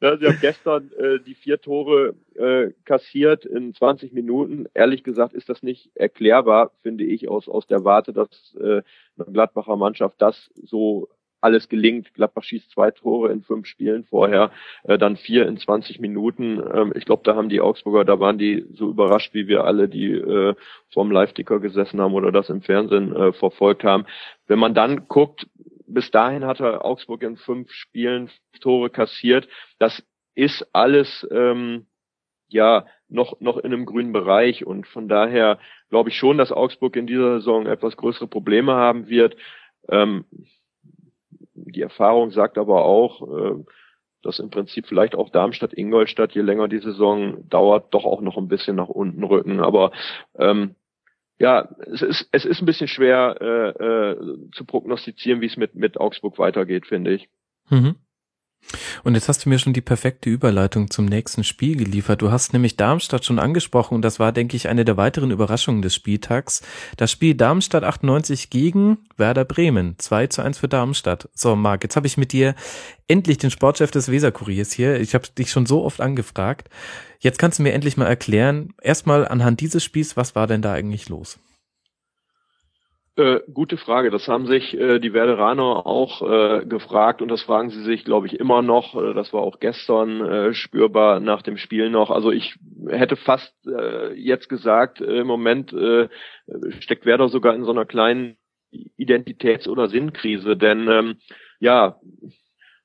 Ja, 0.02 0.18
sie 0.18 0.26
haben 0.26 0.40
gestern 0.42 0.92
äh, 0.94 1.20
die 1.20 1.36
vier 1.36 1.62
Tore 1.62 2.16
äh, 2.36 2.72
kassiert 2.86 3.46
in 3.46 3.76
20 3.76 4.14
Minuten. 4.14 4.66
Ehrlich 4.74 5.04
gesagt 5.04 5.34
ist 5.34 5.48
das 5.48 5.62
nicht 5.62 5.92
erklärbar, 5.94 6.72
finde 6.82 7.04
ich, 7.04 7.30
aus, 7.30 7.48
aus 7.48 7.68
der 7.68 7.84
Warte, 7.84 8.12
dass 8.12 8.56
äh, 8.60 8.82
eine 9.18 9.32
Gladbacher 9.32 9.76
Mannschaft 9.76 10.16
das 10.20 10.50
so 10.56 11.08
alles 11.40 11.70
gelingt. 11.70 12.14
Gladbach 12.16 12.44
schießt 12.44 12.72
zwei 12.72 12.92
Tore 12.92 13.32
in 13.32 13.44
fünf 13.44 13.68
Spielen 13.68 14.04
vorher, 14.04 14.52
äh, 14.84 14.98
dann 14.98 15.18
vier 15.18 15.48
in 15.48 15.58
20 15.58 16.00
Minuten. 16.00 16.62
Ähm, 16.74 16.94
ich 16.96 17.06
glaube, 17.06 17.22
da 17.24 17.36
haben 17.36 17.50
die 17.50 17.62
Augsburger, 17.62 18.04
da 18.04 18.20
waren 18.20 18.40
die 18.40 18.66
so 18.74 18.90
überrascht, 18.90 19.34
wie 19.36 19.48
wir 19.48 19.66
alle, 19.66 19.88
die 19.88 20.14
äh, 20.14 20.56
vorm 20.90 21.12
Live-Ticker 21.12 21.60
gesessen 21.60 22.02
haben 22.02 22.14
oder 22.14 22.32
das 22.32 22.50
im 22.50 22.62
Fernsehen 22.62 23.16
äh, 23.16 23.34
verfolgt 23.34 23.84
haben. 23.84 24.06
Wenn 24.48 24.60
man 24.60 24.74
dann 24.74 25.08
guckt, 25.08 25.48
bis 25.94 26.12
dahin 26.12 26.46
hatte 26.46 26.84
Augsburg 26.84 27.24
in 27.24 27.38
fünf 27.38 27.72
Spielen 27.72 28.30
Tore 28.60 28.90
kassiert. 28.90 29.48
Das 29.80 30.04
ist 30.36 30.68
alles 30.74 31.28
ähm, 31.32 31.88
ja 32.48 32.86
noch 33.08 33.40
noch 33.40 33.58
in 33.58 33.74
einem 33.74 33.86
grünen 33.86 34.14
Bereich 34.14 34.66
und 34.66 34.88
von 34.88 35.08
daher 35.08 35.60
glaube 35.90 36.10
ich 36.10 36.16
schon, 36.16 36.38
dass 36.38 36.52
Augsburg 36.52 36.96
in 36.96 37.08
dieser 37.08 37.40
Saison 37.40 37.66
etwas 37.66 37.98
größere 37.98 38.28
Probleme 38.28 38.74
haben 38.74 39.08
wird. 39.08 39.36
Ähm, 39.90 40.26
die 41.54 41.82
Erfahrung 41.82 42.32
sagt 42.32 42.58
aber 42.58 42.86
auch, 42.86 43.22
äh, 43.22 43.64
dass 44.22 44.40
im 44.40 44.50
Prinzip 44.50 44.88
vielleicht 44.88 45.16
auch 45.16 45.30
Darmstadt, 45.30 45.74
Ingolstadt, 45.74 46.34
je 46.34 46.42
länger 46.42 46.68
die 46.68 46.80
Saison 46.80 47.48
dauert, 47.50 47.94
doch 47.94 48.06
auch 48.06 48.22
noch 48.22 48.38
ein 48.38 48.48
bisschen 48.48 48.76
nach 48.76 48.90
unten 48.90 49.24
rücken. 49.24 49.60
Aber 49.60 49.92
ähm, 50.38 50.76
ja, 51.42 51.68
es 51.92 52.04
ist, 52.04 52.30
es 52.32 52.46
ist 52.46 52.62
ein 52.62 52.68
bisschen 52.68 52.88
schwer 52.88 53.36
äh, 53.42 53.84
äh, 53.84 54.50
zu 54.52 54.64
prognostizieren, 54.64 55.42
wie 55.42 55.48
es 55.48 55.58
mit, 55.58 55.74
mit 55.74 56.00
Augsburg 56.00 56.38
weitergeht, 56.38 56.86
finde 56.86 57.14
ich. 57.16 57.30
Mhm. 57.70 57.96
Und 59.04 59.16
jetzt 59.16 59.28
hast 59.28 59.46
du 59.46 59.50
mir 59.50 59.60
schon 59.60 59.74
die 59.74 59.82
perfekte 59.82 60.30
Überleitung 60.30 60.90
zum 60.90 61.06
nächsten 61.06 61.44
Spiel 61.44 61.76
geliefert. 61.76 62.22
Du 62.22 62.32
hast 62.32 62.54
nämlich 62.54 62.78
Darmstadt 62.78 63.26
schon 63.26 63.40
angesprochen 63.40 63.96
und 63.96 64.02
das 64.02 64.20
war, 64.20 64.32
denke 64.32 64.56
ich, 64.56 64.70
eine 64.70 64.86
der 64.86 64.98
weiteren 64.98 65.32
Überraschungen 65.32 65.82
des 65.82 65.96
Spieltags. 65.96 66.62
Das 66.98 67.12
Spiel 67.12 67.36
Darmstadt 67.36 67.84
98 67.84 68.50
gegen 68.50 69.00
Werder 69.18 69.46
Bremen. 69.46 69.96
2 69.98 70.28
zu 70.28 70.42
1 70.42 70.60
für 70.60 70.68
Darmstadt. 70.68 71.30
So, 71.34 71.56
Marc, 71.56 71.84
jetzt 71.84 71.96
habe 71.96 72.08
ich 72.08 72.18
mit 72.18 72.32
dir 72.32 72.56
endlich 73.08 73.38
den 73.38 73.52
Sportchef 73.52 73.92
des 73.92 74.10
Weserkuriers 74.10 74.72
hier. 74.72 75.00
Ich 75.00 75.14
habe 75.14 75.28
dich 75.38 75.52
schon 75.52 75.66
so 75.66 75.84
oft 75.84 76.02
angefragt. 76.02 76.70
Jetzt 77.20 77.40
kannst 77.40 77.60
du 77.60 77.64
mir 77.64 77.74
endlich 77.74 77.98
mal 77.98 78.08
erklären, 78.08 78.74
erstmal 78.82 79.28
anhand 79.28 79.60
dieses 79.62 79.84
Spiels, 79.84 80.18
was 80.18 80.36
war 80.36 80.48
denn 80.48 80.62
da 80.62 80.74
eigentlich 80.74 81.10
los? 81.10 81.38
Äh, 83.18 83.42
gute 83.54 83.76
Frage. 83.76 84.10
Das 84.10 84.30
haben 84.30 84.48
sich 84.48 84.74
äh, 84.74 85.00
die 85.00 85.12
Werderaner 85.12 85.86
auch 85.86 86.22
äh, 86.22 86.66
gefragt 86.66 87.22
und 87.22 87.28
das 87.28 87.42
fragen 87.42 87.70
sie 87.70 87.84
sich, 87.84 88.06
glaube 88.06 88.28
ich, 88.28 88.40
immer 88.40 88.62
noch. 88.62 88.96
Äh, 88.96 89.14
das 89.14 89.34
war 89.34 89.42
auch 89.42 89.60
gestern 89.60 90.22
äh, 90.22 90.54
spürbar 90.54 91.20
nach 91.20 91.42
dem 91.42 91.58
Spiel 91.58 91.90
noch. 91.90 92.10
Also 92.10 92.32
ich 92.32 92.56
hätte 92.88 93.18
fast 93.18 93.54
äh, 93.68 94.14
jetzt 94.14 94.48
gesagt, 94.48 95.02
äh, 95.02 95.20
im 95.20 95.28
Moment 95.28 95.74
äh, 95.74 96.08
steckt 96.80 97.06
Werder 97.06 97.28
sogar 97.28 97.54
in 97.54 97.66
so 97.66 97.72
einer 97.72 97.86
kleinen 97.86 98.38
Identitäts- 98.72 99.68
oder 99.68 99.90
Sinnkrise, 99.90 100.56
denn 100.56 100.88
ähm, 100.88 101.16
ja, 101.60 102.00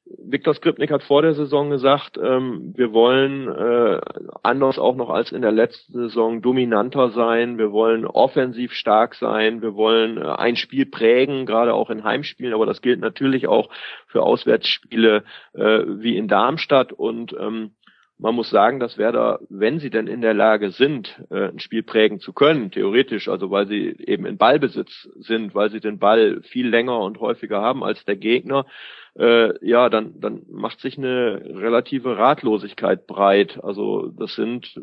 Viktor 0.07 0.55
Skripnik 0.55 0.91
hat 0.93 1.03
vor 1.03 1.23
der 1.23 1.35
Saison 1.35 1.71
gesagt, 1.71 2.17
ähm, 2.17 2.73
wir 2.77 2.93
wollen 2.93 3.49
äh, 3.49 4.01
anders 4.43 4.79
auch 4.79 4.95
noch 4.95 5.11
als 5.11 5.33
in 5.33 5.43
der 5.43 5.51
letzten 5.51 5.95
Saison 5.95 6.43
dominanter 6.43 7.11
sein, 7.11 7.59
wir 7.59 7.73
wollen 7.73 8.07
offensiv 8.07 8.73
stark 8.73 9.17
sein, 9.17 9.63
wir 9.63 9.75
wollen 9.75 10.19
äh, 10.19 10.27
ein 10.27 10.55
Spiel 10.57 10.87
prägen, 10.87 11.45
gerade 11.45 11.75
auch 11.75 11.91
in 11.91 12.05
Heimspielen, 12.05 12.55
aber 12.55 12.67
das 12.67 12.83
gilt 12.83 13.01
natürlich 13.01 13.49
auch 13.49 13.69
für 14.07 14.23
Auswärtsspiele 14.23 15.25
äh, 15.55 15.83
wie 15.87 16.17
in 16.17 16.29
Darmstadt. 16.29 16.93
Und 16.93 17.35
ähm, 17.39 17.73
man 18.19 18.35
muss 18.35 18.49
sagen, 18.49 18.79
dass 18.79 18.99
Werder, 18.99 19.41
wenn 19.49 19.81
sie 19.81 19.91
denn 19.91 20.07
in 20.07 20.21
der 20.21 20.35
Lage 20.35 20.71
sind, 20.71 21.21
äh, 21.31 21.49
ein 21.49 21.59
Spiel 21.59 21.83
prägen 21.83 22.21
zu 22.21 22.33
können, 22.33 22.71
theoretisch, 22.71 23.29
also 23.29 23.51
weil 23.51 23.67
sie 23.67 23.97
eben 24.07 24.25
in 24.25 24.39
Ballbesitz 24.39 25.09
sind, 25.17 25.55
weil 25.55 25.71
sie 25.71 25.81
den 25.81 25.99
Ball 25.99 26.43
viel 26.43 26.69
länger 26.69 27.01
und 27.01 27.19
häufiger 27.21 27.61
haben 27.61 27.83
als 27.83 28.05
der 28.05 28.17
Gegner, 28.17 28.67
äh, 29.19 29.55
ja, 29.67 29.89
dann, 29.89 30.21
dann 30.21 30.43
macht 30.51 30.81
sich 30.81 30.99
eine 30.99 31.41
relative 31.45 32.19
Ratlosigkeit 32.19 33.07
breit. 33.07 33.59
Also 33.63 34.09
das 34.09 34.35
sind 34.35 34.81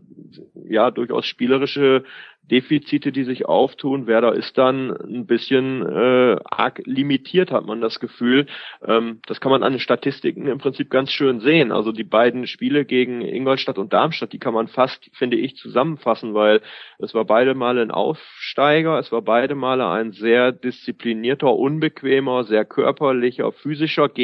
ja 0.68 0.92
durchaus 0.92 1.26
spielerische 1.26 2.04
Defizite, 2.52 3.14
die 3.14 3.24
sich 3.24 3.46
auftun. 3.46 4.06
Werder 4.06 4.34
ist 4.34 4.58
dann 4.58 4.92
ein 4.92 5.26
bisschen 5.26 5.82
äh, 5.82 6.36
arg 6.44 6.82
limitiert, 6.86 7.52
hat 7.52 7.66
man 7.66 7.80
das 7.80 8.02
Gefühl. 8.02 8.48
Ähm, 8.86 9.20
das 9.28 9.40
kann 9.40 9.52
man 9.52 9.64
an 9.64 9.74
den 9.74 9.80
Statistiken 9.80 10.48
im 10.48 10.58
Prinzip 10.58 10.90
ganz 10.90 11.12
schön 11.12 11.40
sehen. 11.40 11.72
Also 11.72 11.94
die 11.94 12.04
beiden 12.04 12.46
Spiele 12.46 12.84
gegen 12.84 13.22
Ingolstadt 13.22 13.78
und 13.78 13.94
Darmstadt, 13.94 14.34
die 14.34 14.40
kann 14.40 14.54
man 14.54 14.68
fast, 14.68 15.10
finde 15.14 15.38
ich, 15.38 15.56
zusammenfassen, 15.56 16.34
weil 16.34 16.62
es 17.00 17.14
war 17.14 17.24
beide 17.24 17.56
Male 17.56 17.82
ein 17.82 17.92
Aufsteiger, 17.92 19.00
es 19.00 19.12
war 19.12 19.22
beide 19.22 19.56
Male 19.56 19.88
ein 19.88 20.12
sehr 20.12 20.52
disziplinierter, 20.52 21.54
unbequemer, 21.56 22.44
sehr 22.44 22.66
körperlicher, 22.66 23.54
physischer 23.54 24.10
Gegner. 24.10 24.23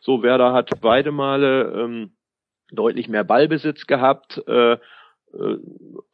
So 0.00 0.22
Werder 0.22 0.52
hat 0.52 0.70
beide 0.80 1.12
Male 1.12 1.72
ähm, 1.76 2.16
deutlich 2.70 3.08
mehr 3.08 3.24
Ballbesitz 3.24 3.86
gehabt. 3.86 4.42
Äh, 4.46 4.76
äh, 5.32 5.56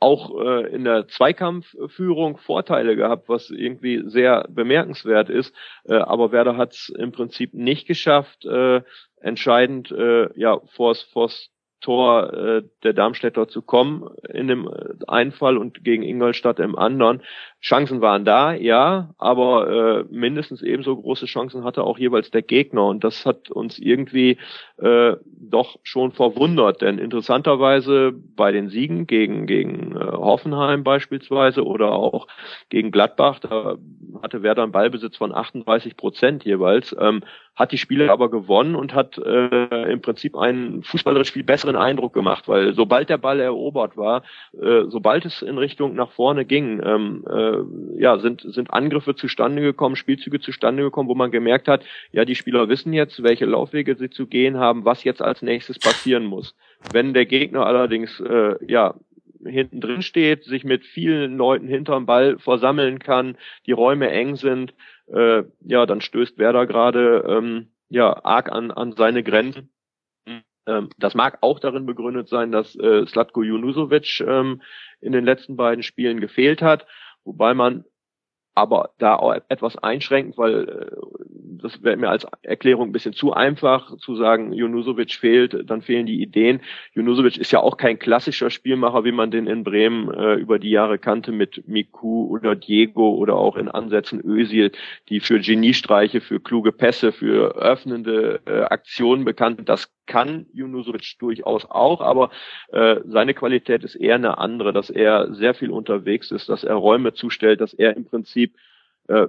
auch 0.01 0.41
äh, 0.41 0.75
in 0.75 0.85
der 0.85 1.07
Zweikampfführung 1.07 2.39
Vorteile 2.39 2.97
gehabt, 2.97 3.29
was 3.29 3.51
irgendwie 3.51 4.03
sehr 4.07 4.47
bemerkenswert 4.49 5.29
ist. 5.29 5.55
Äh, 5.85 5.95
aber 5.95 6.33
Werder 6.33 6.57
hat 6.57 6.73
es 6.73 6.89
im 6.89 7.13
Prinzip 7.13 7.55
nicht 7.55 7.87
geschafft, 7.87 8.45
äh, 8.45 8.83
entscheidend 9.21 9.93
äh, 9.93 10.29
ja 10.39 10.61
vors, 10.75 11.03
vors 11.03 11.52
Tor 11.83 12.33
äh, 12.33 12.62
der 12.85 12.93
Darmstädter 12.95 13.49
zu 13.49 13.61
kommen 13.61 14.09
in 14.33 14.49
dem 14.49 14.68
äh, 14.68 14.95
einen 15.09 15.33
Fall 15.33 15.59
und 15.59 15.85
gegen 15.85 16.03
Ingolstadt 16.03 16.61
im 16.61 16.76
anderen. 16.78 17.22
Chancen 17.61 18.01
waren 18.01 18.24
da, 18.24 18.55
ja, 18.55 19.11
aber 19.18 19.68
äh, 19.70 20.05
mindestens 20.11 20.62
ebenso 20.62 20.97
große 20.97 21.26
Chancen 21.26 21.64
hatte 21.64 21.85
auch 21.85 21.99
jeweils 21.99 22.30
der 22.30 22.43
Gegner 22.43 22.87
und 22.87 23.05
das 23.05 23.26
hat 23.26 23.51
uns 23.51 23.78
irgendwie 23.78 24.39
äh, 24.78 25.16
doch 25.26 25.76
schon 25.83 26.12
verwundert, 26.12 26.83
denn 26.83 26.99
interessanterweise 26.99 28.12
bei 28.12 28.53
den 28.53 28.68
Siegen 28.68 29.07
gegen 29.07 29.47
gegen 29.47 29.97
äh, 29.97 30.01
Hoffenheim 30.01 30.85
beispielsweise 30.85 31.64
oder 31.64 31.93
auch 31.93 32.26
gegen 32.68 32.91
Gladbach, 32.91 33.41
da 33.41 33.76
hatte 34.22 34.43
Werder 34.43 34.62
einen 34.62 34.72
Ballbesitz 34.72 35.16
von 35.16 35.35
38 35.35 35.97
Prozent 35.97 36.45
jeweils. 36.45 36.95
Ähm, 36.99 37.22
hat 37.55 37.73
die 37.73 37.79
Spiele 37.79 38.11
aber 38.11 38.31
gewonnen 38.31 38.75
und 38.75 38.95
hat 38.95 39.19
äh, 39.19 39.93
im 39.93 40.01
Prinzip 40.01 40.37
einen 40.37 40.83
fußballerisch 40.83 41.33
viel 41.33 41.45
besseren 41.45 41.77
Eindruck 41.77 42.15
gemacht, 42.15 42.49
weil 42.49 42.73
sobald 42.73 43.11
der 43.11 43.19
Ball 43.19 43.41
erobert 43.41 43.97
war, 43.97 44.23
äh, 44.61 44.85
sobald 44.89 45.27
es 45.27 45.43
in 45.43 45.59
Richtung 45.59 45.95
nach 45.95 46.13
vorne 46.13 46.47
ging, 46.47 46.81
ähm, 46.83 47.25
äh, 47.29 48.01
ja, 48.01 48.19
sind, 48.19 48.41
sind 48.41 48.73
Angriffe 48.73 49.15
zustande 49.15 49.61
gekommen, 49.61 49.97
Spielzüge 49.97 50.41
zustande 50.41 50.83
gekommen, 50.83 51.11
wo 51.11 51.15
man 51.15 51.31
gemerkt 51.31 51.69
hat, 51.69 51.85
ja, 52.11 52.25
die 52.25 52.37
Spieler 52.37 52.69
wissen 52.69 52.95
jetzt, 52.95 53.23
welche 53.23 53.45
Laufwege 53.45 53.97
sie 53.97 54.09
zu 54.09 54.27
gehen 54.27 54.57
haben, 54.57 54.85
was 54.87 55.05
jetzt 55.05 55.21
als 55.21 55.43
nächstes 55.43 55.79
passieren 55.79 56.25
muss. 56.25 56.55
Wenn 56.91 57.13
der 57.13 57.27
Gegner 57.27 57.67
allerdings, 57.67 58.19
äh, 58.21 58.57
ja, 58.67 58.95
hinten 59.45 59.81
drin 59.81 60.03
steht, 60.03 60.45
sich 60.45 60.65
mit 60.65 60.85
vielen 60.85 61.37
Leuten 61.37 61.67
hinterm 61.67 62.07
Ball 62.07 62.39
versammeln 62.39 62.99
kann, 62.99 63.37
die 63.67 63.73
Räume 63.73 64.11
eng 64.11 64.37
sind, 64.37 64.75
äh, 65.07 65.45
ja, 65.61 65.87
dann 65.87 66.01
stößt 66.01 66.39
Werder 66.39 66.67
gerade 66.67 67.25
ähm, 67.29 67.73
ja 67.89 68.25
arg 68.25 68.51
an, 68.51 68.71
an 68.71 68.93
seine 68.93 69.23
Grenzen. 69.23 69.73
Ähm, 70.67 70.91
das 70.99 71.15
mag 71.15 71.39
auch 71.41 71.59
darin 71.59 71.87
begründet 71.87 72.29
sein, 72.29 72.53
dass 72.53 72.77
äh, 72.77 73.07
Slatko 73.07 73.43
Junusovic 73.43 74.21
ähm, 74.21 74.63
in 75.01 75.13
den 75.13 75.25
letzten 75.25 75.57
beiden 75.57 75.83
Spielen 75.83 76.21
gefehlt 76.21 76.63
hat, 76.63 76.87
wobei 77.25 77.55
man 77.55 77.85
aber 78.55 78.91
da 78.99 79.17
auch 79.17 79.35
etwas 79.49 79.77
einschränkend, 79.79 80.37
weil 80.37 80.69
äh, 80.69 80.97
das 81.63 81.83
wäre 81.83 81.97
mir 81.97 82.11
als 82.11 82.27
Erklärung 82.43 82.89
ein 82.89 82.93
bisschen 82.93 83.13
zu 83.13 83.33
einfach 83.33 83.97
zu 83.99 84.17
sagen, 84.17 84.53
Junusovic 84.53 85.13
fehlt, 85.13 85.71
dann 85.71 85.83
fehlen 85.83 86.07
die 86.07 86.21
Ideen. 86.21 86.61
Junusovic 86.93 87.39
ist 87.39 87.53
ja 87.53 87.61
auch 87.61 87.77
kein 87.77 87.99
klassischer 87.99 88.51
Spielmacher, 88.51 89.05
wie 89.05 89.13
man 89.13 89.31
den 89.31 89.47
in 89.47 89.65
Bremen 89.65 90.13
äh, 90.13 90.35
über 90.35 90.59
die 90.59 90.71
Jahre 90.71 90.99
kannte 90.99 91.33
mit 91.33 91.67
Miku 91.69 92.27
oder 92.27 92.57
Diego 92.57 93.15
oder 93.15 93.37
auch 93.37 93.57
in 93.57 93.69
Ansätzen 93.69 94.21
Özil, 94.25 94.73
die 95.09 95.21
für 95.21 95.41
Geniestreiche, 95.41 96.21
für 96.21 96.41
kluge 96.41 96.73
Pässe, 96.73 97.13
für 97.13 97.57
öffnende 97.57 98.41
äh, 98.47 98.63
Aktionen 98.63 99.25
bekannt. 99.25 99.61
Das 99.69 99.93
kann 100.13 100.45
Junusovic 100.53 101.19
durchaus 101.19 101.65
auch, 101.65 102.03
aber 102.03 102.31
äh, 102.71 102.97
seine 103.07 103.33
Qualität 103.33 103.83
ist 103.83 103.95
eher 103.95 104.17
eine 104.17 104.37
andere, 104.37 104.75
dass 104.75 104.91
er 104.91 105.33
sehr 105.33 105.55
viel 105.55 105.71
unterwegs 105.71 106.31
ist, 106.31 106.51
dass 106.51 106.65
er 106.65 106.75
Räume 106.75 107.15
zustellt, 107.15 107.63
dass 107.63 107.73
er 107.73 107.97
im 107.97 108.05
Prinzip 108.05 108.55
äh, 109.09 109.29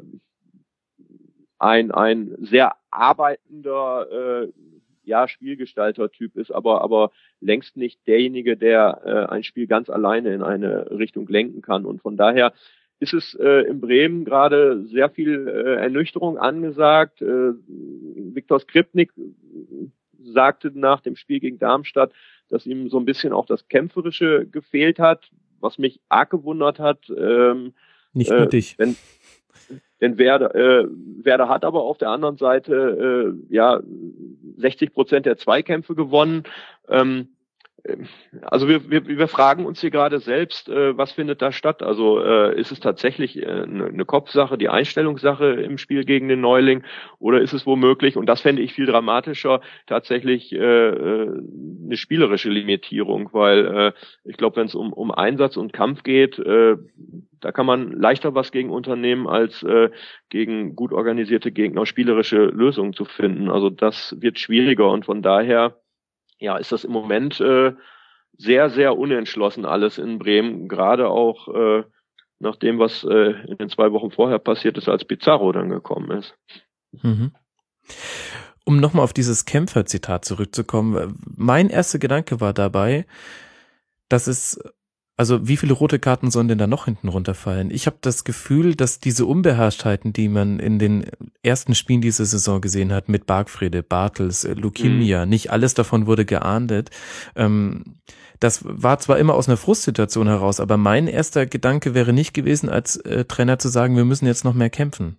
ein, 1.58 1.92
ein 1.92 2.36
sehr 2.40 2.74
arbeitender 2.92 4.44
äh, 4.44 4.52
ja, 5.06 5.30
Spielgestalter-Typ 5.30 6.36
ist, 6.36 6.52
aber, 6.52 6.82
aber 6.82 7.12
längst 7.40 7.78
nicht 7.78 8.06
derjenige, 8.06 8.58
der 8.58 9.02
äh, 9.06 9.34
ein 9.34 9.44
Spiel 9.44 9.68
ganz 9.68 9.90
alleine 9.90 10.34
in 10.34 10.44
eine 10.44 10.92
Richtung 10.92 11.30
lenken 11.30 11.62
kann. 11.62 11.86
Und 11.86 12.02
von 12.02 12.18
daher 12.18 12.52
ist 13.00 13.14
es 13.14 13.36
äh, 13.36 13.70
in 13.70 13.80
Bremen 13.80 14.26
gerade 14.26 14.84
sehr 14.84 15.10
viel 15.10 15.48
äh, 15.48 15.76
Ernüchterung 15.76 16.38
angesagt. 16.38 17.22
Äh, 17.22 17.54
Viktor 18.36 18.60
Skripnik 18.60 19.14
sagte 20.24 20.72
nach 20.74 21.02
dem 21.02 21.16
Spiel 21.16 21.40
gegen 21.40 21.60
Darmstadt, 21.60 22.12
dass 22.50 22.66
ihm 22.66 22.90
so 22.90 23.00
ein 23.00 23.06
bisschen 23.06 23.34
auch 23.34 23.46
das 23.46 23.68
Kämpferische 23.68 24.46
gefehlt 24.46 25.00
hat, 25.00 25.30
was 25.60 25.78
mich 25.78 26.00
arg 26.10 26.30
gewundert 26.30 26.80
hat. 26.80 27.10
Ähm, 27.10 27.74
Nicht 28.14 28.32
äh, 28.32 28.48
dich. 28.48 28.78
Wenn, 28.78 28.96
denn 30.02 30.18
Werder, 30.18 30.54
äh, 30.54 30.86
Werder 31.24 31.48
hat 31.48 31.64
aber 31.64 31.84
auf 31.84 31.98
der 31.98 32.10
anderen 32.10 32.38
Seite 32.38 33.34
äh, 33.50 33.54
ja 33.54 33.82
60 34.58 34.94
Prozent 34.94 35.26
der 35.26 35.38
Zweikämpfe 35.38 35.96
gewonnen. 35.96 36.44
Ähm, 36.90 37.30
also 38.44 38.70
wir, 38.70 38.90
wir, 38.90 39.06
wir 39.06 39.28
fragen 39.28 39.66
uns 39.66 39.82
hier 39.82 39.92
gerade 39.92 40.20
selbst, 40.20 40.70
äh, 40.70 40.98
was 40.98 41.12
findet 41.12 41.42
da 41.42 41.52
statt? 41.52 41.84
Also 41.84 42.24
äh, 42.24 42.58
ist 42.58 42.72
es 42.72 42.80
tatsächlich 42.80 43.38
äh, 43.38 43.46
eine, 43.46 43.88
eine 43.88 44.06
Kopfsache, 44.06 44.58
die 44.58 44.70
Einstellungssache 44.70 45.46
im 45.48 45.78
Spiel 45.78 46.06
gegen 46.06 46.30
den 46.30 46.40
Neuling 46.40 46.84
oder 47.20 47.42
ist 47.42 47.52
es 47.52 47.66
womöglich, 47.66 48.16
und 48.16 48.28
das 48.28 48.40
fände 48.42 48.62
ich 48.62 48.74
viel 48.74 48.86
dramatischer, 48.86 49.60
tatsächlich 49.86 50.54
äh, 50.54 50.58
äh 50.58 51.42
eine 51.86 51.98
spielerische 51.98 52.50
Limitierung, 52.50 53.30
weil 53.34 53.66
äh, 53.66 53.92
ich 54.24 54.38
glaube, 54.38 54.56
wenn 54.56 54.68
es 54.68 54.76
um, 54.76 54.94
um 54.94 55.12
Einsatz 55.12 55.58
und 55.58 55.74
Kampf 55.74 56.04
geht, 56.04 56.40
äh, 56.40 56.78
da 57.42 57.52
kann 57.52 57.66
man 57.66 57.92
leichter 57.92 58.34
was 58.34 58.54
gegen 58.54 58.70
unternehmen, 58.70 59.28
als 59.28 59.62
äh, 59.64 59.90
gegen 60.30 60.78
gut 60.78 60.94
organisierte 60.94 61.52
Gegner 61.52 61.86
spielerische 61.86 62.46
Lösungen 62.46 62.94
zu 62.94 63.04
finden. 63.04 63.50
Also 63.50 63.70
das 63.70 64.16
wird 64.20 64.40
schwieriger 64.40 64.90
und 64.90 65.04
von 65.04 65.22
daher 65.22 65.76
ja, 66.44 66.58
ist 66.58 66.74
das 66.74 66.84
im 66.84 66.92
Moment 66.92 67.40
äh, 67.40 67.74
sehr, 68.38 68.70
sehr 68.70 68.98
unentschlossen 68.98 69.66
alles 69.66 69.98
in 69.98 70.20
Bremen, 70.20 70.68
gerade 70.68 71.08
auch 71.08 71.48
äh, 71.48 71.84
nach 72.40 72.58
dem, 72.58 72.80
was 72.80 73.06
äh, 73.06 73.32
in 73.48 73.58
den 73.58 73.70
zwei 73.70 73.94
Wochen 73.94 74.12
vorher 74.12 74.40
passiert 74.40 74.78
ist, 74.78 74.90
als 74.90 75.06
Pizarro 75.06 75.54
dann 75.54 75.70
gekommen 75.70 76.12
ist. 76.12 76.36
Mhm. 77.02 77.32
Um 78.66 78.82
nochmal 78.82 79.06
auf 79.06 79.14
dieses 79.14 79.46
Kämpfer-Zitat 79.46 80.26
zurückzukommen, 80.26 81.18
mein 81.38 81.70
erster 81.70 82.00
Gedanke 82.00 82.42
war 82.42 82.54
dabei, 82.54 83.06
dass 84.10 84.28
es 84.28 84.62
also 85.16 85.48
wie 85.48 85.58
viele 85.58 85.74
rote 85.74 86.00
Karten 86.00 86.32
sollen 86.32 86.48
denn 86.48 86.58
da 86.58 86.66
noch 86.66 86.86
hinten 86.86 87.08
runterfallen? 87.08 87.70
Ich 87.70 87.86
habe 87.86 87.98
das 88.02 88.24
Gefühl, 88.24 88.76
dass 88.76 89.00
diese 89.00 89.26
Unbeherrschtheiten, 89.26 90.12
die 90.12 90.28
man 90.28 90.60
in 90.60 90.80
den 90.80 91.06
ersten 91.44 91.76
Spielen 91.76 92.02
dieser 92.02 92.26
Saison 92.26 92.62
gesehen 92.62 92.92
hat, 92.92 93.10
mit 93.10 93.28
Bargfrede, 93.28 93.84
Bartels, 93.84 94.44
äh, 94.44 94.54
Leukemia, 94.54 95.26
mhm. 95.26 95.30
nicht 95.30 95.52
alles 95.52 95.76
davon 95.76 96.08
wurde 96.08 96.26
geahndet. 96.26 96.90
Ähm, 97.36 98.00
das 98.40 98.66
war 98.66 98.98
zwar 99.00 99.20
immer 99.20 99.36
aus 99.36 99.48
einer 99.48 99.58
Frustsituation 99.58 100.28
heraus, 100.28 100.60
aber 100.60 100.78
mein 100.78 101.08
erster 101.08 101.46
Gedanke 101.46 101.94
wäre 101.94 102.12
nicht 102.12 102.34
gewesen, 102.34 102.68
als 102.70 102.98
äh, 102.98 103.26
Trainer 103.26 103.60
zu 103.60 103.70
sagen, 103.70 103.96
wir 103.96 104.06
müssen 104.06 104.26
jetzt 104.26 104.44
noch 104.44 104.56
mehr 104.56 104.72
kämpfen. 104.72 105.18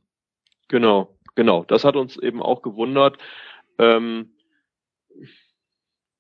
Genau, 0.69 1.17
genau. 1.37 1.65
Das 1.65 1.85
hat 1.85 1.95
uns 1.95 2.17
eben 2.17 2.43
auch 2.43 2.63
gewundert. 2.63 3.17
Ähm, 3.79 4.35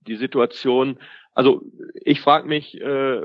die 0.06 0.16
Situation, 0.16 0.98
also 1.34 1.62
ich 2.04 2.20
frage 2.20 2.48
mich, 2.48 2.80
äh, 2.80 3.20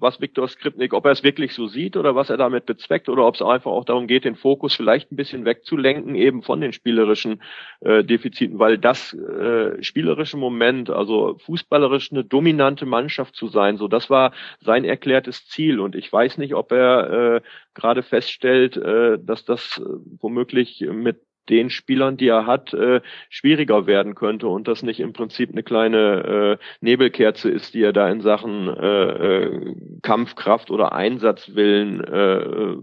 was 0.00 0.20
Viktor 0.20 0.48
Skripnik, 0.48 0.92
ob 0.92 1.04
er 1.06 1.12
es 1.12 1.22
wirklich 1.22 1.54
so 1.54 1.66
sieht 1.66 1.96
oder 1.96 2.14
was 2.14 2.30
er 2.30 2.36
damit 2.36 2.66
bezweckt 2.66 3.08
oder 3.08 3.26
ob 3.26 3.34
es 3.34 3.42
einfach 3.42 3.70
auch 3.70 3.84
darum 3.84 4.06
geht, 4.06 4.24
den 4.24 4.36
Fokus 4.36 4.74
vielleicht 4.74 5.10
ein 5.10 5.16
bisschen 5.16 5.44
wegzulenken 5.44 6.14
eben 6.14 6.42
von 6.42 6.60
den 6.60 6.72
spielerischen 6.72 7.42
äh, 7.80 8.04
Defiziten, 8.04 8.58
weil 8.58 8.78
das 8.78 9.12
äh, 9.14 9.82
spielerische 9.82 10.36
Moment, 10.36 10.90
also 10.90 11.38
fußballerisch 11.38 12.12
eine 12.12 12.24
dominante 12.24 12.86
Mannschaft 12.86 13.34
zu 13.34 13.48
sein, 13.48 13.76
so 13.76 13.88
das 13.88 14.10
war 14.10 14.32
sein 14.60 14.84
erklärtes 14.84 15.46
Ziel. 15.48 15.80
Und 15.80 15.94
ich 15.96 16.12
weiß 16.12 16.38
nicht, 16.38 16.54
ob 16.54 16.72
er 16.72 17.36
äh, 17.36 17.40
gerade 17.74 18.02
feststellt, 18.02 18.76
äh, 18.76 19.18
dass 19.20 19.44
das 19.44 19.78
äh, 19.78 19.84
womöglich 20.20 20.80
mit 20.80 21.20
den 21.48 21.70
Spielern, 21.70 22.16
die 22.16 22.28
er 22.28 22.46
hat, 22.46 22.72
äh, 22.74 23.00
schwieriger 23.28 23.86
werden 23.86 24.14
könnte 24.14 24.48
und 24.48 24.68
das 24.68 24.82
nicht 24.82 25.00
im 25.00 25.12
Prinzip 25.12 25.50
eine 25.50 25.62
kleine 25.62 26.58
äh, 26.60 26.64
Nebelkerze 26.80 27.50
ist, 27.50 27.74
die 27.74 27.82
er 27.82 27.92
da 27.92 28.08
in 28.08 28.20
Sachen 28.20 28.68
äh, 28.68 29.10
äh, 29.10 29.74
Kampfkraft 30.02 30.70
oder 30.70 30.92
Einsatzwillen 30.92 32.04
äh, 32.04 32.76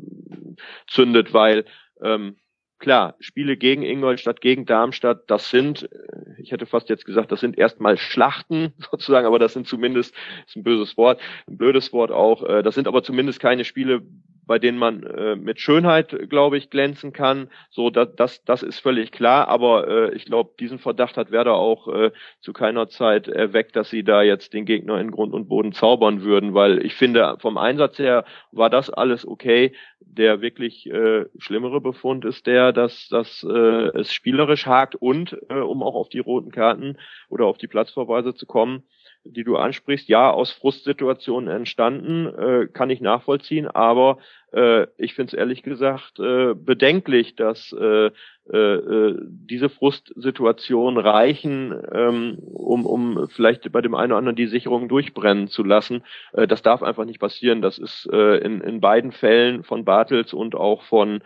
zündet, 0.87 1.33
weil 1.33 1.65
ähm, 2.01 2.35
klar, 2.79 3.15
Spiele 3.19 3.57
gegen 3.57 3.83
Ingolstadt, 3.83 4.41
gegen 4.41 4.65
Darmstadt, 4.65 5.23
das 5.27 5.49
sind, 5.49 5.89
äh, 5.91 6.41
ich 6.41 6.51
hätte 6.51 6.65
fast 6.65 6.89
jetzt 6.89 7.05
gesagt, 7.05 7.31
das 7.31 7.39
sind 7.39 7.57
erstmal 7.57 7.97
Schlachten 7.97 8.73
sozusagen, 8.91 9.27
aber 9.27 9.39
das 9.39 9.53
sind 9.53 9.67
zumindest, 9.67 10.15
ist 10.45 10.55
ein 10.55 10.63
böses 10.63 10.97
Wort, 10.97 11.19
ein 11.47 11.57
blödes 11.57 11.93
Wort 11.93 12.11
auch, 12.11 12.43
äh, 12.43 12.63
das 12.63 12.75
sind 12.75 12.87
aber 12.87 13.03
zumindest 13.03 13.39
keine 13.39 13.65
Spiele, 13.65 14.01
bei 14.47 14.59
denen 14.59 14.77
man 14.77 15.03
äh, 15.03 15.35
mit 15.35 15.59
Schönheit, 15.59 16.29
glaube 16.29 16.57
ich, 16.57 16.69
glänzen 16.69 17.13
kann. 17.13 17.49
So, 17.69 17.89
das, 17.89 18.15
das, 18.15 18.43
das 18.43 18.63
ist 18.63 18.79
völlig 18.79 19.11
klar. 19.11 19.47
Aber 19.47 19.87
äh, 19.87 20.15
ich 20.15 20.25
glaube, 20.25 20.51
diesen 20.59 20.79
Verdacht 20.79 21.17
hat 21.17 21.31
Werder 21.31 21.55
auch 21.55 21.87
äh, 21.87 22.11
zu 22.41 22.53
keiner 22.53 22.87
Zeit 22.87 23.27
erweckt, 23.27 23.75
dass 23.75 23.89
sie 23.89 24.03
da 24.03 24.21
jetzt 24.21 24.53
den 24.53 24.65
Gegner 24.65 24.99
in 24.99 25.11
Grund 25.11 25.33
und 25.33 25.49
Boden 25.49 25.73
zaubern 25.73 26.21
würden, 26.21 26.53
weil 26.53 26.85
ich 26.85 26.95
finde, 26.95 27.37
vom 27.39 27.57
Einsatz 27.57 27.99
her 27.99 28.25
war 28.51 28.69
das 28.69 28.89
alles 28.89 29.27
okay. 29.27 29.73
Der 29.99 30.41
wirklich 30.41 30.89
äh, 30.89 31.25
schlimmere 31.37 31.81
Befund 31.81 32.25
ist 32.25 32.47
der, 32.47 32.71
dass, 32.71 33.09
dass 33.09 33.43
äh, 33.43 33.99
es 33.99 34.13
spielerisch 34.13 34.65
hakt 34.65 34.95
und, 34.95 35.37
äh, 35.49 35.55
um 35.55 35.83
auch 35.83 35.95
auf 35.95 36.09
die 36.09 36.19
roten 36.19 36.51
Karten 36.51 36.97
oder 37.29 37.45
auf 37.45 37.57
die 37.57 37.67
Platzverweise 37.67 38.33
zu 38.33 38.45
kommen, 38.45 38.83
die 39.25 39.43
du 39.43 39.57
ansprichst, 39.57 40.07
ja, 40.07 40.29
aus 40.29 40.51
Frustsituationen 40.51 41.49
entstanden, 41.49 42.27
äh, 42.27 42.67
kann 42.67 42.89
ich 42.89 43.01
nachvollziehen, 43.01 43.67
aber 43.67 44.19
äh, 44.53 44.87
ich 44.97 45.13
finde 45.13 45.31
es 45.31 45.33
ehrlich 45.37 45.63
gesagt 45.63 46.19
äh, 46.19 46.53
bedenklich, 46.53 47.35
dass 47.35 47.73
äh, 47.73 48.11
äh, 48.51 48.57
äh, 48.57 49.17
diese 49.27 49.69
Frustsituationen 49.69 51.03
reichen, 51.03 51.73
ähm, 51.91 52.37
um, 52.39 52.85
um 52.85 53.27
vielleicht 53.29 53.71
bei 53.71 53.81
dem 53.81 53.95
einen 53.95 54.11
oder 54.11 54.19
anderen 54.19 54.35
die 54.35 54.45
Sicherung 54.45 54.87
durchbrennen 54.87 55.47
zu 55.47 55.63
lassen. 55.63 56.03
Äh, 56.33 56.45
das 56.47 56.61
darf 56.61 56.83
einfach 56.83 57.05
nicht 57.05 57.19
passieren. 57.19 57.63
Das 57.63 57.79
ist 57.79 58.07
äh, 58.11 58.37
in, 58.37 58.61
in 58.61 58.81
beiden 58.81 59.11
Fällen 59.11 59.63
von 59.63 59.83
Bartels 59.83 60.31
und 60.31 60.53
auch 60.53 60.83
von 60.83 61.21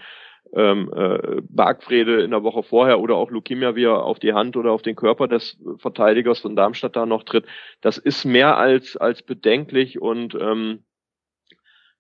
ähm, 0.54 0.92
äh, 0.94 1.42
Bargfrede 1.44 2.22
in 2.22 2.32
der 2.32 2.44
Woche 2.44 2.64
vorher 2.64 3.00
oder 3.00 3.16
auch 3.16 3.30
Leukemia, 3.30 3.76
wie 3.76 3.86
er 3.86 4.04
auf 4.04 4.20
die 4.20 4.34
Hand 4.34 4.58
oder 4.58 4.72
auf 4.72 4.82
den 4.82 4.96
Körper 4.96 5.28
des 5.28 5.58
Verteidigers 5.78 6.40
von 6.40 6.56
Darmstadt 6.56 6.96
da 6.96 7.06
noch 7.06 7.24
tritt, 7.24 7.46
das 7.82 7.98
ist 7.98 8.26
mehr 8.26 8.58
als, 8.58 8.98
als 8.98 9.22
bedenklich 9.22 10.02
und 10.02 10.36
ähm, 10.36 10.84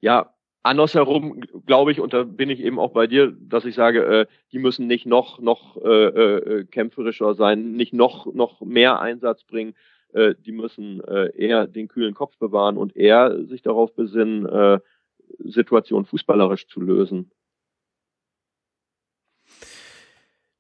ja, 0.02 0.34
andersherum 0.64 1.42
glaube 1.66 1.92
ich, 1.92 2.00
und 2.00 2.14
da 2.14 2.24
bin 2.24 2.50
ich 2.50 2.60
eben 2.62 2.80
auch 2.80 2.92
bei 2.92 3.08
dir, 3.08 3.36
dass 3.40 3.66
ich 3.66 3.76
sage, 3.76 4.04
äh, 4.04 4.26
die 4.52 4.60
müssen 4.60 4.88
nicht 4.88 5.06
noch, 5.06 5.40
noch 5.40 5.78
äh, 5.84 6.06
äh, 6.06 6.66
kämpferischer 6.66 7.36
sein, 7.36 7.74
nicht 7.74 7.94
noch, 7.94 8.26
noch 8.34 8.62
mehr 8.62 9.00
Einsatz 9.00 9.44
bringen, 9.44 9.76
äh, 10.14 10.36
die 10.40 10.52
müssen 10.52 11.04
äh, 11.04 11.30
eher 11.36 11.68
den 11.68 11.88
kühlen 11.88 12.14
Kopf 12.14 12.38
bewahren 12.38 12.78
und 12.78 12.96
eher 12.96 13.46
sich 13.46 13.62
darauf 13.62 13.94
besinnen, 13.94 14.46
äh, 14.46 14.80
Situation 15.40 16.06
fußballerisch 16.06 16.68
zu 16.68 16.82
lösen. 16.82 17.32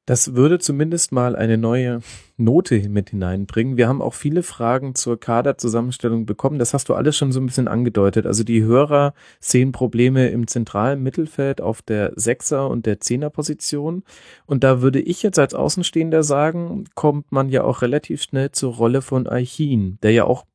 Das 0.10 0.34
würde 0.34 0.57
zumindest 0.57 1.12
mal 1.12 1.36
eine 1.36 1.60
neue 1.60 1.99
Note 2.36 2.89
mit 2.89 3.12
hineinbringen. 3.12 3.78
Wir 3.78 3.88
haben 3.88 4.01
auch 4.01 4.16
viele 4.16 4.41
Fragen 4.41 4.95
zur 4.95 5.20
Kaderzusammenstellung 5.20 6.26
bekommen. 6.26 6.57
Das 6.57 6.74
hast 6.74 6.89
du 6.89 6.95
alles 6.95 7.16
schon 7.16 7.32
so 7.32 7.39
ein 7.39 7.45
bisschen 7.45 7.68
angedeutet. 7.68 8.26
Also 8.26 8.43
die 8.43 8.64
Hörer 8.64 9.14
sehen 9.39 9.72
Probleme 9.72 10.30
im 10.30 10.47
zentralen 10.47 11.03
Mittelfeld 11.03 11.62
auf 11.62 11.84
der 11.84 12.14
Sechser- 12.16 12.72
und 12.72 12.88
der 12.88 12.99
Zehner-Position. 12.99 14.01
Und 14.47 14.64
da 14.64 14.82
würde 14.82 14.99
ich 14.99 15.22
jetzt 15.22 15.38
als 15.38 15.53
Außenstehender 15.53 16.24
sagen, 16.24 16.86
kommt 16.95 17.32
man 17.32 17.49
ja 17.49 17.64
auch 17.64 17.84
relativ 17.84 18.24
schnell 18.24 18.51
zur 18.51 18.74
Rolle 18.74 19.03
von 19.03 19.28
Aichin, 19.28 19.99
der 20.01 20.14
ja 20.14 20.24
auch 20.24 20.45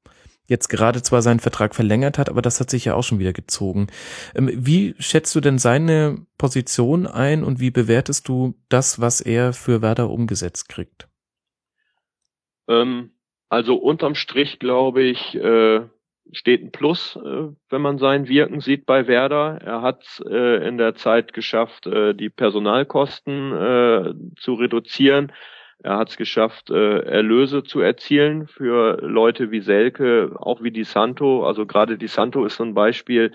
jetzt 0.47 0.69
gerade 0.69 1.03
zwar 1.03 1.23
seinen 1.23 1.41
Vertrag 1.41 1.75
verlängert 1.75 2.19
hat, 2.19 2.29
aber 2.29 2.43
das 2.43 2.61
hat 2.61 2.71
sich 2.71 2.85
ja 2.85 2.95
auch 2.95 3.03
schon 3.03 3.19
wieder 3.19 3.33
gezogen. 3.33 3.89
Ähm, 4.35 4.51
wie 4.53 4.95
schätzt 4.99 5.35
du 5.35 5.41
denn 5.41 5.59
seine 5.59 6.27
Position 6.39 7.07
ein 7.07 7.45
und 7.45 7.61
wie 7.61 7.71
bewertest 7.71 8.29
du 8.29 8.55
das, 8.69 9.01
was 9.01 9.21
er 9.21 9.53
für 9.53 9.83
Werder 9.83 10.11
umgesetzt 10.11 10.69
kriegt? 10.69 11.09
Ähm, 12.69 13.11
also 13.49 13.77
unterm 13.77 14.15
Strich 14.15 14.59
glaube 14.59 15.03
ich, 15.03 15.35
äh, 15.35 15.83
steht 16.33 16.63
ein 16.63 16.73
Plus, 16.73 17.17
äh, 17.17 17.49
wenn 17.69 17.83
man 17.83 17.99
sein 17.99 18.29
Wirken 18.29 18.61
sieht 18.61 18.87
bei 18.87 19.07
Werder. 19.07 19.59
Er 19.63 19.83
hat 19.83 20.23
äh, 20.29 20.67
in 20.67 20.79
der 20.79 20.95
Zeit 20.95 21.33
geschafft, 21.33 21.87
die 21.87 22.31
Personalkosten 22.31 24.33
zu 24.37 24.55
reduzieren. 24.55 25.33
Er 25.83 25.99
hat 25.99 26.11
es 26.11 26.17
geschafft, 26.17 26.71
äh, 26.71 27.01
Erlöse 27.01 27.63
zu 27.63 27.81
erzielen 27.81 28.47
für 28.47 28.99
Leute 29.03 29.51
wie 29.51 29.61
Selke, 29.61 30.35
auch 30.39 30.63
wie 30.63 30.71
Di 30.71 30.85
Santo. 30.85 31.45
Also 31.45 31.67
gerade 31.67 31.99
Di 31.99 32.07
Santo 32.07 32.45
ist 32.45 32.57
so 32.57 32.65
ein 32.65 32.75
Beispiel, 32.75 33.33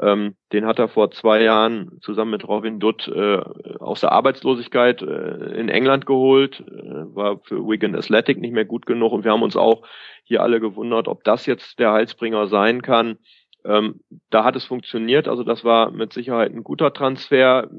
ähm, 0.00 0.34
den 0.52 0.66
hat 0.66 0.78
er 0.78 0.88
vor 0.88 1.10
zwei 1.10 1.42
Jahren 1.42 1.98
zusammen 2.00 2.30
mit 2.30 2.48
Robin 2.48 2.80
Dutt 2.80 3.08
äh, 3.08 3.38
aus 3.78 4.00
der 4.00 4.12
Arbeitslosigkeit 4.12 5.02
äh, 5.02 5.60
in 5.60 5.68
England 5.68 6.06
geholt, 6.06 6.60
äh, 6.60 7.14
war 7.14 7.40
für 7.44 7.66
Wigan 7.68 7.94
Athletic 7.94 8.38
nicht 8.40 8.52
mehr 8.52 8.64
gut 8.64 8.86
genug 8.86 9.12
und 9.12 9.24
wir 9.24 9.32
haben 9.32 9.42
uns 9.42 9.56
auch 9.56 9.82
hier 10.24 10.42
alle 10.42 10.60
gewundert, 10.60 11.08
ob 11.08 11.24
das 11.24 11.46
jetzt 11.46 11.78
der 11.78 11.92
Heilsbringer 11.92 12.46
sein 12.46 12.82
kann. 12.82 13.18
Ähm, 13.64 14.00
da 14.30 14.44
hat 14.44 14.56
es 14.56 14.64
funktioniert, 14.64 15.28
also 15.28 15.44
das 15.44 15.62
war 15.62 15.90
mit 15.90 16.12
Sicherheit 16.12 16.52
ein 16.52 16.64
guter 16.64 16.92
Transfer. 16.92 17.70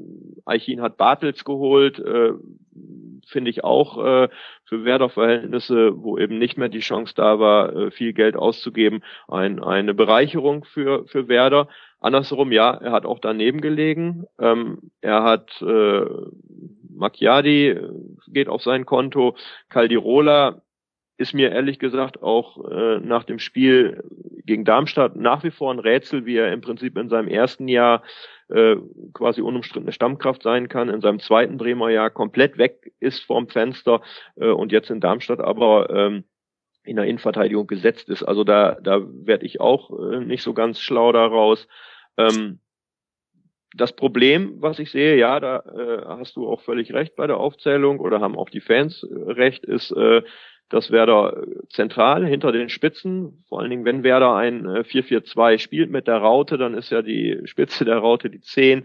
Eichin 0.46 0.80
hat 0.80 0.96
Bartels 0.96 1.44
geholt, 1.44 1.98
äh, 1.98 2.32
finde 3.26 3.50
ich 3.50 3.64
auch 3.64 3.98
äh, 4.04 4.28
für 4.64 4.84
Werder-Verhältnisse, 4.84 5.92
wo 6.02 6.18
eben 6.18 6.38
nicht 6.38 6.58
mehr 6.58 6.68
die 6.68 6.80
Chance 6.80 7.14
da 7.16 7.38
war, 7.38 7.74
äh, 7.74 7.90
viel 7.90 8.12
Geld 8.12 8.36
auszugeben, 8.36 9.02
ein, 9.28 9.62
eine 9.62 9.94
Bereicherung 9.94 10.64
für, 10.64 11.06
für 11.06 11.28
Werder. 11.28 11.68
Andersherum, 12.00 12.52
ja, 12.52 12.74
er 12.74 12.92
hat 12.92 13.06
auch 13.06 13.18
daneben 13.18 13.60
gelegen. 13.60 14.24
Ähm, 14.38 14.90
er 15.00 15.22
hat 15.22 15.62
äh, 15.62 16.04
Macchiadi 16.90 17.68
äh, 17.68 17.90
geht 18.28 18.48
auf 18.48 18.62
sein 18.62 18.86
Konto, 18.86 19.36
Caldirola 19.68 20.60
ist 21.16 21.32
mir 21.32 21.52
ehrlich 21.52 21.78
gesagt 21.78 22.22
auch 22.22 22.70
äh, 22.70 22.98
nach 22.98 23.24
dem 23.24 23.38
Spiel 23.38 24.02
gegen 24.44 24.64
Darmstadt 24.64 25.16
nach 25.16 25.44
wie 25.44 25.50
vor 25.50 25.72
ein 25.72 25.78
Rätsel, 25.78 26.26
wie 26.26 26.36
er 26.36 26.52
im 26.52 26.60
Prinzip 26.60 26.98
in 26.98 27.08
seinem 27.08 27.28
ersten 27.28 27.68
Jahr 27.68 28.02
äh, 28.48 28.76
quasi 29.12 29.40
unumstrittene 29.40 29.92
Stammkraft 29.92 30.42
sein 30.42 30.68
kann, 30.68 30.88
in 30.88 31.00
seinem 31.00 31.20
zweiten 31.20 31.56
Bremer 31.56 31.90
Jahr 31.90 32.10
komplett 32.10 32.58
weg 32.58 32.92
ist 33.00 33.20
vom 33.24 33.48
Fenster 33.48 34.02
äh, 34.36 34.48
und 34.48 34.72
jetzt 34.72 34.90
in 34.90 35.00
Darmstadt 35.00 35.40
aber 35.40 35.90
ähm, 35.90 36.24
in 36.84 36.96
der 36.96 37.06
Innenverteidigung 37.06 37.66
gesetzt 37.66 38.08
ist. 38.08 38.22
Also 38.22 38.44
da, 38.44 38.76
da 38.82 39.00
werde 39.02 39.46
ich 39.46 39.60
auch 39.60 39.90
äh, 39.90 40.20
nicht 40.20 40.42
so 40.42 40.52
ganz 40.52 40.80
schlau 40.80 41.12
daraus. 41.12 41.66
Ähm, 42.18 42.60
das 43.76 43.92
Problem, 43.92 44.60
was 44.60 44.78
ich 44.78 44.90
sehe, 44.90 45.16
ja, 45.16 45.40
da 45.40 45.58
äh, 45.58 46.04
hast 46.06 46.36
du 46.36 46.48
auch 46.48 46.60
völlig 46.60 46.92
recht 46.92 47.16
bei 47.16 47.26
der 47.26 47.38
Aufzählung 47.38 47.98
oder 47.98 48.20
haben 48.20 48.36
auch 48.36 48.50
die 48.50 48.60
Fans 48.60 49.02
äh, 49.02 49.32
recht, 49.32 49.64
ist, 49.64 49.90
äh, 49.90 50.22
dass 50.74 50.90
Werder 50.90 51.44
zentral 51.68 52.26
hinter 52.26 52.50
den 52.50 52.68
Spitzen, 52.68 53.44
vor 53.48 53.60
allen 53.60 53.70
Dingen 53.70 53.84
wenn 53.84 54.02
Werder 54.02 54.34
ein 54.34 54.66
4-4-2 54.66 55.52
äh, 55.52 55.58
spielt 55.58 55.90
mit 55.90 56.08
der 56.08 56.16
Raute, 56.16 56.58
dann 56.58 56.74
ist 56.74 56.90
ja 56.90 57.00
die 57.00 57.40
Spitze 57.44 57.84
der 57.84 57.98
Raute 57.98 58.28
die 58.28 58.40
10, 58.40 58.84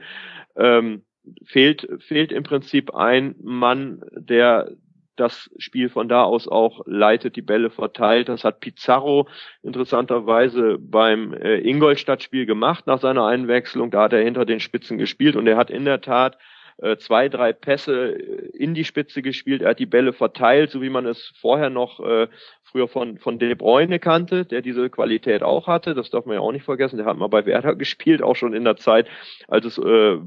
ähm, 0.55 1.01
fehlt, 1.45 1.87
fehlt 1.99 2.31
im 2.31 2.43
Prinzip 2.43 2.93
ein 2.93 3.33
Mann, 3.41 4.03
der 4.11 4.71
das 5.15 5.49
Spiel 5.57 5.89
von 5.89 6.07
da 6.07 6.23
aus 6.23 6.47
auch 6.47 6.81
leitet, 6.85 7.35
die 7.35 7.41
Bälle 7.41 7.71
verteilt. 7.71 8.29
Das 8.29 8.43
hat 8.43 8.59
Pizarro 8.59 9.27
interessanterweise 9.63 10.77
beim 10.79 11.33
äh, 11.33 11.57
Ingolstadt-Spiel 11.57 12.45
gemacht 12.45 12.87
nach 12.87 13.01
seiner 13.01 13.25
Einwechslung. 13.25 13.89
Da 13.91 14.03
hat 14.03 14.13
er 14.13 14.23
hinter 14.23 14.45
den 14.45 14.59
Spitzen 14.59 14.97
gespielt 14.97 15.35
und 15.35 15.47
er 15.47 15.57
hat 15.57 15.71
in 15.71 15.85
der 15.85 16.01
Tat 16.01 16.37
äh, 16.81 16.97
zwei, 16.97 17.30
drei 17.30 17.53
Pässe 17.53 18.14
äh, 18.14 18.57
in 18.57 18.73
die 18.73 18.85
Spitze 18.85 19.22
gespielt. 19.22 19.61
Er 19.61 19.72
hat 19.72 19.80
die 19.80 19.85
Bälle 19.85 20.14
verteilt, 20.14 20.72
so 20.72 20.81
wie 20.81 20.89
man 20.89 21.06
es 21.06 21.31
vorher 21.39 21.69
noch 21.69 21.99
äh, 21.99 22.27
früher 22.64 22.88
von, 22.88 23.18
von 23.18 23.39
De 23.39 23.53
Bruyne 23.56 23.99
kannte, 23.99 24.45
der 24.45 24.61
diese 24.61 24.89
Qualität 24.89 25.43
auch 25.43 25.68
hatte. 25.68 25.93
Das 25.93 26.10
darf 26.10 26.26
man 26.26 26.35
ja 26.35 26.41
auch 26.41 26.51
nicht 26.51 26.65
vergessen. 26.65 26.97
Der 26.97 27.06
hat 27.06 27.18
mal 27.18 27.27
bei 27.27 27.45
Werder 27.45 27.76
gespielt, 27.77 28.22
auch 28.22 28.35
schon 28.35 28.53
in 28.53 28.64
der 28.64 28.77
Zeit, 28.77 29.07
als 29.47 29.65
es 29.65 29.77
äh, 29.77 30.19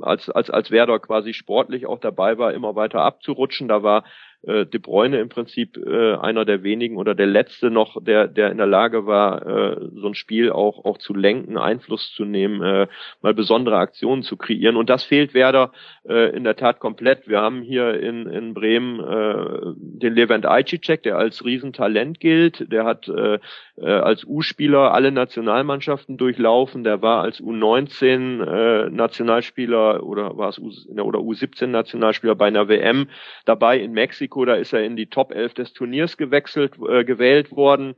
als, 0.00 0.30
als, 0.30 0.50
als 0.50 0.70
Werder 0.70 0.98
quasi 1.00 1.34
sportlich 1.34 1.86
auch 1.86 1.98
dabei 1.98 2.38
war, 2.38 2.52
immer 2.52 2.76
weiter 2.76 3.00
abzurutschen. 3.00 3.68
Da 3.68 3.82
war 3.82 4.04
äh, 4.46 4.66
De 4.66 4.80
Bruyne 4.80 5.18
im 5.18 5.28
Prinzip 5.28 5.76
äh, 5.76 6.14
einer 6.14 6.44
der 6.44 6.62
wenigen 6.62 6.96
oder 6.96 7.14
der 7.14 7.26
letzte 7.26 7.70
noch, 7.70 8.02
der, 8.02 8.28
der 8.28 8.50
in 8.50 8.58
der 8.58 8.66
Lage 8.66 9.06
war, 9.06 9.46
äh, 9.46 9.88
so 9.94 10.08
ein 10.08 10.14
Spiel 10.14 10.50
auch, 10.50 10.84
auch 10.84 10.98
zu 10.98 11.14
lenken, 11.14 11.56
Einfluss 11.58 12.12
zu 12.12 12.24
nehmen, 12.24 12.62
äh, 12.62 12.86
mal 13.22 13.34
besondere 13.34 13.76
Aktionen 13.76 14.22
zu 14.22 14.36
kreieren. 14.36 14.76
Und 14.76 14.90
das 14.90 15.04
fehlt 15.04 15.34
Werder 15.34 15.72
äh, 16.08 16.34
in 16.36 16.44
der 16.44 16.56
Tat 16.56 16.80
komplett. 16.80 17.28
Wir 17.28 17.40
haben 17.40 17.62
hier 17.62 18.00
in, 18.00 18.26
in 18.26 18.54
Bremen 18.54 19.00
äh, 19.00 19.72
den 19.76 20.14
Levent 20.14 20.46
Ajicek, 20.46 21.02
der 21.02 21.16
als 21.16 21.44
Riesentalent 21.44 22.20
gilt. 22.20 22.70
Der 22.72 22.84
hat 22.84 23.08
äh, 23.08 23.38
äh, 23.76 23.86
als 23.86 24.24
U-Spieler 24.24 24.92
alle 24.92 25.12
Nationalmannschaften 25.12 26.16
durchlaufen. 26.16 26.84
Der 26.84 27.02
war 27.02 27.22
als 27.22 27.40
U19 27.40 28.44
äh, 28.44 28.90
Nationalspieler 28.90 30.02
oder 30.02 30.36
war 30.36 30.50
es 30.50 30.58
U, 30.58 30.70
oder 31.00 31.20
U17 31.20 31.66
Nationalspieler 31.66 32.34
bei 32.34 32.46
einer 32.46 32.68
WM 32.68 33.08
dabei 33.44 33.78
in 33.78 33.92
Mexiko 33.92 34.33
Mexiko, 34.34 34.44
da 34.44 34.54
ist 34.54 34.72
er 34.72 34.84
in 34.84 34.96
die 34.96 35.06
Top 35.06 35.32
11 35.32 35.54
des 35.54 35.72
Turniers 35.72 36.16
gewechselt, 36.16 36.74
äh, 36.88 37.04
gewählt 37.04 37.52
worden. 37.52 37.94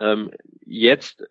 Ähm, 0.00 0.30
jetzt 0.64 1.24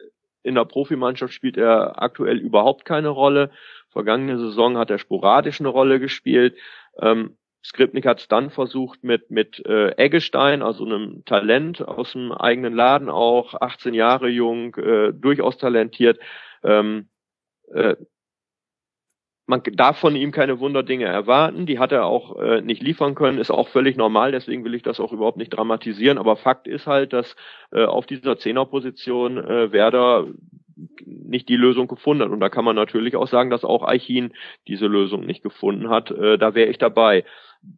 in 0.44 0.56
der 0.56 0.66
Profimannschaft 0.66 1.34
spielt 1.34 1.58
er 1.58 2.02
aktuell 2.02 2.38
überhaupt 2.38 2.86
keine 2.86 3.10
Rolle. 3.10 3.52
Vergangene 3.90 4.38
Saison 4.38 4.78
hat 4.78 4.90
er 4.90 5.00
sporadisch 5.00 5.60
eine 5.62 5.70
Rolle 5.70 6.00
gespielt. 6.00 6.58
Ähm, 7.00 7.38
Skripnik 7.64 8.06
hat 8.06 8.20
es 8.20 8.28
dann 8.28 8.50
versucht 8.50 9.04
mit 9.04 9.32
mit 9.32 9.66
äh, 9.66 9.92
Eggestein, 9.98 10.62
also 10.62 10.86
einem 10.86 11.24
Talent 11.26 11.82
aus 11.82 12.14
dem 12.14 12.32
eigenen 12.32 12.74
Laden 12.74 13.10
auch, 13.10 13.56
18 13.60 13.94
Jahre 13.94 14.30
jung, 14.30 14.76
äh, 14.76 15.12
durchaus 15.14 15.58
talentiert. 15.58 16.20
Ähm, 16.64 17.10
äh, 17.74 17.96
man 19.48 19.62
darf 19.74 19.98
von 19.98 20.16
ihm 20.16 20.32
keine 20.32 20.60
Wunderdinge 20.60 21.06
erwarten. 21.06 21.66
Die 21.66 21.80
hat 21.80 21.94
er 21.94 22.06
auch 22.06 22.38
äh, 22.38 22.62
nicht 22.62 22.84
liefern 22.84 23.16
können, 23.16 23.40
ist 23.40 23.50
auch 23.50 23.70
völlig 23.70 23.96
normal. 23.96 24.34
Deswegen 24.34 24.66
will 24.66 24.76
ich 24.76 24.84
das 24.84 25.00
auch 25.00 25.14
überhaupt 25.14 25.38
nicht 25.38 25.52
dramatisieren. 25.52 26.18
Aber 26.18 26.36
Fakt 26.36 26.68
ist 26.68 26.86
halt, 26.86 27.14
dass 27.14 27.36
äh, 27.72 27.86
auf 27.86 28.06
dieser 28.06 28.38
Zehnerposition 28.38 29.38
äh, 29.38 29.72
Werder 29.72 30.28
nicht 31.06 31.48
die 31.48 31.56
Lösung 31.56 31.88
gefunden 31.88 32.24
hat. 32.24 32.30
Und 32.30 32.42
da 32.42 32.50
kann 32.50 32.66
man 32.66 32.76
natürlich 32.76 33.16
auch 33.16 33.28
sagen, 33.28 33.50
dass 33.50 33.64
auch 33.64 33.88
Eichin 33.88 34.34
diese 34.68 34.88
Lösung 34.88 35.26
nicht 35.26 35.44
gefunden 35.44 35.90
hat. 35.90 36.12
Äh, 36.12 36.38
da 36.38 36.54
wäre 36.54 36.70
ich 36.70 36.78
dabei. 36.78 37.24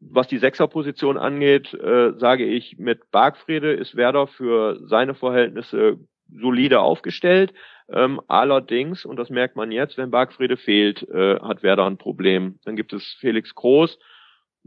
Was 0.02 0.28
die 0.28 0.40
Sechserposition 0.40 1.18
angeht, 1.18 1.74
äh, 1.76 2.14
sage 2.18 2.46
ich, 2.46 2.80
mit 2.80 3.12
Bargfrede 3.12 3.74
ist 3.74 3.96
Werder 3.96 4.26
für 4.26 4.80
seine 4.88 5.14
Verhältnisse 5.14 5.98
solide 6.34 6.80
aufgestellt. 6.80 7.54
Ähm, 7.92 8.22
allerdings, 8.28 9.06
und 9.06 9.18
das 9.18 9.30
merkt 9.30 9.56
man 9.56 9.72
jetzt, 9.72 9.98
wenn 9.98 10.12
Bargfrede 10.12 10.58
fehlt, 10.58 11.08
äh, 11.10 11.40
hat 11.40 11.64
Werder 11.64 11.86
ein 11.86 11.98
Problem. 11.98 12.60
Dann 12.64 12.76
gibt 12.76 12.94
es 12.94 13.18
Felix 13.20 13.56
Groß, 13.56 13.98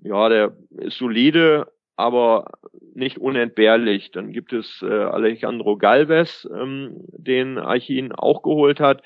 ja, 0.02 0.28
der 0.28 0.56
ist 0.78 0.98
solide, 0.98 1.72
aber 1.96 2.50
nicht 2.94 3.18
unentbehrlich. 3.18 4.10
Dann 4.10 4.32
gibt 4.32 4.52
es 4.52 4.82
äh, 4.82 4.86
Alejandro 4.86 5.76
Galvez, 5.76 6.48
ähm, 6.52 7.04
den 7.12 7.58
Archin 7.58 8.12
auch 8.12 8.42
geholt 8.42 8.80
hat 8.80 9.02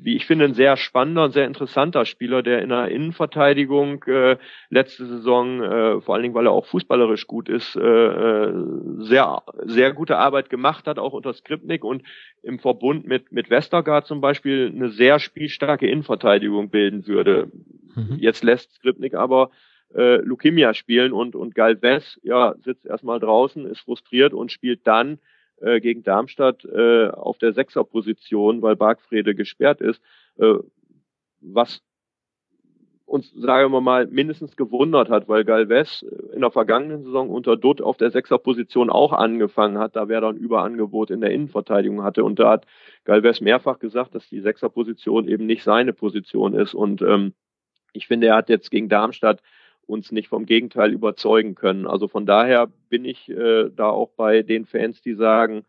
wie 0.00 0.16
ich 0.16 0.26
finde, 0.26 0.44
ein 0.44 0.54
sehr 0.54 0.76
spannender 0.76 1.24
und 1.24 1.32
sehr 1.32 1.46
interessanter 1.46 2.04
Spieler, 2.04 2.42
der 2.42 2.62
in 2.62 2.68
der 2.68 2.88
Innenverteidigung 2.88 4.02
äh, 4.04 4.36
letzte 4.70 5.06
Saison, 5.06 5.62
äh, 5.62 6.00
vor 6.00 6.14
allen 6.14 6.22
Dingen, 6.22 6.34
weil 6.34 6.46
er 6.46 6.52
auch 6.52 6.66
fußballerisch 6.66 7.26
gut 7.26 7.48
ist, 7.48 7.76
äh, 7.76 7.80
äh, 7.80 8.52
sehr, 8.98 9.42
sehr 9.64 9.92
gute 9.92 10.18
Arbeit 10.18 10.50
gemacht 10.50 10.86
hat, 10.86 10.98
auch 10.98 11.12
unter 11.12 11.32
Skripnik 11.32 11.84
und 11.84 12.02
im 12.42 12.58
Verbund 12.58 13.06
mit, 13.06 13.32
mit 13.32 13.50
Westergaard 13.50 14.06
zum 14.06 14.20
Beispiel 14.20 14.72
eine 14.74 14.90
sehr 14.90 15.18
spielstarke 15.18 15.86
Innenverteidigung 15.86 16.70
bilden 16.70 17.06
würde. 17.06 17.50
Mhm. 17.94 18.16
Jetzt 18.18 18.44
lässt 18.44 18.74
Skripnik 18.74 19.14
aber 19.14 19.50
äh, 19.94 20.16
Lukimia 20.16 20.74
spielen 20.74 21.12
und, 21.12 21.36
und 21.36 21.54
Galvez, 21.54 22.18
ja, 22.22 22.54
sitzt 22.62 22.84
erstmal 22.84 23.20
draußen, 23.20 23.66
ist 23.66 23.80
frustriert 23.80 24.34
und 24.34 24.52
spielt 24.52 24.86
dann 24.86 25.18
äh, 25.60 25.80
gegen 25.80 26.02
Darmstadt 26.02 26.64
äh, 26.64 27.08
auf 27.08 27.38
der 27.38 27.52
Sechserposition, 27.52 28.62
weil 28.62 28.76
Bargfrede 28.76 29.34
gesperrt 29.34 29.80
ist, 29.80 30.02
äh, 30.36 30.54
was 31.40 31.82
uns, 33.06 33.30
sagen 33.32 33.70
wir 33.72 33.80
mal, 33.80 34.06
mindestens 34.06 34.56
gewundert 34.56 35.10
hat, 35.10 35.28
weil 35.28 35.44
Galvez 35.44 36.02
in 36.32 36.40
der 36.40 36.50
vergangenen 36.50 37.04
Saison 37.04 37.28
unter 37.28 37.56
Dutt 37.56 37.82
auf 37.82 37.96
der 37.96 38.10
Sechserposition 38.10 38.90
auch 38.90 39.12
angefangen 39.12 39.78
hat, 39.78 39.94
da 39.94 40.08
wer 40.08 40.20
dann 40.20 40.36
Überangebot 40.36 41.10
in 41.10 41.20
der 41.20 41.30
Innenverteidigung 41.30 42.02
hatte. 42.02 42.24
Und 42.24 42.38
da 42.38 42.50
hat 42.50 42.66
Galvez 43.04 43.40
mehrfach 43.40 43.78
gesagt, 43.78 44.14
dass 44.14 44.28
die 44.28 44.40
Sechserposition 44.40 45.28
eben 45.28 45.46
nicht 45.46 45.62
seine 45.62 45.92
Position 45.92 46.54
ist. 46.54 46.74
Und 46.74 47.02
ähm, 47.02 47.34
ich 47.92 48.06
finde, 48.06 48.28
er 48.28 48.36
hat 48.36 48.48
jetzt 48.48 48.70
gegen 48.70 48.88
Darmstadt 48.88 49.40
uns 49.86 50.12
nicht 50.12 50.28
vom 50.28 50.46
Gegenteil 50.46 50.92
überzeugen 50.92 51.54
können. 51.54 51.86
Also 51.86 52.08
von 52.08 52.26
daher 52.26 52.68
bin 52.88 53.04
ich 53.04 53.28
äh, 53.28 53.70
da 53.74 53.88
auch 53.88 54.10
bei 54.16 54.42
den 54.42 54.66
Fans, 54.66 55.00
die 55.02 55.14
sagen, 55.14 55.64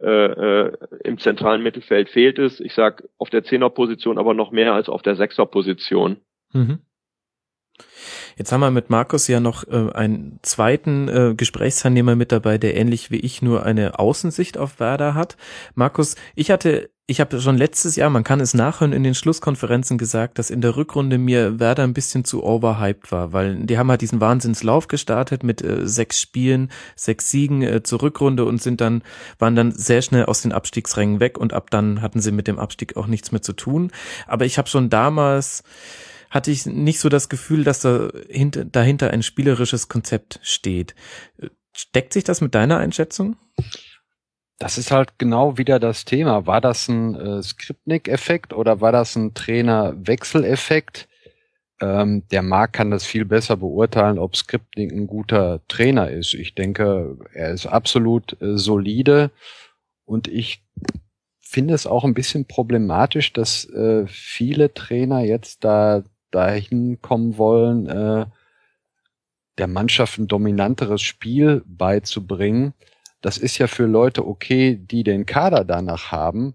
äh, 0.00 0.06
äh, 0.06 0.72
im 1.04 1.18
zentralen 1.18 1.62
Mittelfeld 1.62 2.08
fehlt 2.08 2.38
es. 2.38 2.60
Ich 2.60 2.74
sag 2.74 3.02
auf 3.18 3.30
der 3.30 3.42
Zehnerposition 3.42 4.18
aber 4.18 4.32
noch 4.32 4.52
mehr 4.52 4.72
als 4.74 4.88
auf 4.88 5.02
der 5.02 5.16
Sechserposition. 5.16 6.18
Mhm. 6.52 6.78
Jetzt 8.36 8.52
haben 8.52 8.60
wir 8.60 8.70
mit 8.70 8.90
Markus 8.90 9.28
ja 9.28 9.40
noch 9.40 9.66
äh, 9.66 9.90
einen 9.92 10.38
zweiten 10.42 11.08
äh, 11.08 11.34
Gesprächsteilnehmer 11.36 12.16
mit 12.16 12.32
dabei, 12.32 12.58
der 12.58 12.76
ähnlich 12.76 13.10
wie 13.10 13.18
ich 13.18 13.42
nur 13.42 13.64
eine 13.64 13.98
Außensicht 13.98 14.58
auf 14.58 14.80
Werder 14.80 15.14
hat. 15.14 15.36
Markus, 15.74 16.14
ich 16.34 16.50
hatte 16.50 16.90
ich 17.10 17.20
habe 17.20 17.40
schon 17.40 17.56
letztes 17.56 17.96
Jahr, 17.96 18.10
man 18.10 18.22
kann 18.22 18.38
es 18.38 18.52
nachhören, 18.52 18.92
in 18.92 19.02
den 19.02 19.14
Schlusskonferenzen 19.14 19.96
gesagt, 19.96 20.38
dass 20.38 20.50
in 20.50 20.60
der 20.60 20.76
Rückrunde 20.76 21.16
mir 21.16 21.58
Werder 21.58 21.84
ein 21.84 21.94
bisschen 21.94 22.22
zu 22.22 22.44
overhyped 22.44 23.10
war, 23.10 23.32
weil 23.32 23.56
die 23.64 23.78
haben 23.78 23.88
halt 23.88 24.02
diesen 24.02 24.20
Wahnsinnslauf 24.20 24.88
gestartet 24.88 25.42
mit 25.42 25.62
äh, 25.62 25.88
sechs 25.88 26.20
Spielen, 26.20 26.70
sechs 26.96 27.30
Siegen 27.30 27.62
äh, 27.62 27.82
zur 27.82 28.02
Rückrunde 28.02 28.44
und 28.44 28.60
sind 28.60 28.82
dann, 28.82 29.02
waren 29.38 29.56
dann 29.56 29.72
sehr 29.72 30.02
schnell 30.02 30.26
aus 30.26 30.42
den 30.42 30.52
Abstiegsrängen 30.52 31.18
weg 31.18 31.38
und 31.38 31.54
ab 31.54 31.70
dann 31.70 32.02
hatten 32.02 32.20
sie 32.20 32.30
mit 32.30 32.46
dem 32.46 32.58
Abstieg 32.58 32.98
auch 32.98 33.06
nichts 33.06 33.32
mehr 33.32 33.40
zu 33.40 33.54
tun. 33.54 33.90
Aber 34.26 34.44
ich 34.44 34.58
habe 34.58 34.68
schon 34.68 34.90
damals 34.90 35.62
hatte 36.30 36.50
ich 36.50 36.66
nicht 36.66 37.00
so 37.00 37.08
das 37.08 37.28
Gefühl, 37.28 37.64
dass 37.64 37.80
da 37.80 38.10
hinter, 38.28 38.64
dahinter 38.64 39.10
ein 39.10 39.22
spielerisches 39.22 39.88
Konzept 39.88 40.40
steht. 40.42 40.94
Steckt 41.72 42.12
sich 42.12 42.24
das 42.24 42.40
mit 42.40 42.54
deiner 42.54 42.78
Einschätzung? 42.78 43.36
Das 44.58 44.76
ist 44.76 44.90
halt 44.90 45.18
genau 45.18 45.56
wieder 45.56 45.78
das 45.78 46.04
Thema. 46.04 46.46
War 46.46 46.60
das 46.60 46.88
ein 46.88 47.14
äh, 47.14 47.42
Skripnik-Effekt 47.42 48.52
oder 48.52 48.80
war 48.80 48.90
das 48.90 49.14
ein 49.14 49.34
Trainerwechseleffekt? 49.34 51.08
Ähm, 51.80 52.24
der 52.32 52.42
Marc 52.42 52.72
kann 52.72 52.90
das 52.90 53.06
viel 53.06 53.24
besser 53.24 53.56
beurteilen, 53.56 54.18
ob 54.18 54.36
Skripnik 54.36 54.90
ein 54.90 55.06
guter 55.06 55.60
Trainer 55.68 56.10
ist. 56.10 56.34
Ich 56.34 56.56
denke, 56.56 57.16
er 57.32 57.52
ist 57.52 57.66
absolut 57.66 58.40
äh, 58.42 58.58
solide 58.58 59.30
und 60.04 60.26
ich 60.26 60.64
finde 61.38 61.74
es 61.74 61.86
auch 61.86 62.04
ein 62.04 62.14
bisschen 62.14 62.46
problematisch, 62.46 63.32
dass 63.32 63.64
äh, 63.70 64.06
viele 64.08 64.74
Trainer 64.74 65.20
jetzt 65.20 65.64
da 65.64 66.02
dahin 66.30 67.00
kommen 67.00 67.38
wollen, 67.38 67.86
äh, 67.86 68.26
der 69.58 69.66
Mannschaft 69.66 70.18
ein 70.18 70.28
dominanteres 70.28 71.02
Spiel 71.02 71.62
beizubringen. 71.66 72.74
Das 73.20 73.38
ist 73.38 73.58
ja 73.58 73.66
für 73.66 73.86
Leute 73.86 74.26
okay, 74.26 74.76
die 74.76 75.02
den 75.02 75.26
Kader 75.26 75.64
danach 75.64 76.12
haben. 76.12 76.54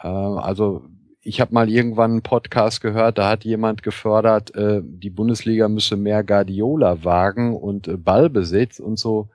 Äh, 0.00 0.08
also 0.08 0.84
ich 1.22 1.40
habe 1.40 1.54
mal 1.54 1.70
irgendwann 1.70 2.12
einen 2.12 2.22
Podcast 2.22 2.82
gehört, 2.82 3.18
da 3.18 3.30
hat 3.30 3.44
jemand 3.44 3.82
gefördert, 3.82 4.54
äh, 4.54 4.82
die 4.84 5.10
Bundesliga 5.10 5.68
müsse 5.68 5.96
mehr 5.96 6.22
Guardiola 6.22 7.02
wagen 7.02 7.56
und 7.56 7.88
äh, 7.88 7.96
Ballbesitz 7.96 8.78
und 8.78 8.98
so. 8.98 9.30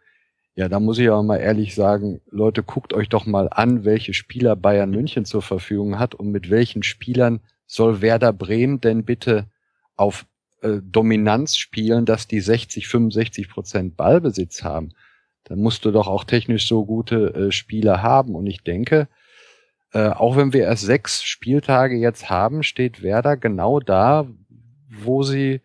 Ja, 0.55 0.67
da 0.67 0.79
muss 0.79 0.99
ich 0.99 1.09
auch 1.09 1.23
mal 1.23 1.37
ehrlich 1.37 1.73
sagen, 1.73 2.21
Leute, 2.29 2.63
guckt 2.63 2.93
euch 2.93 3.09
doch 3.09 3.25
mal 3.25 3.47
an, 3.49 3.85
welche 3.85 4.13
Spieler 4.13 4.55
Bayern 4.55 4.91
München 4.91 5.25
zur 5.25 5.41
Verfügung 5.41 5.97
hat 5.97 6.15
und 6.15 6.31
mit 6.31 6.49
welchen 6.49 6.83
Spielern 6.83 7.39
soll 7.65 8.01
Werder 8.01 8.33
Bremen 8.33 8.81
denn 8.81 9.05
bitte 9.05 9.47
auf 9.99 10.25
äh, 10.61 10.79
Dominanz 10.81 11.57
spielen, 11.57 12.05
dass 12.05 12.27
die 12.27 12.39
60, 12.39 12.87
65 12.87 13.49
Prozent 13.49 13.97
Ballbesitz 13.97 14.63
haben. 14.63 14.93
Dann 15.43 15.59
musst 15.59 15.85
du 15.85 15.91
doch 15.91 16.07
auch 16.07 16.23
technisch 16.23 16.67
so 16.67 16.85
gute 16.85 17.33
äh, 17.33 17.51
Spieler 17.51 18.01
haben. 18.01 18.35
Und 18.35 18.47
ich 18.47 18.63
denke, 18.63 19.07
äh, 19.93 20.09
auch 20.09 20.37
wenn 20.37 20.53
wir 20.53 20.63
erst 20.63 20.83
sechs 20.83 21.23
Spieltage 21.23 21.95
jetzt 21.95 22.29
haben, 22.29 22.63
steht 22.63 23.01
Werder 23.01 23.37
genau 23.37 23.79
da, 23.79 24.27
wo 24.89 25.23
sie, 25.23 25.61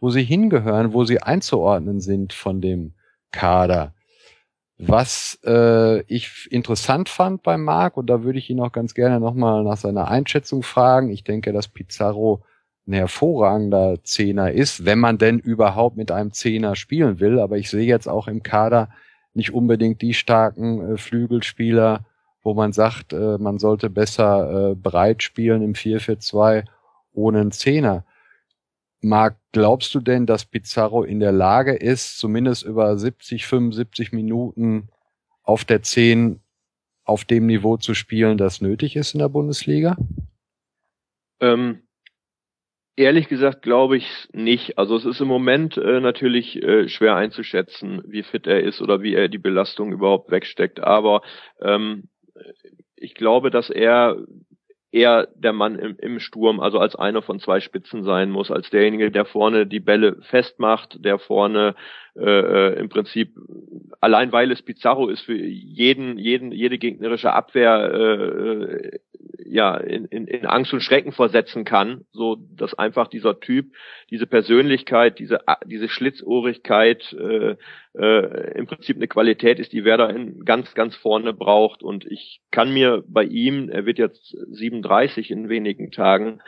wo 0.00 0.10
sie 0.10 0.24
hingehören, 0.24 0.92
wo 0.92 1.04
sie 1.04 1.22
einzuordnen 1.22 2.00
sind 2.00 2.32
von 2.32 2.60
dem 2.60 2.94
Kader. 3.30 3.94
Was 4.78 5.38
äh, 5.44 6.02
ich 6.02 6.48
interessant 6.50 7.08
fand 7.08 7.42
bei 7.42 7.56
Marc, 7.56 7.96
und 7.96 8.06
da 8.06 8.22
würde 8.22 8.38
ich 8.38 8.48
ihn 8.48 8.60
auch 8.60 8.72
ganz 8.72 8.94
gerne 8.94 9.18
nochmal 9.18 9.64
nach 9.64 9.76
seiner 9.76 10.08
Einschätzung 10.08 10.62
fragen. 10.62 11.10
Ich 11.10 11.24
denke, 11.24 11.52
dass 11.52 11.68
Pizarro 11.68 12.44
ein 12.88 12.94
hervorragender 12.94 14.02
Zehner 14.02 14.52
ist, 14.52 14.84
wenn 14.84 14.98
man 14.98 15.18
denn 15.18 15.38
überhaupt 15.38 15.96
mit 15.96 16.10
einem 16.10 16.32
Zehner 16.32 16.74
spielen 16.74 17.20
will. 17.20 17.38
Aber 17.38 17.58
ich 17.58 17.70
sehe 17.70 17.86
jetzt 17.86 18.08
auch 18.08 18.28
im 18.28 18.42
Kader 18.42 18.88
nicht 19.34 19.52
unbedingt 19.52 20.02
die 20.02 20.14
starken 20.14 20.94
äh, 20.94 20.96
Flügelspieler, 20.96 22.06
wo 22.42 22.54
man 22.54 22.72
sagt, 22.72 23.12
äh, 23.12 23.38
man 23.38 23.58
sollte 23.58 23.90
besser 23.90 24.70
äh, 24.70 24.74
breit 24.74 25.22
spielen 25.22 25.62
im 25.62 25.74
4-4-2 25.74 26.64
ohne 27.12 27.40
einen 27.40 27.52
Zehner. 27.52 28.04
Marc, 29.00 29.36
glaubst 29.52 29.94
du 29.94 30.00
denn, 30.00 30.26
dass 30.26 30.44
Pizarro 30.44 31.04
in 31.04 31.20
der 31.20 31.32
Lage 31.32 31.74
ist, 31.74 32.18
zumindest 32.18 32.64
über 32.64 32.98
70, 32.98 33.46
75 33.46 34.12
Minuten 34.12 34.88
auf 35.42 35.64
der 35.64 35.82
10 35.82 36.40
auf 37.04 37.24
dem 37.24 37.46
Niveau 37.46 37.76
zu 37.76 37.94
spielen, 37.94 38.38
das 38.38 38.60
nötig 38.60 38.96
ist 38.96 39.14
in 39.14 39.20
der 39.20 39.28
Bundesliga? 39.28 39.96
Ähm, 41.40 41.82
ehrlich 42.98 43.28
gesagt 43.28 43.62
glaube 43.62 43.96
ich 43.96 44.28
nicht. 44.32 44.78
Also 44.78 44.96
es 44.96 45.04
ist 45.04 45.20
im 45.20 45.28
Moment 45.28 45.76
äh, 45.76 46.00
natürlich 46.00 46.62
äh, 46.62 46.88
schwer 46.88 47.16
einzuschätzen, 47.16 48.02
wie 48.06 48.22
fit 48.22 48.46
er 48.46 48.62
ist 48.62 48.82
oder 48.82 49.02
wie 49.02 49.14
er 49.14 49.28
die 49.28 49.38
Belastung 49.38 49.92
überhaupt 49.92 50.30
wegsteckt. 50.30 50.80
Aber 50.80 51.22
ähm, 51.60 52.08
ich 52.96 53.14
glaube, 53.14 53.50
dass 53.50 53.70
er 53.70 54.16
eher 54.90 55.28
der 55.34 55.52
Mann 55.52 55.78
im, 55.78 55.96
im 55.98 56.18
Sturm, 56.18 56.60
also 56.60 56.78
als 56.78 56.96
einer 56.96 57.22
von 57.22 57.40
zwei 57.40 57.60
Spitzen 57.60 58.04
sein 58.04 58.30
muss, 58.30 58.50
als 58.50 58.70
derjenige, 58.70 59.10
der 59.10 59.26
vorne 59.26 59.66
die 59.66 59.80
Bälle 59.80 60.16
festmacht, 60.22 61.04
der 61.04 61.18
vorne 61.18 61.74
äh, 62.16 62.22
äh, 62.24 62.80
im 62.80 62.88
Prinzip 62.88 63.34
allein 64.00 64.32
weil 64.32 64.50
es 64.50 64.62
Pizarro 64.62 65.08
ist 65.08 65.22
für 65.22 65.36
jeden, 65.36 66.18
jeden, 66.18 66.52
jede 66.52 66.78
gegnerische 66.78 67.32
Abwehr 67.32 67.92
äh, 67.92 68.98
ja 69.50 69.76
in, 69.76 70.04
in, 70.06 70.26
in 70.26 70.46
Angst 70.46 70.72
und 70.72 70.82
Schrecken 70.82 71.12
versetzen 71.12 71.64
kann, 71.64 72.04
so 72.12 72.36
dass 72.36 72.74
einfach 72.74 73.08
dieser 73.08 73.40
Typ, 73.40 73.72
diese 74.10 74.26
Persönlichkeit, 74.26 75.18
diese 75.18 75.40
diese 75.66 75.88
Schlitzohrigkeit 75.88 77.12
äh, 77.12 77.56
äh, 77.94 78.58
im 78.58 78.66
Prinzip 78.66 78.96
eine 78.96 79.08
Qualität 79.08 79.58
ist, 79.58 79.72
die 79.72 79.84
Werder 79.84 80.10
in 80.10 80.44
ganz 80.44 80.74
ganz 80.74 80.96
vorne 80.96 81.32
braucht 81.32 81.82
und 81.82 82.04
ich 82.04 82.40
kann 82.50 82.72
mir 82.72 83.02
bei 83.06 83.24
ihm, 83.24 83.68
er 83.68 83.86
wird 83.86 83.98
jetzt 83.98 84.36
37 84.50 85.30
in 85.30 85.48
wenigen 85.48 85.90
Tagen 85.90 86.40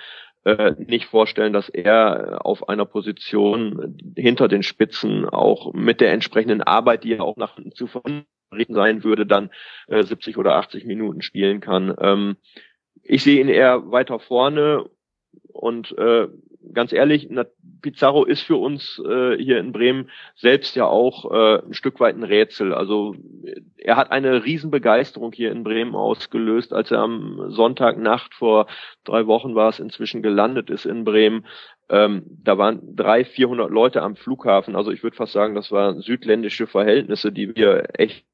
äh, 0.45 0.73
nicht 0.79 1.07
vorstellen, 1.07 1.53
dass 1.53 1.69
er 1.69 2.45
auf 2.47 2.69
einer 2.69 2.87
Position 2.87 4.15
hinter 4.17 4.49
den 4.49 4.63
Spitzen 4.63 5.29
auch 5.29 5.75
mit 5.75 6.01
der 6.01 6.13
entsprechenden 6.13 6.63
Arbeit, 6.63 7.05
die 7.05 7.15
er 7.15 7.25
auch 7.25 7.37
nach 7.37 7.59
zu 7.75 7.87
verrichten 7.87 8.27
sein 8.75 9.05
würde, 9.05 9.27
dann 9.27 9.51
äh, 9.89 10.03
70 10.03 10.39
oder 10.39 10.57
80 10.57 10.87
Minuten 10.87 11.21
spielen 11.23 11.61
kann. 11.61 11.95
Ähm, 12.01 12.37
ich 13.03 13.23
sehe 13.23 13.41
ihn 13.41 13.49
eher 13.49 13.91
weiter 13.91 14.19
vorne 14.19 14.85
und 15.53 15.97
äh, 15.99 16.29
ganz 16.73 16.93
ehrlich, 16.93 17.29
Pizarro 17.83 18.25
ist 18.25 18.43
für 18.43 18.57
uns 18.57 19.01
äh, 19.05 19.37
hier 19.37 19.59
in 19.59 19.73
Bremen 19.73 20.11
selbst 20.37 20.77
ja 20.77 20.87
auch 20.87 21.31
äh, 21.31 21.63
ein 21.65 21.75
Stück 21.75 22.01
weit 22.01 22.17
ein 22.17 22.25
Rätsel. 22.25 22.75
Also 22.75 23.15
er 23.77 23.97
hat 23.97 24.11
eine 24.11 24.45
Riesenbegeisterung 24.45 25.33
hier 25.33 25.51
in 25.51 25.65
Bremen 25.65 25.95
ausgelöst, 25.95 26.73
als 26.73 26.91
er 26.91 27.01
am 27.01 27.51
Sonntagnacht 27.51 28.35
vor 28.35 28.67
drei 29.05 29.27
Wochen 29.27 29.55
war 29.55 29.71
es 29.71 29.81
inzwischen 29.81 30.23
gelandet 30.23 30.71
ist 30.71 30.85
in 30.85 31.05
Bremen. 31.05 31.47
Ähm, 31.89 32.25
da 32.45 32.59
waren 32.59 32.95
drei, 32.95 33.25
vierhundert 33.25 33.71
Leute 33.71 34.03
am 34.03 34.17
Flughafen. 34.17 34.77
Also 34.77 34.91
ich 34.91 35.03
würde 35.03 35.17
fast 35.17 35.33
sagen, 35.33 35.55
das 35.55 35.73
waren 35.73 36.01
südländische 36.01 36.67
Verhältnisse, 36.67 37.33
die 37.33 37.55
wir 37.57 37.89
echt 37.99 38.25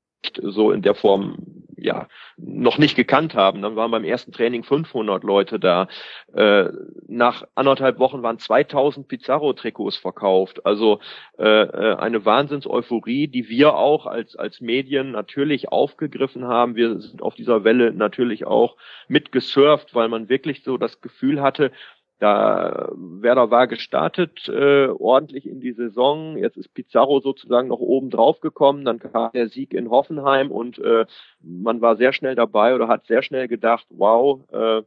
so 0.42 0.70
in 0.70 0.82
der 0.82 0.94
Form 0.94 1.36
ja 1.76 2.08
noch 2.36 2.78
nicht 2.78 2.96
gekannt 2.96 3.34
haben. 3.34 3.62
Dann 3.62 3.76
waren 3.76 3.90
beim 3.90 4.04
ersten 4.04 4.32
Training 4.32 4.64
500 4.64 5.22
Leute 5.22 5.58
da. 5.58 5.88
Äh, 6.34 6.68
nach 7.06 7.44
anderthalb 7.54 7.98
Wochen 7.98 8.22
waren 8.22 8.38
2000 8.38 9.08
Pizarro-Trikots 9.08 9.96
verkauft. 9.96 10.64
Also 10.66 11.00
äh, 11.38 11.44
äh, 11.44 11.96
eine 11.96 12.24
Wahnsinns-Euphorie, 12.24 13.28
die 13.28 13.48
wir 13.48 13.76
auch 13.76 14.06
als 14.06 14.36
als 14.36 14.60
Medien 14.60 15.12
natürlich 15.12 15.70
aufgegriffen 15.70 16.44
haben. 16.44 16.76
Wir 16.76 17.00
sind 17.00 17.22
auf 17.22 17.34
dieser 17.34 17.64
Welle 17.64 17.92
natürlich 17.92 18.46
auch 18.46 18.76
mitgesurft, 19.08 19.94
weil 19.94 20.08
man 20.08 20.28
wirklich 20.28 20.62
so 20.62 20.78
das 20.78 21.00
Gefühl 21.00 21.40
hatte, 21.40 21.72
da 22.18 22.90
Werder 22.94 23.50
war 23.50 23.66
gestartet, 23.66 24.48
äh, 24.48 24.86
ordentlich 24.86 25.46
in 25.46 25.60
die 25.60 25.72
Saison. 25.72 26.38
Jetzt 26.38 26.56
ist 26.56 26.72
Pizarro 26.72 27.20
sozusagen 27.20 27.68
noch 27.68 27.80
oben 27.80 28.10
drauf 28.10 28.40
gekommen. 28.40 28.84
Dann 28.84 28.98
kam 28.98 29.32
der 29.32 29.48
Sieg 29.48 29.74
in 29.74 29.90
Hoffenheim 29.90 30.50
und 30.50 30.78
äh, 30.78 31.04
man 31.40 31.80
war 31.80 31.96
sehr 31.96 32.12
schnell 32.12 32.34
dabei 32.34 32.74
oder 32.74 32.88
hat 32.88 33.06
sehr 33.06 33.22
schnell 33.22 33.48
gedacht, 33.48 33.86
wow, 33.90 34.40
äh, 34.50 34.82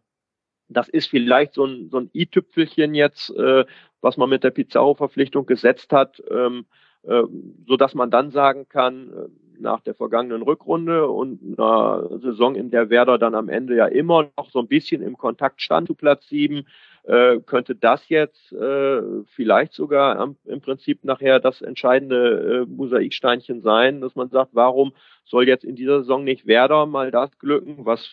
das 0.69 0.89
ist 0.89 1.07
vielleicht 1.07 1.53
so 1.53 1.65
ein, 1.65 1.89
so 1.89 1.97
ein 1.97 2.09
i-Tüpfelchen 2.13 2.95
jetzt, 2.95 3.29
äh, 3.31 3.65
was 4.01 4.17
man 4.17 4.29
mit 4.29 4.43
der 4.43 4.51
Pizarro-Verpflichtung 4.51 5.45
gesetzt 5.45 5.91
hat, 5.91 6.21
ähm, 6.31 6.65
äh, 7.03 7.23
so 7.67 7.77
dass 7.77 7.93
man 7.95 8.11
dann 8.11 8.31
sagen 8.31 8.67
kann, 8.69 9.11
äh, 9.11 9.27
nach 9.61 9.81
der 9.81 9.93
vergangenen 9.93 10.41
Rückrunde 10.41 11.09
und 11.09 11.59
einer 11.59 12.19
Saison, 12.19 12.55
in 12.55 12.71
der 12.71 12.89
Werder 12.89 13.17
dann 13.17 13.35
am 13.35 13.49
Ende 13.49 13.75
ja 13.75 13.87
immer 13.87 14.29
noch 14.37 14.49
so 14.51 14.59
ein 14.59 14.67
bisschen 14.67 15.01
im 15.01 15.17
Kontakt 15.17 15.61
stand 15.61 15.87
zu 15.87 15.95
Platz 15.95 16.27
sieben, 16.29 16.65
äh, 17.09 17.39
könnte 17.39 17.75
das 17.75 18.07
jetzt 18.07 18.53
äh, 18.53 19.01
vielleicht 19.25 19.73
sogar 19.73 20.19
am, 20.19 20.37
im 20.45 20.61
Prinzip 20.61 21.03
nachher 21.03 21.39
das 21.39 21.61
entscheidende 21.61 22.65
äh, 22.67 22.71
Mosaiksteinchen 22.71 23.61
sein, 23.61 23.99
dass 23.99 24.15
man 24.15 24.29
sagt, 24.29 24.51
warum 24.53 24.93
soll 25.25 25.47
jetzt 25.47 25.63
in 25.63 25.75
dieser 25.75 25.99
Saison 26.01 26.23
nicht 26.23 26.45
Werder 26.45 26.85
mal 26.85 27.09
das 27.09 27.37
glücken, 27.39 27.85
was 27.85 28.09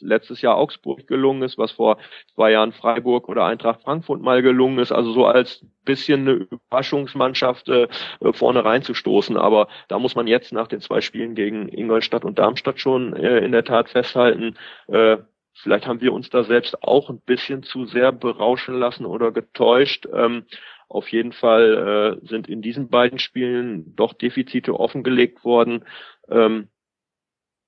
letztes 0.00 0.42
Jahr 0.42 0.56
Augsburg 0.56 1.06
gelungen 1.06 1.42
ist, 1.42 1.56
was 1.56 1.72
vor 1.72 1.96
zwei 2.34 2.50
Jahren 2.50 2.72
Freiburg 2.72 3.30
oder 3.30 3.46
Eintracht 3.46 3.80
Frankfurt 3.80 4.20
mal 4.20 4.42
gelungen 4.42 4.78
ist, 4.78 4.92
also 4.92 5.12
so 5.12 5.24
als 5.24 5.64
bisschen 5.84 6.22
eine 6.22 6.32
Überraschungsmannschaft 6.32 7.68
äh, 7.70 7.88
vorne 8.32 8.64
reinzustoßen. 8.64 9.38
Aber 9.38 9.68
da 9.88 9.98
muss 9.98 10.16
man 10.16 10.26
jetzt 10.26 10.52
nach 10.52 10.68
den 10.68 10.80
zwei 10.80 11.00
Spielen 11.00 11.34
gegen 11.34 11.68
Ingolstadt 11.68 12.24
und 12.24 12.38
Darmstadt 12.38 12.78
schon 12.78 13.14
äh, 13.16 13.38
in 13.38 13.52
der 13.52 13.64
Tat 13.64 13.88
festhalten, 13.88 14.56
äh, 14.88 15.16
Vielleicht 15.62 15.86
haben 15.86 16.00
wir 16.00 16.12
uns 16.12 16.30
da 16.30 16.44
selbst 16.44 16.82
auch 16.82 17.10
ein 17.10 17.20
bisschen 17.20 17.62
zu 17.62 17.86
sehr 17.86 18.12
berauschen 18.12 18.78
lassen 18.78 19.06
oder 19.06 19.32
getäuscht. 19.32 20.06
Ähm, 20.12 20.44
auf 20.88 21.08
jeden 21.08 21.32
Fall 21.32 22.20
äh, 22.22 22.26
sind 22.26 22.48
in 22.48 22.62
diesen 22.62 22.88
beiden 22.88 23.18
Spielen 23.18 23.94
doch 23.96 24.12
Defizite 24.12 24.78
offengelegt 24.78 25.44
worden, 25.44 25.84
ähm, 26.28 26.68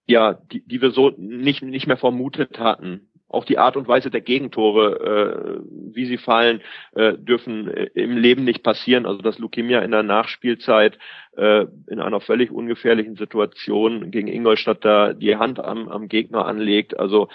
ja, 0.07 0.35
die, 0.35 0.67
die 0.67 0.81
wir 0.81 0.91
so 0.91 1.13
nicht, 1.17 1.63
nicht 1.63 1.87
mehr 1.87 1.97
vermutet 1.97 2.59
hatten. 2.59 3.09
Auch 3.29 3.45
die 3.45 3.59
Art 3.59 3.77
und 3.77 3.89
Weise 3.89 4.09
der 4.11 4.21
Gegentore, 4.21 5.61
äh, 5.61 5.95
wie 5.95 6.07
sie 6.07 6.19
fallen, 6.19 6.61
äh, 6.95 7.15
dürfen 7.15 7.69
äh, 7.69 7.91
im 7.95 8.17
Leben 8.17 8.45
nicht 8.45 8.63
passieren. 8.63 9.05
Also 9.05 9.21
dass 9.21 9.41
Lukemia 9.41 9.81
in 9.81 9.91
der 9.91 10.05
Nachspielzeit 10.05 10.97
äh, 11.37 11.67
in 11.89 11.99
einer 11.99 12.21
völlig 12.21 12.53
ungefährlichen 12.53 13.17
Situation 13.17 14.13
gegen 14.13 14.29
Ingolstadt 14.29 14.85
da 14.85 15.13
die 15.13 15.37
Hand 15.37 15.59
am, 15.59 15.89
am 15.89 16.07
Gegner 16.07 16.47
anlegt. 16.47 16.97
Also 16.97 17.29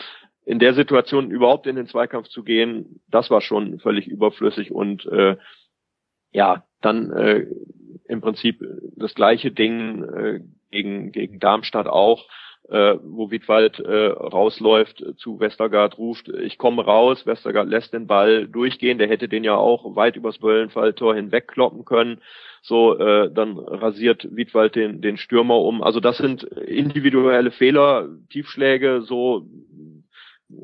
in 0.46 0.60
der 0.60 0.74
Situation 0.74 1.32
überhaupt 1.32 1.68
in 1.68 1.76
den 1.76 1.88
Zweikampf 1.88 2.28
zu 2.28 2.44
gehen, 2.44 3.02
das 3.10 3.30
war 3.30 3.42
schon 3.42 3.80
völlig 3.80 4.08
überflüssig 4.08 4.72
und 4.72 5.06
äh, 5.06 5.38
ja, 6.32 6.66
dann 6.82 7.12
äh, 7.12 7.46
im 8.08 8.22
Prinzip 8.22 8.64
das 8.96 9.14
gleiche 9.14 9.52
Ding 9.52 10.04
äh, 10.04 10.40
gegen, 10.72 11.12
gegen 11.12 11.40
Darmstadt 11.40 11.88
auch 11.88 12.28
äh, 12.72 12.98
wo 13.04 13.32
Wittwald 13.32 13.80
äh, 13.80 14.08
rausläuft, 14.08 15.02
äh, 15.02 15.16
zu 15.16 15.40
Westergaard 15.40 15.98
ruft, 15.98 16.30
ich 16.30 16.58
komme 16.58 16.86
raus, 16.86 17.26
Westergaard 17.26 17.68
lässt 17.68 17.94
den 17.94 18.08
Ball 18.08 18.48
durchgehen, 18.48 18.98
der 18.98 19.10
hätte 19.10 19.28
den 19.28 19.44
ja 19.44 19.56
auch 19.56 19.96
weit 19.96 20.16
übers 20.16 20.38
Böllenfalltor 20.38 21.16
hinweg 21.16 21.48
kloppen 21.48 21.86
können. 21.86 22.22
So, 22.62 22.98
äh, 22.98 23.32
dann 23.32 23.58
rasiert 23.58 24.28
Wittwald 24.36 24.76
den, 24.76 25.02
den 25.02 25.18
Stürmer 25.18 25.60
um. 25.60 25.84
Also 25.84 26.00
das 26.00 26.18
sind 26.18 26.44
individuelle 26.44 27.52
Fehler, 27.52 28.08
Tiefschläge, 28.30 29.02
so 29.02 29.46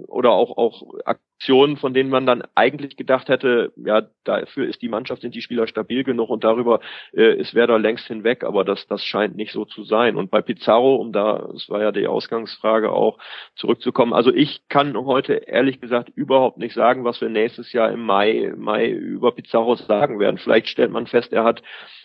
oder 0.08 0.32
auch 0.32 0.58
auch 0.58 0.84
Aktionen, 1.06 1.78
von 1.78 1.94
denen 1.94 2.10
man 2.10 2.26
dann 2.26 2.44
eigentlich 2.56 2.98
gedacht 2.98 3.30
hätte, 3.30 3.72
ja, 3.76 4.04
dafür 4.24 4.68
ist 4.68 4.82
die 4.82 4.90
Mannschaft, 4.90 5.22
sind 5.22 5.36
die 5.36 5.42
Spieler 5.42 5.68
stabil 5.68 6.04
genug 6.04 6.30
und 6.30 6.44
darüber 6.44 6.80
äh, 7.14 7.36
ist 7.38 7.54
Werder 7.54 7.78
längst 7.78 8.08
hinweg, 8.08 8.44
aber 8.44 8.66
das, 8.66 8.88
das 8.88 9.04
scheint 9.04 9.36
nicht 9.36 9.52
so 9.52 9.64
zu 9.64 9.84
sein. 9.84 10.16
Und 10.16 10.32
bei 10.32 10.42
Pizarro, 10.42 10.96
um 10.96 11.12
da, 11.12 11.48
das 11.54 11.70
war 11.70 11.82
ja 11.82 11.92
die 11.92 12.08
Ausgangsfrage 12.08 12.92
auch, 12.92 13.20
zurückzukommen, 13.56 14.14
also 14.14 14.34
ich 14.34 14.68
kann 14.68 14.98
heute 14.98 15.34
ehrlich 15.34 15.80
gesagt 15.80 16.10
überhaupt 16.16 16.58
nicht 16.58 16.74
sagen, 16.74 17.04
was 17.04 17.22
wir 17.22 17.30
nächstes 17.30 17.72
Jahr 17.72 17.92
im 17.92 18.02
Mai, 18.02 18.54
Mai 18.58 18.90
über 18.90 19.32
Pizarro 19.32 19.76
sagen 19.76 20.20
werden. 20.20 20.40
Vielleicht 20.40 20.70
stellt 20.70 20.92
man 20.92 21.06
fest, 21.06 21.34
er 21.34 21.44
hat 21.44 21.62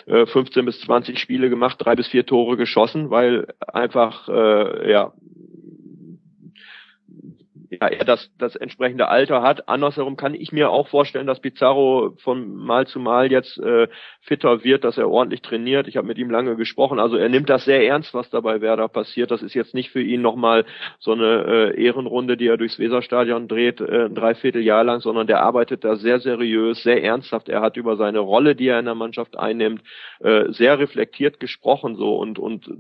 15 0.07 0.63
äh, 0.63 0.67
bis 0.67 0.81
20 0.81 1.19
Spiele 1.19 1.49
gemacht, 1.49 1.77
drei 1.79 1.95
bis 1.95 2.09
vier 2.09 2.27
Tore 2.27 2.57
geschossen, 2.57 3.11
weil 3.11 3.47
einfach 3.67 4.29
äh, 4.29 4.91
ja 4.91 5.13
ja, 7.83 7.89
er 7.89 8.05
das, 8.05 8.31
das 8.39 8.55
entsprechende 8.55 9.09
Alter 9.09 9.43
hat. 9.43 9.69
Andersherum 9.69 10.17
kann 10.17 10.35
ich 10.35 10.53
mir 10.53 10.71
auch 10.71 10.87
vorstellen, 10.87 11.27
dass 11.27 11.41
Pizarro 11.41 12.15
von 12.23 12.55
Mal 12.55 12.87
zu 12.87 13.01
Mal 13.01 13.33
jetzt 13.33 13.59
äh, 13.59 13.89
fitter 14.21 14.63
wird, 14.63 14.85
dass 14.85 14.99
er 14.99 15.11
ordentlich 15.11 15.43
trainiert. 15.43 15.89
Ich 15.89 15.97
habe 15.97 16.07
mit 16.07 16.17
ihm 16.17 16.31
lange 16.31 16.55
gesprochen. 16.55 17.01
Also 17.01 17.17
er 17.17 17.29
nimmt 17.29 17.51
das 17.51 17.65
sehr 17.65 17.85
ernst, 17.85 18.15
was 18.15 18.31
dabei 18.31 18.61
Werder 18.61 18.87
passiert. 18.87 19.33
Das 19.33 19.43
ist 19.43 19.55
jetzt 19.55 19.75
nicht 19.75 19.91
für 19.91 20.01
ihn 20.01 20.23
nochmal 20.23 20.65
so 21.01 21.11
eine 21.11 21.73
äh, 21.75 21.83
Ehrenrunde, 21.85 22.37
die 22.37 22.47
er 22.47 22.57
durchs 22.57 22.79
Weserstadion 22.79 23.49
dreht, 23.49 23.81
äh, 23.81 24.05
ein 24.05 24.15
Dreivierteljahr 24.15 24.85
lang, 24.85 25.01
sondern 25.01 25.27
der 25.27 25.43
arbeitet 25.43 25.83
da 25.83 25.97
sehr 25.97 26.21
seriös, 26.21 26.85
sehr 26.85 27.03
ernsthaft. 27.03 27.49
Er 27.49 27.63
hat 27.63 27.77
über 27.77 27.97
seine 27.97 28.21
Rolle, 28.21 28.55
die 28.55 28.69
er 28.69 28.79
in 28.79 28.85
der 28.85 28.95
Mannschaft 28.95 29.37
einnimmt, 29.37 29.83
äh, 30.21 30.53
sehr 30.53 30.79
reflektiert 30.79 31.41
gesprochen 31.41 31.97
so 31.97 32.15
und 32.15 32.39
und 32.39 32.71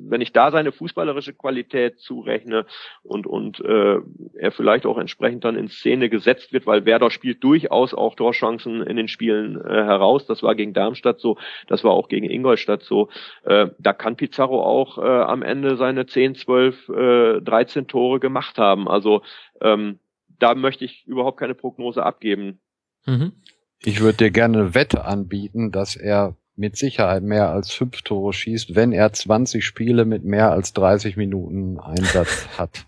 wenn 0.00 0.20
ich 0.20 0.32
da 0.32 0.50
seine 0.50 0.72
fußballerische 0.72 1.34
Qualität 1.34 1.98
zurechne 2.00 2.66
und 3.02 3.26
und 3.26 3.60
äh, 3.60 3.98
er 4.34 4.52
vielleicht 4.52 4.86
auch 4.86 4.98
entsprechend 4.98 5.44
dann 5.44 5.56
in 5.56 5.68
Szene 5.68 6.08
gesetzt 6.08 6.52
wird, 6.52 6.66
weil 6.66 6.84
Werder 6.84 7.10
spielt 7.10 7.42
durchaus 7.42 7.94
auch 7.94 8.14
Torchancen 8.14 8.82
in 8.82 8.96
den 8.96 9.08
Spielen 9.08 9.60
äh, 9.60 9.68
heraus. 9.68 10.26
Das 10.26 10.42
war 10.42 10.54
gegen 10.54 10.72
Darmstadt 10.72 11.20
so, 11.20 11.38
das 11.66 11.84
war 11.84 11.92
auch 11.92 12.08
gegen 12.08 12.28
Ingolstadt 12.28 12.82
so. 12.82 13.08
Äh, 13.44 13.68
da 13.78 13.92
kann 13.92 14.16
Pizarro 14.16 14.62
auch 14.62 14.98
äh, 14.98 15.02
am 15.02 15.42
Ende 15.42 15.76
seine 15.76 16.06
10, 16.06 16.34
12, 16.34 16.88
äh, 16.88 17.40
13 17.40 17.86
Tore 17.86 18.20
gemacht 18.20 18.58
haben. 18.58 18.88
Also 18.88 19.22
ähm, 19.60 19.98
da 20.38 20.54
möchte 20.54 20.84
ich 20.84 21.06
überhaupt 21.06 21.38
keine 21.38 21.54
Prognose 21.54 22.04
abgeben. 22.04 22.60
Mhm. 23.06 23.32
Ich 23.80 24.00
würde 24.00 24.18
dir 24.18 24.30
gerne 24.30 24.58
eine 24.58 24.74
Wette 24.74 25.04
anbieten, 25.04 25.70
dass 25.70 25.94
er 25.96 26.36
mit 26.58 26.76
Sicherheit 26.76 27.22
mehr 27.22 27.50
als 27.50 27.70
fünf 27.70 28.02
Tore 28.02 28.32
schießt, 28.32 28.74
wenn 28.74 28.92
er 28.92 29.12
20 29.12 29.64
Spiele 29.64 30.04
mit 30.04 30.24
mehr 30.24 30.50
als 30.50 30.72
30 30.72 31.16
Minuten 31.16 31.78
Einsatz 31.78 32.48
hat. 32.58 32.84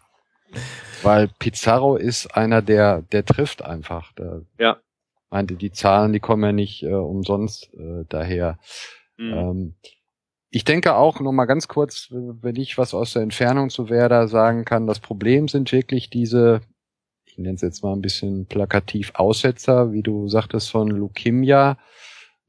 Weil 1.03 1.29
Pizarro 1.39 1.97
ist 1.97 2.37
einer, 2.37 2.63
der, 2.63 3.03
der 3.03 3.25
trifft 3.25 3.63
einfach. 3.63 4.13
Der 4.15 4.43
ja. 4.59 4.79
Meinte, 5.31 5.55
die 5.55 5.71
Zahlen, 5.71 6.13
die 6.13 6.21
kommen 6.21 6.43
ja 6.43 6.53
nicht 6.53 6.83
äh, 6.83 6.93
umsonst 6.93 7.73
äh, 7.75 8.05
daher. 8.09 8.59
Mhm. 9.17 9.33
Ähm, 9.33 9.75
ich 10.51 10.65
denke 10.65 10.97
auch, 10.97 11.21
noch 11.21 11.31
mal 11.31 11.45
ganz 11.45 11.69
kurz, 11.69 12.09
wenn 12.11 12.57
ich 12.57 12.77
was 12.77 12.93
aus 12.93 13.13
der 13.13 13.23
Entfernung 13.23 13.71
zu 13.71 13.89
Werder 13.89 14.27
sagen 14.27 14.65
kann, 14.65 14.89
das 14.89 14.99
Problem 14.99 15.47
sind 15.47 15.71
wirklich 15.71 16.11
diese, 16.11 16.61
ich 17.25 17.39
nenne 17.39 17.55
es 17.55 17.61
jetzt 17.61 17.85
mal 17.85 17.93
ein 17.93 18.03
bisschen 18.03 18.47
plakativ, 18.47 19.13
Aussetzer, 19.15 19.93
wie 19.93 20.03
du 20.03 20.27
sagtest, 20.27 20.71
von 20.71 20.89
Lukimia. 20.89 21.79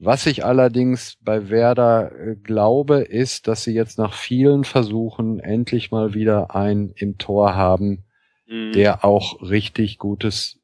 Was 0.03 0.25
ich 0.25 0.43
allerdings 0.43 1.19
bei 1.23 1.51
Werder 1.51 2.11
äh, 2.11 2.35
glaube, 2.35 3.01
ist, 3.01 3.47
dass 3.47 3.63
sie 3.63 3.75
jetzt 3.75 3.99
nach 3.99 4.13
vielen 4.13 4.63
Versuchen 4.63 5.39
endlich 5.39 5.91
mal 5.91 6.15
wieder 6.15 6.55
einen 6.55 6.91
im 6.95 7.19
Tor 7.19 7.55
haben, 7.55 8.03
mhm. 8.47 8.71
der 8.71 9.05
auch 9.05 9.39
richtig 9.43 9.99
gutes 9.99 10.59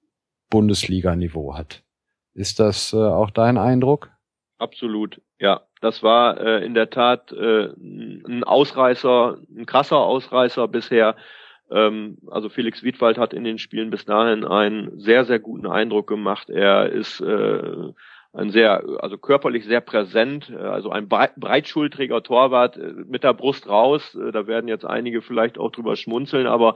Bundesliga-Niveau 0.49 1.55
hat. 1.55 1.83
Ist 2.33 2.59
das 2.59 2.93
äh, 2.93 2.97
auch 2.97 3.29
dein 3.29 3.59
Eindruck? 3.59 4.09
Absolut, 4.57 5.21
ja. 5.37 5.61
Das 5.81 6.01
war 6.01 6.39
äh, 6.39 6.65
in 6.65 6.73
der 6.73 6.89
Tat 6.89 7.31
äh, 7.31 7.67
ein 7.77 8.43
Ausreißer, 8.43 9.37
ein 9.55 9.67
krasser 9.67 9.99
Ausreißer 9.99 10.67
bisher. 10.67 11.15
Ähm, 11.69 12.17
also 12.31 12.49
Felix 12.49 12.81
Wiedwald 12.81 13.19
hat 13.19 13.35
in 13.35 13.43
den 13.43 13.59
Spielen 13.59 13.91
bis 13.91 14.03
dahin 14.03 14.43
einen 14.45 14.99
sehr, 14.99 15.25
sehr 15.25 15.37
guten 15.37 15.67
Eindruck 15.67 16.07
gemacht. 16.07 16.49
Er 16.49 16.89
ist 16.89 17.21
äh, 17.21 17.91
ein 18.37 18.51
sehr, 18.51 18.83
also 18.99 19.17
körperlich 19.17 19.65
sehr 19.65 19.81
präsent, 19.81 20.49
äh, 20.49 20.55
also 20.55 20.91
ein 20.91 21.09
breitschultriger 21.09 22.21
Torwart 22.21 22.77
äh, 22.77 22.93
mit 23.07 23.23
der 23.23 23.33
Brust 23.33 23.67
raus. 23.67 24.15
Äh, 24.15 24.31
da 24.31 24.45
werden 24.47 24.67
jetzt 24.67 24.85
einige 24.85 25.21
vielleicht 25.21 25.57
auch 25.57 25.71
drüber 25.71 25.95
schmunzeln, 25.95 26.45
aber 26.45 26.75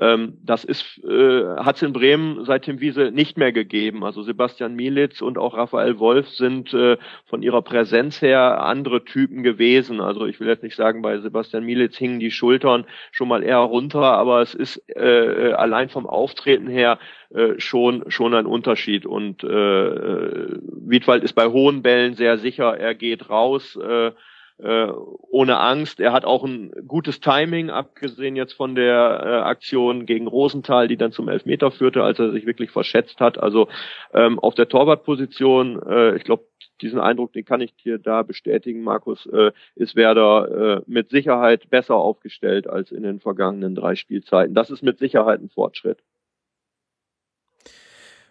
ähm, 0.00 0.38
das 0.44 0.64
ist, 0.64 1.02
äh, 1.04 1.56
hat 1.56 1.76
es 1.76 1.82
in 1.82 1.92
Bremen 1.92 2.44
seit 2.44 2.62
Tim 2.64 2.80
Wiese 2.80 3.10
nicht 3.10 3.36
mehr 3.36 3.52
gegeben. 3.52 4.04
Also 4.04 4.22
Sebastian 4.22 4.76
Mielitz 4.76 5.20
und 5.20 5.38
auch 5.38 5.56
Raphael 5.56 5.98
Wolf 5.98 6.28
sind 6.28 6.72
äh, 6.72 6.98
von 7.26 7.42
ihrer 7.42 7.62
Präsenz 7.62 8.22
her 8.22 8.62
andere 8.62 9.04
Typen 9.04 9.42
gewesen. 9.42 10.00
Also 10.00 10.26
ich 10.26 10.38
will 10.38 10.46
jetzt 10.46 10.62
nicht 10.62 10.76
sagen, 10.76 11.02
bei 11.02 11.18
Sebastian 11.18 11.64
Mielitz 11.64 11.96
hingen 11.96 12.20
die 12.20 12.30
Schultern 12.30 12.84
schon 13.10 13.28
mal 13.28 13.42
eher 13.42 13.58
runter, 13.58 14.02
aber 14.02 14.40
es 14.40 14.54
ist 14.54 14.82
äh, 14.88 15.52
allein 15.56 15.88
vom 15.88 16.06
Auftreten 16.06 16.68
her 16.68 16.98
äh, 17.30 17.58
schon 17.58 18.04
schon 18.08 18.34
ein 18.34 18.46
Unterschied. 18.46 19.04
Und 19.04 19.42
äh, 19.42 19.48
äh 19.48 20.58
Wiedwald 20.86 21.24
ist 21.24 21.34
bei 21.34 21.48
hohen 21.48 21.82
Bällen 21.82 22.14
sehr 22.14 22.38
sicher, 22.38 22.76
er 22.78 22.94
geht 22.94 23.28
raus. 23.30 23.76
Äh, 23.76 24.12
äh, 24.58 24.88
ohne 25.30 25.58
Angst. 25.58 26.00
Er 26.00 26.12
hat 26.12 26.24
auch 26.24 26.44
ein 26.44 26.72
gutes 26.86 27.20
Timing, 27.20 27.70
abgesehen 27.70 28.36
jetzt 28.36 28.54
von 28.54 28.74
der 28.74 29.22
äh, 29.24 29.28
Aktion 29.48 30.06
gegen 30.06 30.26
Rosenthal, 30.26 30.88
die 30.88 30.96
dann 30.96 31.12
zum 31.12 31.28
Elfmeter 31.28 31.70
führte, 31.70 32.02
als 32.02 32.18
er 32.18 32.32
sich 32.32 32.46
wirklich 32.46 32.70
verschätzt 32.70 33.20
hat. 33.20 33.38
Also 33.38 33.68
ähm, 34.12 34.38
auf 34.38 34.54
der 34.54 34.68
Torwartposition, 34.68 35.80
äh, 35.86 36.16
ich 36.16 36.24
glaube, 36.24 36.44
diesen 36.80 37.00
Eindruck, 37.00 37.32
den 37.32 37.44
kann 37.44 37.60
ich 37.60 37.74
dir 37.76 37.98
da 37.98 38.22
bestätigen, 38.22 38.82
Markus, 38.82 39.26
äh, 39.26 39.52
ist 39.74 39.96
Werder 39.96 40.78
äh, 40.78 40.82
mit 40.86 41.10
Sicherheit 41.10 41.70
besser 41.70 41.96
aufgestellt 41.96 42.68
als 42.68 42.92
in 42.92 43.02
den 43.02 43.20
vergangenen 43.20 43.74
drei 43.74 43.94
Spielzeiten. 43.96 44.54
Das 44.54 44.70
ist 44.70 44.82
mit 44.82 44.98
Sicherheit 44.98 45.40
ein 45.40 45.50
Fortschritt. 45.50 45.98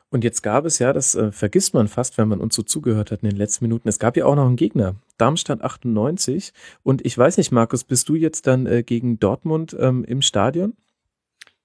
Und 0.09 0.23
jetzt 0.23 0.41
gab 0.41 0.65
es 0.65 0.79
ja, 0.79 0.93
das 0.93 1.15
äh, 1.15 1.31
vergisst 1.31 1.73
man 1.73 1.87
fast, 1.87 2.17
wenn 2.17 2.29
man 2.29 2.39
uns 2.39 2.55
so 2.55 2.63
zugehört 2.63 3.11
hat 3.11 3.23
in 3.23 3.29
den 3.29 3.37
letzten 3.37 3.65
Minuten, 3.65 3.89
es 3.89 3.99
gab 3.99 4.15
ja 4.15 4.25
auch 4.25 4.35
noch 4.35 4.45
einen 4.45 4.55
Gegner, 4.55 4.95
Darmstadt 5.17 5.61
98. 5.61 6.53
Und 6.81 7.05
ich 7.05 7.17
weiß 7.17 7.37
nicht, 7.37 7.51
Markus, 7.51 7.83
bist 7.83 8.07
du 8.07 8.15
jetzt 8.15 8.47
dann 8.47 8.65
äh, 8.67 8.83
gegen 8.83 9.19
Dortmund 9.19 9.75
ähm, 9.77 10.05
im 10.05 10.21
Stadion? 10.21 10.73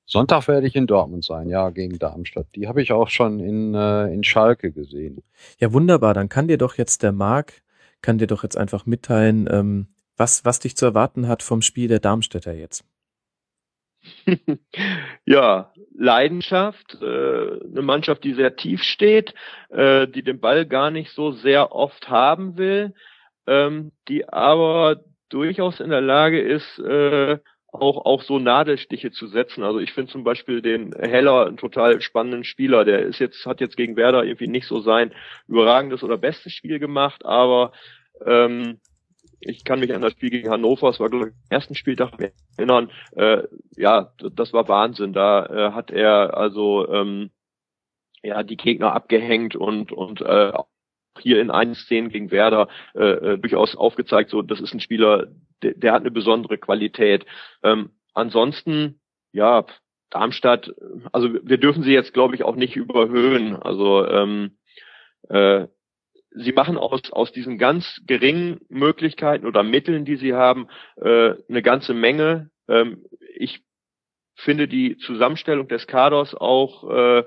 Sonntag 0.06 0.48
werde 0.48 0.66
ich 0.66 0.74
in 0.74 0.86
Dortmund 0.86 1.24
sein, 1.24 1.48
ja, 1.48 1.70
gegen 1.70 1.98
Darmstadt. 1.98 2.46
Die 2.56 2.66
habe 2.66 2.82
ich 2.82 2.92
auch 2.92 3.08
schon 3.08 3.38
in, 3.38 3.74
äh, 3.74 4.12
in 4.12 4.24
Schalke 4.24 4.72
gesehen. 4.72 5.22
Ja, 5.58 5.72
wunderbar. 5.72 6.12
Dann 6.12 6.28
kann 6.28 6.48
dir 6.48 6.58
doch 6.58 6.76
jetzt 6.76 7.02
der 7.02 7.12
Marc, 7.12 7.62
kann 8.02 8.18
dir 8.18 8.26
doch 8.26 8.42
jetzt 8.42 8.56
einfach 8.56 8.86
mitteilen, 8.86 9.48
ähm, 9.50 9.86
was, 10.16 10.44
was 10.44 10.58
dich 10.58 10.76
zu 10.76 10.84
erwarten 10.84 11.28
hat 11.28 11.42
vom 11.42 11.62
Spiel 11.62 11.88
der 11.88 12.00
Darmstädter 12.00 12.52
jetzt. 12.52 12.84
ja, 15.24 15.72
Leidenschaft, 15.96 16.98
äh, 17.00 17.04
eine 17.04 17.82
Mannschaft, 17.82 18.24
die 18.24 18.34
sehr 18.34 18.56
tief 18.56 18.82
steht, 18.82 19.34
äh, 19.70 20.08
die 20.08 20.22
den 20.22 20.40
Ball 20.40 20.66
gar 20.66 20.90
nicht 20.90 21.12
so 21.12 21.32
sehr 21.32 21.72
oft 21.72 22.08
haben 22.08 22.56
will, 22.56 22.94
ähm, 23.46 23.92
die 24.08 24.28
aber 24.28 25.02
durchaus 25.28 25.80
in 25.80 25.90
der 25.90 26.00
Lage 26.00 26.40
ist, 26.40 26.78
äh, 26.78 27.38
auch 27.72 28.04
auch 28.04 28.22
so 28.22 28.38
Nadelstiche 28.38 29.12
zu 29.12 29.26
setzen. 29.26 29.62
Also 29.64 29.78
ich 29.78 29.92
finde 29.92 30.12
zum 30.12 30.24
Beispiel 30.24 30.60
den 30.60 30.92
Heller 30.92 31.46
einen 31.46 31.56
total 31.56 32.02
spannenden 32.02 32.44
Spieler. 32.44 32.84
Der 32.84 33.00
ist 33.00 33.18
jetzt 33.18 33.46
hat 33.46 33.60
jetzt 33.60 33.78
gegen 33.78 33.96
Werder 33.96 34.24
irgendwie 34.24 34.46
nicht 34.46 34.66
so 34.66 34.80
sein 34.80 35.12
überragendes 35.48 36.02
oder 36.02 36.18
bestes 36.18 36.52
Spiel 36.52 36.78
gemacht, 36.78 37.24
aber 37.24 37.72
ähm, 38.26 38.78
ich 39.44 39.64
kann 39.64 39.80
mich 39.80 39.94
an 39.94 40.02
das 40.02 40.12
Spiel 40.12 40.30
gegen 40.30 40.50
Hannover, 40.50 40.88
es 40.88 41.00
war 41.00 41.08
glaube 41.08 41.28
ich 41.28 41.34
ersten 41.50 41.74
Spieltag 41.74 42.12
erinnern, 42.56 42.90
äh, 43.16 43.42
ja, 43.76 44.12
das 44.18 44.52
war 44.52 44.68
Wahnsinn. 44.68 45.12
Da 45.12 45.46
äh, 45.46 45.72
hat 45.72 45.90
er 45.90 46.36
also 46.36 46.88
ähm, 46.88 47.30
ja 48.22 48.42
die 48.42 48.56
Gegner 48.56 48.92
abgehängt 48.94 49.56
und 49.56 49.92
und 49.92 50.20
äh, 50.20 50.52
hier 51.18 51.40
in 51.40 51.50
einigen 51.50 51.74
Szenen 51.74 52.08
gegen 52.08 52.30
Werder 52.30 52.68
äh, 52.94 53.04
äh, 53.04 53.38
durchaus 53.38 53.76
aufgezeigt, 53.76 54.30
so 54.30 54.42
das 54.42 54.60
ist 54.60 54.72
ein 54.74 54.80
Spieler, 54.80 55.28
der, 55.62 55.74
der 55.74 55.92
hat 55.92 56.02
eine 56.02 56.10
besondere 56.10 56.58
Qualität. 56.58 57.26
Ähm, 57.62 57.90
ansonsten, 58.14 59.00
ja, 59.32 59.66
Darmstadt, 60.10 60.74
also 61.12 61.32
wir 61.32 61.58
dürfen 61.58 61.82
sie 61.82 61.92
jetzt, 61.92 62.12
glaube 62.12 62.34
ich, 62.34 62.44
auch 62.44 62.56
nicht 62.56 62.76
überhöhen. 62.76 63.56
Also 63.56 64.06
ähm, 64.06 64.58
äh, 65.28 65.66
sie 66.34 66.52
machen 66.52 66.76
aus, 66.76 67.12
aus 67.12 67.32
diesen 67.32 67.58
ganz 67.58 68.00
geringen 68.06 68.60
Möglichkeiten 68.68 69.46
oder 69.46 69.62
Mitteln, 69.62 70.04
die 70.04 70.16
sie 70.16 70.34
haben, 70.34 70.68
äh, 70.96 71.34
eine 71.48 71.62
ganze 71.62 71.94
Menge. 71.94 72.50
Ähm, 72.68 73.04
ich 73.36 73.62
finde 74.34 74.68
die 74.68 74.96
Zusammenstellung 74.98 75.68
des 75.68 75.86
Kaders 75.86 76.34
auch 76.34 76.90
äh, 76.90 77.24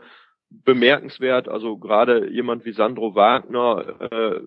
bemerkenswert. 0.49 1.47
Also 1.47 1.77
gerade 1.77 2.29
jemand 2.31 2.65
wie 2.65 2.73
Sandro 2.73 3.15
Wagner, 3.15 4.09
äh, 4.11 4.39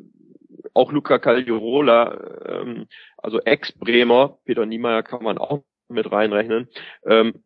auch 0.74 0.92
Luca 0.92 1.18
Cagliarola, 1.18 2.46
ähm, 2.46 2.86
also 3.16 3.40
Ex-Bremer, 3.40 4.38
Peter 4.44 4.66
Niemeyer 4.66 5.02
kann 5.02 5.22
man 5.22 5.38
auch 5.38 5.62
mit 5.88 6.10
reinrechnen. 6.10 6.68
Ähm, 7.04 7.42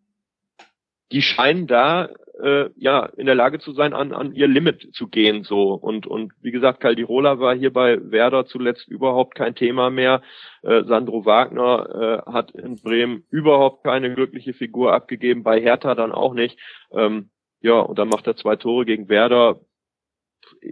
die 1.12 1.22
scheinen 1.22 1.66
da 1.66 2.08
äh, 2.42 2.70
ja 2.76 3.06
in 3.16 3.26
der 3.26 3.34
Lage 3.34 3.58
zu 3.58 3.72
sein, 3.72 3.94
an, 3.94 4.12
an 4.12 4.34
ihr 4.34 4.48
Limit 4.48 4.94
zu 4.94 5.08
gehen 5.08 5.44
so 5.44 5.74
und 5.74 6.06
und 6.06 6.32
wie 6.42 6.50
gesagt, 6.50 6.80
Caldirola 6.80 7.38
war 7.38 7.54
hier 7.54 7.72
bei 7.72 7.98
Werder 8.10 8.46
zuletzt 8.46 8.88
überhaupt 8.88 9.34
kein 9.34 9.54
Thema 9.54 9.90
mehr. 9.90 10.22
Äh, 10.62 10.84
Sandro 10.84 11.24
Wagner 11.24 12.24
äh, 12.26 12.30
hat 12.30 12.50
in 12.50 12.76
Bremen 12.82 13.24
überhaupt 13.30 13.84
keine 13.84 14.12
glückliche 14.14 14.52
Figur 14.52 14.92
abgegeben, 14.92 15.42
bei 15.42 15.60
Hertha 15.60 15.94
dann 15.94 16.12
auch 16.12 16.34
nicht. 16.34 16.58
Ähm, 16.92 17.30
ja, 17.60 17.78
und 17.78 17.98
dann 17.98 18.08
macht 18.08 18.26
er 18.26 18.36
zwei 18.36 18.56
Tore 18.56 18.84
gegen 18.84 19.08
Werder 19.08 19.60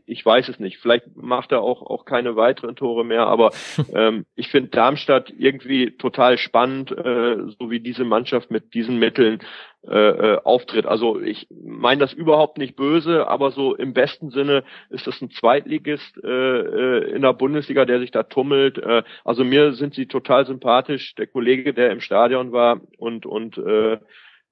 ich 0.06 0.24
weiß 0.24 0.48
es 0.48 0.58
nicht. 0.58 0.78
Vielleicht 0.78 1.16
macht 1.16 1.52
er 1.52 1.62
auch, 1.62 1.82
auch 1.82 2.04
keine 2.04 2.36
weiteren 2.36 2.76
Tore 2.76 3.04
mehr, 3.04 3.26
aber 3.26 3.50
ähm, 3.94 4.26
ich 4.36 4.48
finde 4.48 4.70
Darmstadt 4.70 5.32
irgendwie 5.36 5.96
total 5.96 6.38
spannend, 6.38 6.90
äh, 6.92 7.36
so 7.58 7.70
wie 7.70 7.80
diese 7.80 8.04
Mannschaft 8.04 8.50
mit 8.50 8.74
diesen 8.74 8.98
Mitteln 8.98 9.40
äh, 9.88 9.94
äh, 9.94 10.40
auftritt. 10.44 10.84
Also 10.84 11.20
ich 11.20 11.48
meine 11.50 12.00
das 12.00 12.12
überhaupt 12.12 12.58
nicht 12.58 12.76
böse, 12.76 13.26
aber 13.28 13.50
so 13.50 13.74
im 13.74 13.94
besten 13.94 14.30
Sinne 14.30 14.62
ist 14.90 15.06
das 15.06 15.22
ein 15.22 15.30
Zweitligist 15.30 16.22
äh, 16.22 16.28
äh, 16.28 17.10
in 17.12 17.22
der 17.22 17.32
Bundesliga, 17.32 17.86
der 17.86 17.98
sich 17.98 18.10
da 18.10 18.24
tummelt. 18.24 18.76
Äh, 18.76 19.04
also 19.24 19.42
mir 19.42 19.72
sind 19.72 19.94
sie 19.94 20.06
total 20.06 20.44
sympathisch. 20.44 21.14
Der 21.14 21.26
Kollege, 21.26 21.72
der 21.72 21.92
im 21.92 22.00
Stadion 22.00 22.52
war 22.52 22.82
und 22.98 23.24
und 23.24 23.56
äh, 23.56 23.98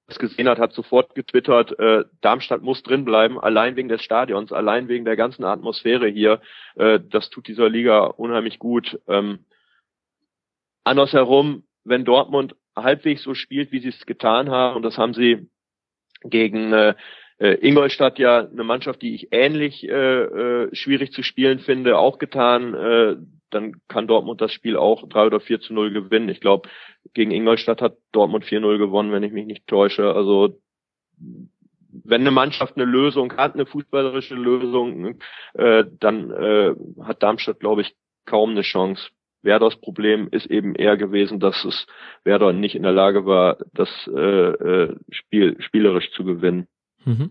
das 0.09 0.19
gesehen 0.19 0.49
hat, 0.49 0.59
hat 0.59 0.73
sofort 0.73 1.15
getwittert, 1.15 1.79
äh, 1.79 2.05
Darmstadt 2.23 2.63
muss 2.63 2.83
drin 2.83 3.05
bleiben, 3.05 3.39
allein 3.39 3.77
wegen 3.77 3.91
des 3.91 4.03
Stadions, 4.03 4.53
allein 4.53 4.89
wegen 4.89 5.05
der 5.05 5.17
ganzen 5.17 5.45
Atmosphäre 5.45 6.09
hier. 6.09 6.41
Äh, 6.77 6.99
das 7.11 7.29
tut 7.29 7.47
dieser 7.47 7.69
Liga 7.69 8.05
unheimlich 8.07 8.59
gut. 8.59 8.99
Ähm, 9.07 9.45
andersherum, 10.83 11.65
wenn 11.85 12.07
Dortmund 12.07 12.57
halbwegs 12.75 13.23
so 13.23 13.35
spielt, 13.35 13.71
wie 13.71 13.81
sie 13.81 13.91
es 13.91 14.07
getan 14.07 14.51
haben, 14.51 14.77
und 14.77 14.83
das 14.83 14.97
haben 14.97 15.13
sie 15.13 15.51
gegen 16.23 16.73
äh, 16.73 16.95
äh, 17.39 17.55
Ingolstadt 17.67 18.19
ja 18.19 18.39
eine 18.39 18.65
Mannschaft, 18.65 19.03
die 19.03 19.15
ich 19.15 19.29
ähnlich 19.31 19.87
äh, 19.87 19.93
äh, 19.93 20.75
schwierig 20.75 21.13
zu 21.13 21.23
spielen 21.23 21.59
finde, 21.59 21.99
auch 21.99 22.19
getan. 22.19 22.73
Äh, 22.75 23.17
dann 23.51 23.77
kann 23.89 24.07
Dortmund 24.07 24.41
das 24.41 24.53
Spiel 24.53 24.77
auch 24.77 25.09
3 25.09 25.27
oder 25.27 25.41
4 25.41 25.61
zu 25.61 25.75
0 25.75 25.93
gewinnen. 25.93 26.29
Ich 26.29 26.41
glaube, 26.41 26.69
gegen 27.15 27.31
Ingolstadt 27.31 27.83
hat 27.83 27.97
Dortmund 28.13 28.45
4-0 28.45 28.79
gewonnen, 28.79 29.13
wenn 29.13 29.23
ich 29.23 29.33
mich 29.33 29.47
nicht 29.47 29.67
täusche. 29.67 30.15
Also 30.15 30.59
wenn 32.05 32.21
eine 32.21 32.31
Mannschaft 32.31 32.77
eine 32.77 32.85
Lösung 32.85 33.37
hat, 33.37 33.55
eine 33.55 33.67
fußballerische 33.67 34.35
Lösung, 34.35 35.19
äh, 35.55 35.85
dann 36.01 36.31
äh, 36.31 36.75
hat 37.03 37.23
Darmstadt, 37.23 37.61
glaube 37.61 37.83
ich, 37.83 37.95
kaum 38.27 38.51
eine 38.51 38.63
Chance. 38.63 39.09
Werders 39.43 39.77
Problem 39.81 40.29
ist 40.31 40.47
eben 40.47 40.75
eher 40.75 40.97
gewesen, 40.97 41.39
dass 41.41 41.65
es 41.65 41.87
Werder 42.25 42.53
nicht 42.53 42.75
in 42.75 42.83
der 42.83 42.93
Lage 42.93 43.25
war, 43.25 43.59
das 43.73 43.89
äh, 44.09 44.21
äh, 44.21 44.97
Spiel 45.11 45.57
spielerisch 45.61 46.11
zu 46.13 46.25
gewinnen. 46.25 46.67
Mhm. 47.05 47.31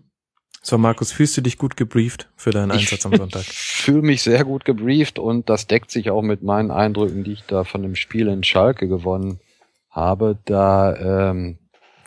So, 0.62 0.76
Markus, 0.76 1.12
fühlst 1.12 1.36
du 1.36 1.40
dich 1.40 1.56
gut 1.56 1.76
gebrieft 1.76 2.28
für 2.36 2.50
deinen 2.50 2.72
Einsatz 2.72 3.06
am 3.06 3.14
Sonntag? 3.14 3.42
Ich 3.48 3.92
fühle 3.94 4.02
mich 4.02 4.22
sehr 4.22 4.44
gut 4.44 4.66
gebrieft 4.66 5.18
und 5.18 5.48
das 5.48 5.66
deckt 5.66 5.90
sich 5.90 6.10
auch 6.10 6.20
mit 6.20 6.42
meinen 6.42 6.70
Eindrücken, 6.70 7.24
die 7.24 7.32
ich 7.32 7.44
da 7.46 7.64
von 7.64 7.82
dem 7.82 7.94
Spiel 7.94 8.26
in 8.28 8.42
Schalke 8.42 8.86
gewonnen 8.86 9.40
habe. 9.90 10.38
Da 10.44 11.30
ähm, 11.30 11.58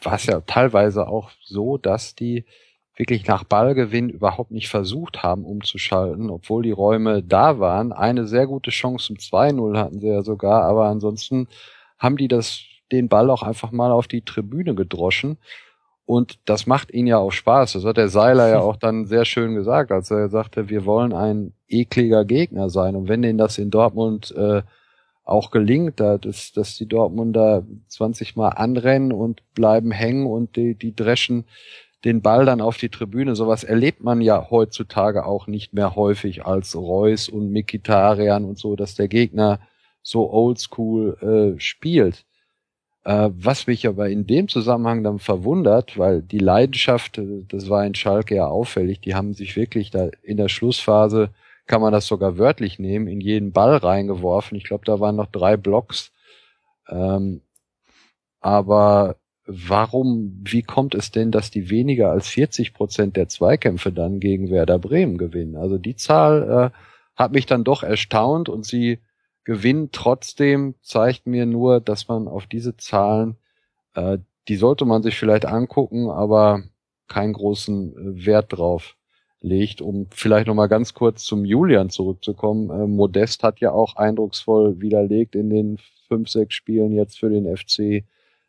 war 0.03 0.15
es 0.15 0.25
ja 0.25 0.41
teilweise 0.41 1.07
auch 1.07 1.31
so, 1.43 1.77
dass 1.77 2.15
die 2.15 2.45
wirklich 2.95 3.25
nach 3.25 3.43
Ballgewinn 3.43 4.09
überhaupt 4.09 4.51
nicht 4.51 4.69
versucht 4.69 5.23
haben 5.23 5.45
umzuschalten, 5.45 6.29
obwohl 6.29 6.63
die 6.63 6.71
Räume 6.71 7.23
da 7.23 7.59
waren. 7.59 7.93
Eine 7.93 8.27
sehr 8.27 8.47
gute 8.47 8.69
Chance 8.69 9.07
zum 9.07 9.15
2-0 9.15 9.77
hatten 9.77 9.99
sie 9.99 10.09
ja 10.09 10.21
sogar, 10.21 10.63
aber 10.63 10.85
ansonsten 10.85 11.47
haben 11.97 12.17
die 12.17 12.27
das, 12.27 12.61
den 12.91 13.09
Ball 13.09 13.29
auch 13.29 13.43
einfach 13.43 13.71
mal 13.71 13.91
auf 13.91 14.07
die 14.07 14.21
Tribüne 14.21 14.75
gedroschen. 14.75 15.37
Und 16.05 16.39
das 16.45 16.67
macht 16.67 16.91
ihnen 16.91 17.07
ja 17.07 17.17
auch 17.17 17.31
Spaß. 17.31 17.73
Das 17.73 17.85
hat 17.85 17.97
der 17.97 18.09
Seiler 18.09 18.49
ja 18.49 18.59
auch 18.59 18.75
dann 18.75 19.05
sehr 19.05 19.23
schön 19.23 19.55
gesagt, 19.55 19.91
als 19.91 20.11
er 20.11 20.29
sagte, 20.29 20.69
wir 20.69 20.85
wollen 20.85 21.13
ein 21.13 21.53
ekliger 21.69 22.25
Gegner 22.25 22.69
sein. 22.69 22.95
Und 22.95 23.07
wenn 23.07 23.21
denen 23.21 23.37
das 23.37 23.57
in 23.57 23.71
Dortmund 23.71 24.31
äh, 24.35 24.61
auch 25.23 25.51
gelingt, 25.51 25.99
da, 25.99 26.17
dass, 26.17 26.51
dass 26.51 26.77
die 26.77 26.87
Dortmunder 26.87 27.65
20 27.87 28.35
Mal 28.35 28.49
anrennen 28.49 29.11
und 29.11 29.43
bleiben 29.53 29.91
hängen 29.91 30.25
und 30.25 30.55
die, 30.55 30.75
die 30.75 30.95
dreschen 30.95 31.45
den 32.03 32.21
Ball 32.21 32.45
dann 32.45 32.61
auf 32.61 32.77
die 32.77 32.89
Tribüne. 32.89 33.35
Sowas 33.35 33.63
erlebt 33.63 34.01
man 34.01 34.21
ja 34.21 34.49
heutzutage 34.49 35.25
auch 35.25 35.47
nicht 35.47 35.73
mehr 35.73 35.95
häufig 35.95 36.45
als 36.45 36.75
Reus 36.75 37.29
und 37.29 37.51
Mikitarian 37.51 38.45
und 38.45 38.57
so, 38.57 38.75
dass 38.75 38.95
der 38.95 39.07
Gegner 39.07 39.59
so 40.01 40.31
oldschool 40.31 41.55
äh, 41.55 41.59
spielt. 41.59 42.25
Äh, 43.03 43.29
was 43.33 43.67
mich 43.67 43.87
aber 43.87 44.09
in 44.09 44.27
dem 44.27 44.47
Zusammenhang 44.47 45.03
dann 45.03 45.19
verwundert, 45.19 45.97
weil 45.97 46.21
die 46.21 46.39
Leidenschaft, 46.39 47.17
äh, 47.17 47.45
das 47.47 47.69
war 47.69 47.85
in 47.85 47.95
Schalke 47.95 48.35
ja 48.35 48.47
auffällig, 48.47 48.99
die 49.01 49.15
haben 49.15 49.33
sich 49.33 49.55
wirklich 49.55 49.91
da 49.91 50.09
in 50.23 50.37
der 50.37 50.49
Schlussphase, 50.49 51.29
kann 51.67 51.81
man 51.81 51.93
das 51.93 52.07
sogar 52.07 52.37
wörtlich 52.37 52.79
nehmen, 52.79 53.07
in 53.07 53.21
jeden 53.21 53.51
Ball 53.51 53.77
reingeworfen. 53.77 54.57
Ich 54.57 54.63
glaube, 54.63 54.85
da 54.85 54.99
waren 54.99 55.15
noch 55.15 55.27
drei 55.27 55.57
Blocks. 55.57 56.11
Ähm, 56.89 57.41
aber 58.39 59.15
warum, 59.45 60.41
wie 60.43 60.63
kommt 60.63 60.95
es 60.95 61.11
denn, 61.11 61.31
dass 61.31 61.51
die 61.51 61.69
weniger 61.69 62.11
als 62.11 62.27
40 62.27 62.73
Prozent 62.73 63.15
der 63.15 63.27
Zweikämpfe 63.27 63.91
dann 63.91 64.19
gegen 64.19 64.49
Werder 64.49 64.79
Bremen 64.79 65.17
gewinnen? 65.17 65.55
Also 65.55 65.77
die 65.77 65.95
Zahl 65.95 66.71
äh, 66.73 66.77
hat 67.15 67.31
mich 67.31 67.45
dann 67.45 67.63
doch 67.63 67.83
erstaunt 67.83 68.49
und 68.49 68.65
sie 68.65 68.99
Gewinn 69.43 69.89
trotzdem 69.91 70.75
zeigt 70.81 71.25
mir 71.25 71.45
nur, 71.45 71.81
dass 71.81 72.07
man 72.07 72.27
auf 72.27 72.45
diese 72.45 72.77
Zahlen, 72.77 73.37
äh, 73.95 74.19
die 74.47 74.55
sollte 74.55 74.85
man 74.85 75.03
sich 75.03 75.17
vielleicht 75.17 75.45
angucken, 75.45 76.09
aber 76.09 76.63
keinen 77.07 77.33
großen 77.33 77.93
äh, 77.93 78.25
Wert 78.25 78.53
drauf 78.53 78.95
legt. 79.41 79.81
Um 79.81 80.07
vielleicht 80.11 80.47
nochmal 80.47 80.69
ganz 80.69 80.93
kurz 80.93 81.23
zum 81.23 81.45
Julian 81.45 81.89
zurückzukommen. 81.89 82.69
Äh, 82.69 82.87
Modest 82.87 83.43
hat 83.43 83.59
ja 83.59 83.71
auch 83.71 83.95
eindrucksvoll 83.95 84.79
widerlegt 84.79 85.35
in 85.35 85.49
den 85.49 85.77
fünf, 86.07 86.29
sechs 86.29 86.55
Spielen 86.55 86.93
jetzt 86.93 87.19
für 87.19 87.29
den 87.29 87.45
FC, 87.55 88.05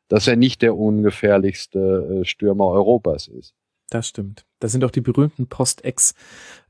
dass 0.08 0.26
er 0.26 0.36
nicht 0.36 0.62
der 0.62 0.76
ungefährlichste 0.76 2.20
äh, 2.20 2.24
Stürmer 2.24 2.66
Europas 2.66 3.28
ist. 3.28 3.54
Das 3.90 4.08
stimmt. 4.08 4.46
Das 4.58 4.72
sind 4.72 4.84
auch 4.84 4.90
die 4.90 5.00
berühmten 5.00 5.48
Post-Ex 5.48 6.14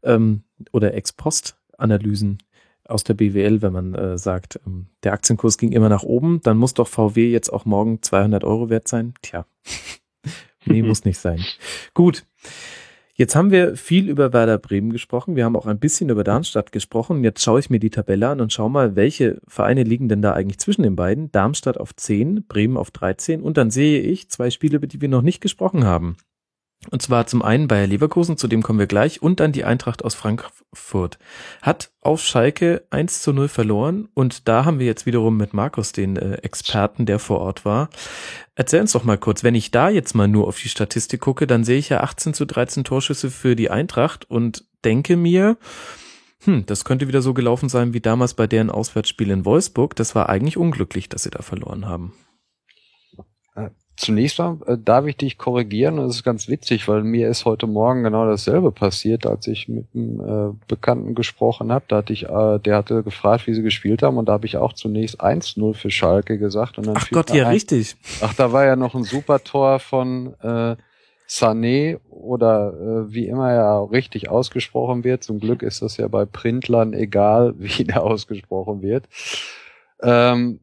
ähm, 0.03 0.43
oder 0.73 0.95
Ex-Post-Analysen, 0.95 2.39
aus 2.85 3.05
der 3.05 3.15
BWL, 3.15 3.63
wenn 3.63 3.73
man 3.73 3.95
äh, 3.95 4.19
sagt, 4.19 4.61
ähm, 4.67 4.87
der 5.03 5.13
Aktienkurs 5.13 5.57
ging 5.59 5.73
immer 5.73 5.89
nach 5.89 6.03
oben, 6.03 6.41
dann 6.43 6.59
muss 6.59 6.75
doch 6.75 6.89
VW 6.89 7.31
jetzt 7.31 7.53
auch 7.53 7.65
morgen 7.65 8.03
200 8.03 8.45
Euro 8.45 8.71
wert 8.71 8.89
sein. 8.89 9.15
Tja, 9.23 9.47
nee, 10.65 10.83
muss 10.83 11.05
nicht 11.05 11.19
sein. 11.19 11.45
Gut. 11.95 12.25
Jetzt 13.15 13.37
haben 13.37 13.51
wir 13.51 13.77
viel 13.77 14.09
über 14.09 14.33
Werder 14.33 14.57
Bremen 14.57 14.91
gesprochen. 14.91 15.37
Wir 15.37 15.45
haben 15.45 15.55
auch 15.55 15.67
ein 15.67 15.79
bisschen 15.79 16.09
über 16.09 16.25
Darmstadt 16.25 16.73
gesprochen. 16.73 17.23
Jetzt 17.23 17.43
schaue 17.43 17.61
ich 17.61 17.69
mir 17.69 17.79
die 17.79 17.91
Tabelle 17.91 18.29
an 18.29 18.41
und 18.41 18.55
schaue 18.55 18.71
mal, 18.71 18.97
welche 18.97 19.39
Vereine 19.47 19.83
liegen 19.83 20.09
denn 20.09 20.23
da 20.23 20.33
eigentlich 20.33 20.59
zwischen 20.59 20.83
den 20.83 20.97
beiden. 20.97 21.31
Darmstadt 21.31 21.77
auf 21.77 21.95
10, 21.95 22.47
Bremen 22.47 22.79
auf 22.79 22.91
13 22.91 23.43
und 23.43 23.59
dann 23.59 23.71
sehe 23.71 24.01
ich 24.01 24.31
zwei 24.31 24.49
Spiele, 24.49 24.77
über 24.77 24.87
die 24.87 25.03
wir 25.03 25.11
noch 25.11 25.21
nicht 25.21 25.43
gesprochen 25.43 25.85
haben. 25.85 26.17
Und 26.91 27.01
zwar 27.01 27.27
zum 27.27 27.43
einen 27.43 27.69
Bayer 27.69 27.87
Leverkusen, 27.87 28.37
zu 28.37 28.49
dem 28.49 28.63
kommen 28.63 28.79
wir 28.79 28.89
gleich, 28.89 29.23
und 29.23 29.39
dann 29.39 29.53
die 29.53 29.65
Eintracht 29.65 30.05
aus 30.05 30.15
Frankfurt. 30.15 31.19
Hat 31.63 31.91
auf 32.01 32.21
Schalke 32.21 32.83
1 32.91 33.23
zu 33.23 33.33
0 33.33 33.49
verloren 33.49 34.09
und 34.15 34.49
da 34.49 34.65
haben 34.65 34.81
wir 34.81 34.87
jetzt 34.87 35.07
wiederum 35.07 35.37
mit 35.37 35.55
Markus 35.55 35.93
den 35.93 36.17
äh, 36.17 36.35
Experten, 36.43 37.07
der 37.07 37.21
vor 37.21 37.41
Ort 37.41 37.65
war. 37.65 37.89
Erzähl 38.57 38.81
uns 38.81 38.93
doch 38.93 39.05
mal 39.05 39.17
kurz, 39.17 39.45
wenn 39.45 39.55
ich 39.55 39.71
da 39.71 39.89
jetzt 39.89 40.15
mal 40.15 40.27
nur 40.27 40.49
auf 40.49 40.59
die 40.59 40.69
Statistik 40.69 41.21
gucke, 41.21 41.47
dann 41.47 41.63
sehe 41.63 41.79
ich 41.79 41.89
ja 41.89 42.01
18 42.01 42.35
zu 42.35 42.47
13 42.47 42.83
Torschüsse 42.83 43.31
für 43.31 43.55
die 43.55 43.71
Eintracht 43.71 44.29
und 44.29 44.65
denke 44.85 45.17
mir, 45.17 45.57
hm, 46.45 46.67
das 46.67 46.85
könnte 46.85 47.07
wieder 47.07 47.23
so 47.23 47.35
gelaufen 47.35 47.69
sein 47.69 47.95
wie 47.95 48.01
damals 48.01 48.35
bei 48.35 48.49
deren 48.49 48.71
Auswärtsspiel 48.71 49.31
in 49.31 49.45
Wolfsburg. 49.45 49.95
Das 49.95 50.17
war 50.17 50.29
eigentlich 50.29 50.57
unglücklich, 50.57 51.09
dass 51.09 51.23
sie 51.23 51.31
da 51.31 51.43
verloren 51.43 51.87
haben. 51.87 52.13
Zunächst 53.97 54.39
mal 54.39 54.59
äh, 54.67 54.79
darf 54.83 55.07
ich 55.07 55.17
dich 55.17 55.37
korrigieren, 55.37 55.99
das 55.99 56.17
ist 56.17 56.25
ganz 56.25 56.49
witzig, 56.49 56.89
weil 56.89 57.03
mir 57.03 57.29
ist 57.29 57.45
heute 57.45 57.67
Morgen 57.67 58.03
genau 58.03 58.27
dasselbe 58.27 58.73
passiert, 58.73 59.27
als 59.27 59.47
ich 59.47 59.69
mit 59.69 59.87
einem 59.95 60.21
äh, 60.21 60.55
Bekannten 60.67 61.15
gesprochen 61.15 61.71
habe. 61.71 61.85
Da 61.89 61.97
hatte 61.99 62.13
ich, 62.13 62.25
äh, 62.25 62.59
der 62.59 62.77
hatte 62.77 63.03
gefragt, 63.03 63.47
wie 63.47 63.55
sie 63.55 63.63
gespielt 63.63 64.03
haben, 64.03 64.17
und 64.17 64.29
da 64.29 64.33
habe 64.33 64.47
ich 64.47 64.57
auch 64.57 64.73
zunächst 64.73 65.23
1-0 65.23 65.75
für 65.75 65.91
Schalke 65.91 66.39
gesagt. 66.39 66.79
Und 66.79 66.87
dann 66.87 66.97
ach 66.97 67.11
Gott, 67.11 67.31
ja, 67.35 67.47
ein, 67.47 67.53
richtig. 67.53 67.97
Ach, 68.23 68.33
da 68.35 68.53
war 68.53 68.65
ja 68.65 68.77
noch 68.77 68.95
ein 68.95 69.05
super 69.05 69.45
Tor 69.45 69.79
von 69.79 70.35
äh, 70.41 70.77
Sané 71.29 71.99
oder 72.09 72.73
äh, 72.73 73.13
wie 73.13 73.27
immer 73.27 73.51
er 73.51 73.91
richtig 73.91 74.31
ausgesprochen 74.31 75.05
wird. 75.05 75.23
Zum 75.23 75.39
Glück 75.39 75.63
ist 75.63 75.83
das 75.83 75.97
ja 75.97 76.09
bei 76.09 76.25
Printlern 76.25 76.93
egal, 76.93 77.55
wie 77.59 77.85
der 77.85 78.03
ausgesprochen 78.03 78.83
wird. 78.83 79.07
Ähm, 80.03 80.61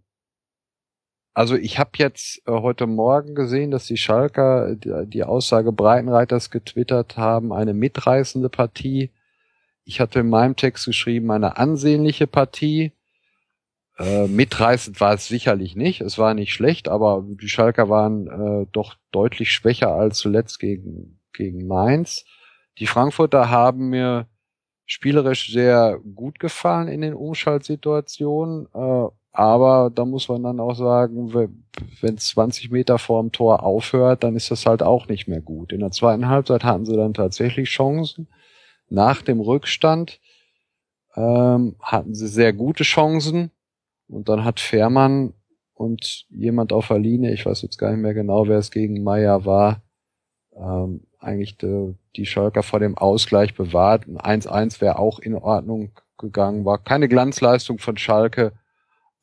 also 1.34 1.56
ich 1.56 1.80
habe 1.80 1.92
jetzt 1.98 2.42
äh, 2.48 2.52
heute 2.52 2.88
Morgen 2.88 3.36
gesehen, 3.36 3.72
dass 3.72 3.86
die 3.86 3.98
Schalker 3.98 4.76
die, 4.76 5.06
die 5.06 5.24
Aussage 5.24 5.72
Breitenreiters 5.72 6.50
getwittert 6.50 7.18
haben, 7.18 7.54
eine 7.54 7.74
mitreißende 7.74 8.50
Partie. 8.50 9.12
Ich 9.86 10.00
hatte 10.00 10.20
in 10.20 10.30
meinem 10.30 10.56
Text 10.56 10.86
geschrieben, 10.86 11.32
eine 11.32 11.58
ansehnliche 11.58 12.28
Partie. 12.28 12.92
Äh, 13.98 14.28
mitreißend 14.28 15.00
war 15.02 15.14
es 15.14 15.28
sicherlich 15.28 15.76
nicht. 15.76 16.02
Es 16.02 16.18
war 16.18 16.34
nicht 16.34 16.54
schlecht, 16.54 16.88
aber 16.90 17.26
die 17.28 17.50
Schalker 17.50 17.90
waren 17.90 18.28
äh, 18.28 18.68
doch 18.72 18.96
deutlich 19.12 19.52
schwächer 19.52 19.94
als 19.94 20.18
zuletzt 20.18 20.60
gegen, 20.60 21.20
gegen 21.34 21.68
Mainz. 21.68 22.26
Die 22.80 22.88
Frankfurter 22.88 23.50
haben 23.50 23.90
mir 23.90 24.28
spielerisch 24.86 25.52
sehr 25.52 26.00
gut 26.16 26.40
gefallen 26.40 26.88
in 26.88 27.02
den 27.02 27.14
Umschaltsituationen. 27.14 28.68
Äh, 28.74 29.08
aber 29.32 29.92
da 29.94 30.06
muss 30.06 30.28
man 30.28 30.44
dann 30.44 30.60
auch 30.60 30.76
sagen, 30.76 31.34
wenn 31.34 32.16
es 32.16 32.28
20 32.30 32.72
Meter 32.72 32.98
vorm 32.98 33.32
Tor 33.32 33.64
aufhört, 33.64 34.24
dann 34.24 34.36
ist 34.36 34.52
das 34.52 34.66
halt 34.66 34.82
auch 34.82 35.08
nicht 35.08 35.28
mehr 35.28 35.42
gut. 35.42 35.72
In 35.72 35.82
der 35.82 35.92
zweiten 35.92 36.28
Halbzeit 36.28 36.64
hatten 36.64 36.86
sie 36.86 36.96
dann 36.96 37.14
tatsächlich 37.14 37.70
Chancen. 37.70 38.28
Nach 38.90 39.22
dem 39.22 39.40
Rückstand 39.40 40.20
ähm, 41.16 41.76
hatten 41.80 42.16
sie 42.16 42.28
sehr 42.28 42.54
gute 42.54 42.84
Chancen. 42.84 43.52
Und 44.08 44.28
dann 44.30 44.44
hat 44.44 44.60
Fährmann 44.60 45.34
und 45.76 46.26
jemand 46.30 46.74
auf 46.74 46.88
der 46.88 46.98
Linie, 46.98 47.32
ich 47.32 47.46
weiß 47.46 47.62
jetzt 47.62 47.78
gar 47.78 47.92
nicht 47.92 48.02
mehr 48.02 48.16
genau, 48.16 48.48
wer 48.48 48.58
es 48.58 48.72
gegen 48.72 49.04
Meier 49.04 49.46
war, 49.46 49.84
ähm, 50.56 51.06
eigentlich 51.20 51.58
de, 51.58 51.94
die 52.16 52.26
Schalker 52.26 52.64
vor 52.64 52.80
dem 52.80 52.98
Ausgleich 52.98 53.54
bewahrt. 53.54 54.08
Ein 54.08 54.42
1-1 54.42 54.82
wäre 54.82 54.98
auch 54.98 55.20
in 55.20 55.36
Ordnung 55.36 55.92
gegangen, 56.18 56.66
war 56.66 56.80
keine 56.80 57.08
Glanzleistung 57.08 57.78
von 57.78 57.96
Schalke, 57.98 58.54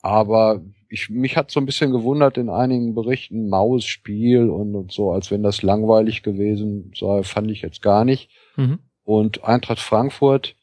aber 0.07 0.63
ich, 0.89 1.11
mich 1.11 1.37
hat 1.37 1.51
so 1.51 1.59
ein 1.59 1.67
bisschen 1.67 1.91
gewundert 1.91 2.39
in 2.39 2.49
einigen 2.49 2.95
Berichten, 2.95 3.49
maues 3.49 3.85
Spiel 3.85 4.49
und, 4.49 4.75
und 4.75 4.93
so, 4.93 5.11
als 5.11 5.31
wenn 5.31 5.43
das 5.43 5.63
langweilig 5.63 6.23
gewesen 6.23 6.93
sei, 6.97 7.23
fand 7.25 7.51
ich 7.51 7.63
jetzt 7.63 7.83
gar 7.83 8.05
nicht. 8.05 8.31
Mhm. 8.57 8.79
Und 9.03 9.45
Eintracht 9.45 9.81
Frankfurt, 9.81 10.55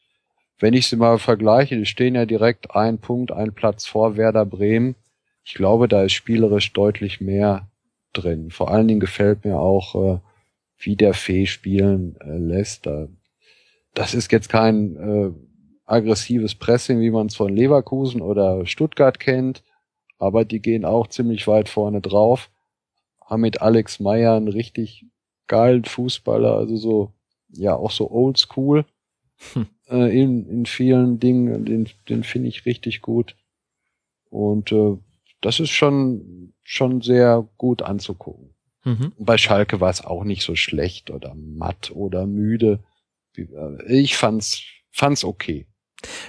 wenn 0.58 0.74
ich 0.74 0.86
sie 0.86 0.96
mal 0.96 1.18
vergleiche, 1.18 1.76
die 1.76 1.86
stehen 1.86 2.14
ja 2.14 2.24
direkt 2.24 2.74
ein 2.74 2.98
Punkt, 2.98 3.32
ein 3.32 3.54
Platz 3.54 3.86
vor 3.86 4.16
Werder 4.16 4.46
Bremen. 4.46 4.94
Ich 5.44 5.54
glaube, 5.54 5.88
da 5.88 6.04
ist 6.04 6.12
spielerisch 6.12 6.72
deutlich 6.72 7.20
mehr 7.20 7.68
drin. 8.14 8.50
Vor 8.50 8.70
allen 8.70 8.88
Dingen 8.88 9.00
gefällt 9.00 9.44
mir 9.44 9.58
auch, 9.58 9.94
äh, 9.94 10.18
wie 10.78 10.96
der 10.96 11.12
Fee 11.12 11.46
spielen 11.46 12.16
äh, 12.20 12.38
lässt. 12.38 12.86
Da, 12.86 13.08
das 13.92 14.14
ist 14.14 14.32
jetzt 14.32 14.48
kein 14.48 14.96
äh, 14.96 15.30
aggressives 15.86 16.54
Pressing, 16.54 17.00
wie 17.00 17.10
man 17.10 17.26
es 17.26 17.36
von 17.36 17.54
Leverkusen 17.54 18.22
oder 18.22 18.66
Stuttgart 18.66 19.20
kennt, 19.20 19.62
aber 20.18 20.44
die 20.44 20.60
gehen 20.60 20.84
auch 20.84 21.08
ziemlich 21.08 21.46
weit 21.46 21.68
vorne 21.68 22.00
drauf. 22.00 22.50
Haben 23.24 23.42
mit 23.42 23.62
Alex 23.62 24.00
Meyer 24.00 24.34
einen 24.34 24.48
richtig 24.48 25.06
geilen 25.46 25.84
Fußballer, 25.84 26.54
also 26.54 26.76
so, 26.76 27.12
ja, 27.48 27.76
auch 27.76 27.90
so 27.90 28.10
old 28.10 28.38
school 28.38 28.84
hm. 29.52 29.66
äh, 29.88 30.22
in, 30.22 30.48
in 30.48 30.66
vielen 30.66 31.20
Dingen, 31.20 31.64
den, 31.64 31.88
den 32.08 32.24
finde 32.24 32.48
ich 32.48 32.66
richtig 32.66 33.02
gut. 33.02 33.36
Und 34.30 34.72
äh, 34.72 34.96
das 35.40 35.60
ist 35.60 35.70
schon, 35.70 36.54
schon 36.62 37.02
sehr 37.02 37.46
gut 37.58 37.82
anzugucken. 37.82 38.54
Mhm. 38.84 39.12
Bei 39.18 39.38
Schalke 39.38 39.80
war 39.80 39.90
es 39.90 40.04
auch 40.04 40.24
nicht 40.24 40.42
so 40.42 40.56
schlecht 40.56 41.10
oder 41.10 41.34
matt 41.34 41.90
oder 41.94 42.26
müde. 42.26 42.80
Äh, 43.36 43.84
ich 43.86 44.16
fand's, 44.16 44.62
fand's 44.90 45.24
okay. 45.24 45.66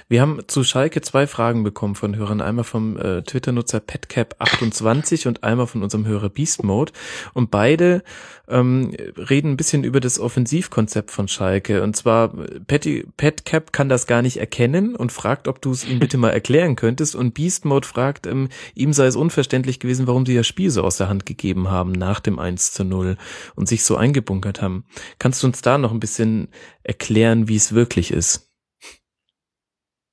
Wir 0.08 0.20
haben 0.20 0.40
zu 0.46 0.64
Schalke 0.64 1.00
zwei 1.00 1.26
Fragen 1.26 1.62
bekommen 1.62 1.94
von 1.94 2.16
Hörern. 2.16 2.40
Einmal 2.40 2.64
vom 2.64 2.96
äh, 2.96 3.22
Twitter-Nutzer 3.22 3.78
petcap28 3.78 5.28
und 5.28 5.44
einmal 5.44 5.66
von 5.66 5.82
unserem 5.82 6.06
Hörer 6.06 6.28
Beast 6.28 6.64
Mode. 6.64 6.92
Und 7.34 7.50
beide 7.50 8.02
ähm, 8.48 8.92
reden 9.16 9.52
ein 9.52 9.56
bisschen 9.56 9.84
über 9.84 10.00
das 10.00 10.18
Offensivkonzept 10.20 11.10
von 11.10 11.28
Schalke. 11.28 11.82
Und 11.82 11.96
zwar, 11.96 12.32
Patty, 12.66 13.06
Petcap 13.16 13.72
kann 13.72 13.88
das 13.88 14.06
gar 14.06 14.22
nicht 14.22 14.38
erkennen 14.38 14.94
und 14.94 15.12
fragt, 15.12 15.48
ob 15.48 15.60
du 15.60 15.72
es 15.72 15.86
ihm 15.86 15.98
bitte 15.98 16.18
mal 16.18 16.30
erklären 16.30 16.76
könntest. 16.76 17.14
Und 17.14 17.34
Beast 17.34 17.64
Mode 17.64 17.86
fragt, 17.86 18.26
ähm, 18.26 18.48
ihm 18.74 18.92
sei 18.92 19.06
es 19.06 19.16
unverständlich 19.16 19.80
gewesen, 19.80 20.06
warum 20.06 20.26
sie 20.26 20.34
das 20.34 20.46
Spiel 20.46 20.70
so 20.70 20.82
aus 20.82 20.96
der 20.96 21.08
Hand 21.08 21.26
gegeben 21.26 21.70
haben 21.70 21.92
nach 21.92 22.20
dem 22.20 22.38
1 22.38 22.72
zu 22.72 22.84
0 22.84 23.16
und 23.54 23.68
sich 23.68 23.84
so 23.84 23.96
eingebunkert 23.96 24.62
haben. 24.62 24.84
Kannst 25.18 25.42
du 25.42 25.48
uns 25.48 25.62
da 25.62 25.78
noch 25.78 25.92
ein 25.92 26.00
bisschen 26.00 26.48
erklären, 26.82 27.48
wie 27.48 27.56
es 27.56 27.74
wirklich 27.74 28.12
ist? 28.12 28.45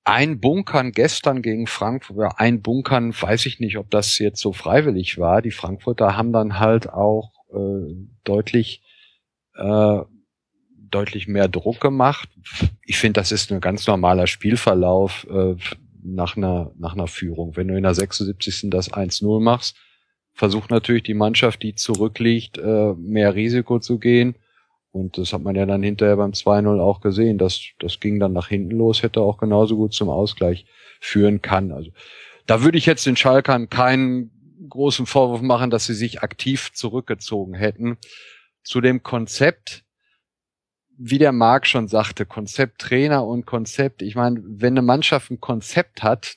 Ein 0.05 0.39
Bunkern 0.39 0.91
gestern 0.91 1.41
gegen 1.41 1.67
Frankfurt, 1.67 2.33
ein 2.37 2.61
Bunkern, 2.61 3.13
weiß 3.13 3.45
ich 3.45 3.59
nicht, 3.59 3.77
ob 3.77 3.89
das 3.89 4.19
jetzt 4.19 4.41
so 4.41 4.51
freiwillig 4.51 5.17
war. 5.17 5.41
Die 5.41 5.51
Frankfurter 5.51 6.17
haben 6.17 6.33
dann 6.33 6.59
halt 6.59 6.89
auch 6.89 7.31
äh, 7.53 7.93
deutlich 8.23 8.81
äh, 9.55 10.01
deutlich 10.77 11.27
mehr 11.27 11.47
Druck 11.47 11.79
gemacht. 11.79 12.29
Ich 12.85 12.97
finde, 12.97 13.19
das 13.19 13.31
ist 13.31 13.51
ein 13.51 13.61
ganz 13.61 13.87
normaler 13.87 14.27
Spielverlauf 14.27 15.25
äh, 15.29 15.55
nach 16.03 16.37
einer 16.37 16.71
nach 16.77 16.93
einer 16.93 17.07
Führung. 17.07 17.55
Wenn 17.55 17.69
du 17.69 17.77
in 17.77 17.83
der 17.83 17.95
76. 17.95 18.69
das 18.69 18.91
1-0 18.91 19.41
machst, 19.41 19.77
versucht 20.33 20.69
natürlich 20.69 21.03
die 21.03 21.13
Mannschaft, 21.13 21.63
die 21.63 21.75
zurückliegt, 21.75 22.57
äh, 22.57 22.93
mehr 22.93 23.35
Risiko 23.35 23.79
zu 23.79 23.99
gehen 23.99 24.35
und 24.93 25.17
das 25.17 25.33
hat 25.33 25.41
man 25.41 25.55
ja 25.55 25.65
dann 25.65 25.81
hinterher 25.81 26.17
beim 26.17 26.31
2-0 26.31 26.79
auch 26.79 27.01
gesehen. 27.01 27.39
dass 27.39 27.59
das 27.79 27.99
ging 27.99 28.19
dann 28.19 28.31
nach 28.31 28.47
hinten 28.47 28.77
los, 28.77 29.01
hätte 29.01 29.21
auch 29.21 29.39
genauso 29.39 29.75
gut 29.75 29.93
zum 29.93 30.07
Ausgleich 30.07 30.67
führen 31.01 31.41
kann. 31.41 31.71
Also 31.71 31.89
da 32.45 32.61
würde 32.61 32.77
ich 32.77 32.85
jetzt 32.85 33.05
den 33.07 33.15
Schalkern 33.15 33.69
keinen 33.69 34.29
großen 34.69 35.07
Vorwurf 35.07 35.41
machen, 35.41 35.71
dass 35.71 35.87
sie 35.87 35.95
sich 35.95 36.21
aktiv 36.21 36.71
zurückgezogen 36.73 37.55
hätten. 37.55 37.97
Zu 38.63 38.81
dem 38.81 39.01
Konzept, 39.01 39.83
wie 40.95 41.17
der 41.17 41.31
Marc 41.31 41.65
schon 41.65 41.87
sagte, 41.87 42.27
Konzept 42.27 42.79
Trainer 42.79 43.25
und 43.25 43.47
Konzept. 43.47 44.03
Ich 44.03 44.13
meine, 44.13 44.41
wenn 44.45 44.73
eine 44.73 44.83
Mannschaft 44.83 45.31
ein 45.31 45.39
Konzept 45.39 46.03
hat, 46.03 46.35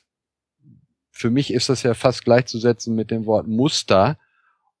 für 1.11 1.29
mich 1.29 1.53
ist 1.53 1.69
das 1.69 1.83
ja 1.83 1.93
fast 1.93 2.25
gleichzusetzen 2.25 2.95
mit 2.95 3.11
dem 3.11 3.27
Wort 3.27 3.47
Muster 3.47 4.17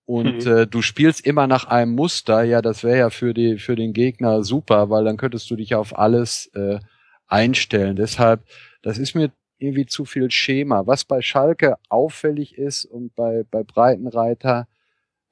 und 0.07 0.45
mhm. 0.45 0.51
äh, 0.51 0.67
du 0.67 0.81
spielst 0.81 1.25
immer 1.25 1.47
nach 1.47 1.65
einem 1.65 1.93
Muster, 1.93 2.41
ja, 2.43 2.61
das 2.61 2.85
wäre 2.85 2.97
ja 2.97 3.09
für 3.09 3.33
die 3.33 3.57
für 3.57 3.75
den 3.75 3.91
Gegner 3.91 4.41
super, 4.41 4.89
weil 4.89 5.03
dann 5.03 5.17
könntest 5.17 5.51
du 5.51 5.57
dich 5.57 5.75
auf 5.75 5.97
alles 5.99 6.47
äh, 6.55 6.79
einstellen. 7.27 7.97
Deshalb, 7.97 8.45
das 8.81 8.99
ist 8.99 9.15
mir 9.15 9.33
irgendwie 9.57 9.85
zu 9.85 10.05
viel 10.05 10.31
Schema. 10.31 10.87
Was 10.87 11.03
bei 11.03 11.21
Schalke 11.21 11.75
auffällig 11.89 12.57
ist 12.57 12.85
und 12.85 13.15
bei 13.15 13.43
bei 13.51 13.63
Breitenreiter, 13.63 14.69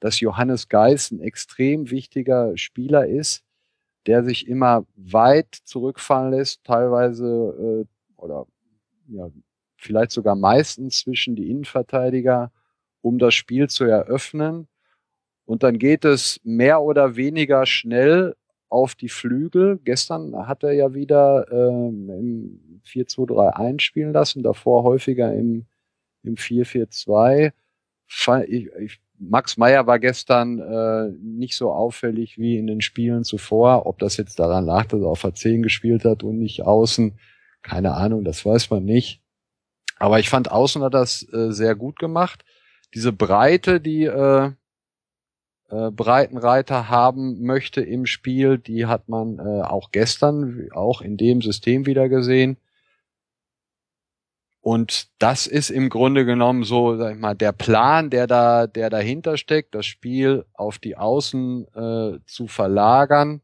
dass 0.00 0.20
Johannes 0.20 0.68
Geis 0.68 1.10
ein 1.10 1.20
extrem 1.20 1.90
wichtiger 1.90 2.54
Spieler 2.58 3.06
ist, 3.06 3.44
der 4.04 4.24
sich 4.24 4.46
immer 4.46 4.84
weit 4.94 5.54
zurückfallen 5.64 6.32
lässt, 6.32 6.64
teilweise 6.64 7.86
äh, 7.86 8.20
oder 8.22 8.46
ja, 9.08 9.30
vielleicht 9.78 10.10
sogar 10.10 10.36
meistens 10.36 11.00
zwischen 11.00 11.34
die 11.34 11.50
Innenverteidiger 11.50 12.52
um 13.06 13.18
das 13.18 13.34
Spiel 13.34 13.68
zu 13.68 13.84
eröffnen. 13.84 14.66
Und 15.44 15.62
dann 15.62 15.78
geht 15.78 16.04
es 16.04 16.40
mehr 16.42 16.82
oder 16.82 17.14
weniger 17.14 17.64
schnell 17.64 18.34
auf 18.68 18.96
die 18.96 19.08
Flügel. 19.08 19.78
Gestern 19.84 20.48
hat 20.48 20.64
er 20.64 20.72
ja 20.72 20.92
wieder 20.92 21.46
ähm, 21.52 22.10
im 22.10 22.80
4-2-3-1 22.84 23.80
spielen 23.80 24.12
lassen, 24.12 24.42
davor 24.42 24.82
häufiger 24.82 25.32
im, 25.32 25.66
im 26.24 26.34
4-4-2. 26.34 27.52
Max 29.18 29.56
Meyer 29.56 29.86
war 29.86 30.00
gestern 30.00 30.58
äh, 30.58 31.16
nicht 31.22 31.56
so 31.56 31.70
auffällig 31.70 32.38
wie 32.38 32.58
in 32.58 32.66
den 32.66 32.80
Spielen 32.80 33.22
zuvor. 33.22 33.86
Ob 33.86 34.00
das 34.00 34.16
jetzt 34.16 34.40
daran 34.40 34.66
lag, 34.66 34.86
dass 34.86 35.00
er 35.00 35.06
auf 35.06 35.22
der 35.22 35.34
10 35.34 35.62
gespielt 35.62 36.04
hat 36.04 36.24
und 36.24 36.38
nicht 36.38 36.62
außen, 36.62 37.16
keine 37.62 37.94
Ahnung, 37.94 38.24
das 38.24 38.44
weiß 38.44 38.68
man 38.70 38.84
nicht. 38.84 39.22
Aber 39.96 40.18
ich 40.18 40.28
fand 40.28 40.50
außen 40.50 40.82
hat 40.82 40.92
das 40.92 41.22
äh, 41.32 41.52
sehr 41.52 41.76
gut 41.76 42.00
gemacht 42.00 42.44
diese 42.94 43.12
Breite, 43.12 43.80
die 43.80 44.04
äh, 44.04 44.52
äh, 45.68 45.90
Breitenreiter 45.90 46.88
haben 46.88 47.42
möchte 47.42 47.80
im 47.80 48.06
Spiel, 48.06 48.58
die 48.58 48.86
hat 48.86 49.08
man 49.08 49.38
äh, 49.38 49.62
auch 49.62 49.90
gestern, 49.90 50.68
auch 50.72 51.00
in 51.00 51.16
dem 51.16 51.42
System 51.42 51.86
wieder 51.86 52.08
gesehen. 52.08 52.56
Und 54.60 55.08
das 55.20 55.46
ist 55.46 55.70
im 55.70 55.90
Grunde 55.90 56.24
genommen 56.24 56.64
so, 56.64 56.96
sag 56.96 57.14
ich 57.14 57.20
mal, 57.20 57.34
der 57.34 57.52
Plan, 57.52 58.10
der 58.10 58.26
da, 58.26 58.66
der 58.66 58.90
dahinter 58.90 59.36
steckt, 59.36 59.74
das 59.76 59.86
Spiel 59.86 60.44
auf 60.54 60.78
die 60.78 60.96
Außen 60.96 61.66
äh, 61.74 62.18
zu 62.26 62.48
verlagern, 62.48 63.42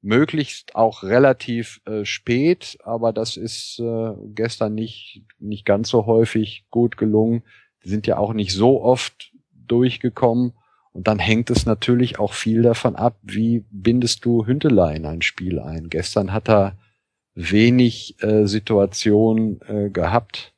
möglichst 0.00 0.74
auch 0.74 1.02
relativ 1.02 1.80
äh, 1.84 2.04
spät, 2.04 2.78
aber 2.82 3.12
das 3.12 3.36
ist 3.36 3.78
äh, 3.78 4.12
gestern 4.34 4.74
nicht 4.74 5.22
nicht 5.38 5.64
ganz 5.64 5.88
so 5.90 6.06
häufig 6.06 6.64
gut 6.70 6.96
gelungen. 6.96 7.42
Die 7.84 7.88
sind 7.88 8.06
ja 8.06 8.18
auch 8.18 8.32
nicht 8.32 8.52
so 8.52 8.82
oft 8.82 9.32
durchgekommen. 9.66 10.52
Und 10.92 11.06
dann 11.06 11.18
hängt 11.18 11.50
es 11.50 11.66
natürlich 11.66 12.18
auch 12.18 12.32
viel 12.32 12.62
davon 12.62 12.96
ab, 12.96 13.18
wie 13.22 13.64
bindest 13.70 14.24
du 14.24 14.46
Hünteler 14.46 14.94
in 14.94 15.06
ein 15.06 15.22
Spiel 15.22 15.60
ein. 15.60 15.90
Gestern 15.90 16.32
hat 16.32 16.48
er 16.48 16.76
wenig 17.34 18.20
äh, 18.22 18.46
Situationen 18.46 19.60
äh, 19.68 19.90
gehabt. 19.90 20.54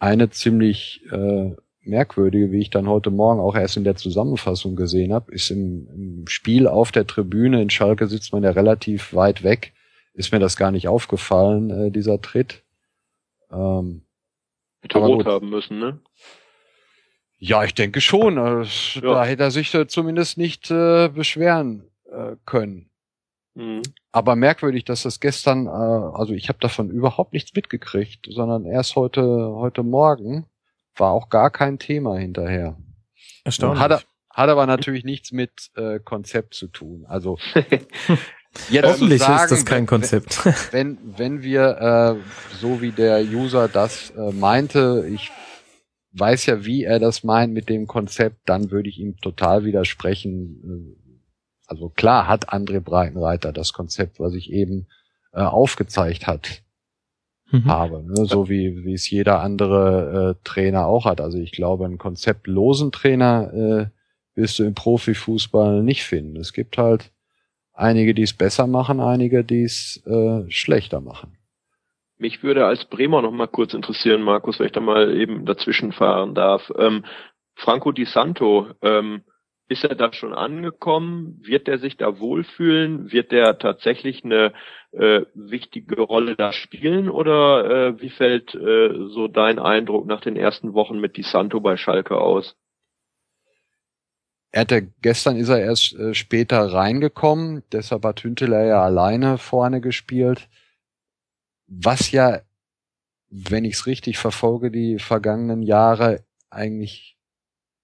Eine 0.00 0.30
ziemlich 0.30 1.02
äh, 1.12 1.52
merkwürdige, 1.84 2.50
wie 2.50 2.60
ich 2.60 2.70
dann 2.70 2.88
heute 2.88 3.10
Morgen 3.10 3.40
auch 3.40 3.54
erst 3.54 3.76
in 3.76 3.84
der 3.84 3.96
Zusammenfassung 3.96 4.74
gesehen 4.74 5.12
habe, 5.12 5.32
ist 5.32 5.50
im, 5.50 5.88
im 5.94 6.24
Spiel 6.26 6.66
auf 6.66 6.92
der 6.92 7.06
Tribüne 7.06 7.62
in 7.62 7.70
Schalke 7.70 8.06
sitzt 8.06 8.32
man 8.32 8.42
ja 8.42 8.50
relativ 8.50 9.14
weit 9.14 9.42
weg. 9.42 9.72
Ist 10.14 10.32
mir 10.32 10.40
das 10.40 10.56
gar 10.56 10.70
nicht 10.70 10.88
aufgefallen, 10.88 11.70
äh, 11.70 11.90
dieser 11.90 12.20
Tritt. 12.20 12.64
Ähm, 13.50 14.02
Hätte 14.82 14.98
rot 14.98 15.26
haben 15.26 15.48
müssen, 15.48 15.78
ne? 15.78 16.00
Ja, 17.38 17.64
ich 17.64 17.74
denke 17.74 18.00
schon. 18.00 18.38
Also, 18.38 19.00
ja. 19.00 19.14
Da 19.14 19.24
hätte 19.24 19.44
er 19.44 19.50
sich 19.50 19.76
zumindest 19.88 20.38
nicht 20.38 20.70
äh, 20.70 21.08
beschweren 21.08 21.90
äh, 22.10 22.36
können. 22.44 22.90
Mhm. 23.54 23.82
Aber 24.12 24.36
merkwürdig, 24.36 24.84
dass 24.84 25.02
das 25.02 25.20
gestern, 25.20 25.66
äh, 25.66 25.70
also 25.70 26.34
ich 26.34 26.48
habe 26.48 26.58
davon 26.60 26.90
überhaupt 26.90 27.32
nichts 27.32 27.54
mitgekriegt, 27.54 28.26
sondern 28.30 28.64
erst 28.64 28.96
heute, 28.96 29.22
heute 29.22 29.82
Morgen 29.82 30.46
war 30.96 31.12
auch 31.12 31.28
gar 31.28 31.50
kein 31.50 31.78
Thema 31.78 32.16
hinterher. 32.18 32.76
Erstaunlich. 33.44 33.82
Hat, 33.82 34.06
hat 34.30 34.48
aber 34.48 34.66
natürlich 34.66 35.04
nichts 35.04 35.32
mit 35.32 35.70
äh, 35.76 35.98
Konzept 36.00 36.54
zu 36.54 36.68
tun. 36.68 37.04
Also 37.06 37.38
Jetzt 38.70 38.86
Hoffentlich 38.86 39.20
sagen, 39.20 39.44
ist 39.44 39.50
das 39.50 39.64
kein 39.64 39.86
Konzept. 39.86 40.40
Wenn, 40.72 40.98
wenn 41.16 41.42
wir, 41.42 42.18
äh, 42.20 42.56
so 42.60 42.82
wie 42.82 42.92
der 42.92 43.22
User 43.22 43.68
das 43.68 44.10
äh, 44.10 44.32
meinte, 44.32 45.06
ich 45.10 45.30
weiß 46.12 46.46
ja, 46.46 46.64
wie 46.64 46.84
er 46.84 46.98
das 46.98 47.24
meint 47.24 47.52
mit 47.54 47.68
dem 47.68 47.86
Konzept, 47.86 48.48
dann 48.48 48.70
würde 48.70 48.88
ich 48.88 48.98
ihm 48.98 49.16
total 49.18 49.64
widersprechen. 49.64 50.96
Also 51.66 51.88
klar 51.88 52.28
hat 52.28 52.52
André 52.52 52.80
Breitenreiter 52.80 53.52
das 53.52 53.72
Konzept, 53.72 54.20
was 54.20 54.34
ich 54.34 54.52
eben 54.52 54.86
äh, 55.32 55.40
aufgezeigt 55.40 56.26
hat, 56.26 56.62
mhm. 57.50 57.66
habe, 57.66 58.02
ne? 58.02 58.26
so 58.26 58.50
wie, 58.50 58.84
wie 58.84 58.92
es 58.92 59.08
jeder 59.08 59.40
andere 59.40 60.36
äh, 60.36 60.44
Trainer 60.44 60.86
auch 60.86 61.06
hat. 61.06 61.22
Also 61.22 61.38
ich 61.38 61.52
glaube, 61.52 61.86
einen 61.86 61.98
konzeptlosen 61.98 62.92
Trainer 62.92 63.52
äh, 63.54 63.86
wirst 64.34 64.58
du 64.58 64.64
im 64.64 64.74
Profifußball 64.74 65.82
nicht 65.82 66.04
finden. 66.04 66.36
Es 66.36 66.52
gibt 66.52 66.76
halt 66.76 67.10
einige, 67.74 68.14
die 68.14 68.22
es 68.22 68.36
besser 68.36 68.66
machen, 68.66 69.00
einige, 69.00 69.44
die 69.44 69.64
es 69.64 70.02
äh, 70.06 70.50
schlechter 70.50 71.00
machen. 71.00 71.36
Mich 72.18 72.42
würde 72.42 72.66
als 72.66 72.84
Bremer 72.84 73.22
noch 73.22 73.32
mal 73.32 73.48
kurz 73.48 73.74
interessieren, 73.74 74.22
Markus, 74.22 74.58
wenn 74.58 74.66
ich 74.66 74.72
da 74.72 74.80
mal 74.80 75.16
eben 75.16 75.44
dazwischen 75.44 75.92
fahren 75.92 76.34
darf. 76.34 76.70
Ähm, 76.78 77.04
Franco 77.56 77.92
Di 77.92 78.04
Santo, 78.04 78.68
ähm, 78.80 79.22
ist 79.68 79.84
er 79.84 79.94
da 79.94 80.12
schon 80.12 80.34
angekommen? 80.34 81.40
Wird 81.42 81.66
er 81.66 81.78
sich 81.78 81.96
da 81.96 82.20
wohlfühlen? 82.20 83.10
Wird 83.10 83.32
er 83.32 83.58
tatsächlich 83.58 84.24
eine 84.24 84.52
äh, 84.92 85.22
wichtige 85.34 86.00
Rolle 86.00 86.36
da 86.36 86.52
spielen? 86.52 87.08
Oder 87.08 87.64
äh, 87.88 88.00
wie 88.00 88.10
fällt 88.10 88.54
äh, 88.54 88.90
so 89.08 89.28
dein 89.28 89.58
Eindruck 89.58 90.06
nach 90.06 90.20
den 90.20 90.36
ersten 90.36 90.74
Wochen 90.74 91.00
mit 91.00 91.16
Di 91.16 91.22
Santo 91.22 91.60
bei 91.60 91.76
Schalke 91.76 92.18
aus? 92.18 92.54
Er 94.52 94.62
hatte, 94.62 94.82
gestern 95.00 95.36
ist 95.36 95.48
er 95.48 95.60
erst 95.60 95.94
äh, 95.94 96.14
später 96.14 96.72
reingekommen, 96.72 97.62
deshalb 97.72 98.04
hat 98.04 98.22
Hünteler 98.22 98.64
ja 98.64 98.82
alleine 98.82 99.38
vorne 99.38 99.80
gespielt 99.80 100.48
was 101.74 102.10
ja, 102.10 102.42
wenn 103.30 103.64
ich 103.64 103.74
es 103.74 103.86
richtig 103.86 104.18
verfolge, 104.18 104.70
die 104.70 104.98
vergangenen 104.98 105.62
Jahre 105.62 106.24
eigentlich 106.50 107.16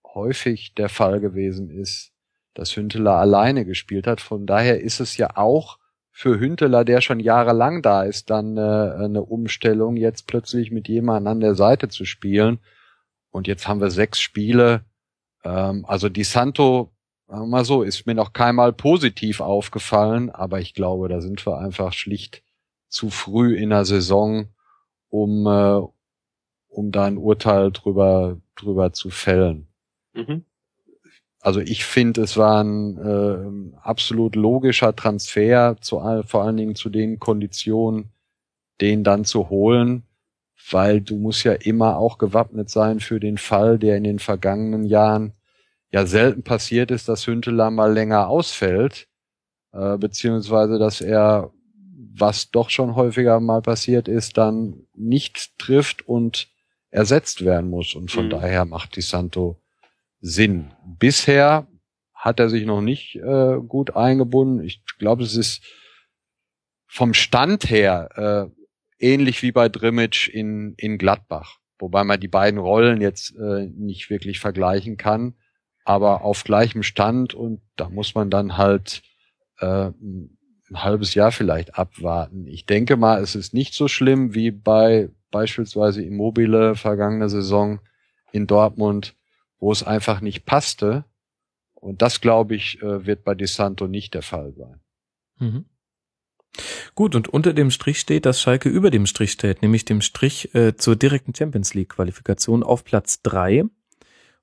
häufig 0.05 0.75
der 0.75 0.89
Fall 0.89 1.21
gewesen 1.21 1.71
ist, 1.71 2.13
dass 2.55 2.77
Hünteler 2.77 3.13
alleine 3.13 3.65
gespielt 3.65 4.07
hat. 4.07 4.21
Von 4.21 4.47
daher 4.47 4.81
ist 4.81 5.01
es 5.01 5.17
ja 5.17 5.37
auch 5.37 5.79
für 6.11 6.39
Hünteler, 6.39 6.85
der 6.85 7.01
schon 7.01 7.21
jahrelang 7.21 7.81
da 7.81 8.03
ist, 8.03 8.29
dann 8.31 8.57
äh, 8.57 8.61
eine 8.61 9.23
Umstellung, 9.23 9.97
jetzt 9.97 10.27
plötzlich 10.27 10.71
mit 10.71 10.89
jemandem 10.89 11.31
an 11.33 11.41
der 11.41 11.55
Seite 11.55 11.89
zu 11.89 12.05
spielen. 12.05 12.59
Und 13.31 13.47
jetzt 13.47 13.69
haben 13.69 13.81
wir 13.81 13.91
sechs 13.91 14.21
Spiele. 14.21 14.85
Ähm, 15.45 15.85
also 15.87 16.09
Di 16.09 16.25
Santo, 16.25 16.93
mal 17.29 17.65
so, 17.65 17.83
ist 17.83 18.07
mir 18.07 18.15
noch 18.15 18.33
keinmal 18.33 18.73
positiv 18.73 19.41
aufgefallen, 19.41 20.31
aber 20.31 20.61
ich 20.61 20.75
glaube, 20.75 21.09
da 21.09 21.21
sind 21.21 21.45
wir 21.47 21.59
einfach 21.59 21.93
schlicht 21.93 22.43
zu 22.89 23.11
früh 23.11 23.55
in 23.57 23.71
der 23.71 23.85
Saison, 23.85 24.49
um, 25.11 25.47
äh, 25.47 25.81
um 26.69 26.91
da 26.91 27.05
ein 27.05 27.19
Urteil 27.19 27.71
drüber, 27.71 28.41
drüber 28.57 28.93
zu 28.93 29.11
fällen. 29.11 29.69
Mhm. 30.15 30.45
Also 31.41 31.61
ich 31.61 31.85
finde, 31.85 32.23
es 32.23 32.37
war 32.37 32.63
ein 32.65 32.97
äh, 32.99 33.79
absolut 33.81 34.35
logischer 34.35 34.95
Transfer, 34.97 35.77
zu, 35.81 36.01
vor 36.27 36.43
allen 36.43 36.57
Dingen 36.57 36.75
zu 36.75 36.91
den 36.91 37.19
Konditionen, 37.21 38.11
den 38.81 39.05
dann 39.05 39.25
zu 39.25 39.49
holen, 39.49 40.03
weil 40.71 41.01
du 41.01 41.17
musst 41.17 41.45
ja 41.45 41.53
immer 41.53 41.97
auch 41.97 42.19
gewappnet 42.19 42.71
sein 42.71 43.01
für 43.01 43.21
den 43.21 43.39
Fall, 43.39 43.79
der 43.79 43.97
in 43.97 44.05
den 44.05 44.19
vergangenen 44.19 44.85
Jahren 44.85 45.33
ja 45.91 46.07
selten 46.07 46.43
passiert 46.43 46.91
ist, 46.91 47.09
dass 47.09 47.27
Hünteler 47.27 47.71
mal 47.71 47.93
länger 47.93 48.29
ausfällt, 48.29 49.09
äh, 49.73 49.97
beziehungsweise 49.97 50.79
dass 50.79 51.01
er 51.01 51.53
was 52.21 52.51
doch 52.51 52.71
schon 52.71 52.97
häufiger 52.97 53.41
mal 53.41 53.63
passiert 53.63 54.09
ist, 54.09 54.37
dann 54.37 54.87
nicht 54.95 55.57
trifft 55.59 56.07
und 56.07 56.49
ersetzt 56.91 57.45
werden 57.45 57.71
muss. 57.71 57.95
Und 57.95 58.11
von 58.11 58.27
mhm. 58.27 58.31
daher 58.31 58.65
macht 58.65 58.97
die 58.97 59.03
Santo 59.03 59.61
Sinn. 60.21 60.73
Bisher 60.85 61.69
hat 62.13 62.41
er 62.41 62.51
sich 62.51 62.67
noch 62.67 62.81
nicht 62.81 63.17
äh, 63.17 63.59
gut 63.67 63.95
eingebunden. 63.95 64.65
Ich 64.65 64.83
glaube, 64.99 65.23
es 65.23 65.37
ist 65.37 65.63
vom 66.87 67.15
Stand 67.15 67.71
her 67.71 68.51
äh, 68.51 68.58
ähnlich 68.99 69.43
wie 69.43 69.53
bei 69.53 69.69
Drimmitsch 69.69 70.29
in, 70.29 70.75
in 70.77 70.99
Gladbach. 70.99 71.59
Wobei 71.79 72.05
man 72.05 72.21
die 72.21 72.29
beiden 72.29 72.59
Rollen 72.59 73.01
jetzt 73.01 73.35
äh, 73.37 73.67
nicht 73.67 74.11
wirklich 74.11 74.41
vergleichen 74.41 74.97
kann, 74.97 75.35
aber 75.85 76.23
auf 76.23 76.45
gleichem 76.45 76.83
Stand 76.83 77.35
und 77.35 77.61
da 77.77 77.89
muss 77.89 78.15
man 78.15 78.31
dann 78.31 78.57
halt 78.57 79.03
äh, 79.61 79.91
ein 80.71 80.83
halbes 80.83 81.15
Jahr 81.15 81.33
vielleicht 81.33 81.79
abwarten. 81.79 82.47
Ich 82.47 82.67
denke 82.67 82.97
mal, 82.97 83.23
es 83.23 83.35
ist 83.35 83.55
nicht 83.55 83.75
so 83.75 83.89
schlimm 83.89 84.35
wie 84.35 84.51
bei 84.51 85.11
beispielsweise 85.31 86.03
Immobile 86.03 86.75
vergangene 86.75 87.29
Saison 87.29 87.81
in 88.33 88.47
Dortmund, 88.47 89.15
wo 89.59 89.73
es 89.73 89.83
einfach 89.83 90.21
nicht 90.21 90.45
passte. 90.45 91.05
Und 91.75 92.03
das, 92.03 92.21
glaube 92.21 92.57
ich, 92.57 92.83
äh, 92.83 93.07
wird 93.07 93.25
bei 93.25 93.35
DeSanto 93.35 93.87
nicht 93.87 94.15
der 94.15 94.23
Fall 94.23 94.53
sein. 94.53 94.81
Mhm. 95.39 95.65
Gut, 96.95 97.15
und 97.15 97.29
unter 97.29 97.53
dem 97.53 97.71
Strich 97.71 98.01
steht, 98.01 98.27
dass 98.27 98.41
Schalke 98.41 98.69
über 98.69 98.91
dem 98.91 99.07
Strich 99.07 99.33
steht, 99.33 99.63
nämlich 99.63 99.85
dem 99.85 100.01
Strich 100.01 100.55
äh, 100.55 100.77
zur 100.77 100.97
direkten 100.97 101.35
Champions 101.35 101.75
League 101.75 101.91
Qualifikation 101.91 102.63
auf 102.63 102.85
Platz 102.85 103.23
drei 103.23 103.65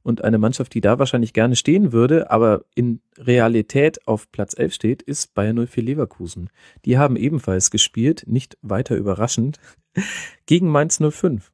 und 0.05 0.23
eine 0.23 0.37
Mannschaft, 0.37 0.73
die 0.75 0.81
da 0.81 0.99
wahrscheinlich 0.99 1.33
gerne 1.33 1.55
stehen 1.55 1.91
würde, 1.91 2.29
aber 2.29 2.65
in 2.75 3.01
Realität 3.17 4.07
auf 4.07 4.31
Platz 4.31 4.55
11 4.55 4.73
steht, 4.73 5.01
ist 5.01 5.33
Bayern 5.33 5.65
04 5.67 5.83
Leverkusen. 5.83 6.51
Die 6.85 6.99
haben 6.99 7.15
ebenfalls 7.15 7.71
gespielt, 7.71 8.23
nicht 8.27 8.55
weiter 8.61 8.95
überraschend, 8.95 9.59
gegen 10.45 10.69
Mainz 10.69 10.99
05. 10.99 11.51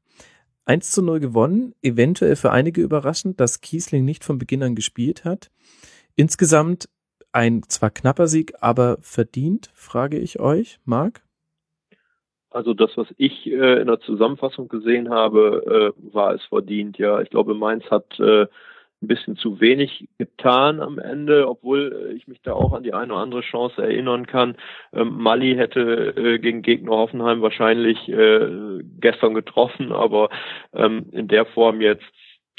1 0.65 0.91
zu 0.91 1.01
0 1.01 1.21
gewonnen, 1.21 1.73
eventuell 1.81 2.35
für 2.35 2.51
einige 2.51 2.81
überraschend, 2.81 3.39
dass 3.39 3.61
Kiesling 3.61 4.03
nicht 4.03 4.25
von 4.25 4.37
Beginn 4.37 4.63
an 4.63 4.75
gespielt 4.75 5.23
hat. 5.23 5.49
Insgesamt 6.15 6.89
ein 7.31 7.63
zwar 7.63 7.89
knapper 7.89 8.27
Sieg, 8.27 8.53
aber 8.61 8.97
verdient, 9.01 9.71
frage 9.73 10.17
ich 10.17 10.39
euch, 10.39 10.79
Marc? 10.85 11.21
Also 12.49 12.73
das, 12.73 12.91
was 12.97 13.07
ich 13.17 13.47
äh, 13.47 13.79
in 13.79 13.87
der 13.87 14.01
Zusammenfassung 14.01 14.67
gesehen 14.67 15.09
habe, 15.09 15.93
äh, 15.97 16.13
war 16.13 16.33
es 16.33 16.43
verdient. 16.45 16.97
Ja, 16.97 17.21
ich 17.21 17.29
glaube, 17.29 17.53
Mainz 17.53 17.85
hat 17.89 18.19
äh, 18.19 18.47
ein 19.01 19.07
bisschen 19.07 19.35
zu 19.37 19.59
wenig 19.59 20.09
getan 20.17 20.79
am 20.79 20.99
Ende, 20.99 21.47
obwohl 21.47 22.09
äh, 22.11 22.13
ich 22.13 22.27
mich 22.27 22.41
da 22.41 22.53
auch 22.53 22.73
an 22.73 22.83
die 22.83 22.93
eine 22.93 23.13
oder 23.13 23.21
andere 23.21 23.41
Chance 23.41 23.81
erinnern 23.81 24.27
kann. 24.27 24.57
Ähm, 24.93 25.17
Mali 25.17 25.55
hätte 25.55 26.13
äh, 26.15 26.39
gegen 26.39 26.61
Gegner 26.61 26.91
Hoffenheim 26.91 27.41
wahrscheinlich 27.41 28.07
äh, 28.09 28.81
gestern 28.99 29.33
getroffen, 29.33 29.93
aber 29.93 30.29
ähm, 30.73 31.05
in 31.11 31.29
der 31.29 31.45
Form 31.45 31.81
jetzt, 31.81 32.05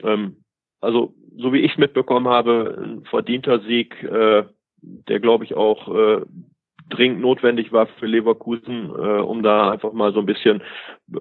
ähm, 0.02 0.36
also 0.80 1.14
so 1.36 1.52
wie 1.52 1.60
ich 1.60 1.72
es 1.72 1.78
mitbekommen 1.78 2.28
habe, 2.28 2.78
ein 2.82 3.04
verdienter 3.04 3.60
Sieg, 3.60 4.02
äh, 4.02 4.44
der 4.82 5.20
glaube 5.20 5.44
ich 5.44 5.54
auch 5.54 5.88
äh, 5.94 6.22
dringend 6.90 7.20
notwendig 7.20 7.72
war 7.72 7.86
für 7.86 8.06
Leverkusen, 8.06 8.90
äh, 8.90 9.20
um 9.20 9.42
da 9.42 9.70
einfach 9.70 9.92
mal 9.92 10.12
so 10.12 10.20
ein 10.20 10.26
bisschen 10.26 10.62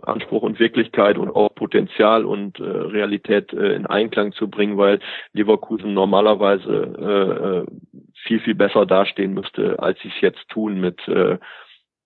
Anspruch 0.02 0.42
und 0.42 0.60
Wirklichkeit 0.60 1.18
und 1.18 1.30
auch 1.30 1.54
Potenzial 1.56 2.26
und 2.26 2.60
äh, 2.60 2.64
Realität 2.64 3.54
äh, 3.54 3.74
in 3.74 3.86
Einklang 3.86 4.34
zu 4.34 4.50
bringen, 4.50 4.78
weil 4.78 5.00
Leverkusen 5.34 5.94
normalerweise 5.94 6.96
äh, 7.00 7.60
äh 7.60 7.66
viel, 8.24 8.40
viel 8.40 8.54
besser 8.54 8.86
dastehen 8.86 9.34
müsste, 9.34 9.80
als 9.80 10.00
sie 10.02 10.10
es 10.10 10.22
jetzt 10.22 10.48
tun 10.50 10.80
mit 10.80 11.08
äh, 11.08 11.40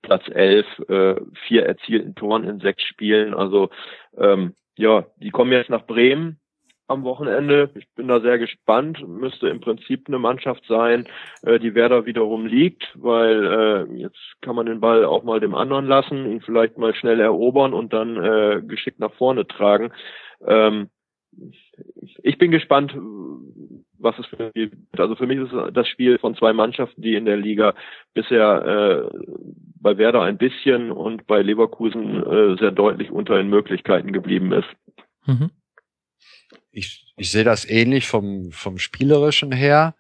Platz 0.02 0.24
11, 0.30 0.66
äh, 0.88 1.16
vier 1.48 1.66
erzielten 1.66 2.16
Toren 2.16 2.46
in 2.46 2.60
sechs 2.60 2.84
Spielen. 2.84 3.34
Also 3.34 3.70
ähm, 4.18 4.54
ja, 4.78 5.06
die 5.18 5.32
kommen 5.32 5.52
jetzt 5.52 5.70
nach 5.70 5.86
Bremen 5.86 6.40
am 6.88 7.04
Wochenende. 7.04 7.70
Ich 7.76 7.88
bin 7.96 8.08
da 8.08 8.20
sehr 8.20 8.38
gespannt. 8.38 9.06
Müsste 9.08 9.50
im 9.50 9.60
Prinzip 9.60 10.08
eine 10.08 10.20
Mannschaft 10.20 10.64
sein, 10.68 11.08
äh, 11.42 11.60
die 11.60 11.76
Werder 11.76 12.06
wiederum 12.06 12.46
liegt, 12.46 12.88
weil 12.96 13.88
äh, 13.90 13.98
jetzt 13.98 14.20
kann 14.42 14.56
man 14.56 14.66
den 14.66 14.80
Ball 14.80 15.06
auch 15.06 15.24
mal 15.24 15.40
dem 15.40 15.56
anderen 15.56 15.86
lassen, 15.86 16.30
ihn 16.32 16.42
vielleicht 16.42 16.78
mal 16.78 16.94
schnell 16.94 17.20
erobern 17.20 17.74
und 17.74 17.94
dann 17.94 18.18
äh, 18.18 18.62
geschickt 18.66 19.00
nach 19.00 19.14
vorne 19.14 19.48
tragen. 19.48 19.92
Ähm, 20.46 20.90
ich 22.24 22.38
bin 22.38 22.52
gespannt, 22.52 22.96
was 23.98 24.18
es 24.20 24.26
für 24.28 24.52
wird. 24.54 24.74
Also 24.98 25.16
für 25.16 25.28
mich 25.28 25.40
ist 25.40 25.54
das 25.74 25.88
Spiel 25.88 26.18
von 26.18 26.36
zwei 26.36 26.54
Mannschaften, 26.54 27.02
die 27.02 27.16
in 27.16 27.26
der 27.26 27.36
Liga 27.36 27.74
bisher 28.14 29.10
äh, 29.12 29.18
bei 29.82 29.98
Werder 29.98 30.22
ein 30.22 30.38
bisschen 30.38 30.92
und 30.92 31.28
bei 31.28 31.42
Leverkusen 31.42 32.24
äh, 32.24 32.58
sehr 32.58 32.72
deutlich 32.72 33.12
unter 33.12 33.36
den 33.36 33.50
Möglichkeiten 33.50 34.14
geblieben 34.14 34.54
ist. 34.54 34.68
Mhm 35.26 35.50
ich, 36.76 37.14
ich 37.16 37.32
sehe 37.32 37.44
das 37.44 37.66
ähnlich 37.66 38.08
vom, 38.08 38.52
vom 38.52 38.78
Spielerischen 38.78 39.52
her. 39.52 39.96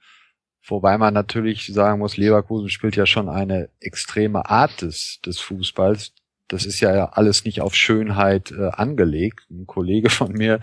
Wobei 0.68 0.98
man 0.98 1.14
natürlich 1.14 1.68
sagen 1.68 2.00
muss, 2.00 2.18
Leverkusen 2.18 2.70
spielt 2.70 2.96
ja 2.96 3.06
schon 3.06 3.30
eine 3.30 3.70
extreme 3.80 4.50
Art 4.50 4.82
des, 4.82 5.20
des 5.26 5.40
Fußballs. 5.40 6.14
Das 6.48 6.66
ist 6.66 6.80
ja 6.80 7.06
alles 7.10 7.46
nicht 7.46 7.62
auf 7.62 7.76
Schönheit 7.76 8.52
äh, 8.52 8.70
angelegt. 8.70 9.48
Ein 9.50 9.68
Kollege 9.68 10.10
von 10.10 10.34
mir 10.34 10.60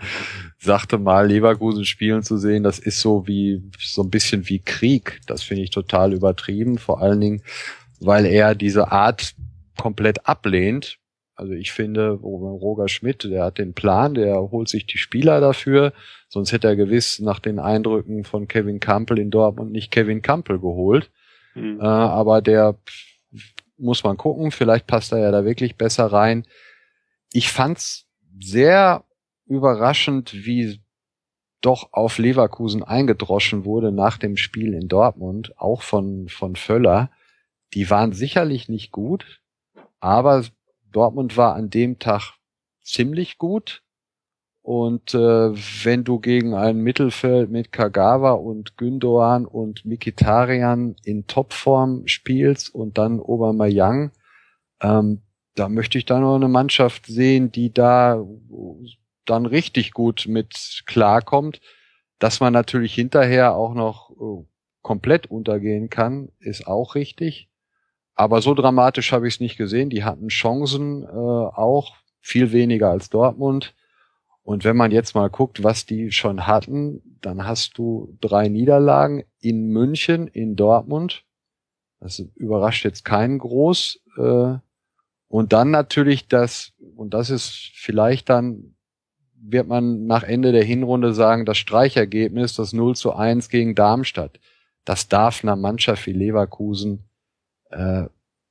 sagte 0.59 0.97
mal, 0.97 1.27
Leverkusen 1.27 1.85
spielen 1.85 2.21
zu 2.21 2.37
sehen, 2.37 2.63
das 2.63 2.79
ist 2.79 3.01
so 3.01 3.27
wie, 3.27 3.63
so 3.79 4.03
ein 4.03 4.09
bisschen 4.09 4.47
wie 4.49 4.59
Krieg. 4.59 5.19
Das 5.25 5.41
finde 5.41 5.63
ich 5.63 5.71
total 5.71 6.13
übertrieben. 6.13 6.77
Vor 6.77 7.01
allen 7.01 7.21
Dingen, 7.21 7.43
weil 7.99 8.25
er 8.25 8.55
diese 8.55 8.91
Art 8.91 9.33
komplett 9.77 10.27
ablehnt. 10.27 10.99
Also 11.35 11.53
ich 11.53 11.71
finde, 11.71 12.11
Roger 12.11 12.87
Schmidt, 12.87 13.23
der 13.23 13.45
hat 13.45 13.57
den 13.57 13.73
Plan, 13.73 14.13
der 14.13 14.35
holt 14.51 14.69
sich 14.69 14.85
die 14.85 14.99
Spieler 14.99 15.41
dafür. 15.41 15.93
Sonst 16.29 16.51
hätte 16.51 16.67
er 16.67 16.75
gewiss 16.75 17.19
nach 17.19 17.39
den 17.39 17.59
Eindrücken 17.59 18.23
von 18.23 18.47
Kevin 18.47 18.79
Campbell 18.79 19.19
in 19.19 19.31
Dortmund 19.31 19.71
nicht 19.71 19.91
Kevin 19.91 20.21
Campbell 20.21 20.59
geholt. 20.59 21.09
Mhm. 21.55 21.79
Äh, 21.79 21.85
aber 21.85 22.41
der 22.41 22.77
muss 23.77 24.03
man 24.03 24.17
gucken. 24.17 24.51
Vielleicht 24.51 24.85
passt 24.85 25.11
er 25.11 25.19
ja 25.19 25.31
da 25.31 25.43
wirklich 25.43 25.75
besser 25.75 26.05
rein. 26.05 26.45
Ich 27.31 27.51
fand's 27.51 28.05
sehr 28.39 29.03
überraschend, 29.47 30.33
wie 30.33 30.79
doch 31.61 31.89
auf 31.93 32.17
Leverkusen 32.17 32.83
eingedroschen 32.83 33.65
wurde 33.65 33.91
nach 33.91 34.17
dem 34.17 34.37
Spiel 34.37 34.73
in 34.73 34.87
Dortmund, 34.87 35.53
auch 35.57 35.81
von, 35.81 36.27
von 36.27 36.55
Völler. 36.55 37.09
Die 37.73 37.89
waren 37.89 38.11
sicherlich 38.11 38.69
nicht 38.69 38.91
gut, 38.91 39.41
aber 39.99 40.43
Dortmund 40.93 41.35
war 41.35 41.55
an 41.55 41.69
dem 41.69 41.99
Tag 41.99 42.35
ziemlich 42.81 43.37
gut. 43.37 43.83
Und 44.61 45.13
äh, 45.13 45.17
wenn 45.83 46.05
du 46.05 46.19
gegen 46.19 46.53
ein 46.53 46.77
Mittelfeld 46.77 47.51
mit 47.51 47.73
Kagawa 47.73 48.31
und 48.31 48.77
Gündoan 48.77 49.45
und 49.45 49.83
Mikitarian 49.83 50.95
in 51.03 51.27
Topform 51.27 52.07
spielst 52.07 52.73
und 52.73 52.97
dann 52.97 53.19
Obermayang, 53.19 54.11
ähm, 54.81 55.21
da 55.55 55.67
möchte 55.67 55.97
ich 55.97 56.05
da 56.05 56.19
noch 56.19 56.35
eine 56.35 56.47
Mannschaft 56.47 57.07
sehen, 57.07 57.51
die 57.51 57.73
da 57.73 58.23
dann 59.25 59.45
richtig 59.45 59.91
gut 59.91 60.25
mit 60.29 60.83
klarkommt. 60.85 61.59
Dass 62.19 62.39
man 62.39 62.53
natürlich 62.53 62.95
hinterher 62.95 63.55
auch 63.55 63.73
noch 63.73 64.11
äh, 64.11 64.45
komplett 64.81 65.27
untergehen 65.27 65.89
kann, 65.89 66.29
ist 66.39 66.67
auch 66.67 66.95
richtig. 66.95 67.49
Aber 68.15 68.41
so 68.41 68.53
dramatisch 68.53 69.11
habe 69.11 69.27
ich 69.27 69.35
es 69.35 69.39
nicht 69.39 69.57
gesehen. 69.57 69.89
Die 69.89 70.03
hatten 70.03 70.27
Chancen 70.27 71.03
äh, 71.03 71.07
auch, 71.07 71.95
viel 72.21 72.53
weniger 72.53 72.89
als 72.89 73.09
Dortmund. 73.09 73.75
Und 74.43 74.63
wenn 74.63 74.77
man 74.77 74.91
jetzt 74.91 75.13
mal 75.13 75.29
guckt, 75.29 75.63
was 75.63 75.85
die 75.85 76.11
schon 76.11 76.47
hatten, 76.47 77.01
dann 77.21 77.45
hast 77.45 77.77
du 77.77 78.17
drei 78.21 78.47
Niederlagen 78.47 79.23
in 79.39 79.67
München, 79.67 80.27
in 80.27 80.55
Dortmund. 80.55 81.25
Das 81.99 82.19
überrascht 82.35 82.85
jetzt 82.85 83.03
keinen 83.03 83.39
groß. 83.39 84.01
Äh, 84.17 84.55
und 85.27 85.53
dann 85.53 85.71
natürlich 85.71 86.27
das, 86.27 86.73
und 86.95 87.13
das 87.13 87.29
ist 87.29 87.71
vielleicht 87.73 88.29
dann, 88.29 88.75
wird 89.35 89.67
man 89.67 90.05
nach 90.05 90.23
Ende 90.23 90.51
der 90.51 90.63
Hinrunde 90.63 91.13
sagen, 91.13 91.45
das 91.45 91.57
Streichergebnis, 91.57 92.55
das 92.55 92.71
0 92.71 92.95
zu 92.95 93.13
1 93.13 93.49
gegen 93.49 93.75
Darmstadt. 93.75 94.39
Das 94.85 95.09
darf 95.09 95.43
einer 95.43 95.55
Mannschaft 95.55 96.05
wie 96.05 96.13
Leverkusen 96.13 97.09
äh, 97.73 98.07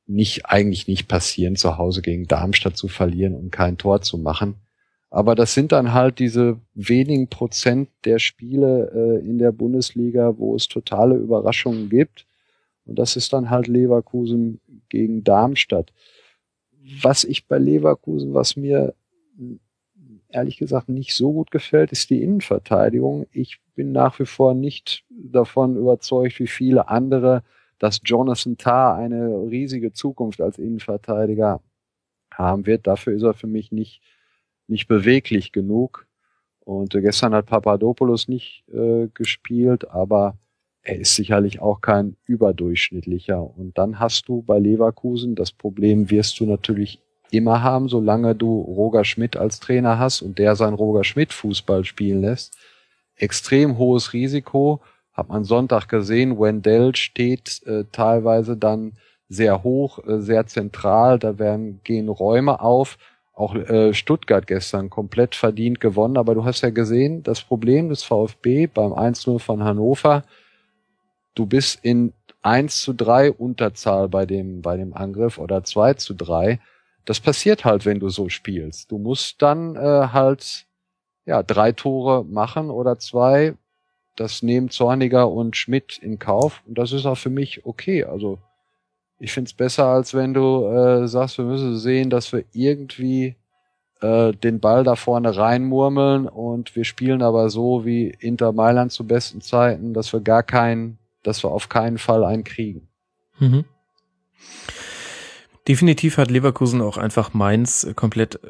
nicht 0.06 0.46
eigentlich 0.46 0.88
nicht 0.88 1.08
passieren, 1.08 1.56
zu 1.56 1.78
Hause 1.78 2.02
gegen 2.02 2.26
Darmstadt 2.26 2.76
zu 2.76 2.88
verlieren 2.88 3.34
und 3.34 3.50
kein 3.50 3.78
Tor 3.78 4.02
zu 4.02 4.18
machen. 4.18 4.56
Aber 5.10 5.34
das 5.34 5.54
sind 5.54 5.72
dann 5.72 5.92
halt 5.92 6.18
diese 6.18 6.58
wenigen 6.74 7.28
Prozent 7.28 7.90
der 8.04 8.18
Spiele 8.18 8.90
äh, 8.94 9.26
in 9.26 9.38
der 9.38 9.52
Bundesliga, 9.52 10.38
wo 10.38 10.56
es 10.56 10.68
totale 10.68 11.16
Überraschungen 11.16 11.88
gibt. 11.88 12.26
Und 12.84 12.98
das 12.98 13.16
ist 13.16 13.32
dann 13.32 13.50
halt 13.50 13.68
Leverkusen 13.68 14.60
gegen 14.88 15.22
Darmstadt. 15.22 15.92
Was 17.02 17.24
ich 17.24 17.46
bei 17.46 17.58
Leverkusen, 17.58 18.34
was 18.34 18.56
mir 18.56 18.94
ehrlich 20.30 20.56
gesagt 20.56 20.88
nicht 20.88 21.14
so 21.14 21.32
gut 21.32 21.50
gefällt, 21.50 21.92
ist 21.92 22.10
die 22.10 22.22
Innenverteidigung. 22.22 23.26
Ich 23.32 23.60
bin 23.74 23.92
nach 23.92 24.18
wie 24.18 24.26
vor 24.26 24.54
nicht 24.54 25.04
davon 25.10 25.76
überzeugt, 25.76 26.38
wie 26.40 26.46
viele 26.46 26.88
andere, 26.88 27.42
dass 27.82 28.00
Jonathan 28.04 28.56
Tarr 28.56 28.94
eine 28.94 29.50
riesige 29.50 29.92
Zukunft 29.92 30.40
als 30.40 30.56
Innenverteidiger 30.56 31.60
haben 32.32 32.64
wird. 32.64 32.86
Dafür 32.86 33.12
ist 33.12 33.24
er 33.24 33.34
für 33.34 33.48
mich 33.48 33.72
nicht, 33.72 34.00
nicht 34.68 34.86
beweglich 34.86 35.50
genug. 35.50 36.06
Und 36.60 36.92
gestern 36.92 37.34
hat 37.34 37.46
Papadopoulos 37.46 38.28
nicht 38.28 38.62
äh, 38.72 39.09
gespielt, 39.12 39.90
aber 39.90 40.38
er 40.82 41.00
ist 41.00 41.16
sicherlich 41.16 41.60
auch 41.60 41.80
kein 41.80 42.16
überdurchschnittlicher. 42.24 43.42
Und 43.42 43.76
dann 43.76 43.98
hast 43.98 44.28
du 44.28 44.42
bei 44.42 44.60
Leverkusen 44.60 45.34
das 45.34 45.50
Problem, 45.50 46.09
wirst 46.09 46.38
du 46.38 46.46
natürlich 46.46 47.02
immer 47.32 47.64
haben, 47.64 47.88
solange 47.88 48.36
du 48.36 48.60
Roger 48.60 49.04
Schmidt 49.04 49.36
als 49.36 49.59
Trainer 49.59 49.98
hast 49.98 50.22
und 50.22 50.38
der 50.38 50.54
sein 50.54 50.74
Roger 50.74 51.02
Schmidt 51.02 51.32
Fußball 51.32 51.84
spielen 51.84 52.20
lässt. 52.20 52.56
Extrem 53.16 53.76
hohes 53.76 54.12
Risiko 54.12 54.80
hat 55.12 55.28
man 55.28 55.44
Sonntag 55.44 55.89
gesehen, 55.89 56.39
Wendell 56.39 56.97
steht 56.97 57.62
äh, 57.66 57.84
teilweise 57.93 58.56
dann 58.56 58.93
sehr 59.28 59.62
hoch, 59.62 59.98
äh, 60.06 60.20
sehr 60.20 60.47
zentral, 60.47 61.18
da 61.18 61.39
werden, 61.39 61.80
gehen 61.84 62.09
Räume 62.09 62.60
auf. 62.60 62.98
Auch 63.34 63.55
äh, 63.55 63.94
Stuttgart 63.94 64.47
gestern 64.47 64.90
komplett 64.90 65.34
verdient 65.34 65.80
gewonnen, 65.80 66.18
aber 66.18 66.34
du 66.34 66.44
hast 66.44 66.60
ja 66.60 66.70
gesehen, 66.70 67.22
das 67.22 67.40
Problem 67.40 67.89
des 67.89 68.02
VfB 68.02 68.66
beim 68.66 68.93
1-0 68.93 69.39
von 69.39 69.64
Hannover, 69.64 70.24
du 71.34 71.47
bist 71.47 71.78
in 71.82 72.12
1 72.43 72.82
zu 72.82 72.93
3 72.93 73.32
Unterzahl 73.32 74.09
bei 74.09 74.26
dem, 74.26 74.60
bei 74.60 74.76
dem 74.76 74.94
Angriff 74.94 75.39
oder 75.39 75.64
2 75.64 75.94
zu 75.94 76.14
3. 76.14 76.60
Das 77.05 77.20
passiert 77.20 77.64
halt, 77.64 77.86
wenn 77.86 78.01
du 78.01 78.10
so 78.10 78.28
spielst. 78.28 78.90
Du 78.90 78.98
musst 78.98 79.40
dann 79.40 79.76
äh, 79.76 80.09
halt 80.12 80.66
ja 81.24 81.43
drei 81.43 81.72
Tore 81.72 82.24
machen 82.24 82.70
oder 82.70 82.98
zwei, 82.98 83.55
das 84.16 84.43
nehmen 84.43 84.70
Zorniger 84.70 85.30
und 85.30 85.56
Schmidt 85.56 85.98
in 85.98 86.18
Kauf 86.18 86.62
und 86.66 86.76
das 86.78 86.93
ist 86.93 87.06
auch 87.06 87.18
für 87.18 87.30
mich 87.30 87.64
okay. 87.64 88.05
Also 88.05 88.39
ich 89.18 89.32
find's 89.32 89.52
besser, 89.52 89.86
als 89.86 90.14
wenn 90.14 90.34
du 90.34 90.66
äh, 90.66 91.06
sagst, 91.06 91.39
wir 91.39 91.44
müssen 91.44 91.78
sehen, 91.78 92.10
dass 92.10 92.32
wir 92.32 92.44
irgendwie 92.52 93.36
äh, 94.01 94.32
den 94.32 94.60
Ball 94.60 94.84
da 94.84 94.97
vorne 94.97 95.36
reinmurmeln 95.36 96.26
und 96.26 96.74
wir 96.74 96.84
spielen 96.84 97.22
aber 97.22 97.48
so 97.48 97.84
wie 97.84 98.09
Inter 98.09 98.52
Mailand 98.52 98.90
zu 98.90 99.06
besten 99.06 99.40
Zeiten, 99.40 99.94
dass 99.94 100.12
wir 100.12 100.20
gar 100.20 100.43
keinen, 100.43 100.98
dass 101.22 101.44
wir 101.44 101.51
auf 101.51 101.68
keinen 101.68 101.98
Fall 101.98 102.24
einen 102.24 102.44
kriegen. 102.44 102.89
Mhm. 103.39 103.64
Definitiv 105.68 106.18
hat 106.18 106.30
Leverkusen 106.30 106.82
auch 106.82 106.98
einfach 106.98 107.32
Mainz 107.32 107.86
komplett 107.94 108.40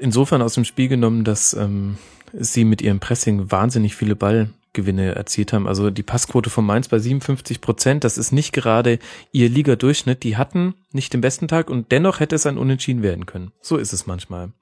insofern 0.00 0.42
aus 0.42 0.54
dem 0.54 0.64
Spiel 0.64 0.88
genommen, 0.88 1.22
dass 1.22 1.54
ähm, 1.54 1.96
sie 2.32 2.64
mit 2.64 2.82
ihrem 2.82 2.98
Pressing 2.98 3.52
wahnsinnig 3.52 3.94
viele 3.94 4.16
Ball 4.16 4.50
Gewinne 4.72 5.14
erzielt 5.14 5.52
haben. 5.52 5.66
Also 5.66 5.90
die 5.90 6.02
Passquote 6.02 6.50
von 6.50 6.64
Mainz 6.64 6.88
bei 6.88 6.98
57 6.98 7.60
Prozent, 7.60 8.04
das 8.04 8.18
ist 8.18 8.32
nicht 8.32 8.52
gerade 8.52 8.98
ihr 9.32 9.48
Liga-Durchschnitt. 9.48 10.22
Die 10.22 10.36
hatten 10.36 10.74
nicht 10.92 11.12
den 11.12 11.20
besten 11.20 11.48
Tag 11.48 11.70
und 11.70 11.92
dennoch 11.92 12.20
hätte 12.20 12.36
es 12.36 12.46
ein 12.46 12.58
Unentschieden 12.58 13.02
werden 13.02 13.26
können. 13.26 13.52
So 13.60 13.76
ist 13.76 13.92
es 13.92 14.06
manchmal. 14.06 14.52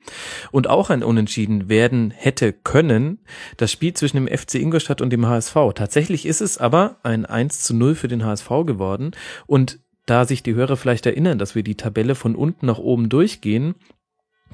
Und 0.50 0.68
auch 0.68 0.90
ein 0.90 1.02
Unentschieden 1.02 1.68
werden 1.68 2.10
hätte 2.10 2.52
können 2.52 3.18
das 3.56 3.72
Spiel 3.72 3.94
zwischen 3.94 4.16
dem 4.16 4.28
FC 4.28 4.54
Ingolstadt 4.54 5.00
und 5.00 5.10
dem 5.10 5.26
HSV. 5.26 5.54
Tatsächlich 5.74 6.26
ist 6.26 6.40
es 6.40 6.58
aber 6.58 6.96
ein 7.02 7.24
1 7.26 7.62
zu 7.62 7.74
0 7.74 7.94
für 7.94 8.08
den 8.08 8.24
HSV 8.24 8.48
geworden 8.66 9.12
und 9.46 9.80
da 10.06 10.24
sich 10.24 10.42
die 10.42 10.54
Hörer 10.54 10.76
vielleicht 10.76 11.06
erinnern, 11.06 11.38
dass 11.38 11.54
wir 11.54 11.62
die 11.62 11.76
Tabelle 11.76 12.16
von 12.16 12.34
unten 12.34 12.66
nach 12.66 12.78
oben 12.78 13.08
durchgehen, 13.08 13.76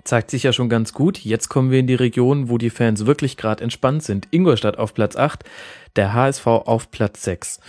zeigt 0.06 0.30
sich 0.30 0.42
ja 0.42 0.52
schon 0.52 0.68
ganz 0.68 0.92
gut. 0.92 1.18
Jetzt 1.18 1.48
kommen 1.48 1.70
wir 1.70 1.80
in 1.80 1.86
die 1.86 1.94
Region, 1.94 2.48
wo 2.48 2.58
die 2.58 2.70
Fans 2.70 3.06
wirklich 3.06 3.36
gerade 3.36 3.62
entspannt 3.62 4.02
sind. 4.02 4.28
Ingolstadt 4.30 4.78
auf 4.78 4.94
Platz 4.94 5.16
8, 5.16 5.44
der 5.96 6.14
HSV 6.14 6.46
auf 6.46 6.90
Platz 6.90 7.22
6. 7.24 7.60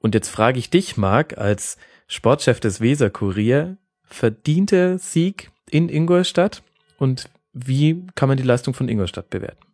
Und 0.00 0.14
jetzt 0.14 0.28
frage 0.28 0.58
ich 0.58 0.70
dich, 0.70 0.96
Marc, 0.96 1.38
als 1.38 1.78
Sportchef 2.06 2.60
des 2.60 2.80
Weser 2.80 3.10
Kurier, 3.10 3.76
verdiente 4.04 4.98
Sieg 4.98 5.50
in 5.70 5.88
Ingolstadt 5.88 6.62
und 6.98 7.28
wie 7.52 8.06
kann 8.14 8.28
man 8.28 8.38
die 8.38 8.44
Leistung 8.44 8.74
von 8.74 8.88
Ingolstadt 8.88 9.30
bewerten? 9.30 9.64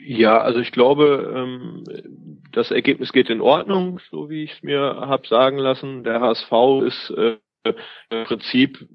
Ja, 0.00 0.38
also 0.38 0.60
ich 0.60 0.72
glaube, 0.72 1.32
ähm, 1.34 1.84
das 2.52 2.70
Ergebnis 2.70 3.12
geht 3.12 3.30
in 3.30 3.40
Ordnung, 3.40 4.00
so 4.10 4.30
wie 4.30 4.44
ich 4.44 4.52
es 4.52 4.62
mir 4.62 4.80
hab 4.80 5.26
sagen 5.26 5.58
lassen. 5.58 6.04
Der 6.04 6.20
HSV 6.20 6.52
ist 6.86 7.10
äh, 7.10 7.36
im 8.10 8.24
Prinzip 8.24 8.88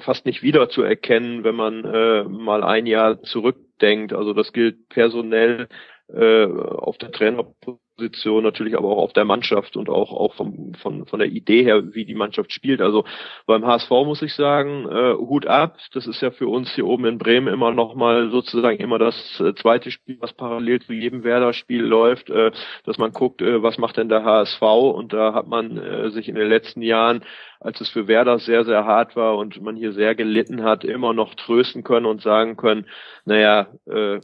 fast 0.00 0.26
nicht 0.26 0.42
wiederzuerkennen, 0.42 1.44
wenn 1.44 1.54
man 1.54 1.84
äh, 1.84 2.24
mal 2.24 2.64
ein 2.64 2.86
Jahr 2.86 3.22
zurückdenkt. 3.22 4.12
Also 4.12 4.32
das 4.32 4.52
gilt 4.52 4.88
personell 4.88 5.68
äh, 6.08 6.46
auf 6.46 6.98
der 6.98 7.12
Trainerposition 7.12 7.80
Position, 7.96 8.42
natürlich 8.42 8.76
aber 8.76 8.88
auch 8.88 9.02
auf 9.02 9.12
der 9.12 9.24
Mannschaft 9.24 9.76
und 9.76 9.88
auch, 9.88 10.12
auch 10.12 10.34
vom, 10.34 10.74
von, 10.74 11.06
von 11.06 11.18
der 11.18 11.28
Idee 11.28 11.64
her, 11.64 11.94
wie 11.94 12.04
die 12.04 12.14
Mannschaft 12.14 12.52
spielt. 12.52 12.80
Also 12.80 13.04
beim 13.46 13.66
HSV 13.66 13.90
muss 13.90 14.22
ich 14.22 14.34
sagen, 14.34 14.86
äh, 14.88 15.14
Hut 15.14 15.46
ab. 15.46 15.78
Das 15.92 16.06
ist 16.06 16.20
ja 16.20 16.30
für 16.30 16.48
uns 16.48 16.74
hier 16.74 16.86
oben 16.86 17.06
in 17.06 17.18
Bremen 17.18 17.52
immer 17.52 17.72
noch 17.72 17.94
mal 17.94 18.30
sozusagen 18.30 18.78
immer 18.78 18.98
das 18.98 19.40
äh, 19.40 19.54
zweite 19.54 19.90
Spiel, 19.90 20.18
was 20.20 20.32
parallel 20.34 20.80
zu 20.82 20.92
jedem 20.92 21.24
Werder-Spiel 21.24 21.82
läuft, 21.82 22.30
äh, 22.30 22.52
dass 22.84 22.98
man 22.98 23.12
guckt, 23.12 23.40
äh, 23.40 23.62
was 23.62 23.78
macht 23.78 23.96
denn 23.96 24.08
der 24.08 24.24
HSV? 24.24 24.62
Und 24.62 25.12
da 25.12 25.32
hat 25.34 25.46
man 25.46 25.78
äh, 25.78 26.10
sich 26.10 26.28
in 26.28 26.34
den 26.34 26.48
letzten 26.48 26.82
Jahren, 26.82 27.24
als 27.60 27.80
es 27.80 27.88
für 27.88 28.08
Werder 28.08 28.38
sehr, 28.38 28.64
sehr 28.64 28.84
hart 28.84 29.16
war 29.16 29.36
und 29.36 29.60
man 29.62 29.76
hier 29.76 29.92
sehr 29.92 30.14
gelitten 30.14 30.62
hat, 30.62 30.84
immer 30.84 31.14
noch 31.14 31.34
trösten 31.34 31.82
können 31.82 32.06
und 32.06 32.20
sagen 32.20 32.56
können, 32.56 32.86
naja, 33.24 33.68
äh, 33.86 34.20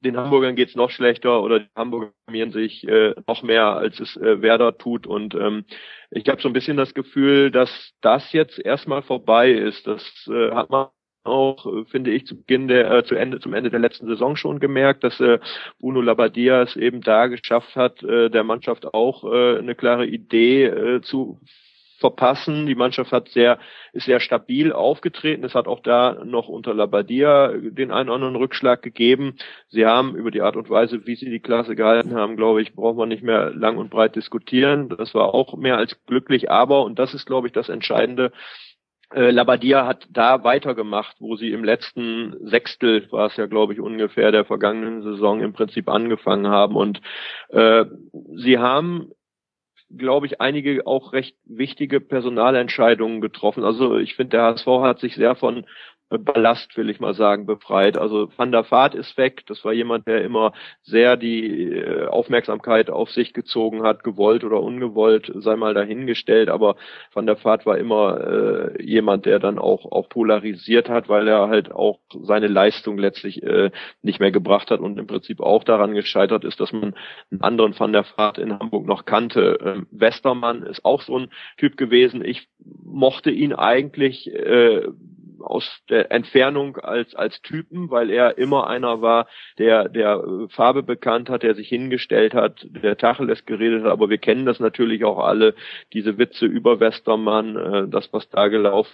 den 0.00 0.16
Hamburgern 0.16 0.56
geht's 0.56 0.76
noch 0.76 0.90
schlechter 0.90 1.42
oder 1.42 1.60
die 1.60 1.68
Hamburger 1.74 2.12
blamieren 2.26 2.52
sich 2.52 2.86
äh, 2.86 3.14
noch 3.26 3.42
mehr, 3.42 3.64
als 3.76 3.98
es 4.00 4.16
äh, 4.16 4.40
Werder 4.42 4.78
tut. 4.78 5.06
Und 5.06 5.34
ähm, 5.34 5.64
ich 6.10 6.28
habe 6.28 6.40
so 6.40 6.48
ein 6.48 6.52
bisschen 6.52 6.76
das 6.76 6.94
Gefühl, 6.94 7.50
dass 7.50 7.92
das 8.00 8.32
jetzt 8.32 8.58
erstmal 8.58 9.02
vorbei 9.02 9.50
ist. 9.52 9.86
Das 9.86 10.02
äh, 10.30 10.52
hat 10.52 10.70
man 10.70 10.88
auch, 11.24 11.66
äh, 11.66 11.84
finde 11.86 12.10
ich, 12.12 12.26
zu 12.26 12.36
Beginn 12.36 12.68
der, 12.68 12.90
äh, 12.90 13.04
zu 13.04 13.14
Ende, 13.14 13.40
zum 13.40 13.54
Ende 13.54 13.70
der 13.70 13.80
letzten 13.80 14.06
Saison 14.06 14.36
schon 14.36 14.60
gemerkt, 14.60 15.04
dass 15.04 15.20
äh, 15.20 15.38
Bruno 15.78 16.00
Labbadia 16.00 16.62
es 16.62 16.76
eben 16.76 17.00
da 17.00 17.26
geschafft 17.26 17.76
hat, 17.76 18.02
äh, 18.02 18.30
der 18.30 18.44
Mannschaft 18.44 18.86
auch 18.94 19.24
äh, 19.24 19.58
eine 19.58 19.74
klare 19.74 20.06
Idee 20.06 20.64
äh, 20.64 21.00
zu 21.02 21.40
verpassen. 21.98 22.66
Die 22.66 22.74
Mannschaft 22.74 23.12
hat 23.12 23.28
sehr, 23.28 23.58
ist 23.92 24.06
sehr 24.06 24.20
stabil 24.20 24.72
aufgetreten. 24.72 25.44
Es 25.44 25.54
hat 25.54 25.66
auch 25.66 25.80
da 25.80 26.22
noch 26.24 26.48
unter 26.48 26.74
Labadia 26.74 27.48
den 27.48 27.90
einen 27.90 28.08
oder 28.08 28.16
anderen 28.16 28.36
Rückschlag 28.36 28.82
gegeben. 28.82 29.36
Sie 29.68 29.84
haben 29.84 30.16
über 30.16 30.30
die 30.30 30.42
Art 30.42 30.56
und 30.56 30.70
Weise, 30.70 31.06
wie 31.06 31.16
sie 31.16 31.30
die 31.30 31.40
Klasse 31.40 31.76
gehalten 31.76 32.14
haben, 32.14 32.36
glaube 32.36 32.62
ich, 32.62 32.74
braucht 32.74 32.96
man 32.96 33.08
nicht 33.08 33.22
mehr 33.22 33.50
lang 33.50 33.76
und 33.76 33.90
breit 33.90 34.16
diskutieren. 34.16 34.88
Das 34.88 35.14
war 35.14 35.34
auch 35.34 35.56
mehr 35.56 35.76
als 35.76 35.96
glücklich, 36.06 36.50
aber, 36.50 36.84
und 36.84 36.98
das 36.98 37.14
ist, 37.14 37.26
glaube 37.26 37.48
ich, 37.48 37.52
das 37.52 37.68
Entscheidende, 37.68 38.32
äh, 39.14 39.30
Labadia 39.30 39.86
hat 39.86 40.06
da 40.10 40.44
weitergemacht, 40.44 41.16
wo 41.18 41.36
sie 41.36 41.50
im 41.50 41.64
letzten 41.64 42.36
Sechstel, 42.46 43.10
war 43.10 43.28
es 43.28 43.36
ja, 43.36 43.46
glaube 43.46 43.72
ich, 43.72 43.80
ungefähr 43.80 44.32
der 44.32 44.44
vergangenen 44.44 45.02
Saison 45.02 45.40
im 45.40 45.54
Prinzip 45.54 45.88
angefangen 45.88 46.48
haben. 46.48 46.76
Und 46.76 47.00
äh, 47.48 47.86
sie 48.36 48.58
haben 48.58 49.10
glaube 49.96 50.26
ich, 50.26 50.40
einige 50.40 50.86
auch 50.86 51.12
recht 51.12 51.36
wichtige 51.44 52.00
Personalentscheidungen 52.00 53.20
getroffen. 53.20 53.64
Also 53.64 53.96
ich 53.96 54.16
finde, 54.16 54.36
der 54.36 54.42
HSV 54.42 54.66
hat 54.82 55.00
sich 55.00 55.14
sehr 55.14 55.34
von 55.34 55.66
Ballast, 56.10 56.74
will 56.78 56.88
ich 56.88 57.00
mal 57.00 57.12
sagen, 57.12 57.44
befreit. 57.44 57.98
Also 57.98 58.30
Van 58.36 58.50
der 58.50 58.70
Vaart 58.70 58.94
ist 58.94 59.18
weg. 59.18 59.44
Das 59.46 59.62
war 59.64 59.74
jemand, 59.74 60.06
der 60.06 60.24
immer 60.24 60.52
sehr 60.82 61.18
die 61.18 61.72
äh, 61.72 62.06
Aufmerksamkeit 62.06 62.88
auf 62.88 63.10
sich 63.10 63.34
gezogen 63.34 63.82
hat, 63.82 64.04
gewollt 64.04 64.42
oder 64.42 64.62
ungewollt, 64.62 65.30
sei 65.34 65.56
mal 65.56 65.74
dahingestellt. 65.74 66.48
Aber 66.48 66.76
Van 67.12 67.26
der 67.26 67.42
Vaart 67.44 67.66
war 67.66 67.76
immer 67.76 68.20
äh, 68.20 68.82
jemand, 68.82 69.26
der 69.26 69.38
dann 69.38 69.58
auch, 69.58 69.84
auch 69.92 70.08
polarisiert 70.08 70.88
hat, 70.88 71.10
weil 71.10 71.28
er 71.28 71.48
halt 71.48 71.72
auch 71.72 71.98
seine 72.22 72.46
Leistung 72.46 72.96
letztlich 72.96 73.42
äh, 73.42 73.70
nicht 74.00 74.18
mehr 74.18 74.32
gebracht 74.32 74.70
hat 74.70 74.80
und 74.80 74.98
im 74.98 75.06
Prinzip 75.06 75.40
auch 75.40 75.62
daran 75.62 75.92
gescheitert 75.92 76.44
ist, 76.44 76.58
dass 76.58 76.72
man 76.72 76.94
einen 77.30 77.42
anderen 77.42 77.78
Van 77.78 77.92
der 77.92 78.06
Vaart 78.16 78.38
in 78.38 78.58
Hamburg 78.58 78.86
noch 78.86 79.04
kannte. 79.04 79.58
Ähm, 79.62 79.86
Westermann 79.90 80.62
ist 80.62 80.86
auch 80.86 81.02
so 81.02 81.18
ein 81.18 81.30
Typ 81.58 81.76
gewesen. 81.76 82.24
Ich 82.24 82.48
mochte 82.82 83.30
ihn 83.30 83.52
eigentlich 83.52 84.32
äh, 84.32 84.88
aus 85.40 85.82
der 85.88 86.10
Entfernung 86.12 86.76
als 86.76 87.14
als 87.14 87.40
Typen, 87.42 87.90
weil 87.90 88.10
er 88.10 88.38
immer 88.38 88.66
einer 88.68 89.02
war, 89.02 89.26
der 89.58 89.88
der 89.88 90.24
äh, 90.24 90.48
Farbe 90.48 90.82
bekannt 90.82 91.30
hat, 91.30 91.42
der 91.42 91.54
sich 91.54 91.68
hingestellt 91.68 92.34
hat, 92.34 92.66
der 92.70 92.96
Tacheles 92.96 93.44
geredet 93.46 93.84
hat. 93.84 93.92
Aber 93.92 94.10
wir 94.10 94.18
kennen 94.18 94.46
das 94.46 94.60
natürlich 94.60 95.04
auch 95.04 95.18
alle, 95.18 95.54
diese 95.92 96.18
Witze 96.18 96.46
über 96.46 96.80
Westermann, 96.80 97.56
äh, 97.56 97.88
das 97.88 98.12
was 98.12 98.28
da 98.30 98.48
gelaufen 98.48 98.92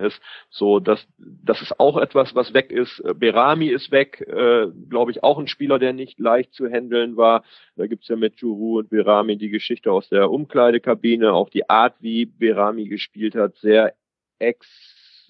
ist. 0.00 0.20
So, 0.48 0.80
das, 0.80 1.06
das 1.18 1.62
ist 1.62 1.78
auch 1.78 1.96
etwas, 1.96 2.34
was 2.34 2.54
weg 2.54 2.70
ist. 2.70 3.00
Äh, 3.00 3.14
Berami 3.14 3.66
ist 3.66 3.90
weg, 3.90 4.20
äh, 4.26 4.66
glaube 4.88 5.10
ich, 5.10 5.22
auch 5.22 5.38
ein 5.38 5.46
Spieler, 5.46 5.78
der 5.78 5.92
nicht 5.92 6.18
leicht 6.18 6.54
zu 6.54 6.68
handeln 6.68 7.16
war. 7.16 7.44
Da 7.76 7.86
gibt's 7.86 8.08
ja 8.08 8.16
mit 8.16 8.36
Juru 8.40 8.78
und 8.78 8.90
Berami 8.90 9.36
die 9.36 9.50
Geschichte 9.50 9.92
aus 9.92 10.08
der 10.08 10.30
Umkleidekabine, 10.30 11.32
auch 11.32 11.50
die 11.50 11.68
Art, 11.68 11.94
wie 12.00 12.26
Berami 12.26 12.88
gespielt 12.88 13.34
hat, 13.34 13.56
sehr 13.56 13.94
ex 14.38 14.66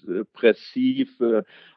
expressiv 0.07 1.09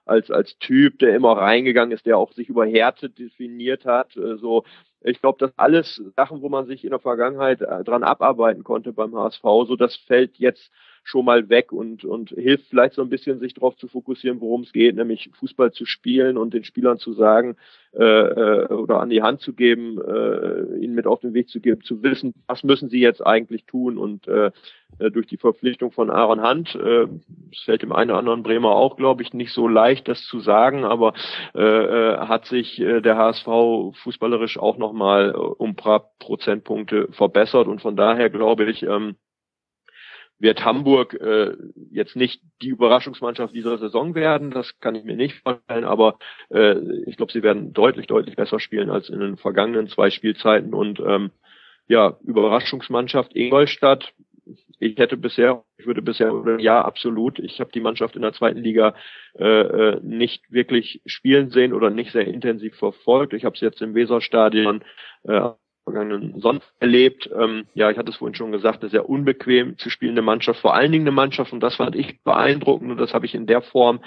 als 0.06 0.30
als 0.30 0.58
Typ, 0.58 0.98
der 0.98 1.14
immer 1.14 1.32
reingegangen 1.32 1.92
ist, 1.92 2.06
der 2.06 2.18
auch 2.18 2.32
sich 2.32 2.48
über 2.48 2.66
Härte 2.66 3.10
definiert 3.10 3.84
hat. 3.84 4.16
Äh, 4.16 4.36
so, 4.36 4.64
ich 5.00 5.20
glaube, 5.20 5.38
das 5.38 5.52
alles 5.58 6.02
Sachen, 6.16 6.42
wo 6.42 6.48
man 6.48 6.66
sich 6.66 6.84
in 6.84 6.90
der 6.90 6.98
Vergangenheit 6.98 7.60
äh, 7.60 7.84
dran 7.84 8.02
abarbeiten 8.02 8.64
konnte 8.64 8.92
beim 8.92 9.14
HSV. 9.14 9.42
So, 9.42 9.76
das 9.76 9.96
fällt 9.96 10.36
jetzt 10.38 10.70
schon 11.04 11.24
mal 11.24 11.48
weg 11.50 11.70
und, 11.70 12.04
und 12.04 12.30
hilft 12.30 12.66
vielleicht 12.68 12.94
so 12.94 13.02
ein 13.02 13.10
bisschen, 13.10 13.38
sich 13.38 13.54
darauf 13.54 13.76
zu 13.76 13.88
fokussieren, 13.88 14.40
worum 14.40 14.62
es 14.62 14.72
geht, 14.72 14.96
nämlich 14.96 15.30
Fußball 15.38 15.70
zu 15.70 15.84
spielen 15.84 16.38
und 16.38 16.54
den 16.54 16.64
Spielern 16.64 16.98
zu 16.98 17.12
sagen 17.12 17.56
äh, 17.92 18.02
äh, 18.02 18.66
oder 18.72 19.00
an 19.00 19.10
die 19.10 19.22
Hand 19.22 19.40
zu 19.40 19.52
geben, 19.52 20.00
äh, 20.00 20.78
ihnen 20.82 20.94
mit 20.94 21.06
auf 21.06 21.20
den 21.20 21.34
Weg 21.34 21.48
zu 21.48 21.60
geben, 21.60 21.82
zu 21.82 22.02
wissen, 22.02 22.34
was 22.46 22.64
müssen 22.64 22.88
sie 22.88 23.00
jetzt 23.00 23.24
eigentlich 23.24 23.66
tun 23.66 23.98
und 23.98 24.26
äh, 24.26 24.50
äh 24.98 25.10
durch 25.10 25.26
die 25.26 25.36
Verpflichtung 25.36 25.92
von 25.92 26.10
Aaron 26.10 26.42
Hunt, 26.42 26.74
äh, 26.74 27.06
es 27.52 27.62
fällt 27.64 27.82
dem 27.82 27.92
einen 27.92 28.10
oder 28.10 28.18
anderen 28.18 28.42
Bremer 28.42 28.70
auch, 28.70 28.96
glaube 28.96 29.22
ich, 29.22 29.34
nicht 29.34 29.52
so 29.52 29.68
leicht, 29.68 30.08
das 30.08 30.24
zu 30.24 30.40
sagen, 30.40 30.84
aber 30.84 31.12
äh, 31.54 31.60
äh 31.60 32.18
hat 32.26 32.46
sich 32.46 32.80
äh, 32.80 33.00
der 33.00 33.16
HSV 33.16 33.94
fußballerisch 34.02 34.58
auch 34.58 34.78
nochmal 34.78 35.32
um 35.32 35.76
paar 35.76 36.10
Prozentpunkte 36.18 37.08
verbessert 37.12 37.68
und 37.68 37.82
von 37.82 37.94
daher 37.94 38.30
glaube 38.30 38.64
ich, 38.64 38.82
ähm, 38.82 39.16
wird 40.44 40.64
Hamburg 40.64 41.14
äh, 41.14 41.56
jetzt 41.90 42.14
nicht 42.14 42.42
die 42.60 42.68
Überraschungsmannschaft 42.68 43.54
dieser 43.54 43.78
Saison 43.78 44.14
werden, 44.14 44.50
das 44.50 44.78
kann 44.78 44.94
ich 44.94 45.02
mir 45.02 45.16
nicht 45.16 45.42
vorstellen, 45.42 45.84
aber 45.84 46.18
äh, 46.50 46.76
ich 47.06 47.16
glaube, 47.16 47.32
sie 47.32 47.42
werden 47.42 47.72
deutlich, 47.72 48.06
deutlich 48.06 48.36
besser 48.36 48.60
spielen 48.60 48.90
als 48.90 49.08
in 49.08 49.20
den 49.20 49.38
vergangenen 49.38 49.88
zwei 49.88 50.10
Spielzeiten 50.10 50.74
und 50.74 51.00
ähm, 51.00 51.30
ja, 51.88 52.18
Überraschungsmannschaft 52.22 53.34
Ingolstadt. 53.34 54.12
Ich 54.78 54.98
hätte 54.98 55.16
bisher, 55.16 55.64
ich 55.78 55.86
würde 55.86 56.02
bisher, 56.02 56.30
ja, 56.58 56.82
absolut. 56.82 57.38
Ich 57.38 57.58
habe 57.60 57.72
die 57.72 57.80
Mannschaft 57.80 58.14
in 58.14 58.22
der 58.22 58.34
zweiten 58.34 58.60
Liga 58.60 58.94
äh, 59.38 59.44
äh 59.44 60.00
nicht 60.02 60.52
wirklich 60.52 61.00
spielen 61.06 61.50
sehen 61.50 61.72
oder 61.72 61.88
nicht 61.88 62.12
sehr 62.12 62.26
intensiv 62.26 62.76
verfolgt. 62.76 63.32
Ich 63.32 63.46
habe 63.46 63.54
es 63.54 63.62
jetzt 63.62 63.80
im 63.80 63.94
Weserstadion 63.94 64.84
äh, 65.22 65.50
vergangenen 65.84 66.40
Sonntag 66.40 66.68
erlebt. 66.80 67.30
Ähm, 67.38 67.66
ja, 67.74 67.90
ich 67.90 67.98
hatte 67.98 68.10
es 68.10 68.16
vorhin 68.16 68.34
schon 68.34 68.52
gesagt, 68.52 68.82
eine 68.82 68.90
sehr 68.90 69.08
unbequem 69.08 69.78
zu 69.78 69.90
spielende 69.90 70.22
Mannschaft, 70.22 70.60
vor 70.60 70.74
allen 70.74 70.92
Dingen 70.92 71.04
eine 71.04 71.14
Mannschaft, 71.14 71.52
und 71.52 71.60
das 71.60 71.76
fand 71.76 71.94
ich 71.94 72.22
beeindruckend, 72.22 72.90
und 72.90 72.98
das 72.98 73.14
habe 73.14 73.26
ich 73.26 73.34
in 73.34 73.46
der 73.46 73.62
Form 73.62 74.00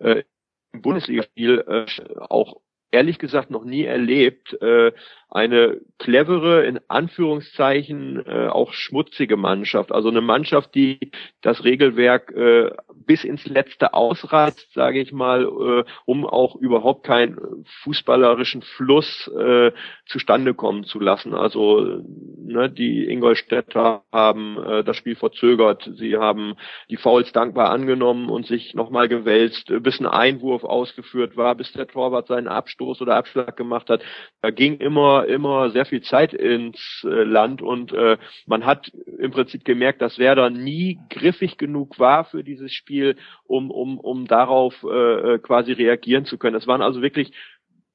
äh, 0.00 0.24
im 0.72 0.82
Bundesligaspiel 0.82 1.64
äh, 1.66 1.86
auch 2.18 2.60
ehrlich 2.90 3.18
gesagt 3.18 3.50
noch 3.50 3.64
nie 3.64 3.84
erlebt, 3.84 4.60
äh, 4.60 4.92
eine 5.30 5.80
clevere, 5.98 6.64
in 6.64 6.80
Anführungszeichen 6.88 8.24
äh, 8.26 8.48
auch 8.48 8.72
schmutzige 8.72 9.36
Mannschaft. 9.36 9.92
Also 9.92 10.08
eine 10.08 10.20
Mannschaft, 10.20 10.74
die 10.74 11.12
das 11.40 11.62
Regelwerk 11.62 12.32
äh, 12.32 12.70
bis 13.06 13.22
ins 13.24 13.46
Letzte 13.46 13.94
ausreizt, 13.94 14.72
sage 14.72 15.00
ich 15.00 15.12
mal, 15.12 15.44
äh, 15.44 15.84
um 16.04 16.26
auch 16.26 16.56
überhaupt 16.56 17.04
keinen 17.04 17.64
fußballerischen 17.82 18.62
Fluss 18.62 19.28
äh, 19.28 19.72
zustande 20.06 20.54
kommen 20.54 20.84
zu 20.84 20.98
lassen. 20.98 21.34
Also 21.34 22.02
ne, 22.38 22.68
die 22.68 23.08
Ingolstädter 23.08 24.02
haben 24.12 24.58
äh, 24.58 24.84
das 24.84 24.96
Spiel 24.96 25.14
verzögert, 25.14 25.88
sie 25.94 26.16
haben 26.16 26.54
die 26.88 26.96
Fouls 26.96 27.32
dankbar 27.32 27.70
angenommen 27.70 28.30
und 28.30 28.46
sich 28.46 28.74
nochmal 28.74 29.08
gewälzt, 29.08 29.72
bis 29.80 30.00
ein 30.00 30.06
Einwurf 30.06 30.64
ausgeführt 30.64 31.36
war, 31.36 31.54
bis 31.54 31.72
der 31.72 31.86
Torwart 31.86 32.26
seinen 32.26 32.48
Abstoß 32.48 33.00
oder 33.00 33.16
Abschlag 33.16 33.56
gemacht 33.56 33.90
hat. 33.90 34.02
Da 34.42 34.50
ging 34.50 34.78
immer 34.78 35.19
immer 35.26 35.70
sehr 35.70 35.86
viel 35.86 36.02
Zeit 36.02 36.34
ins 36.34 37.04
äh, 37.04 37.24
Land 37.24 37.62
und 37.62 37.92
äh, 37.92 38.18
man 38.46 38.66
hat 38.66 38.90
im 39.18 39.30
Prinzip 39.30 39.64
gemerkt, 39.64 40.02
dass 40.02 40.18
Werder 40.18 40.50
nie 40.50 40.98
griffig 41.10 41.58
genug 41.58 41.98
war 41.98 42.24
für 42.24 42.44
dieses 42.44 42.72
Spiel 42.72 43.16
um, 43.44 43.70
um, 43.70 43.98
um 43.98 44.26
darauf 44.26 44.74
äh, 44.84 45.38
quasi 45.38 45.72
reagieren 45.72 46.24
zu 46.24 46.38
können. 46.38 46.56
Es 46.56 46.66
waren 46.66 46.82
also 46.82 47.02
wirklich 47.02 47.32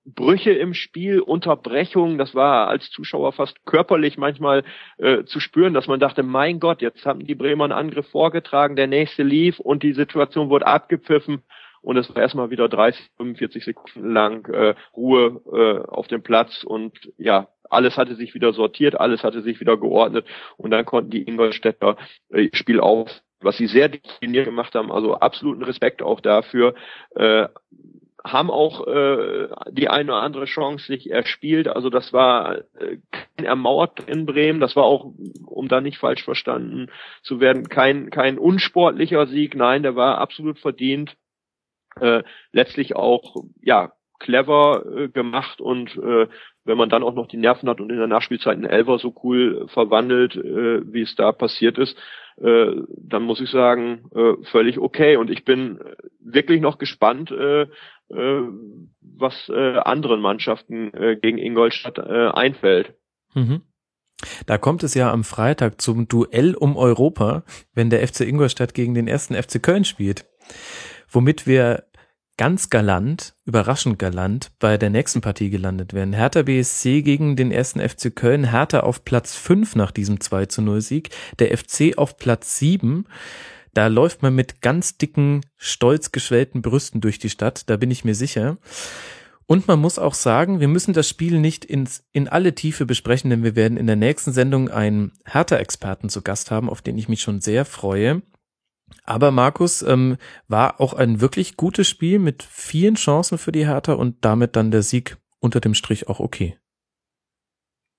Brüche 0.06 0.52
im 0.52 0.76
Spiel, 0.76 1.20
Unterbrechungen, 1.20 2.20
das 2.20 2.36
war 2.36 2.68
als 2.68 2.92
Zuschauer 2.92 3.34
fast 3.34 3.66
körperlich 3.66 4.20
manchmal 4.20 4.64
äh, 4.98 5.24
zu 5.24 5.40
spüren, 5.40 5.74
dass 5.74 5.88
man 5.88 6.00
dachte, 6.00 6.22
mein 6.22 6.60
Gott, 6.60 6.84
jetzt 6.84 7.08
haben 7.08 7.26
die 7.26 7.34
Bremer 7.34 7.64
einen 7.64 7.74
Angriff 7.74 8.08
vorgetragen, 8.10 8.76
der 8.76 8.86
nächste 8.86 9.24
lief 9.24 9.60
und 9.60 9.82
die 9.82 9.94
Situation 9.94 10.50
wurde 10.50 10.68
abgepfiffen 10.68 11.42
und 11.86 11.98
es 11.98 12.10
war 12.14 12.22
erstmal 12.22 12.49
wieder 12.49 12.68
30, 12.68 13.12
45 13.18 13.64
Sekunden 13.64 14.12
lang 14.12 14.45
äh, 14.52 14.74
Ruhe 14.95 15.41
äh, 15.53 15.88
auf 15.88 16.07
dem 16.07 16.24
Platz 16.24 16.64
und 16.64 16.94
ja, 17.18 17.48
alles 17.70 17.95
hatte 17.95 18.16
sich 18.16 18.34
wieder 18.34 18.53
sortiert, 18.53 18.99
alles 18.99 19.24
hatte 19.24 19.41
sich 19.41 19.60
wieder 19.60 19.78
geordnet 19.78 20.26
und 20.57 20.72
dann 20.72 20.86
konnten 20.86 21.12
die 21.12 21.28
Ingolstädter 21.28 21.98
äh, 22.30 22.49
Spiel 22.53 22.80
auf, 22.80 23.10
was 23.40 23.57
sie 23.57 23.68
sehr 23.68 23.90
diszipliniert 23.90 24.45
gemacht 24.45 24.74
haben, 24.74 24.91
also 24.91 25.14
absoluten 25.16 25.64
Respekt 25.64 26.02
auch 26.02 26.22
dafür. 26.22 26.74
Äh, 27.16 27.48
haben 28.24 28.49
auch 28.49 28.88
äh, 28.88 29.49
die 29.70 29.88
eine 29.88 30.12
oder 30.12 30.24
andere 30.24 30.45
Chance 30.45 30.88
sich 30.88 31.12
erspielt. 31.12 31.68
Also 31.68 31.91
das 31.91 32.12
war 32.12 32.57
äh, 32.80 32.98
ermauert 33.36 33.99
in 34.07 34.26
Bremen. 34.26 34.60
Das 34.60 34.76
war 34.76 34.86
auch, 34.86 35.14
um 35.45 35.68
da 35.68 35.80
nicht 35.80 35.99
falsch 35.99 36.24
verstanden 36.24 36.88
zu 37.22 37.40
werden, 37.40 37.70
kein 37.70 38.10
kein 38.10 38.40
unsportlicher 38.40 39.28
Sieg. 39.28 39.53
Nein, 39.53 39.84
der 39.84 39.95
war 39.95 40.18
absolut 40.18 40.57
verdient. 40.57 41.16
Äh, 42.00 42.24
letztlich 42.52 42.96
auch 42.96 43.36
ja 43.62 43.94
clever 44.20 44.86
äh, 44.86 45.10
gemacht 45.10 45.62
und 45.62 45.96
äh, 45.98 46.28
wenn 46.64 46.78
man 46.78 46.90
dann 46.90 47.04
auch 47.04 47.14
noch 47.14 47.28
die 47.28 47.38
Nerven 47.38 47.70
hat 47.70 47.80
und 47.80 47.92
in 47.92 47.98
der 47.98 48.08
Nachspielzeit 48.08 48.56
einen 48.56 48.66
Elver 48.66 48.98
so 48.98 49.14
cool 49.24 49.68
verwandelt, 49.68 50.36
äh, 50.36 50.82
wie 50.92 51.02
es 51.02 51.16
da 51.16 51.32
passiert 51.32 51.78
ist, 51.78 51.96
äh, 52.38 52.72
dann 52.98 53.24
muss 53.24 53.40
ich 53.40 53.50
sagen, 53.50 54.10
äh, 54.16 54.34
völlig 54.52 54.80
okay. 54.80 55.18
Und 55.18 55.30
ich 55.30 55.46
bin 55.46 55.80
wirklich 56.20 56.62
noch 56.62 56.78
gespannt, 56.78 57.32
äh, 57.32 57.64
äh, 58.10 58.42
was 59.02 59.50
äh, 59.50 59.78
anderen 59.78 60.22
Mannschaften 60.22 60.94
äh, 60.94 61.16
gegen 61.16 61.38
Ingolstadt 61.38 61.98
äh, 61.98 62.30
einfällt. 62.30 62.94
Mhm. 63.34 63.62
Da 64.46 64.58
kommt 64.58 64.84
es 64.84 64.96
ja 64.96 65.12
am 65.12 65.24
Freitag 65.24 65.82
zum 65.82 66.08
Duell 66.08 66.56
um 66.56 66.78
Europa, 66.78 67.44
wenn 67.74 67.90
der 67.90 68.06
FC 68.06 68.22
Ingolstadt 68.22 68.74
gegen 68.74 68.94
den 68.94 69.08
ersten 69.08 69.36
FC 69.36 69.62
Köln 69.62 69.84
spielt. 69.84 70.26
Womit 71.16 71.48
wir 71.48 71.86
ganz 72.36 72.70
galant, 72.70 73.36
überraschend 73.46 73.98
galant, 73.98 74.52
bei 74.60 74.78
der 74.78 74.90
nächsten 74.90 75.22
Partie 75.22 75.50
gelandet 75.50 75.94
werden. 75.94 76.12
Hertha 76.12 76.42
BSC 76.42 77.04
gegen 77.04 77.38
den 77.38 77.52
ersten 77.52 77.80
FC 77.80 78.14
Köln. 78.14 78.52
Hertha 78.52 78.82
auf 78.82 79.06
Platz 79.06 79.34
5 79.34 79.78
nach 79.78 79.92
diesem 79.92 80.20
2 80.20 80.48
zu 80.48 80.62
0 80.62 80.82
Sieg. 80.82 81.12
Der 81.40 81.58
FC 81.58 81.98
auf 81.98 82.18
Platz 82.18 82.58
7. 82.58 83.06
Da 83.74 83.88
läuft 83.88 84.24
man 84.24 84.36
mit 84.36 84.62
ganz 84.62 84.98
dicken, 84.98 85.40
stolz 85.56 86.12
geschwellten 86.12 86.62
Brüsten 86.62 87.00
durch 87.00 87.18
die 87.18 87.30
Stadt. 87.30 87.70
Da 87.70 87.78
bin 87.78 87.92
ich 87.92 88.04
mir 88.04 88.16
sicher. 88.16 88.58
Und 89.46 89.70
man 89.70 89.80
muss 89.80 89.98
auch 89.98 90.16
sagen, 90.16 90.60
wir 90.60 90.68
müssen 90.68 90.94
das 90.94 91.08
Spiel 91.08 91.40
nicht 91.40 91.64
ins, 91.64 92.04
in 92.12 92.28
alle 92.28 92.56
Tiefe 92.56 92.86
besprechen, 92.86 93.30
denn 93.30 93.44
wir 93.44 93.56
werden 93.56 93.78
in 93.78 93.88
der 93.88 93.96
nächsten 93.96 94.34
Sendung 94.34 94.70
einen 94.70 95.14
Hertha-Experten 95.24 96.10
zu 96.10 96.22
Gast 96.24 96.52
haben, 96.52 96.70
auf 96.70 96.82
den 96.82 96.98
ich 96.98 97.08
mich 97.08 97.22
schon 97.22 97.40
sehr 97.40 97.64
freue. 97.64 98.22
Aber 99.03 99.32
Markus 99.32 99.82
ähm, 99.82 100.18
war 100.48 100.80
auch 100.80 100.94
ein 100.94 101.22
wirklich 101.22 101.57
gutes 101.57 101.88
Spiel 101.88 102.20
mit 102.20 102.44
vielen 102.44 102.95
Chancen 102.95 103.38
für 103.38 103.52
die 103.52 103.68
Hertha 103.68 103.94
und 103.94 104.24
damit 104.26 104.56
dann 104.56 104.72
der 104.72 104.82
Sieg 104.82 105.18
unter 105.40 105.60
dem 105.60 105.74
Strich 105.74 106.07
auch 106.07 106.20
okay. 106.20 106.57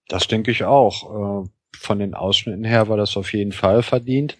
Das 0.09 0.29
denke 0.29 0.51
ich 0.51 0.65
auch. 0.65 1.45
Äh, 1.45 1.49
von 1.77 1.99
den 1.99 2.15
Ausschnitten 2.15 2.65
her 2.65 2.89
war 2.89 2.97
das 2.97 3.17
auf 3.17 3.33
jeden 3.33 3.53
Fall 3.53 3.83
verdient. 3.83 4.37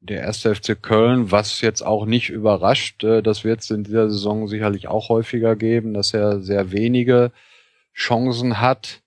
Der 0.00 0.20
erste 0.20 0.54
FC 0.54 0.80
Köln, 0.80 1.30
was 1.30 1.60
jetzt 1.62 1.82
auch 1.82 2.04
nicht 2.04 2.28
überrascht, 2.28 3.04
äh, 3.04 3.22
das 3.22 3.44
wird 3.44 3.60
es 3.60 3.70
in 3.70 3.84
dieser 3.84 4.10
Saison 4.10 4.48
sicherlich 4.48 4.88
auch 4.88 5.08
häufiger 5.08 5.56
geben, 5.56 5.94
dass 5.94 6.12
er 6.12 6.40
sehr 6.40 6.72
wenige 6.72 7.32
Chancen 7.94 8.60
hat, 8.60 9.02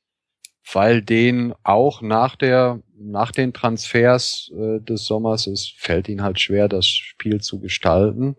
weil 0.72 1.02
den 1.02 1.54
auch 1.64 2.02
nach 2.02 2.36
der 2.36 2.82
nach 3.00 3.32
den 3.32 3.54
Transfers 3.54 4.52
äh, 4.56 4.80
des 4.80 5.06
Sommers, 5.06 5.48
es 5.48 5.72
fällt 5.78 6.10
ihnen 6.10 6.24
halt 6.24 6.40
schwer, 6.40 6.68
das 6.68 6.88
Spiel 6.88 7.42
zu 7.42 7.60
gestalten 7.60 8.36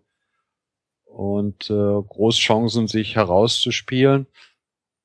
und 1.05 1.71
äh, 1.71 2.03
Großchancen 2.03 2.89
sich 2.89 3.17
herauszuspielen. 3.17 4.27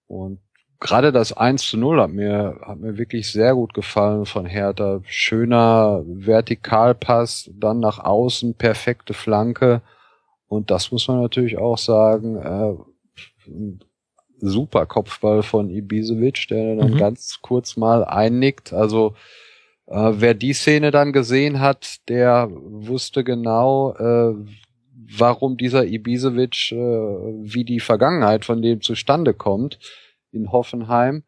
Und 0.07 0.39
gerade 0.80 1.11
das 1.11 1.34
1 1.34 1.67
zu 1.67 1.77
0 1.77 2.01
hat 2.01 2.11
mir, 2.11 2.59
hat 2.61 2.80
mir 2.80 2.97
wirklich 2.97 3.31
sehr 3.31 3.53
gut 3.55 3.73
gefallen 3.73 4.25
von 4.25 4.45
Hertha. 4.45 5.01
Schöner 5.05 6.03
Vertikalpass, 6.05 7.49
dann 7.53 7.80
nach 7.80 7.99
außen, 7.99 8.55
perfekte 8.55 9.13
Flanke. 9.13 9.81
Und 10.47 10.71
das 10.71 10.91
muss 10.91 11.07
man 11.07 11.21
natürlich 11.21 11.57
auch 11.57 11.77
sagen, 11.77 12.35
äh, 12.38 12.75
super 14.39 14.85
Kopfball 14.85 15.41
von 15.41 15.69
Ibisevic, 15.69 16.47
der 16.49 16.75
dann 16.75 16.93
mhm. 16.93 16.97
ganz 16.97 17.39
kurz 17.41 17.77
mal 17.77 18.03
einnickt. 18.03 18.73
Also 18.73 19.15
wer 19.95 20.34
die 20.34 20.53
Szene 20.53 20.91
dann 20.91 21.14
gesehen 21.14 21.60
hat, 21.60 21.98
der 22.10 22.49
wusste 22.52 23.24
genau, 23.24 23.94
äh, 23.95 24.34
warum 25.18 25.57
dieser 25.57 25.86
Ibisevic, 25.86 26.72
äh, 26.72 26.76
wie 26.76 27.64
die 27.64 27.80
Vergangenheit 27.80 28.45
von 28.45 28.61
dem 28.61 28.82
zustande 28.82 29.34
kommt 29.34 29.80
in 30.32 30.52
Hoffenheim. 30.52 31.24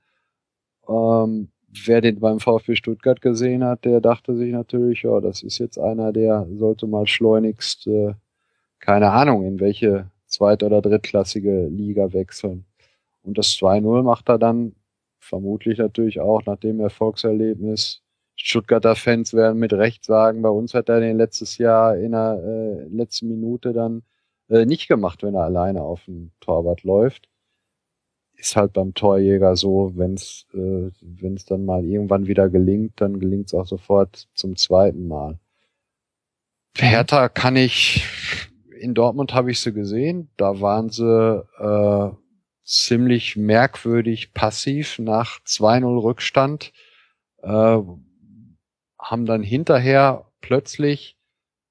Ähm, 0.88 1.50
wer 1.86 2.02
den 2.02 2.20
beim 2.20 2.40
VfB 2.40 2.76
Stuttgart 2.76 3.22
gesehen 3.22 3.64
hat, 3.64 3.86
der 3.86 4.02
dachte 4.02 4.36
sich 4.36 4.52
natürlich, 4.52 5.04
ja, 5.04 5.20
das 5.20 5.44
ist 5.44 5.60
jetzt 5.60 5.78
einer, 5.78 6.12
der 6.12 6.48
sollte 6.58 6.88
mal 6.88 7.08
schleunigst, 7.08 7.88
äh, 7.88 8.14
keine 8.80 9.12
Ahnung, 9.12 9.46
in 9.46 9.60
welche 9.60 10.10
zweite 10.28 10.66
oder 10.66 10.82
drittklassige 10.82 11.68
Liga 11.68 12.14
wechseln. 12.14 12.66
Und 13.24 13.38
das 13.38 13.56
2-0 13.56 14.04
macht 14.04 14.30
er 14.30 14.38
dann 14.38 14.76
vermutlich 15.20 15.80
natürlich 15.80 16.20
auch 16.20 16.46
nach 16.46 16.58
dem 16.58 16.80
Erfolgserlebnis. 16.80 18.05
Stuttgarter 18.47 18.95
Fans 18.95 19.34
werden 19.34 19.57
mit 19.57 19.73
Recht 19.73 20.05
sagen, 20.05 20.43
bei 20.43 20.49
uns 20.49 20.76
hat 20.76 20.88
er 20.88 20.99
den 20.99 21.17
letztes 21.17 21.57
Jahr 21.57 21.97
in 21.97 22.11
der 22.11 22.39
äh, 22.45 22.95
letzten 22.95 23.27
Minute 23.27 23.73
dann 23.73 24.03
äh, 24.49 24.67
nicht 24.67 24.88
gemacht, 24.88 25.23
wenn 25.23 25.34
er 25.34 25.45
alleine 25.45 25.81
auf 25.81 26.05
dem 26.05 26.30
Torwart 26.41 26.84
läuft. 26.84 27.27
Ist 28.35 28.55
halt 28.55 28.73
beim 28.73 28.93
Torjäger 28.93 29.55
so, 29.55 29.93
wenn 29.95 30.13
es 30.13 30.45
äh, 30.53 30.91
wenn's 31.01 31.45
dann 31.45 31.65
mal 31.65 31.84
irgendwann 31.84 32.27
wieder 32.27 32.47
gelingt, 32.47 33.01
dann 33.01 33.19
gelingt 33.19 33.47
es 33.47 33.55
auch 33.55 33.65
sofort 33.65 34.27
zum 34.35 34.55
zweiten 34.55 35.07
Mal. 35.07 35.39
Hertha 36.77 37.30
kann 37.30 37.55
ich, 37.55 38.05
in 38.80 38.93
Dortmund 38.93 39.34
habe 39.34 39.49
ich 39.49 39.59
sie 39.59 39.73
gesehen, 39.73 40.30
da 40.38 40.61
waren 40.61 40.91
sie 40.91 41.43
äh, 41.57 42.11
ziemlich 42.63 43.38
merkwürdig 43.38 44.35
passiv 44.35 44.99
nach 44.99 45.39
2-0 45.47 46.03
Rückstand, 46.03 46.73
äh, 47.41 47.80
haben 49.06 49.27
dann 49.27 49.44
hinterher 49.44 50.26
plötzlich 50.41 51.15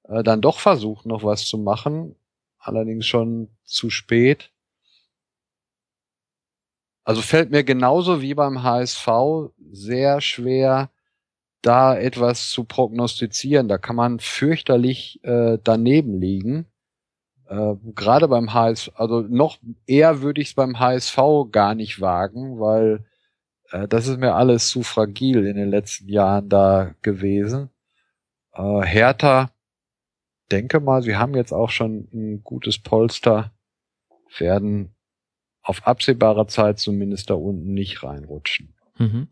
äh, 0.03 0.23
dann 0.23 0.41
doch 0.41 0.59
versucht, 0.59 1.05
noch 1.05 1.23
was 1.23 1.45
zu 1.45 1.57
machen, 1.57 2.15
allerdings 2.57 3.05
schon 3.05 3.49
zu 3.65 3.89
spät. 3.89 4.51
Also 7.03 7.21
fällt 7.21 7.51
mir 7.51 7.63
genauso 7.63 8.21
wie 8.21 8.33
beim 8.33 8.63
HSV 8.63 9.07
sehr 9.71 10.21
schwer, 10.21 10.89
da 11.61 11.97
etwas 11.97 12.49
zu 12.49 12.63
prognostizieren. 12.63 13.67
Da 13.67 13.77
kann 13.77 13.97
man 13.97 14.19
fürchterlich 14.19 15.23
äh, 15.23 15.59
daneben 15.61 16.19
liegen. 16.19 16.67
Äh, 17.47 17.75
Gerade 17.95 18.29
beim 18.29 18.53
HSV, 18.53 18.91
also 18.95 19.21
noch 19.21 19.57
eher 19.85 20.21
würde 20.21 20.41
ich 20.41 20.49
es 20.49 20.53
beim 20.55 20.79
HSV 20.79 21.17
gar 21.51 21.75
nicht 21.75 21.99
wagen, 21.99 22.59
weil 22.59 23.05
das 23.71 24.07
ist 24.07 24.19
mir 24.19 24.33
alles 24.35 24.69
zu 24.69 24.83
fragil 24.83 25.45
in 25.45 25.55
den 25.55 25.69
letzten 25.69 26.07
Jahren 26.09 26.49
da 26.49 26.95
gewesen. 27.01 27.69
Äh, 28.53 28.81
Hertha, 28.81 29.51
denke 30.51 30.79
mal, 30.79 31.01
sie 31.01 31.15
haben 31.15 31.35
jetzt 31.35 31.51
auch 31.51 31.69
schon 31.69 32.07
ein 32.13 32.43
gutes 32.43 32.79
Polster, 32.79 33.51
werden 34.37 34.95
auf 35.61 35.87
absehbare 35.87 36.47
Zeit 36.47 36.79
zumindest 36.79 37.29
da 37.29 37.33
unten 37.33 37.73
nicht 37.73 38.03
reinrutschen. 38.03 38.75
Mhm. 38.97 39.29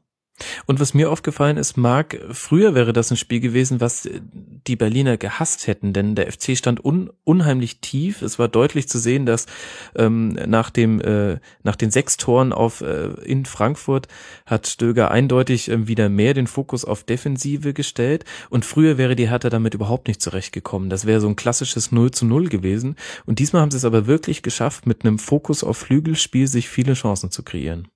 Und 0.65 0.79
was 0.79 0.93
mir 0.93 1.11
aufgefallen 1.11 1.57
ist, 1.57 1.77
Marc, 1.77 2.19
früher 2.31 2.73
wäre 2.73 2.91
das 2.91 3.11
ein 3.11 3.17
Spiel 3.17 3.39
gewesen, 3.39 3.81
was 3.81 4.09
die 4.67 4.75
Berliner 4.75 5.17
gehasst 5.17 5.67
hätten, 5.67 5.93
denn 5.93 6.15
der 6.15 6.31
FC 6.31 6.57
stand 6.57 6.83
un 6.83 7.11
unheimlich 7.23 7.81
tief. 7.81 8.21
Es 8.21 8.39
war 8.39 8.47
deutlich 8.47 8.87
zu 8.87 8.97
sehen, 8.97 9.25
dass 9.25 9.45
ähm, 9.95 10.29
nach 10.29 10.69
dem 10.69 10.99
äh, 11.01 11.39
nach 11.63 11.75
den 11.75 11.91
sechs 11.91 12.17
Toren 12.17 12.51
auf 12.51 12.81
äh, 12.81 13.09
in 13.23 13.45
Frankfurt 13.45 14.07
hat 14.45 14.67
Stöger 14.67 15.11
eindeutig 15.11 15.69
äh, 15.69 15.87
wieder 15.87 16.09
mehr 16.09 16.33
den 16.33 16.47
Fokus 16.47 16.83
auf 16.83 17.03
Defensive 17.03 17.73
gestellt. 17.73 18.25
Und 18.49 18.65
früher 18.65 18.97
wäre 18.97 19.15
die 19.15 19.29
Hertha 19.29 19.49
damit 19.49 19.75
überhaupt 19.75 20.07
nicht 20.07 20.21
zurechtgekommen. 20.21 20.89
Das 20.89 21.05
wäre 21.05 21.21
so 21.21 21.27
ein 21.27 21.35
klassisches 21.35 21.91
0 21.91 22.11
zu 22.11 22.25
0 22.25 22.49
gewesen. 22.49 22.95
Und 23.25 23.39
diesmal 23.39 23.61
haben 23.61 23.71
sie 23.71 23.77
es 23.77 23.85
aber 23.85 24.07
wirklich 24.07 24.41
geschafft, 24.41 24.87
mit 24.87 25.05
einem 25.05 25.19
Fokus 25.19 25.63
auf 25.63 25.77
Flügelspiel 25.77 26.47
sich 26.47 26.69
viele 26.69 26.93
Chancen 26.93 27.29
zu 27.29 27.43
kreieren. 27.43 27.87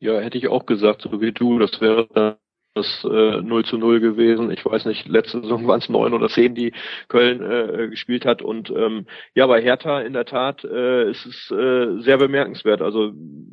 Ja, 0.00 0.18
hätte 0.18 0.38
ich 0.38 0.48
auch 0.48 0.64
gesagt, 0.66 1.02
so 1.02 1.20
wie 1.20 1.32
du, 1.32 1.58
das 1.58 1.80
wäre 1.80 2.38
das 2.74 3.04
äh, 3.04 3.42
0 3.42 3.64
zu 3.66 3.76
0 3.76 4.00
gewesen. 4.00 4.50
Ich 4.50 4.64
weiß 4.64 4.86
nicht, 4.86 5.06
letzte 5.08 5.42
Saison 5.42 5.66
waren 5.66 5.80
es 5.80 5.88
neun 5.90 6.14
oder 6.14 6.28
zehn, 6.28 6.54
die 6.54 6.72
Köln 7.08 7.42
äh, 7.42 7.88
gespielt 7.88 8.24
hat. 8.24 8.40
Und 8.42 8.70
ähm, 8.70 9.06
ja, 9.34 9.46
bei 9.46 9.60
Hertha 9.60 10.00
in 10.00 10.14
der 10.14 10.24
Tat 10.24 10.64
äh, 10.64 11.10
ist 11.10 11.26
es 11.26 11.50
äh, 11.50 12.00
sehr 12.00 12.16
bemerkenswert. 12.16 12.80
Also 12.80 13.12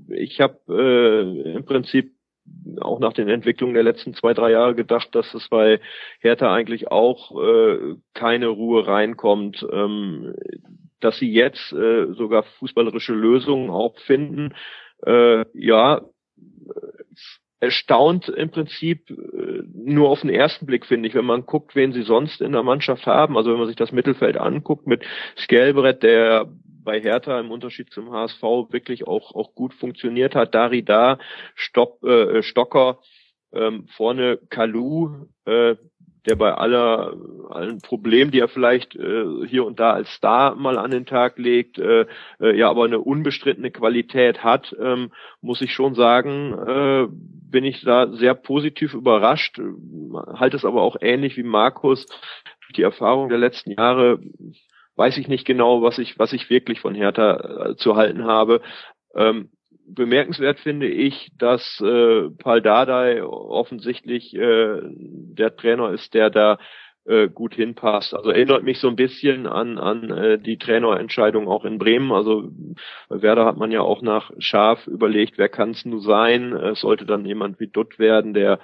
ich 0.09 0.39
habe 0.39 0.57
äh, 0.69 1.55
im 1.55 1.65
Prinzip 1.65 2.13
auch 2.79 2.99
nach 2.99 3.11
den 3.11 3.27
Entwicklungen 3.27 3.73
der 3.73 3.83
letzten 3.83 4.13
zwei, 4.13 4.33
drei 4.33 4.51
Jahre 4.51 4.73
gedacht, 4.73 5.13
dass 5.15 5.33
es 5.33 5.49
bei 5.49 5.81
Hertha 6.21 6.53
eigentlich 6.53 6.89
auch 6.89 7.31
äh, 7.43 7.95
keine 8.13 8.47
Ruhe 8.47 8.87
reinkommt. 8.87 9.65
Ähm, 9.69 10.33
dass 10.99 11.17
sie 11.19 11.31
jetzt 11.31 11.73
äh, 11.73 12.13
sogar 12.13 12.43
fußballerische 12.59 13.13
Lösungen 13.13 13.69
auch 13.69 13.99
finden, 13.99 14.55
äh, 15.05 15.45
ja, 15.53 16.01
erstaunt 17.59 18.29
im 18.29 18.49
Prinzip 18.51 19.09
äh, 19.09 19.63
nur 19.73 20.09
auf 20.09 20.21
den 20.21 20.29
ersten 20.29 20.65
Blick, 20.65 20.85
finde 20.85 21.09
ich, 21.09 21.15
wenn 21.15 21.25
man 21.25 21.45
guckt, 21.45 21.75
wen 21.75 21.91
sie 21.91 22.03
sonst 22.03 22.41
in 22.41 22.51
der 22.51 22.63
Mannschaft 22.63 23.07
haben. 23.07 23.35
Also 23.35 23.51
wenn 23.51 23.57
man 23.57 23.67
sich 23.67 23.75
das 23.75 23.91
Mittelfeld 23.91 24.37
anguckt 24.37 24.85
mit 24.85 25.03
Skelbrett, 25.37 26.03
der 26.03 26.47
bei 26.83 27.01
Hertha 27.01 27.39
im 27.39 27.51
Unterschied 27.51 27.91
zum 27.91 28.11
HSV 28.11 28.41
wirklich 28.69 29.07
auch, 29.07 29.35
auch 29.35 29.55
gut 29.55 29.73
funktioniert 29.73 30.35
hat. 30.35 30.55
Dari 30.55 30.83
da, 30.83 31.19
Stopp, 31.55 32.03
äh, 32.03 32.41
Stocker, 32.43 32.99
ähm, 33.51 33.87
vorne 33.87 34.37
Kalu, 34.49 35.25
äh, 35.45 35.75
der 36.27 36.35
bei 36.35 36.53
aller 36.53 37.15
allen 37.49 37.79
Problemen, 37.79 38.31
die 38.31 38.39
er 38.39 38.49
vielleicht 38.49 38.95
äh, 38.95 39.25
hier 39.47 39.65
und 39.65 39.79
da 39.79 39.91
als 39.91 40.13
Star 40.13 40.55
mal 40.55 40.77
an 40.77 40.91
den 40.91 41.05
Tag 41.05 41.37
legt, 41.37 41.79
äh, 41.79 42.05
äh, 42.39 42.55
ja 42.55 42.69
aber 42.69 42.85
eine 42.85 42.99
unbestrittene 42.99 43.71
Qualität 43.71 44.43
hat, 44.43 44.75
ähm, 44.79 45.11
muss 45.41 45.61
ich 45.61 45.73
schon 45.73 45.95
sagen, 45.95 46.53
äh, 46.53 47.07
bin 47.09 47.63
ich 47.63 47.81
da 47.81 48.11
sehr 48.11 48.33
positiv 48.33 48.93
überrascht, 48.93 49.59
halte 50.33 50.57
es 50.57 50.65
aber 50.65 50.81
auch 50.81 50.97
ähnlich 50.99 51.37
wie 51.37 51.43
Markus. 51.43 52.05
Die 52.75 52.81
Erfahrung 52.81 53.29
der 53.29 53.37
letzten 53.37 53.71
Jahre 53.71 54.19
weiß 54.97 55.17
ich 55.17 55.29
nicht 55.29 55.45
genau, 55.45 55.81
was 55.81 55.97
ich 55.97 56.19
was 56.19 56.33
ich 56.33 56.49
wirklich 56.49 56.81
von 56.81 56.93
Hertha 56.93 57.69
äh, 57.69 57.75
zu 57.77 57.95
halten 57.95 58.25
habe. 58.25 58.61
Ähm, 59.15 59.49
bemerkenswert 59.87 60.59
finde 60.59 60.87
ich, 60.87 61.31
dass 61.37 61.81
äh, 61.81 62.29
Paul 62.37 62.61
Dardai 62.61 63.23
offensichtlich 63.23 64.35
äh, 64.35 64.79
der 64.83 65.55
Trainer 65.55 65.91
ist, 65.91 66.13
der 66.13 66.29
da 66.29 66.57
äh, 67.05 67.29
gut 67.29 67.55
hinpasst. 67.55 68.13
Also 68.13 68.31
erinnert 68.31 68.63
mich 68.63 68.79
so 68.79 68.89
ein 68.89 68.97
bisschen 68.97 69.47
an 69.47 69.77
an 69.77 70.09
äh, 70.11 70.37
die 70.37 70.57
Trainerentscheidung 70.57 71.47
auch 71.47 71.63
in 71.63 71.77
Bremen. 71.77 72.11
Also 72.11 72.49
Werder 73.09 73.45
hat 73.45 73.57
man 73.57 73.71
ja 73.71 73.81
auch 73.81 74.01
nach 74.01 74.31
Schaf 74.39 74.85
überlegt, 74.87 75.37
wer 75.37 75.49
kann 75.49 75.71
es 75.71 75.85
nur 75.85 76.01
sein? 76.01 76.53
Es 76.53 76.81
sollte 76.81 77.05
dann 77.05 77.25
jemand 77.25 77.59
wie 77.59 77.67
Dutt 77.67 77.97
werden, 77.97 78.33
der 78.33 78.59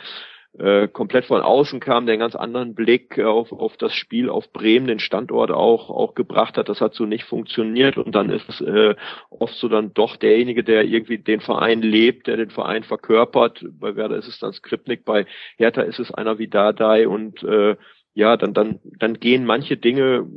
äh, 0.60 0.88
komplett 0.88 1.26
von 1.26 1.42
außen 1.42 1.80
kam, 1.80 2.06
der 2.06 2.14
einen 2.14 2.20
ganz 2.20 2.36
anderen 2.36 2.76
Blick 2.76 3.20
auf, 3.20 3.52
auf 3.52 3.76
das 3.78 3.94
Spiel, 3.94 4.30
auf 4.30 4.52
Bremen, 4.54 4.88
den 4.88 5.00
Standort 5.00 5.50
auch, 5.50 5.90
auch 5.90 6.14
gebracht 6.14 6.58
hat. 6.58 6.70
Das 6.70 6.80
hat 6.80 6.94
so 6.94 7.06
nicht 7.06 7.24
funktioniert 7.24 7.98
und 7.98 8.14
dann 8.14 8.30
ist 8.30 8.48
es 8.48 8.62
äh, 8.62 8.96
oft 9.32 9.56
so 9.56 9.68
dann 9.68 9.94
doch 9.94 10.16
derjenige, 10.16 10.64
der 10.64 10.84
irgendwie 10.86 11.18
den 11.18 11.42
Verein 11.42 11.82
lebt, 11.82 12.28
der 12.28 12.38
den 12.38 12.52
Verein 12.52 12.84
verkörpert. 12.84 13.66
Bei 13.80 13.96
Werder 13.96 14.18
ist 14.18 14.28
es 14.28 14.40
dann 14.40 14.54
Skripnik, 14.54 15.06
bei 15.06 15.26
Hertha 15.58 15.82
ist 15.82 16.00
es 16.00 16.14
einer 16.14 16.38
wie 16.38 16.48
Dardai 16.48 17.08
und 17.08 17.42
äh, 17.44 17.76
ja, 18.16 18.38
dann, 18.38 18.54
dann, 18.54 18.80
dann 19.00 19.20
gehen 19.20 19.46
manche 19.46 19.76
Dinge 19.76 20.28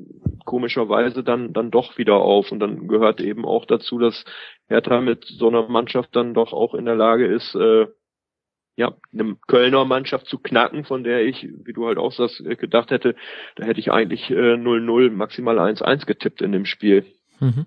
komischerweise 0.47 1.23
dann, 1.23 1.53
dann 1.53 1.71
doch 1.71 1.99
wieder 1.99 2.15
auf 2.15 2.51
und 2.51 2.61
dann 2.61 2.89
gehört 2.89 3.21
eben 3.21 3.45
auch 3.45 3.67
dazu, 3.67 3.99
dass 3.99 4.25
Hertha 4.69 5.03
mit 5.03 5.27
so 5.27 5.49
einer 5.49 5.69
Mannschaft 5.69 6.17
dann 6.17 6.33
doch 6.33 6.55
auch 6.55 6.75
in 6.75 6.87
der 6.87 6.95
Lage 6.95 7.27
ist, 7.27 7.55
äh, 7.55 7.87
ja, 8.77 8.95
eine 9.13 9.37
Kölner 9.47 9.85
Mannschaft 9.87 10.27
zu 10.27 10.39
knacken, 10.39 10.85
von 10.85 11.03
der 11.03 11.25
ich, 11.25 11.49
wie 11.65 11.73
du 11.73 11.87
halt 11.87 11.99
auch 11.99 12.13
sagst, 12.13 12.41
äh, 12.41 12.57
gedacht 12.57 12.91
hätte, 12.91 13.17
da 13.57 13.65
hätte 13.65 13.81
ich 13.81 13.91
eigentlich 13.91 14.29
0-0, 14.29 15.07
äh, 15.07 15.11
maximal 15.11 15.59
1-1 15.59 16.07
getippt 16.07 16.43
in 16.43 16.53
dem 16.53 16.67
Spiel. 16.67 17.07
Mhm. 17.41 17.67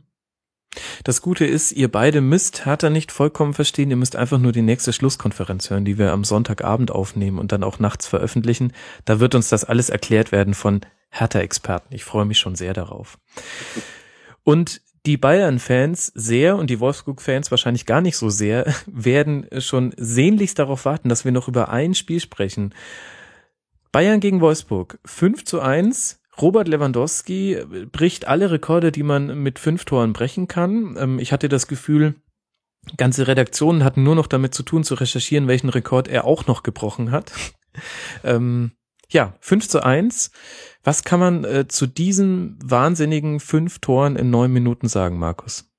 Das 1.03 1.23
Gute 1.23 1.45
ist, 1.45 1.71
ihr 1.71 1.91
beide 1.91 2.21
müsst 2.21 2.65
Hertha 2.65 2.91
nicht 2.91 3.11
vollkommen 3.11 3.53
verstehen, 3.53 3.89
ihr 3.89 3.95
müsst 3.95 4.15
einfach 4.15 4.37
nur 4.37 4.51
die 4.51 4.61
nächste 4.61 4.93
Schlusskonferenz 4.93 5.71
hören, 5.71 5.83
die 5.83 5.97
wir 5.97 6.11
am 6.11 6.23
Sonntagabend 6.23 6.91
aufnehmen 6.91 7.39
und 7.39 7.51
dann 7.51 7.63
auch 7.63 7.79
nachts 7.79 8.07
veröffentlichen. 8.07 8.73
Da 9.05 9.19
wird 9.19 9.33
uns 9.33 9.49
das 9.49 9.65
alles 9.65 9.89
erklärt 9.89 10.31
werden 10.31 10.53
von 10.53 10.81
Hertha-Experten. 11.09 11.95
Ich 11.95 12.03
freue 12.03 12.25
mich 12.25 12.37
schon 12.37 12.53
sehr 12.53 12.73
darauf. 12.73 13.17
Und 14.43 14.81
die 15.05 15.17
Bayern-Fans 15.17 16.07
sehr 16.15 16.57
und 16.57 16.69
die 16.69 16.79
Wolfsburg-Fans 16.79 17.51
wahrscheinlich 17.51 17.85
gar 17.85 18.01
nicht 18.01 18.17
so 18.17 18.29
sehr, 18.29 18.73
werden 18.85 19.47
schon 19.59 19.93
sehnlichst 19.97 20.59
darauf 20.59 20.85
warten, 20.85 21.09
dass 21.09 21.25
wir 21.25 21.31
noch 21.31 21.47
über 21.47 21.69
ein 21.69 21.93
Spiel 21.93 22.19
sprechen. 22.19 22.73
Bayern 23.91 24.19
gegen 24.19 24.41
Wolfsburg. 24.41 24.99
5 25.05 25.45
zu 25.45 25.61
1. 25.61 26.19
Robert 26.41 26.67
Lewandowski 26.67 27.57
bricht 27.91 28.27
alle 28.27 28.51
Rekorde, 28.51 28.91
die 28.91 29.03
man 29.03 29.41
mit 29.41 29.59
fünf 29.59 29.85
Toren 29.85 30.13
brechen 30.13 30.47
kann. 30.47 30.95
Ähm, 30.97 31.19
ich 31.19 31.33
hatte 31.33 31.49
das 31.49 31.67
Gefühl, 31.67 32.15
ganze 32.97 33.27
Redaktionen 33.27 33.83
hatten 33.83 34.03
nur 34.03 34.15
noch 34.15 34.27
damit 34.27 34.53
zu 34.53 34.63
tun, 34.63 34.83
zu 34.83 34.95
recherchieren, 34.95 35.47
welchen 35.47 35.69
Rekord 35.69 36.07
er 36.07 36.25
auch 36.25 36.47
noch 36.47 36.63
gebrochen 36.63 37.11
hat. 37.11 37.31
Ähm, 38.23 38.71
ja, 39.09 39.33
5 39.39 39.67
zu 39.67 39.83
1. 39.83 40.31
Was 40.83 41.03
kann 41.03 41.19
man 41.19 41.43
äh, 41.43 41.67
zu 41.67 41.87
diesen 41.87 42.57
wahnsinnigen 42.63 43.39
fünf 43.39 43.79
Toren 43.79 44.15
in 44.15 44.29
neun 44.29 44.51
Minuten 44.51 44.87
sagen, 44.87 45.17
Markus? 45.19 45.69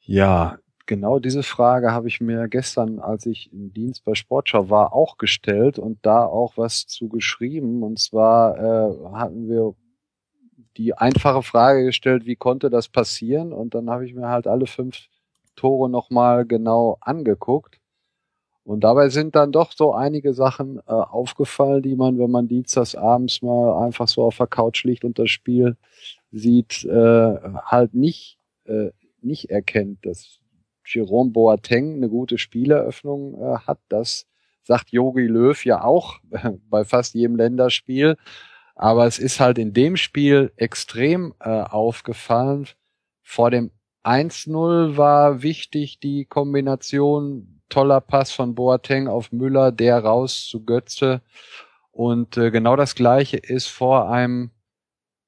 Ja, 0.00 0.58
genau 0.86 1.18
diese 1.18 1.42
Frage 1.42 1.92
habe 1.92 2.08
ich 2.08 2.20
mir 2.20 2.48
gestern, 2.48 2.98
als 2.98 3.26
ich 3.26 3.52
im 3.52 3.72
Dienst 3.72 4.04
bei 4.04 4.14
Sportschau 4.14 4.70
war, 4.70 4.92
auch 4.92 5.18
gestellt 5.18 5.78
und 5.78 5.98
da 6.02 6.24
auch 6.24 6.56
was 6.56 6.86
zu 6.86 7.08
geschrieben. 7.08 7.82
Und 7.82 7.98
zwar 7.98 8.58
äh, 8.58 9.12
hatten 9.12 9.48
wir 9.48 9.74
die 10.76 10.94
einfache 10.96 11.42
Frage 11.42 11.84
gestellt, 11.84 12.26
wie 12.26 12.36
konnte 12.36 12.70
das 12.70 12.88
passieren? 12.88 13.52
Und 13.52 13.74
dann 13.74 13.90
habe 13.90 14.06
ich 14.06 14.14
mir 14.14 14.28
halt 14.28 14.46
alle 14.46 14.66
fünf 14.66 15.06
Tore 15.56 15.90
nochmal 15.90 16.46
genau 16.46 16.96
angeguckt. 17.00 17.79
Und 18.64 18.84
dabei 18.84 19.08
sind 19.08 19.34
dann 19.34 19.52
doch 19.52 19.72
so 19.72 19.94
einige 19.94 20.34
Sachen 20.34 20.78
äh, 20.78 20.92
aufgefallen, 20.92 21.82
die 21.82 21.96
man, 21.96 22.18
wenn 22.18 22.30
man 22.30 22.46
dienstags 22.46 22.94
abends 22.94 23.42
mal 23.42 23.84
einfach 23.84 24.06
so 24.06 24.22
auf 24.22 24.36
der 24.36 24.46
Couch 24.46 24.84
liegt 24.84 25.04
und 25.04 25.18
das 25.18 25.30
Spiel 25.30 25.76
sieht, 26.30 26.84
äh, 26.84 27.38
halt 27.64 27.94
nicht, 27.94 28.38
äh, 28.64 28.90
nicht 29.22 29.50
erkennt, 29.50 30.04
dass 30.04 30.40
Jerome 30.84 31.30
Boateng 31.30 31.94
eine 31.94 32.08
gute 32.08 32.38
Spieleröffnung 32.38 33.40
äh, 33.40 33.58
hat. 33.66 33.78
Das 33.88 34.26
sagt 34.62 34.90
Yogi 34.90 35.26
Löw 35.26 35.64
ja 35.64 35.82
auch 35.82 36.18
bei 36.68 36.84
fast 36.84 37.14
jedem 37.14 37.36
Länderspiel. 37.36 38.16
Aber 38.74 39.06
es 39.06 39.18
ist 39.18 39.40
halt 39.40 39.58
in 39.58 39.72
dem 39.72 39.96
Spiel 39.96 40.52
extrem 40.56 41.34
äh, 41.40 41.48
aufgefallen. 41.48 42.66
Vor 43.22 43.50
dem 43.50 43.72
1-0 44.04 44.96
war 44.96 45.42
wichtig 45.42 46.00
die 46.00 46.24
Kombination 46.24 47.59
toller 47.70 48.00
Pass 48.00 48.32
von 48.32 48.54
Boateng 48.54 49.08
auf 49.08 49.32
Müller, 49.32 49.72
der 49.72 49.98
raus 50.00 50.46
zu 50.46 50.64
Götze. 50.64 51.22
Und 51.90 52.36
äh, 52.36 52.50
genau 52.50 52.76
das 52.76 52.94
gleiche 52.94 53.38
ist 53.38 53.68
vor 53.68 54.10
einem 54.10 54.50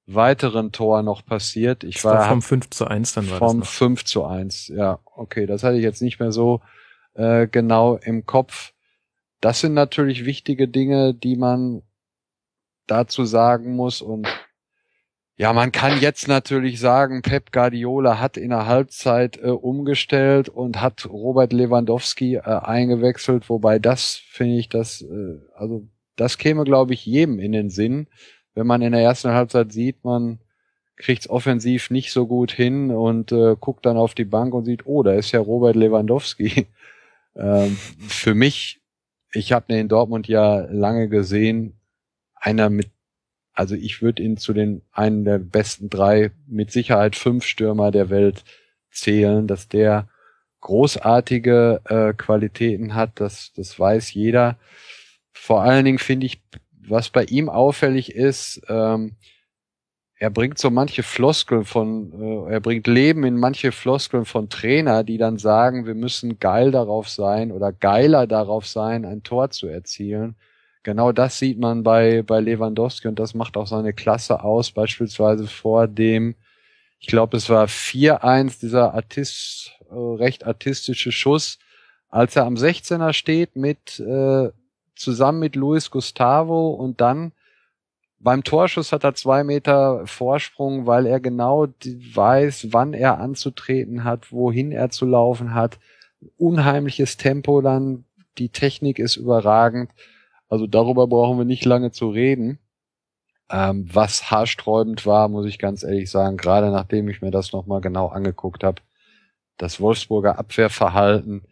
weiteren 0.06 0.73
Tor 0.73 1.02
noch 1.02 1.24
passiert. 1.24 1.85
Ich 1.85 2.05
war, 2.05 2.19
war 2.19 2.28
vom 2.28 2.43
5 2.43 2.70
zu 2.70 2.86
1 2.86 3.14
dann 3.14 3.31
war 3.31 3.39
vom 3.39 3.60
das 3.60 3.69
Vom 3.69 3.89
5 3.97 4.05
zu 4.05 4.24
1, 4.24 4.69
ja. 4.69 4.98
Okay, 5.14 5.47
das 5.47 5.62
hatte 5.62 5.77
ich 5.77 5.82
jetzt 5.82 6.02
nicht 6.02 6.20
mehr 6.20 6.32
so 6.32 6.60
äh, 7.14 7.47
genau 7.47 7.97
im 7.97 8.27
Kopf. 8.27 8.73
Das 9.40 9.60
sind 9.60 9.74
natürlich 9.74 10.24
wichtige 10.24 10.69
Dinge, 10.69 11.14
die 11.14 11.36
man 11.36 11.82
dazu 12.86 13.24
sagen 13.24 13.74
muss 13.74 14.02
und 14.02 14.28
ja, 15.37 15.53
man 15.53 15.73
kann 15.73 16.01
jetzt 16.01 16.29
natürlich 16.29 16.79
sagen, 16.79 17.23
Pep 17.23 17.53
Guardiola 17.53 18.21
hat 18.21 18.37
in 18.37 18.51
der 18.51 18.67
Halbzeit 18.67 19.39
äh, 19.39 19.49
umgestellt 19.49 20.49
und 20.49 20.81
hat 20.81 21.09
Robert 21.09 21.53
Lewandowski 21.53 22.37
äh, 22.37 22.41
eingewechselt, 22.41 23.49
wobei 23.49 23.79
das 23.79 24.21
finde 24.31 24.59
ich, 24.59 24.69
das 24.69 25.03
äh, 25.03 25.39
also 25.55 25.89
das 26.17 26.39
käme 26.39 26.65
glaube 26.65 26.93
ich 26.93 27.07
jedem 27.07 27.39
in 27.39 27.53
den 27.53 27.71
Sinn, 27.71 28.09
wenn 28.55 28.67
man 28.67 28.83
in 28.83 28.93
der 28.93 29.01
ersten 29.01 29.33
Halbzeit 29.33 29.73
sieht, 29.73 30.05
man 30.05 30.39
kriegt's 30.97 31.29
offensiv 31.29 31.91
nicht 31.91 32.13
so 32.13 32.27
gut 32.27 32.53
hin 32.53 32.91
und 32.91 33.33
äh, 33.33 33.57
guckt 33.59 33.87
dann 33.87 33.97
auf 33.97 34.15
die 34.15 34.25
Bank 34.25 34.55
und 34.55 34.65
sieht, 34.65 34.87
oh, 34.87 35.03
da 35.03 35.15
ist 35.15 35.33
ja 35.33 35.41
Robert 35.41 35.75
Lewandowski. 35.77 36.67
ähm, 37.37 37.77
für 38.07 38.35
mich, 38.35 38.81
ich 39.33 39.53
habe 39.53 39.73
ihn 39.73 39.79
in 39.81 39.89
Dortmund 39.89 40.29
ja 40.29 40.61
lange 40.71 41.09
gesehen, 41.09 41.81
einer 42.35 42.71
mit 42.71 42.91
also 43.55 43.74
ich 43.74 44.03
würde 44.03 44.23
ihn 44.23 44.37
zu 44.37 44.53
den 44.53 44.83
einen 44.93 45.24
der 45.24 45.39
besten 45.39 45.91
drei, 45.91 46.31
mit 46.47 46.70
Sicherheit 46.70 47.16
fünf 47.16 47.45
Stürmer 47.45 47.91
der 47.91 48.11
Welt 48.11 48.45
zählen, 48.91 49.47
dass 49.47 49.69
der 49.69 50.09
großartige 50.61 51.81
äh, 51.85 52.12
Qualitäten 52.15 52.95
hat, 52.95 53.20
das, 53.20 53.53
das 53.55 53.79
weiß 53.79 54.15
jeder. 54.15 54.59
Vor 55.33 55.62
allen 55.62 55.85
Dingen 55.85 55.99
finde 55.99 56.27
ich, 56.27 56.41
was 56.87 57.11
bei 57.11 57.24
ihm 57.24 57.49
auffällig 57.49 58.15
ist, 58.15 58.62
ähm, 58.69 59.16
er 60.19 60.31
bringt 60.31 60.59
so 60.59 60.70
manche 60.70 61.03
Floskeln 61.03 61.65
von, 61.65 62.47
äh, 62.49 62.53
er 62.53 62.61
bringt 62.61 62.87
Leben 62.87 63.24
in 63.24 63.37
manche 63.37 63.73
Floskeln 63.73 64.24
von 64.24 64.49
Trainer, 64.49 65.03
die 65.03 65.19
dann 65.19 65.37
sagen, 65.37 65.85
wir 65.85 65.97
müssen 65.97 66.39
geil 66.39 66.70
darauf 66.70 67.09
sein 67.09 67.51
oder 67.51 67.73
geiler 67.73 68.29
darauf 68.29 68.66
sein, 68.66 69.05
ein 69.05 69.24
Tor 69.24 69.51
zu 69.51 69.66
erzielen 69.66 70.37
genau 70.83 71.13
das 71.13 71.39
sieht 71.39 71.59
man 71.59 71.83
bei, 71.83 72.23
bei 72.23 72.41
Lewandowski 72.41 73.09
und 73.09 73.19
das 73.19 73.35
macht 73.35 73.57
auch 73.57 73.67
seine 73.67 73.93
Klasse 73.93 74.43
aus, 74.43 74.71
beispielsweise 74.71 75.47
vor 75.47 75.89
dem, 75.89 76.35
ich 76.99 77.07
glaube, 77.07 77.37
es 77.37 77.49
war 77.49 77.67
4-1, 77.67 78.61
dieser 78.61 78.95
Artist, 78.95 79.73
äh, 79.91 79.95
recht 79.95 80.47
artistische 80.47 81.13
Schuss, 81.13 81.59
als 82.09 82.37
er 82.37 82.45
am 82.45 82.55
16er 82.55 83.13
steht 83.13 83.57
mit, 83.57 83.99
äh, 84.01 84.51
zusammen 84.95 85.41
mit 85.41 85.57
Luis 85.57 85.91
Gustavo 85.91 86.71
und 86.71 87.01
dann 87.01 87.33
beim 88.23 88.45
Torschuss 88.45 88.93
hat 88.93 89.03
er 89.03 89.15
zwei 89.15 89.43
Meter 89.43 90.07
Vorsprung, 90.07 90.87
weil 90.87 91.07
er 91.07 91.19
genau 91.19 91.67
weiß, 91.85 92.69
wann 92.71 92.95
er 92.95 93.19
anzutreten 93.19 94.05
hat, 94.05 94.31
wohin 94.31 94.71
er 94.71 94.91
zu 94.91 95.07
laufen 95.07 95.55
hat. 95.55 95.81
Unheimliches 96.39 97.17
Tempo 97.17 97.61
dann, 97.63 98.05
die 98.39 98.49
Technik 98.49 99.01
ist 99.01 99.17
überragend. 99.17 99.91
Also 100.53 100.66
darüber 100.66 101.07
brauchen 101.07 101.39
wir 101.39 101.47
nicht 101.47 101.65
lange 101.65 101.93
zu 101.93 102.11
reden. 102.11 102.59
Ähm, 103.51 103.87
was 103.91 104.31
haarsträubend 104.31 105.07
war, 105.07 105.29
muss 105.29 105.47
ich 105.47 105.59
ganz 105.59 105.83
ehrlich 105.83 106.11
sagen, 106.11 106.37
gerade 106.37 106.70
nachdem 106.70 107.09
ich 107.09 107.23
mir 107.23 107.31
das 107.31 107.55
nochmal 107.55 107.81
genau 107.81 108.09
angeguckt 108.09 108.62
habe, 108.62 108.83
das 109.57 109.81
Wolfsburger 109.81 110.39
Abwehrverhalten 110.39 111.47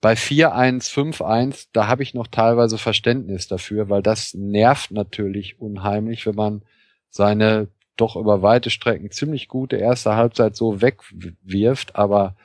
bei 0.00 0.14
4-1, 0.14 0.90
5-1, 0.90 1.68
da 1.74 1.86
habe 1.86 2.02
ich 2.02 2.14
noch 2.14 2.28
teilweise 2.28 2.78
Verständnis 2.78 3.46
dafür, 3.46 3.90
weil 3.90 4.00
das 4.00 4.32
nervt 4.32 4.90
natürlich 4.90 5.60
unheimlich, 5.60 6.24
wenn 6.24 6.36
man 6.36 6.62
seine 7.10 7.68
doch 7.98 8.16
über 8.16 8.40
weite 8.40 8.70
Strecken 8.70 9.10
ziemlich 9.10 9.48
gute 9.48 9.76
erste 9.76 10.16
Halbzeit 10.16 10.56
so 10.56 10.80
wegwirft. 10.80 11.94
Aber 11.94 12.36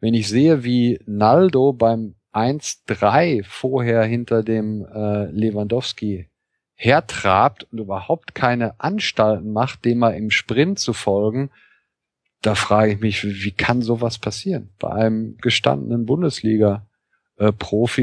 wenn 0.00 0.14
ich 0.14 0.28
sehe, 0.28 0.64
wie 0.64 0.98
Naldo 1.04 1.74
beim 1.74 2.14
1-3 2.32 3.44
vorher 3.44 4.04
hinter 4.04 4.42
dem 4.42 4.84
äh, 4.84 5.26
Lewandowski 5.26 6.28
hertrabt 6.74 7.66
und 7.70 7.78
überhaupt 7.78 8.34
keine 8.34 8.80
Anstalten 8.80 9.52
macht, 9.52 9.84
dem 9.84 9.98
mal 9.98 10.14
im 10.14 10.30
Sprint 10.30 10.78
zu 10.78 10.92
folgen, 10.92 11.50
da 12.40 12.56
frage 12.56 12.92
ich 12.92 13.00
mich, 13.00 13.24
wie, 13.24 13.44
wie 13.44 13.52
kann 13.52 13.82
sowas 13.82 14.18
passieren? 14.18 14.70
Bei 14.78 14.90
einem 14.90 15.36
gestandenen 15.38 16.06
Bundesliga 16.06 16.86
äh, 17.36 17.52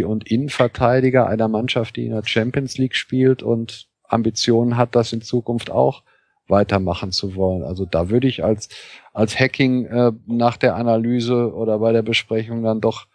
und 0.04 0.32
Innenverteidiger 0.32 1.28
einer 1.28 1.48
Mannschaft, 1.48 1.98
die 1.98 2.06
in 2.06 2.14
der 2.14 2.26
Champions 2.26 2.78
League 2.78 2.96
spielt 2.96 3.44
und 3.44 3.88
Ambitionen 4.08 4.78
hat, 4.78 4.96
das 4.96 5.14
in 5.14 5.22
Zukunft 5.22 5.70
auch 5.70 6.04
weitermachen 6.48 7.12
zu 7.12 7.36
wollen. 7.36 7.64
Also 7.64 7.86
da 7.86 8.10
würde 8.10 8.28
ich 8.28 8.44
als 8.44 8.70
als 9.14 9.40
Hacking 9.40 9.86
äh, 9.86 10.12
nach 10.26 10.58
der 10.58 10.76
Analyse 10.76 11.54
oder 11.54 11.80
bei 11.80 11.92
der 11.92 12.02
Besprechung 12.02 12.64
dann 12.64 12.82
doch 12.82 13.08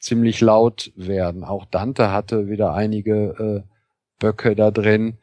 ziemlich 0.00 0.40
laut 0.40 0.92
werden. 0.96 1.44
Auch 1.44 1.66
Dante 1.66 2.10
hatte 2.10 2.48
wieder 2.48 2.74
einige 2.74 3.64
äh, 3.66 3.70
Böcke 4.18 4.56
da 4.56 4.70
drin. 4.70 5.18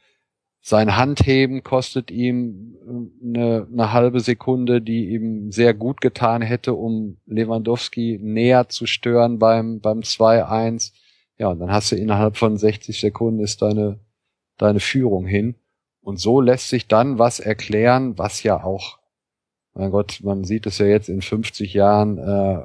Sein 0.61 0.97
Handheben 0.97 1.63
kostet 1.63 2.11
ihm 2.11 2.75
eine, 3.23 3.67
äh, 3.69 3.73
eine 3.73 3.93
halbe 3.93 4.19
Sekunde, 4.19 4.81
die 4.81 5.09
ihm 5.09 5.51
sehr 5.51 5.73
gut 5.73 6.01
getan 6.01 6.41
hätte, 6.41 6.73
um 6.73 7.17
Lewandowski 7.25 8.19
näher 8.21 8.69
zu 8.69 8.85
stören 8.85 9.39
beim, 9.39 9.79
beim 9.79 9.99
2-1. 9.99 10.93
Ja, 11.37 11.49
und 11.49 11.59
dann 11.59 11.71
hast 11.71 11.91
du 11.91 11.95
innerhalb 11.95 12.37
von 12.37 12.57
60 12.57 12.99
Sekunden 12.99 13.39
ist 13.39 13.61
deine, 13.61 13.99
deine 14.57 14.79
Führung 14.79 15.25
hin. 15.25 15.55
Und 16.01 16.19
so 16.19 16.41
lässt 16.41 16.69
sich 16.69 16.87
dann 16.87 17.19
was 17.19 17.39
erklären, 17.39 18.17
was 18.17 18.43
ja 18.43 18.63
auch, 18.63 18.99
mein 19.73 19.91
Gott, 19.91 20.19
man 20.23 20.43
sieht 20.43 20.65
es 20.65 20.79
ja 20.79 20.85
jetzt 20.85 21.09
in 21.09 21.21
50 21.21 21.73
Jahren 21.73 22.17
äh, 22.17 22.59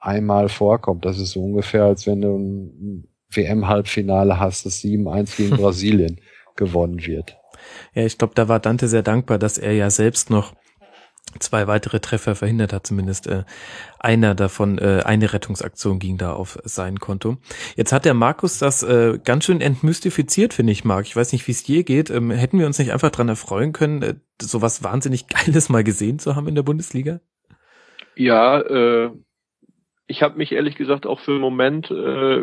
einmal 0.00 0.48
vorkommt. 0.48 1.04
Das 1.04 1.18
ist 1.18 1.32
so 1.32 1.42
ungefähr, 1.42 1.84
als 1.84 2.06
wenn 2.06 2.22
du 2.22 2.36
ein 2.36 3.08
WM-Halbfinale 3.30 4.40
hast, 4.40 4.66
das 4.66 4.80
7-1 4.80 5.36
gegen 5.36 5.56
Brasilien 5.56 6.20
gewonnen 6.56 7.04
wird. 7.06 7.36
Ja, 7.94 8.04
ich 8.04 8.18
glaube, 8.18 8.34
da 8.34 8.48
war 8.48 8.58
Dante 8.58 8.88
sehr 8.88 9.02
dankbar, 9.02 9.38
dass 9.38 9.58
er 9.58 9.72
ja 9.72 9.90
selbst 9.90 10.30
noch 10.30 10.54
zwei 11.38 11.66
weitere 11.68 12.00
Treffer 12.00 12.34
verhindert 12.34 12.72
hat, 12.72 12.86
zumindest 12.86 13.28
äh, 13.28 13.44
einer 14.00 14.34
davon, 14.34 14.78
äh, 14.78 15.02
eine 15.04 15.32
Rettungsaktion 15.32 16.00
ging 16.00 16.18
da 16.18 16.32
auf 16.32 16.58
sein 16.64 16.98
Konto. 16.98 17.36
Jetzt 17.76 17.92
hat 17.92 18.04
der 18.04 18.14
Markus 18.14 18.58
das 18.58 18.82
äh, 18.82 19.18
ganz 19.22 19.44
schön 19.44 19.60
entmystifiziert, 19.60 20.54
finde 20.54 20.72
ich, 20.72 20.84
Marc. 20.84 21.06
Ich 21.06 21.14
weiß 21.14 21.32
nicht, 21.32 21.46
wie 21.46 21.52
es 21.52 21.62
dir 21.62 21.84
geht. 21.84 22.10
Ähm, 22.10 22.30
hätten 22.30 22.58
wir 22.58 22.66
uns 22.66 22.78
nicht 22.78 22.92
einfach 22.92 23.10
dran 23.10 23.28
erfreuen 23.28 23.72
können, 23.72 24.02
äh, 24.02 24.14
sowas 24.42 24.82
wahnsinnig 24.82 25.26
Geiles 25.28 25.68
mal 25.68 25.84
gesehen 25.84 26.18
zu 26.18 26.34
haben 26.34 26.48
in 26.48 26.56
der 26.56 26.64
Bundesliga? 26.64 27.20
Ja, 28.16 28.60
äh, 28.60 29.10
ich 30.10 30.22
habe 30.22 30.36
mich 30.36 30.50
ehrlich 30.50 30.74
gesagt 30.74 31.06
auch 31.06 31.20
für 31.20 31.30
einen 31.30 31.40
Moment 31.40 31.88
äh, 31.88 32.42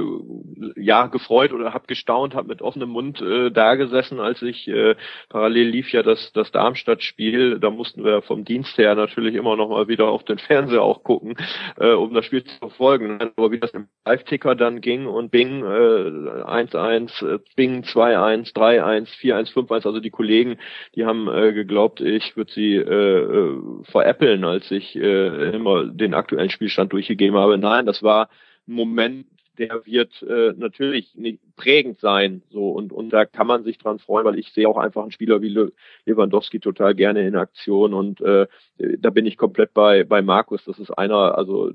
ja 0.77 1.07
gefreut 1.07 1.51
oder 1.51 1.73
habe 1.73 1.85
gestaunt, 1.85 2.33
habe 2.33 2.47
mit 2.47 2.61
offenem 2.61 2.89
Mund 2.89 3.21
äh, 3.21 3.51
da 3.51 3.75
gesessen, 3.75 4.21
als 4.21 4.41
ich 4.41 4.69
äh, 4.69 4.95
parallel 5.27 5.67
lief 5.67 5.91
ja 5.91 6.01
das 6.01 6.31
das 6.31 6.49
Darmstadt-Spiel. 6.51 7.59
Da 7.59 7.69
mussten 7.69 8.05
wir 8.05 8.21
vom 8.21 8.45
Dienst 8.45 8.77
her 8.77 8.95
natürlich 8.95 9.35
immer 9.35 9.57
noch 9.57 9.67
mal 9.67 9.89
wieder 9.89 10.07
auf 10.07 10.23
den 10.23 10.37
Fernseher 10.37 10.81
auch 10.81 11.03
gucken, 11.03 11.35
äh, 11.77 11.91
um 11.91 12.13
das 12.13 12.25
Spiel 12.25 12.45
zu 12.45 12.57
verfolgen. 12.57 13.19
Aber 13.35 13.51
wie 13.51 13.59
das 13.59 13.71
im 13.71 13.89
Live-Ticker 14.05 14.55
dann 14.55 14.79
ging 14.79 15.05
und 15.05 15.29
Bing 15.29 15.61
äh, 15.65 15.65
1-1, 15.65 17.35
äh, 17.35 17.39
Bing 17.57 17.83
2-1, 17.83 18.55
3-1, 18.55 19.09
4-1, 19.19 19.53
5-1. 19.53 19.85
Also 19.85 19.99
die 19.99 20.09
Kollegen, 20.09 20.57
die 20.95 21.03
haben 21.03 21.27
äh, 21.27 21.51
geglaubt, 21.51 21.99
ich 21.99 22.37
würde 22.37 22.53
sie 22.53 22.75
äh, 22.75 22.81
äh, 22.81 23.57
veräppeln, 23.91 24.45
als 24.45 24.71
ich 24.71 24.95
äh, 24.95 25.49
immer 25.49 25.83
den 25.83 26.13
aktuellen 26.13 26.49
Spielstand 26.49 26.93
durchgegeben 26.93 27.37
habe 27.37 27.56
nein, 27.59 27.85
das 27.85 28.03
war 28.03 28.29
ein 28.67 28.73
Moment, 28.73 29.27
der 29.57 29.85
wird 29.85 30.21
äh, 30.23 30.53
natürlich 30.55 31.15
nicht 31.15 31.39
prägend 31.55 31.99
sein. 31.99 32.43
So 32.49 32.69
und 32.71 32.91
und 32.93 33.09
da 33.11 33.25
kann 33.25 33.47
man 33.47 33.63
sich 33.63 33.77
dran 33.77 33.99
freuen, 33.99 34.25
weil 34.25 34.37
ich 34.39 34.51
sehe 34.51 34.67
auch 34.67 34.77
einfach 34.77 35.01
einen 35.01 35.11
Spieler 35.11 35.41
wie 35.41 35.49
Le 35.49 35.71
Lewandowski 36.05 36.59
total 36.59 36.95
gerne 36.95 37.27
in 37.27 37.35
Aktion 37.35 37.93
und 37.93 38.21
äh, 38.21 38.47
da 38.77 39.09
bin 39.09 39.25
ich 39.25 39.37
komplett 39.37 39.73
bei 39.73 40.03
bei 40.03 40.21
Markus. 40.21 40.63
Das 40.65 40.79
ist 40.79 40.91
einer, 40.91 41.37
also 41.37 41.71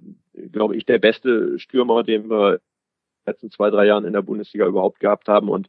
glaube 0.52 0.76
ich, 0.76 0.84
der 0.86 0.98
beste 0.98 1.58
Stürmer, 1.58 2.04
den 2.04 2.30
wir 2.30 2.54
in 2.54 2.58
den 2.58 2.60
letzten 3.26 3.50
zwei 3.50 3.70
drei 3.70 3.86
Jahren 3.86 4.04
in 4.04 4.12
der 4.12 4.22
Bundesliga 4.22 4.66
überhaupt 4.66 5.00
gehabt 5.00 5.28
haben 5.28 5.48
und 5.48 5.68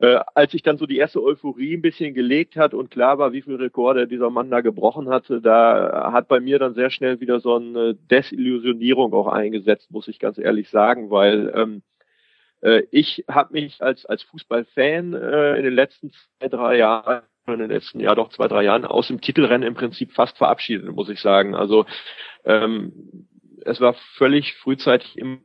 äh, 0.00 0.20
als 0.34 0.52
sich 0.52 0.62
dann 0.62 0.78
so 0.78 0.86
die 0.86 0.96
erste 0.96 1.22
Euphorie 1.22 1.76
ein 1.76 1.82
bisschen 1.82 2.14
gelegt 2.14 2.56
hat 2.56 2.72
und 2.72 2.90
klar 2.90 3.18
war, 3.18 3.32
wie 3.32 3.42
viel 3.42 3.56
Rekorde 3.56 4.06
dieser 4.06 4.30
Mann 4.30 4.50
da 4.50 4.60
gebrochen 4.60 5.08
hatte, 5.08 5.40
da 5.40 6.12
hat 6.12 6.28
bei 6.28 6.40
mir 6.40 6.58
dann 6.58 6.74
sehr 6.74 6.90
schnell 6.90 7.20
wieder 7.20 7.40
so 7.40 7.56
eine 7.56 7.94
Desillusionierung 7.94 9.12
auch 9.12 9.26
eingesetzt, 9.26 9.90
muss 9.90 10.08
ich 10.08 10.18
ganz 10.18 10.38
ehrlich 10.38 10.68
sagen, 10.70 11.10
weil 11.10 11.52
ähm, 11.54 11.82
äh, 12.60 12.82
ich 12.90 13.24
habe 13.28 13.52
mich 13.54 13.82
als 13.82 14.06
als 14.06 14.22
Fußballfan 14.24 15.14
äh, 15.14 15.56
in 15.56 15.64
den 15.64 15.74
letzten 15.74 16.12
zwei 16.38 16.48
drei 16.48 16.76
Jahren 16.76 17.22
in 17.46 17.58
den 17.58 17.70
letzten 17.70 18.00
Jahr 18.00 18.14
doch 18.14 18.28
zwei 18.28 18.46
drei 18.46 18.62
Jahren 18.62 18.84
aus 18.84 19.08
dem 19.08 19.20
Titelrennen 19.20 19.66
im 19.66 19.74
Prinzip 19.74 20.12
fast 20.12 20.36
verabschiedet, 20.36 20.92
muss 20.92 21.08
ich 21.08 21.20
sagen. 21.20 21.54
Also 21.54 21.86
ähm, 22.44 23.26
es 23.64 23.80
war 23.80 23.94
völlig 24.16 24.54
frühzeitig 24.54 25.16
im 25.18 25.40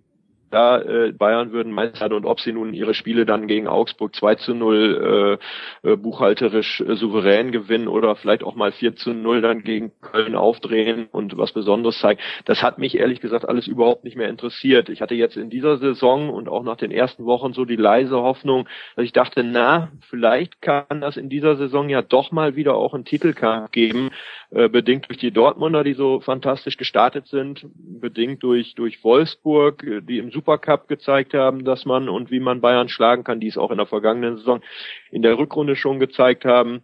ja, 0.53 0.77
äh, 0.77 1.11
Bayern 1.11 1.51
würden 1.51 1.73
Meister 1.73 2.15
und 2.15 2.25
ob 2.25 2.39
sie 2.39 2.53
nun 2.53 2.73
ihre 2.73 2.93
Spiele 2.93 3.25
dann 3.25 3.47
gegen 3.47 3.67
Augsburg 3.67 4.15
2 4.15 4.35
zu 4.35 4.53
0 4.53 5.39
äh, 5.83 5.89
äh, 5.89 5.95
buchhalterisch 5.97 6.81
äh, 6.81 6.95
souverän 6.95 7.51
gewinnen 7.51 7.87
oder 7.87 8.15
vielleicht 8.15 8.43
auch 8.43 8.55
mal 8.55 8.71
4 8.71 8.95
zu 8.95 9.13
0 9.13 9.41
dann 9.41 9.63
gegen 9.63 9.91
Köln 10.01 10.35
aufdrehen 10.35 11.07
und 11.11 11.37
was 11.37 11.53
Besonderes 11.53 11.99
zeigen, 11.99 12.21
das 12.45 12.61
hat 12.61 12.77
mich 12.77 12.97
ehrlich 12.97 13.19
gesagt 13.19 13.49
alles 13.49 13.67
überhaupt 13.67 14.03
nicht 14.03 14.15
mehr 14.15 14.29
interessiert. 14.29 14.89
Ich 14.89 15.01
hatte 15.01 15.15
jetzt 15.15 15.37
in 15.37 15.49
dieser 15.49 15.77
Saison 15.77 16.29
und 16.29 16.47
auch 16.47 16.63
nach 16.63 16.77
den 16.77 16.91
ersten 16.91 17.25
Wochen 17.25 17.53
so 17.53 17.65
die 17.65 17.75
leise 17.75 18.17
Hoffnung, 18.17 18.69
dass 18.95 19.05
ich 19.05 19.13
dachte, 19.13 19.43
na, 19.43 19.91
vielleicht 20.07 20.61
kann 20.61 21.01
das 21.01 21.17
in 21.17 21.29
dieser 21.29 21.55
Saison 21.55 21.89
ja 21.89 22.03
doch 22.03 22.31
mal 22.31 22.55
wieder 22.55 22.75
auch 22.75 22.93
einen 22.93 23.05
Titelkampf 23.05 23.71
geben, 23.71 24.11
äh, 24.53 24.69
bedingt 24.69 25.09
durch 25.09 25.17
die 25.17 25.31
Dortmunder, 25.31 25.83
die 25.83 25.93
so 25.93 26.19
fantastisch 26.19 26.77
gestartet 26.77 27.27
sind, 27.27 27.65
bedingt 27.73 28.43
durch, 28.43 28.75
durch 28.75 29.03
Wolfsburg, 29.03 29.83
äh, 29.83 30.01
die 30.01 30.19
im 30.19 30.29
Supercup 30.29 30.87
gezeigt 30.87 31.33
haben, 31.33 31.65
dass 31.65 31.85
man 31.85 32.07
und 32.07 32.29
wie 32.29 32.39
man 32.39 32.61
Bayern 32.61 32.87
schlagen 32.87 33.23
kann, 33.23 33.39
die 33.39 33.47
es 33.47 33.57
auch 33.57 33.71
in 33.71 33.77
der 33.77 33.87
vergangenen 33.87 34.37
Saison 34.37 34.61
in 35.09 35.23
der 35.23 35.39
Rückrunde 35.39 35.75
schon 35.75 35.99
gezeigt 35.99 36.45
haben. 36.45 36.83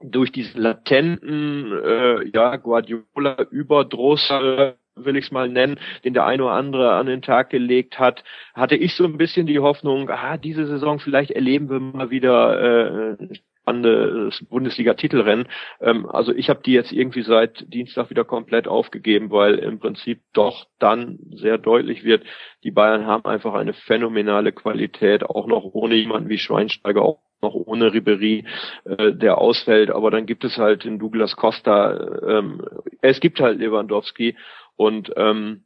Durch 0.00 0.30
diesen 0.30 0.60
latenten 0.60 1.72
äh, 1.72 2.28
ja 2.28 2.56
Guardiola 2.56 3.46
Überdruss 3.50 4.30
äh, 4.30 4.74
will 4.94 5.16
ich 5.16 5.26
es 5.26 5.32
mal 5.32 5.48
nennen, 5.48 5.80
den 6.04 6.14
der 6.14 6.26
eine 6.26 6.44
oder 6.44 6.52
andere 6.52 6.92
an 6.92 7.06
den 7.06 7.22
Tag 7.22 7.50
gelegt 7.50 7.98
hat, 7.98 8.22
hatte 8.54 8.76
ich 8.76 8.94
so 8.94 9.04
ein 9.04 9.16
bisschen 9.16 9.46
die 9.46 9.58
Hoffnung, 9.58 10.08
ah, 10.08 10.36
diese 10.36 10.66
Saison 10.66 11.00
vielleicht 11.00 11.32
erleben 11.32 11.68
wir 11.68 11.80
mal 11.80 12.10
wieder 12.10 13.16
äh, 13.18 13.28
spannendes 13.62 14.44
Bundesliga-Titelrennen. 14.48 15.48
Ähm, 15.80 16.06
also 16.06 16.32
ich 16.32 16.50
habe 16.50 16.60
die 16.64 16.72
jetzt 16.72 16.92
irgendwie 16.92 17.22
seit 17.22 17.72
Dienstag 17.72 18.10
wieder 18.10 18.24
komplett 18.24 18.68
aufgegeben, 18.68 19.30
weil 19.30 19.58
im 19.58 19.78
Prinzip 19.78 20.20
doch 20.32 20.66
dann 20.78 21.18
sehr 21.30 21.58
deutlich 21.58 22.04
wird, 22.04 22.24
die 22.64 22.70
Bayern 22.70 23.06
haben 23.06 23.24
einfach 23.24 23.54
eine 23.54 23.72
phänomenale 23.72 24.52
Qualität, 24.52 25.24
auch 25.24 25.46
noch 25.46 25.64
ohne 25.64 25.94
jemanden 25.94 26.28
wie 26.28 26.38
Schweinsteiger, 26.38 27.02
auch 27.02 27.20
noch 27.40 27.54
ohne 27.54 27.92
Ribery, 27.92 28.44
äh, 28.84 29.12
der 29.12 29.38
ausfällt. 29.38 29.90
Aber 29.90 30.10
dann 30.10 30.26
gibt 30.26 30.44
es 30.44 30.58
halt 30.58 30.84
den 30.84 30.98
Douglas 30.98 31.36
Costa, 31.36 32.20
ähm, 32.26 32.62
es 33.00 33.20
gibt 33.20 33.40
halt 33.40 33.58
Lewandowski 33.58 34.36
und 34.76 35.12
ähm, 35.16 35.64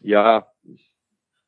ja, 0.00 0.46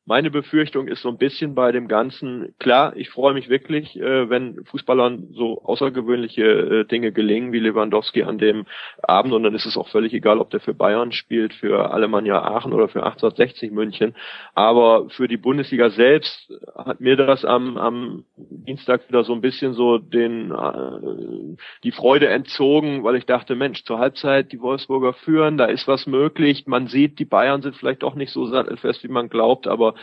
meine 0.05 0.29
Befürchtung 0.29 0.87
ist 0.87 1.01
so 1.01 1.09
ein 1.09 1.17
bisschen 1.17 1.55
bei 1.55 1.71
dem 1.71 1.87
Ganzen, 1.87 2.53
klar, 2.59 2.95
ich 2.95 3.09
freue 3.09 3.33
mich 3.33 3.49
wirklich, 3.49 3.99
äh, 3.99 4.29
wenn 4.29 4.63
Fußballern 4.65 5.29
so 5.31 5.63
außergewöhnliche 5.63 6.43
äh, 6.43 6.85
Dinge 6.85 7.11
gelingen 7.11 7.51
wie 7.51 7.59
Lewandowski 7.59 8.21
an 8.21 8.37
dem 8.37 8.65
Abend 9.01 9.33
und 9.33 9.41
dann 9.41 9.55
ist 9.55 9.65
es 9.65 9.77
auch 9.77 9.87
völlig 9.87 10.13
egal, 10.13 10.39
ob 10.39 10.51
der 10.51 10.59
für 10.59 10.75
Bayern 10.75 11.11
spielt, 11.11 11.53
für 11.55 11.91
Alemannia 11.91 12.39
Aachen 12.39 12.71
oder 12.73 12.87
für 12.87 13.03
1860 13.03 13.71
München. 13.71 14.15
Aber 14.53 15.09
für 15.09 15.27
die 15.27 15.37
Bundesliga 15.37 15.89
selbst 15.89 16.53
hat 16.75 17.01
mir 17.01 17.15
das 17.15 17.43
am, 17.43 17.77
am 17.77 18.25
Dienstag 18.37 19.09
wieder 19.09 19.23
so 19.23 19.33
ein 19.33 19.41
bisschen 19.41 19.73
so 19.73 19.97
den 19.97 20.51
äh, 20.51 21.55
die 21.83 21.91
Freude 21.91 22.27
entzogen, 22.27 23.03
weil 23.03 23.15
ich 23.15 23.25
dachte, 23.25 23.55
Mensch, 23.55 23.83
zur 23.85 23.97
Halbzeit 23.97 24.51
die 24.51 24.61
Wolfsburger 24.61 25.13
führen, 25.13 25.57
da 25.57 25.65
ist 25.65 25.87
was 25.87 26.05
möglich. 26.05 26.67
Man 26.67 26.87
sieht, 26.87 27.17
die 27.17 27.25
Bayern 27.25 27.63
sind 27.63 27.75
vielleicht 27.75 28.03
doch 28.03 28.13
nicht 28.13 28.31
so 28.31 28.45
sattelfest, 28.45 29.03
wie 29.03 29.07
man 29.07 29.29
glaubt, 29.29 29.67
aber 29.67 29.94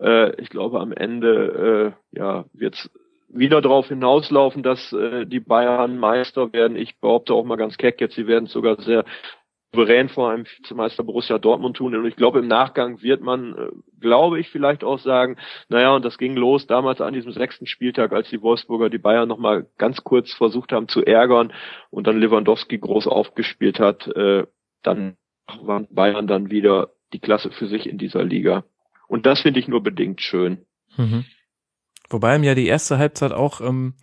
äh, 0.00 0.40
ich 0.40 0.50
glaube, 0.50 0.80
am 0.80 0.92
Ende 0.92 1.94
äh, 2.12 2.18
ja, 2.18 2.44
wird 2.52 2.90
wieder 3.32 3.60
darauf 3.60 3.88
hinauslaufen, 3.88 4.62
dass 4.62 4.92
äh, 4.92 5.26
die 5.26 5.40
Bayern 5.40 5.98
Meister 5.98 6.52
werden. 6.52 6.76
Ich 6.76 6.98
behaupte 6.98 7.34
auch 7.34 7.44
mal 7.44 7.56
ganz 7.56 7.76
keck 7.76 8.00
jetzt, 8.00 8.16
sie 8.16 8.26
werden 8.26 8.46
sogar 8.46 8.80
sehr 8.80 9.04
souverän 9.72 10.08
vor 10.08 10.30
einem 10.30 10.46
Vizemeister 10.46 11.04
Borussia 11.04 11.38
Dortmund 11.38 11.76
tun. 11.76 11.94
Und 11.94 12.06
ich 12.06 12.16
glaube, 12.16 12.40
im 12.40 12.48
Nachgang 12.48 13.02
wird 13.02 13.22
man, 13.22 13.54
äh, 13.56 13.70
glaube 14.00 14.40
ich, 14.40 14.50
vielleicht 14.50 14.82
auch 14.82 14.98
sagen, 14.98 15.36
naja, 15.68 15.94
und 15.94 16.04
das 16.04 16.18
ging 16.18 16.34
los 16.34 16.66
damals 16.66 17.00
an 17.00 17.14
diesem 17.14 17.32
sechsten 17.32 17.66
Spieltag, 17.66 18.12
als 18.12 18.28
die 18.30 18.42
Wolfsburger 18.42 18.90
die 18.90 18.98
Bayern 18.98 19.28
nochmal 19.28 19.66
ganz 19.78 20.02
kurz 20.02 20.32
versucht 20.32 20.72
haben 20.72 20.88
zu 20.88 21.04
ärgern 21.04 21.52
und 21.90 22.06
dann 22.06 22.18
Lewandowski 22.20 22.78
groß 22.78 23.06
aufgespielt 23.06 23.78
hat, 23.78 24.08
äh, 24.08 24.44
dann 24.82 25.16
waren 25.62 25.86
Bayern 25.90 26.26
dann 26.26 26.50
wieder 26.50 26.90
die 27.12 27.20
Klasse 27.20 27.50
für 27.50 27.66
sich 27.66 27.88
in 27.88 27.98
dieser 27.98 28.24
Liga. 28.24 28.64
Und 29.10 29.26
das 29.26 29.40
finde 29.40 29.58
ich 29.58 29.66
nur 29.66 29.82
bedingt 29.82 30.22
schön. 30.22 30.64
Mhm. 30.96 31.24
Wobei 32.08 32.36
ihm 32.36 32.44
ja 32.44 32.54
die 32.54 32.68
erste 32.68 32.96
Halbzeit 32.96 33.32
auch 33.32 33.60
ähm, 33.60 33.94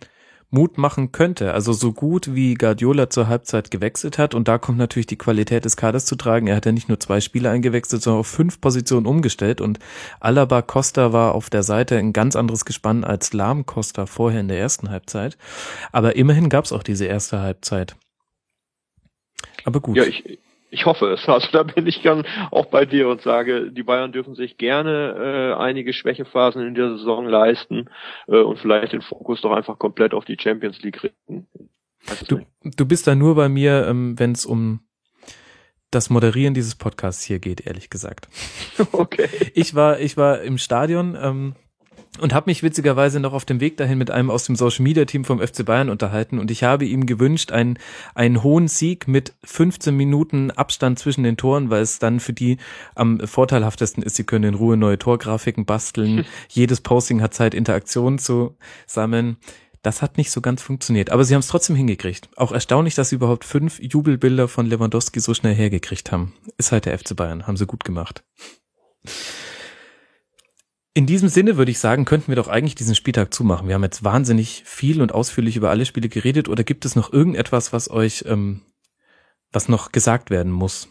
Mut 0.50 0.76
machen 0.76 1.12
könnte. 1.12 1.54
Also 1.54 1.72
so 1.72 1.94
gut 1.94 2.34
wie 2.34 2.52
Guardiola 2.54 3.08
zur 3.08 3.26
Halbzeit 3.26 3.70
gewechselt 3.70 4.18
hat, 4.18 4.34
und 4.34 4.48
da 4.48 4.58
kommt 4.58 4.76
natürlich 4.76 5.06
die 5.06 5.16
Qualität 5.16 5.64
des 5.64 5.78
Kaders 5.78 6.04
zu 6.04 6.16
tragen. 6.16 6.46
Er 6.46 6.56
hat 6.56 6.66
ja 6.66 6.72
nicht 6.72 6.90
nur 6.90 7.00
zwei 7.00 7.22
Spieler 7.22 7.50
eingewechselt, 7.52 8.02
sondern 8.02 8.20
auf 8.20 8.26
fünf 8.26 8.60
Positionen 8.60 9.06
umgestellt 9.06 9.62
und 9.62 9.78
Alaba 10.20 10.60
Costa 10.60 11.10
war 11.14 11.34
auf 11.34 11.48
der 11.48 11.62
Seite 11.62 11.96
ein 11.96 12.12
ganz 12.12 12.36
anderes 12.36 12.66
Gespann 12.66 13.02
als 13.02 13.32
Lahm 13.32 13.64
Costa 13.64 14.04
vorher 14.04 14.40
in 14.40 14.48
der 14.48 14.58
ersten 14.58 14.90
Halbzeit. 14.90 15.38
Aber 15.90 16.16
immerhin 16.16 16.50
gab 16.50 16.66
es 16.66 16.72
auch 16.72 16.82
diese 16.82 17.06
erste 17.06 17.40
Halbzeit. 17.40 17.96
Aber 19.64 19.80
gut. 19.80 19.96
Ja, 19.96 20.04
ich, 20.04 20.38
ich 20.70 20.86
hoffe 20.86 21.12
es. 21.12 21.26
Also 21.28 21.48
da 21.52 21.62
bin 21.62 21.86
ich 21.86 22.02
dann 22.02 22.24
auch 22.50 22.66
bei 22.66 22.84
dir 22.84 23.08
und 23.08 23.22
sage, 23.22 23.70
die 23.70 23.82
Bayern 23.82 24.12
dürfen 24.12 24.34
sich 24.34 24.56
gerne 24.56 25.54
äh, 25.56 25.62
einige 25.62 25.92
Schwächephasen 25.92 26.66
in 26.66 26.74
der 26.74 26.96
Saison 26.96 27.26
leisten 27.26 27.88
äh, 28.26 28.38
und 28.38 28.58
vielleicht 28.58 28.92
den 28.92 29.02
Fokus 29.02 29.40
doch 29.40 29.52
einfach 29.52 29.78
komplett 29.78 30.14
auf 30.14 30.24
die 30.24 30.36
Champions 30.40 30.80
League 30.82 31.02
richten. 31.02 31.46
Du, 32.28 32.40
du 32.62 32.86
bist 32.86 33.06
da 33.06 33.14
nur 33.14 33.34
bei 33.34 33.48
mir, 33.48 33.86
ähm, 33.86 34.18
wenn 34.18 34.32
es 34.32 34.46
um 34.46 34.80
das 35.90 36.10
Moderieren 36.10 36.54
dieses 36.54 36.74
Podcasts 36.74 37.22
hier 37.22 37.38
geht, 37.38 37.66
ehrlich 37.66 37.90
gesagt. 37.90 38.28
Okay. 38.92 39.28
Ich 39.54 39.74
war, 39.74 39.98
ich 39.98 40.16
war 40.16 40.40
im 40.42 40.56
Stadion 40.56 41.16
ähm, 41.20 41.56
und 42.20 42.34
habe 42.34 42.50
mich 42.50 42.62
witzigerweise 42.62 43.20
noch 43.20 43.32
auf 43.32 43.44
dem 43.44 43.60
Weg 43.60 43.76
dahin 43.76 43.98
mit 43.98 44.10
einem 44.10 44.30
aus 44.30 44.44
dem 44.44 44.56
Social 44.56 44.82
Media 44.82 45.04
Team 45.04 45.24
vom 45.24 45.40
FC 45.40 45.64
Bayern 45.64 45.90
unterhalten 45.90 46.38
und 46.38 46.50
ich 46.50 46.64
habe 46.64 46.84
ihm 46.84 47.06
gewünscht 47.06 47.52
einen 47.52 47.78
einen 48.14 48.42
hohen 48.42 48.68
Sieg 48.68 49.08
mit 49.08 49.34
15 49.44 49.96
Minuten 49.96 50.50
Abstand 50.50 50.98
zwischen 50.98 51.24
den 51.24 51.36
Toren, 51.36 51.70
weil 51.70 51.82
es 51.82 51.98
dann 51.98 52.20
für 52.20 52.32
die 52.32 52.58
am 52.94 53.20
vorteilhaftesten 53.20 54.02
ist, 54.02 54.16
sie 54.16 54.24
können 54.24 54.44
in 54.44 54.54
Ruhe 54.54 54.76
neue 54.76 54.98
Torgrafiken 54.98 55.64
basteln. 55.64 56.24
Jedes 56.48 56.80
Posting 56.80 57.22
hat 57.22 57.34
Zeit 57.34 57.54
Interaktionen 57.54 58.18
zu 58.18 58.56
sammeln. 58.86 59.36
Das 59.82 60.02
hat 60.02 60.18
nicht 60.18 60.30
so 60.30 60.40
ganz 60.40 60.60
funktioniert, 60.60 61.10
aber 61.10 61.24
sie 61.24 61.34
haben 61.34 61.40
es 61.40 61.48
trotzdem 61.48 61.76
hingekriegt. 61.76 62.28
Auch 62.36 62.52
erstaunlich, 62.52 62.94
dass 62.94 63.10
sie 63.10 63.16
überhaupt 63.16 63.44
fünf 63.44 63.78
Jubelbilder 63.80 64.48
von 64.48 64.66
Lewandowski 64.66 65.20
so 65.20 65.34
schnell 65.34 65.54
hergekriegt 65.54 66.10
haben. 66.10 66.34
Ist 66.56 66.72
halt 66.72 66.86
der 66.86 66.98
FC 66.98 67.14
Bayern, 67.14 67.46
haben 67.46 67.56
sie 67.56 67.66
gut 67.66 67.84
gemacht. 67.84 68.24
In 70.94 71.06
diesem 71.06 71.28
Sinne 71.28 71.56
würde 71.56 71.70
ich 71.70 71.78
sagen, 71.78 72.04
könnten 72.04 72.28
wir 72.28 72.36
doch 72.36 72.48
eigentlich 72.48 72.74
diesen 72.74 72.94
Spieltag 72.94 73.32
zumachen. 73.32 73.68
Wir 73.68 73.74
haben 73.74 73.84
jetzt 73.84 74.02
wahnsinnig 74.02 74.62
viel 74.64 75.00
und 75.00 75.12
ausführlich 75.12 75.56
über 75.56 75.70
alle 75.70 75.86
Spiele 75.86 76.08
geredet. 76.08 76.48
Oder 76.48 76.64
gibt 76.64 76.84
es 76.84 76.96
noch 76.96 77.12
irgendetwas, 77.12 77.72
was 77.72 77.90
euch, 77.90 78.24
ähm, 78.26 78.62
was 79.52 79.68
noch 79.68 79.92
gesagt 79.92 80.30
werden 80.30 80.50
muss? 80.50 80.88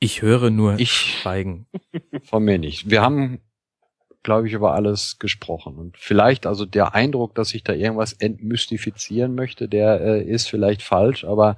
Ich 0.00 0.22
höre 0.22 0.50
nur 0.50 0.78
ich 0.78 0.92
Schweigen. 0.92 1.66
Von 2.24 2.44
mir 2.44 2.58
nicht. 2.58 2.90
Wir 2.90 3.00
haben, 3.00 3.40
glaube 4.22 4.48
ich, 4.48 4.52
über 4.52 4.74
alles 4.74 5.18
gesprochen. 5.18 5.76
Und 5.76 5.96
vielleicht, 5.96 6.46
also 6.46 6.66
der 6.66 6.94
Eindruck, 6.94 7.34
dass 7.34 7.54
ich 7.54 7.62
da 7.62 7.72
irgendwas 7.72 8.12
entmystifizieren 8.12 9.34
möchte, 9.34 9.68
der 9.68 10.00
äh, 10.00 10.22
ist 10.22 10.48
vielleicht 10.48 10.82
falsch, 10.82 11.24
aber 11.24 11.56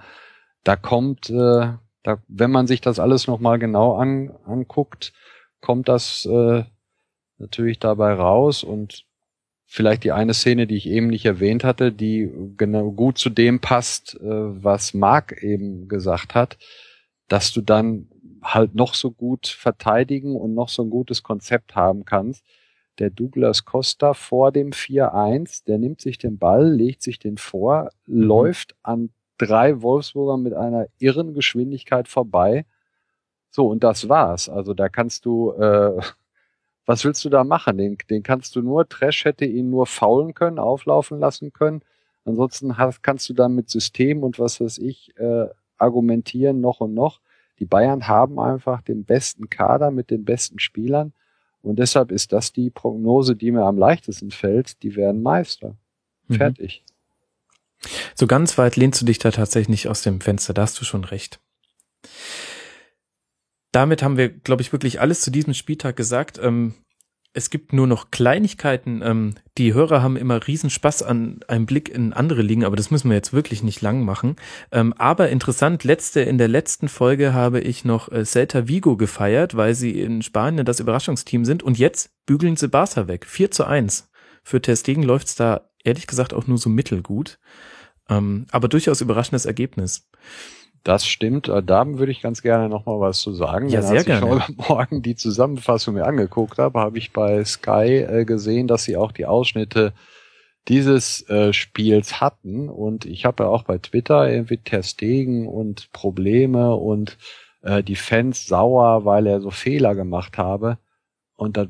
da 0.65 0.77
kommt, 0.77 1.31
äh, 1.31 1.73
da, 2.03 2.23
wenn 2.29 2.51
man 2.51 2.67
sich 2.67 2.81
das 2.81 3.01
alles 3.01 3.27
nochmal 3.27 3.59
genau 3.59 3.97
an, 3.97 4.37
anguckt, 4.45 5.13
kommt 5.67 5.89
das 5.89 6.25
äh, 6.27 6.63
natürlich 7.39 7.81
dabei 7.81 8.13
raus 8.13 8.63
und 8.63 9.05
vielleicht 9.65 10.05
die 10.05 10.13
eine 10.13 10.33
Szene, 10.33 10.69
die 10.69 10.77
ich 10.77 10.89
eben 10.89 11.09
nicht 11.09 11.27
erwähnt 11.27 11.65
hatte, 11.65 11.91
die 11.91 12.31
genau 12.57 12.93
gut 12.93 13.19
zu 13.19 13.31
dem 13.31 13.59
passt, 13.61 14.15
äh, 14.15 14.21
was 14.23 14.95
Marc 14.95 15.43
eben 15.43 15.89
gesagt 15.89 16.37
hat, 16.37 16.57
dass 17.27 17.53
du 17.53 17.63
dann 17.63 18.07
halt 18.45 18.77
noch 18.77 18.95
so 18.95 19.11
gut 19.11 19.49
verteidigen 19.49 20.37
und 20.37 20.55
noch 20.55 20.69
so 20.69 20.85
ein 20.85 20.91
gutes 20.91 21.25
Konzept 21.25 21.75
haben 21.75 22.05
kannst. 22.05 22.45
Der 23.01 23.11
Douglas 23.11 23.65
Costa 23.65 24.15
vor 24.15 24.53
dem 24.53 24.71
4-1, 24.71 25.65
der 25.65 25.79
nimmt 25.79 26.01
sich 26.01 26.17
den 26.17 26.39
Ball, 26.39 26.73
legt 26.73 27.03
sich 27.03 27.19
den 27.19 27.39
vor, 27.39 27.91
mhm. 28.07 28.23
läuft 28.23 28.77
an 28.85 29.11
drei 29.37 29.83
Wolfsburger 29.83 30.37
mit 30.37 30.55
einer 30.55 30.87
irren 31.01 31.35
Geschwindigkeit 31.35 32.07
vorbei 32.07 32.67
so, 33.57 33.69
und 33.69 33.83
das 33.83 34.07
war's. 34.11 34.51
Also 34.51 34.75
da 34.75 34.91
kannst 34.91 35.25
du, 35.25 35.53
äh, 35.53 35.99
was 36.85 37.07
willst 37.07 37.25
du 37.25 37.31
da 37.31 37.43
machen? 37.43 37.79
Den, 37.79 37.97
den 38.11 38.23
kannst 38.23 38.55
du 38.55 38.61
nur, 38.61 38.87
Trash 38.87 39.25
hätte 39.25 39.47
ihn 39.47 39.71
nur 39.71 39.87
faulen 39.87 40.35
können, 40.35 40.59
auflaufen 40.59 41.19
lassen 41.19 41.55
können. 41.55 41.81
Ansonsten 42.27 42.77
hast, 42.77 43.03
kannst 43.03 43.27
du 43.31 43.33
dann 43.33 43.55
mit 43.55 43.71
System 43.71 44.25
und 44.25 44.39
was 44.39 44.61
weiß 44.61 44.77
ich 44.77 45.19
äh, 45.19 45.47
argumentieren 45.79 46.61
noch 46.61 46.81
und 46.81 46.93
noch. 46.93 47.23
Die 47.59 47.65
Bayern 47.65 48.07
haben 48.07 48.39
einfach 48.39 48.83
den 48.83 49.05
besten 49.05 49.49
Kader 49.49 49.91
mit 49.91 50.11
den 50.11 50.27
besten 50.27 50.59
Spielern. 50.59 51.15
Und 51.63 51.79
deshalb 51.79 52.13
ist 52.13 52.35
das 52.35 52.53
die 52.53 52.69
Prognose, 52.69 53.37
die 53.37 53.53
mir 53.53 53.65
am 53.65 53.79
leichtesten 53.79 54.33
fällt. 54.33 54.83
Die 54.83 54.97
werden 54.97 55.23
Meister. 55.23 55.77
Mhm. 56.29 56.35
Fertig. 56.35 56.85
So 58.15 58.27
ganz 58.27 58.59
weit 58.59 58.77
lehnst 58.77 59.01
du 59.01 59.07
dich 59.07 59.19
da 59.19 59.31
tatsächlich 59.31 59.71
nicht 59.71 59.89
aus 59.89 60.03
dem 60.03 60.21
Fenster. 60.21 60.53
Da 60.53 60.61
hast 60.61 60.79
du 60.79 60.85
schon 60.85 61.05
recht 61.05 61.41
damit 63.77 64.03
haben 64.03 64.17
wir, 64.17 64.31
glaube 64.31 64.63
ich, 64.63 64.73
wirklich 64.73 65.03
alles 65.03 65.21
zu 65.21 65.31
diesem 65.31 65.53
Spieltag 65.53 65.97
gesagt. 65.97 66.41
Ähm, 66.43 66.73
es 67.35 67.51
gibt 67.51 67.75
nur 67.75 67.87
noch 67.87 68.11
Kleinigkeiten. 68.11 69.03
Ähm, 69.05 69.35
die 69.59 69.75
Hörer 69.75 70.03
haben 70.03 70.17
immer 70.17 70.47
Riesenspaß 70.47 71.03
an 71.03 71.41
einem 71.47 71.67
Blick 71.67 71.91
in 71.91 72.15
andere 72.15 72.41
Ligen, 72.41 72.65
aber 72.65 72.77
das 72.77 72.91
müssen 72.91 73.11
wir 73.11 73.17
jetzt 73.17 73.35
wirklich 73.35 73.63
nicht 73.63 73.83
lang 73.83 74.03
machen. 74.03 74.37
Ähm, 74.73 74.95
aber 74.95 75.29
interessant, 75.29 75.85
letzte, 75.85 76.23
in 76.23 76.39
der 76.39 76.49
letzten 76.49 76.89
Folge 76.89 77.35
habe 77.35 77.61
ich 77.61 77.85
noch 77.85 78.11
äh, 78.11 78.25
Celta 78.25 78.67
Vigo 78.67 78.97
gefeiert, 78.97 79.59
weil 79.59 79.75
sie 79.75 80.01
in 80.01 80.23
Spanien 80.23 80.65
das 80.65 80.81
Überraschungsteam 80.81 81.45
sind 81.45 81.63
und 81.63 81.77
jetzt 81.77 82.09
bügeln 82.25 82.57
sie 82.57 82.69
Barca 82.69 83.09
weg. 83.09 83.27
4 83.27 83.51
zu 83.51 83.67
1. 83.67 84.09
Für 84.43 84.63
Testegen 84.63 85.03
läuft's 85.03 85.35
da 85.35 85.69
ehrlich 85.85 86.07
gesagt 86.07 86.33
auch 86.33 86.47
nur 86.47 86.57
so 86.57 86.71
mittelgut. 86.71 87.39
Ähm, 88.09 88.47
aber 88.51 88.69
durchaus 88.69 89.03
überraschendes 89.03 89.45
Ergebnis. 89.45 90.09
Das 90.87 91.05
stimmt. 91.05 91.49
Äh, 91.49 91.65
da 91.65 91.85
würde 91.85 92.13
ich 92.13 92.23
ganz 92.23 92.43
gerne 92.43 92.69
noch 92.69 92.87
mal 92.87 93.01
was 93.01 93.19
zu 93.19 93.33
sagen. 93.33 93.69
Ja, 93.69 93.81
Denn 93.81 93.89
sehr 93.89 93.99
als 93.99 94.07
gerne. 94.07 94.27
ich 94.27 94.33
heute 94.41 94.53
Morgen 94.69 95.03
die 95.03 95.17
Zusammenfassung 95.17 95.95
mir 95.95 96.07
angeguckt 96.07 96.59
habe, 96.59 96.79
habe 96.79 96.97
ich 96.97 97.13
bei 97.13 97.45
Sky 97.45 98.05
äh, 98.09 98.25
gesehen, 98.25 98.69
dass 98.69 98.85
sie 98.85 98.97
auch 98.97 99.11
die 99.11 99.27
Ausschnitte 99.27 99.95
dieses 100.69 101.29
äh, 101.29 101.53
Spiels 101.53 102.21
hatten. 102.21 102.69
Und 102.69 103.05
ich 103.05 103.25
habe 103.25 103.43
ja 103.43 103.51
auch 103.51 103.65
bei 103.65 103.79
Twitter 103.79 104.31
irgendwie 104.31 104.59
Terstegen 104.59 105.49
und 105.49 105.91
Probleme 105.91 106.77
und 106.77 107.19
äh, 107.63 107.83
die 107.83 107.97
Fans 107.97 108.47
sauer, 108.47 109.05
weil 109.05 109.27
er 109.27 109.41
so 109.41 109.51
Fehler 109.51 109.97
gemacht 109.97 110.39
habe. 110.39 110.79
Und 111.35 111.57
da 111.57 111.67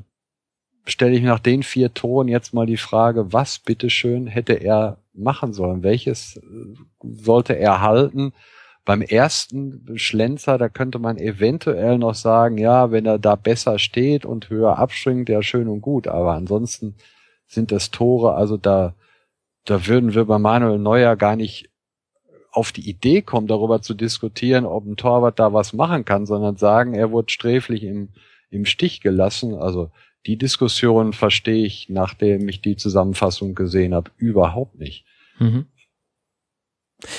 stelle 0.85 1.15
ich 1.15 1.23
nach 1.23 1.39
den 1.39 1.63
vier 1.63 1.91
Toren 1.95 2.27
jetzt 2.27 2.53
mal 2.53 2.67
die 2.67 2.77
Frage, 2.77 3.33
was 3.33 3.57
bitteschön 3.57 4.27
hätte 4.27 4.53
er 4.53 4.99
machen 5.11 5.53
sollen? 5.53 5.81
Welches 5.81 6.39
sollte 7.01 7.57
er 7.57 7.81
halten? 7.81 8.33
Beim 8.87 9.01
ersten 9.01 9.97
Schlenzer, 9.97 10.57
da 10.57 10.69
könnte 10.69 10.97
man 10.97 11.17
eventuell 11.17 11.97
noch 11.97 12.15
sagen, 12.15 12.57
ja, 12.57 12.89
wenn 12.89 13.05
er 13.05 13.19
da 13.19 13.35
besser 13.35 13.79
steht 13.79 14.25
und 14.25 14.49
höher 14.49 14.79
abschwingt, 14.79 15.27
ja 15.27 15.43
schön 15.43 15.67
und 15.67 15.81
gut. 15.81 16.07
Aber 16.07 16.35
ansonsten 16.35 16.95
sind 17.47 17.73
das 17.73 17.91
Tore, 17.91 18.35
also 18.35 18.55
da, 18.55 18.95
da 19.65 19.87
würden 19.87 20.15
wir 20.15 20.23
bei 20.23 20.39
Manuel 20.39 20.79
Neuer 20.79 21.17
gar 21.17 21.35
nicht 21.35 21.69
auf 22.53 22.71
die 22.71 22.89
Idee 22.89 23.21
kommen, 23.21 23.47
darüber 23.47 23.81
zu 23.81 23.93
diskutieren, 23.93 24.65
ob 24.65 24.85
ein 24.85 24.95
Torwart 24.95 25.37
da 25.37 25.51
was 25.51 25.73
machen 25.73 26.05
kann, 26.05 26.25
sondern 26.25 26.55
sagen, 26.55 26.93
er 26.93 27.11
wurde 27.11 27.29
sträflich 27.29 27.83
im, 27.83 28.13
im 28.51 28.63
Stich 28.63 29.01
gelassen. 29.01 29.53
Also 29.55 29.91
die 30.27 30.37
Diskussion 30.37 31.11
verstehe 31.11 31.65
ich, 31.65 31.89
nachdem 31.89 32.47
ich 32.47 32.61
die 32.61 32.77
Zusammenfassung 32.77 33.53
gesehen 33.53 33.93
habe, 33.93 34.11
überhaupt 34.15 34.79
nicht. 34.79 35.03
Mhm. 35.39 35.65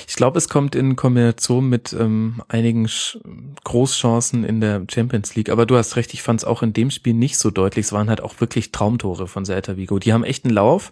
Ich 0.09 0.17
glaube, 0.17 0.39
es 0.39 0.49
kommt 0.49 0.75
in 0.75 0.97
Kombination 0.97 1.69
mit 1.69 1.93
ähm, 1.93 2.43
einigen 2.49 2.89
Sch 2.89 3.19
Großchancen 3.63 4.43
in 4.43 4.61
der 4.61 4.85
Champions 4.91 5.37
League. 5.37 5.51
Aber 5.51 5.67
du 5.67 5.77
hast 5.77 5.95
recht, 5.95 6.13
ich 6.15 6.23
fand 6.23 6.41
es 6.41 6.45
auch 6.45 6.63
in 6.63 6.73
dem 6.73 6.91
Spiel 6.91 7.15
nicht 7.15 7.39
so 7.39 7.51
deutlich. 7.51 7.87
Es 7.87 7.93
waren 7.93 8.09
halt 8.09 8.21
auch 8.21 8.41
wirklich 8.41 8.73
Traumtore 8.73 9.29
von 9.29 9.45
Celta 9.45 9.77
Vigo. 9.77 10.01
Die 10.01 10.13
haben 10.13 10.25
echt 10.25 10.45
einen 10.45 10.55
Lauf, 10.55 10.91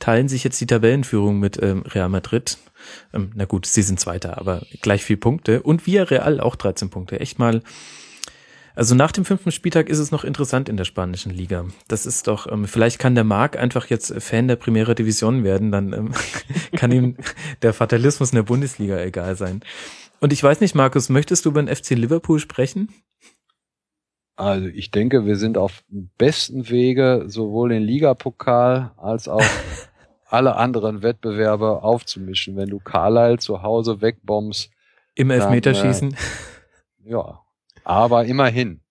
teilen 0.00 0.28
sich 0.28 0.42
jetzt 0.42 0.60
die 0.60 0.66
Tabellenführung 0.66 1.38
mit 1.38 1.62
ähm, 1.62 1.82
Real 1.82 2.08
Madrid. 2.08 2.58
Ähm, 3.12 3.30
na 3.34 3.44
gut, 3.44 3.66
sie 3.66 3.82
sind 3.82 4.00
Zweiter, 4.00 4.38
aber 4.38 4.62
gleich 4.82 5.04
viel 5.04 5.16
Punkte. 5.16 5.62
Und 5.62 5.86
via 5.86 6.02
Real 6.02 6.40
auch 6.40 6.56
13 6.56 6.90
Punkte. 6.90 7.20
Echt 7.20 7.38
mal 7.38 7.62
also 8.78 8.94
nach 8.94 9.10
dem 9.10 9.24
fünften 9.24 9.50
Spieltag 9.50 9.88
ist 9.88 9.98
es 9.98 10.12
noch 10.12 10.22
interessant 10.22 10.68
in 10.68 10.76
der 10.76 10.84
spanischen 10.84 11.32
Liga. 11.32 11.64
Das 11.88 12.06
ist 12.06 12.28
doch, 12.28 12.46
ähm, 12.46 12.68
vielleicht 12.68 13.00
kann 13.00 13.16
der 13.16 13.24
Marc 13.24 13.58
einfach 13.58 13.86
jetzt 13.86 14.14
Fan 14.22 14.46
der 14.46 14.54
Primera 14.54 14.94
Division 14.94 15.42
werden, 15.42 15.72
dann 15.72 15.92
ähm, 15.92 16.12
kann 16.76 16.92
ihm 16.92 17.16
der 17.62 17.74
Fatalismus 17.74 18.30
in 18.30 18.36
der 18.36 18.44
Bundesliga 18.44 19.00
egal 19.00 19.34
sein. 19.34 19.62
Und 20.20 20.32
ich 20.32 20.40
weiß 20.40 20.60
nicht, 20.60 20.76
Markus, 20.76 21.08
möchtest 21.08 21.44
du 21.44 21.48
über 21.48 21.60
den 21.60 21.74
FC 21.74 21.90
Liverpool 21.90 22.38
sprechen? 22.38 22.88
Also 24.36 24.68
ich 24.68 24.92
denke, 24.92 25.26
wir 25.26 25.34
sind 25.34 25.58
auf 25.58 25.82
besten 26.16 26.68
Wege, 26.70 27.24
sowohl 27.26 27.70
den 27.70 27.82
Ligapokal 27.82 28.92
als 28.96 29.26
auch 29.26 29.42
alle 30.26 30.54
anderen 30.54 31.02
Wettbewerbe 31.02 31.82
aufzumischen. 31.82 32.54
Wenn 32.54 32.68
du 32.68 32.78
Carlisle 32.78 33.38
zu 33.38 33.60
Hause 33.62 34.00
wegbombst. 34.00 34.70
Im 35.16 35.32
Elfmeterschießen. 35.32 36.12
Äh, 36.12 37.10
ja, 37.10 37.40
aber 37.88 38.26
immerhin. 38.26 38.82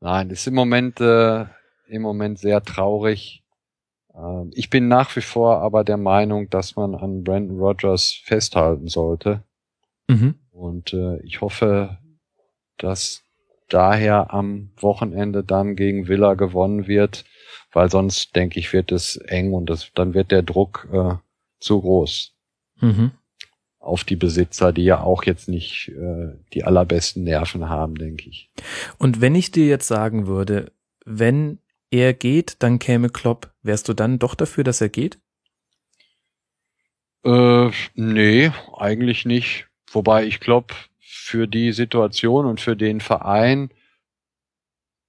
Nein, 0.00 0.30
ist 0.30 0.46
im 0.46 0.54
Moment, 0.54 1.00
äh, 1.00 1.44
im 1.86 2.02
Moment 2.02 2.38
sehr 2.38 2.62
traurig. 2.62 3.44
Äh, 4.14 4.44
ich 4.52 4.70
bin 4.70 4.88
nach 4.88 5.14
wie 5.16 5.20
vor 5.20 5.60
aber 5.60 5.84
der 5.84 5.98
Meinung, 5.98 6.48
dass 6.48 6.74
man 6.74 6.94
an 6.94 7.24
Brandon 7.24 7.58
Rogers 7.58 8.18
festhalten 8.24 8.88
sollte. 8.88 9.44
Mhm. 10.08 10.36
Und 10.50 10.94
äh, 10.94 11.20
ich 11.20 11.42
hoffe, 11.42 11.98
dass 12.78 13.22
daher 13.68 14.32
am 14.32 14.70
Wochenende 14.80 15.44
dann 15.44 15.76
gegen 15.76 16.08
Villa 16.08 16.32
gewonnen 16.32 16.86
wird, 16.86 17.26
weil 17.72 17.90
sonst 17.90 18.34
denke 18.34 18.58
ich, 18.58 18.72
wird 18.72 18.92
es 18.92 19.16
eng 19.16 19.52
und 19.52 19.68
das, 19.68 19.92
dann 19.94 20.14
wird 20.14 20.30
der 20.30 20.42
Druck 20.42 20.88
äh, 20.90 21.16
zu 21.60 21.82
groß. 21.82 22.34
Mhm 22.80 23.12
auf 23.88 24.04
die 24.04 24.16
Besitzer, 24.16 24.72
die 24.72 24.84
ja 24.84 25.00
auch 25.00 25.24
jetzt 25.24 25.48
nicht 25.48 25.88
äh, 25.88 26.34
die 26.52 26.64
allerbesten 26.64 27.24
Nerven 27.24 27.68
haben, 27.68 27.96
denke 27.96 28.28
ich. 28.28 28.50
Und 28.98 29.20
wenn 29.20 29.34
ich 29.34 29.50
dir 29.50 29.66
jetzt 29.66 29.88
sagen 29.88 30.26
würde, 30.26 30.72
wenn 31.04 31.58
er 31.90 32.12
geht, 32.12 32.62
dann 32.62 32.78
käme 32.78 33.08
Klopp, 33.08 33.52
wärst 33.62 33.88
du 33.88 33.94
dann 33.94 34.18
doch 34.18 34.34
dafür, 34.34 34.62
dass 34.62 34.80
er 34.80 34.90
geht? 34.90 35.18
Äh, 37.24 37.70
nee, 37.94 38.50
eigentlich 38.76 39.24
nicht. 39.24 39.66
Wobei 39.90 40.24
ich 40.24 40.40
Klopp 40.40 40.74
für 41.00 41.48
die 41.48 41.72
Situation 41.72 42.46
und 42.46 42.60
für 42.60 42.76
den 42.76 43.00
Verein 43.00 43.70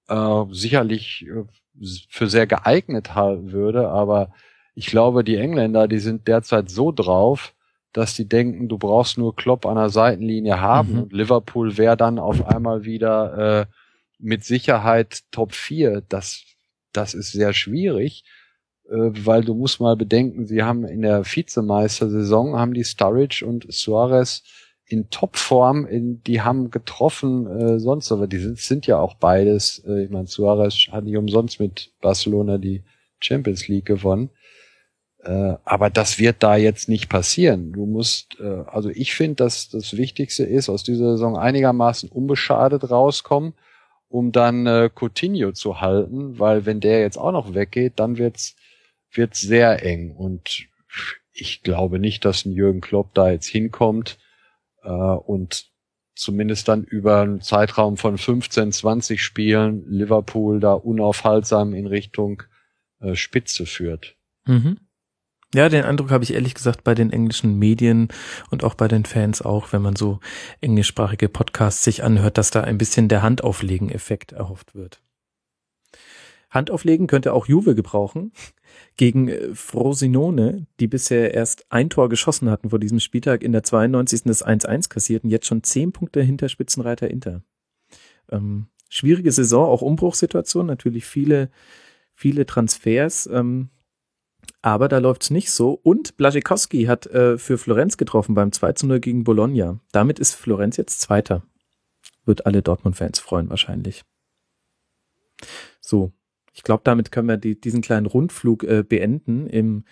äh, 0.07 0.43
sicherlich 0.51 1.25
äh, 1.27 1.43
für 2.09 2.27
sehr 2.27 2.47
geeignet 2.47 3.15
halten 3.15 3.51
würde, 3.51 3.89
aber 3.89 4.33
ich 4.75 4.87
glaube, 4.87 5.23
die 5.23 5.35
Engländer, 5.35 5.87
die 5.87 5.99
sind 5.99 6.27
derzeit 6.27 6.69
so 6.69 6.91
drauf, 6.91 7.53
dass 7.93 8.15
die 8.15 8.27
denken, 8.27 8.67
du 8.67 8.77
brauchst 8.77 9.17
nur 9.17 9.35
Klopp 9.35 9.65
an 9.65 9.75
der 9.75 9.89
Seitenlinie 9.89 10.59
haben 10.59 10.93
mhm. 10.93 10.99
und 11.03 11.13
Liverpool 11.13 11.77
wäre 11.77 11.97
dann 11.97 12.19
auf 12.19 12.45
einmal 12.45 12.83
wieder 12.83 13.61
äh, 13.61 13.65
mit 14.19 14.43
Sicherheit 14.43 15.21
Top 15.31 15.53
4. 15.53 16.03
Das, 16.07 16.43
das 16.93 17.13
ist 17.13 17.31
sehr 17.31 17.53
schwierig, 17.53 18.23
äh, 18.87 18.95
weil 18.95 19.43
du 19.43 19.55
musst 19.55 19.79
mal 19.79 19.95
bedenken, 19.95 20.45
sie 20.45 20.61
haben 20.61 20.85
in 20.85 21.01
der 21.01 21.25
Vizemeistersaison 21.25 22.55
haben 22.55 22.73
die 22.73 22.83
Sturridge 22.83 23.45
und 23.45 23.65
Suarez 23.73 24.43
in 24.85 25.09
Topform, 25.09 25.85
in, 25.85 26.23
die 26.23 26.41
haben 26.41 26.71
getroffen 26.71 27.47
äh, 27.47 27.79
sonst, 27.79 28.11
aber 28.11 28.27
die 28.27 28.39
sind, 28.39 28.57
sind 28.57 28.87
ja 28.87 28.99
auch 28.99 29.15
beides. 29.15 29.83
Äh, 29.87 30.03
ich 30.05 30.09
meine, 30.09 30.27
Suarez 30.27 30.87
hat 30.91 31.05
nicht 31.05 31.17
umsonst 31.17 31.59
mit 31.59 31.91
Barcelona 32.01 32.57
die 32.57 32.83
Champions 33.19 33.67
League 33.67 33.85
gewonnen. 33.85 34.31
Äh, 35.23 35.55
aber 35.65 35.89
das 35.89 36.17
wird 36.17 36.43
da 36.43 36.55
jetzt 36.55 36.87
nicht 36.87 37.09
passieren. 37.09 37.73
Du 37.73 37.85
musst, 37.85 38.39
äh, 38.39 38.63
also 38.67 38.89
ich 38.89 39.13
finde, 39.13 39.35
dass 39.35 39.69
das 39.69 39.97
Wichtigste 39.97 40.43
ist, 40.43 40.69
aus 40.69 40.83
dieser 40.83 41.11
Saison 41.11 41.37
einigermaßen 41.37 42.09
unbeschadet 42.09 42.89
rauskommen, 42.89 43.53
um 44.07 44.31
dann 44.31 44.65
äh, 44.65 44.89
Coutinho 44.93 45.51
zu 45.51 45.81
halten, 45.81 46.39
weil 46.39 46.65
wenn 46.65 46.79
der 46.79 47.01
jetzt 47.01 47.17
auch 47.17 47.31
noch 47.31 47.53
weggeht, 47.53 47.93
dann 47.97 48.17
wird's 48.17 48.55
wird's 49.11 49.39
sehr 49.39 49.83
eng 49.83 50.11
und 50.11 50.67
ich 51.33 51.63
glaube 51.63 51.99
nicht, 51.99 52.25
dass 52.25 52.45
ein 52.45 52.51
Jürgen 52.51 52.81
Klopp 52.81 53.13
da 53.13 53.31
jetzt 53.31 53.47
hinkommt 53.47 54.19
äh, 54.83 54.89
und 54.89 55.69
zumindest 56.15 56.67
dann 56.67 56.83
über 56.83 57.21
einen 57.21 57.41
Zeitraum 57.41 57.97
von 57.97 58.17
15, 58.17 58.71
20 58.71 59.23
Spielen 59.23 59.85
Liverpool 59.89 60.59
da 60.59 60.73
unaufhaltsam 60.73 61.73
in 61.73 61.87
Richtung 61.87 62.43
äh, 62.99 63.15
Spitze 63.15 63.65
führt. 63.65 64.15
Mhm. 64.45 64.79
Ja, 65.55 65.67
den 65.67 65.83
Eindruck 65.83 66.11
habe 66.11 66.23
ich 66.23 66.33
ehrlich 66.33 66.53
gesagt 66.53 66.83
bei 66.83 66.93
den 66.93 67.11
englischen 67.11 67.57
Medien 67.57 68.09
und 68.51 68.63
auch 68.63 68.75
bei 68.75 68.87
den 68.87 69.05
Fans 69.05 69.41
auch, 69.41 69.73
wenn 69.73 69.81
man 69.81 69.95
so 69.95 70.19
englischsprachige 70.61 71.27
Podcasts 71.27 71.83
sich 71.83 72.03
anhört, 72.03 72.37
dass 72.37 72.51
da 72.51 72.61
ein 72.61 72.77
bisschen 72.77 73.07
der 73.07 73.23
Handauflegen-Effekt 73.23 74.31
erhofft 74.31 74.75
wird. 74.75 75.01
Handauflegen 76.51 77.07
könnte 77.07 77.33
auch 77.33 77.47
Juve 77.47 77.73
gebrauchen 77.73 78.31
gegen 78.95 79.27
äh, 79.27 79.55
Frosinone, 79.55 80.67
die 80.79 80.87
bisher 80.87 81.33
erst 81.33 81.65
ein 81.71 81.89
Tor 81.89 82.09
geschossen 82.09 82.49
hatten 82.51 82.69
vor 82.69 82.79
diesem 82.79 82.99
Spieltag, 82.99 83.43
in 83.43 83.51
der 83.51 83.63
92. 83.63 84.23
das 84.25 84.45
1-1 84.45 84.89
kassierten, 84.89 85.31
jetzt 85.31 85.47
schon 85.47 85.63
zehn 85.63 85.91
Punkte 85.91 86.21
hinter 86.21 86.49
Spitzenreiter 86.49 87.09
Inter. 87.09 87.41
Ähm, 88.31 88.67
schwierige 88.87 89.31
Saison, 89.31 89.67
auch 89.67 89.81
Umbruchssituation, 89.81 90.67
natürlich 90.67 91.05
viele, 91.05 91.49
viele 92.13 92.45
Transfers. 92.45 93.27
Ähm, 93.31 93.69
aber 94.61 94.87
da 94.87 94.97
läuft's 94.97 95.29
nicht 95.29 95.51
so. 95.51 95.79
Und 95.83 96.17
Blaschikowski 96.17 96.83
hat 96.83 97.05
äh, 97.07 97.37
für 97.37 97.57
Florenz 97.57 97.97
getroffen 97.97 98.35
beim 98.35 98.51
2 98.51 98.73
zu 98.73 98.87
0 98.87 98.99
gegen 98.99 99.23
Bologna. 99.23 99.79
Damit 99.91 100.19
ist 100.19 100.35
Florenz 100.35 100.77
jetzt 100.77 101.01
Zweiter. 101.01 101.43
Wird 102.25 102.45
alle 102.45 102.61
Dortmund-Fans 102.61 103.19
freuen 103.19 103.49
wahrscheinlich. 103.49 104.03
So, 105.79 106.11
ich 106.53 106.63
glaube, 106.63 106.81
damit 106.83 107.11
können 107.11 107.29
wir 107.29 107.37
die, 107.37 107.59
diesen 107.59 107.81
kleinen 107.81 108.05
Rundflug 108.05 108.63
äh, 108.63 108.83
beenden 108.83 109.47
im 109.47 109.85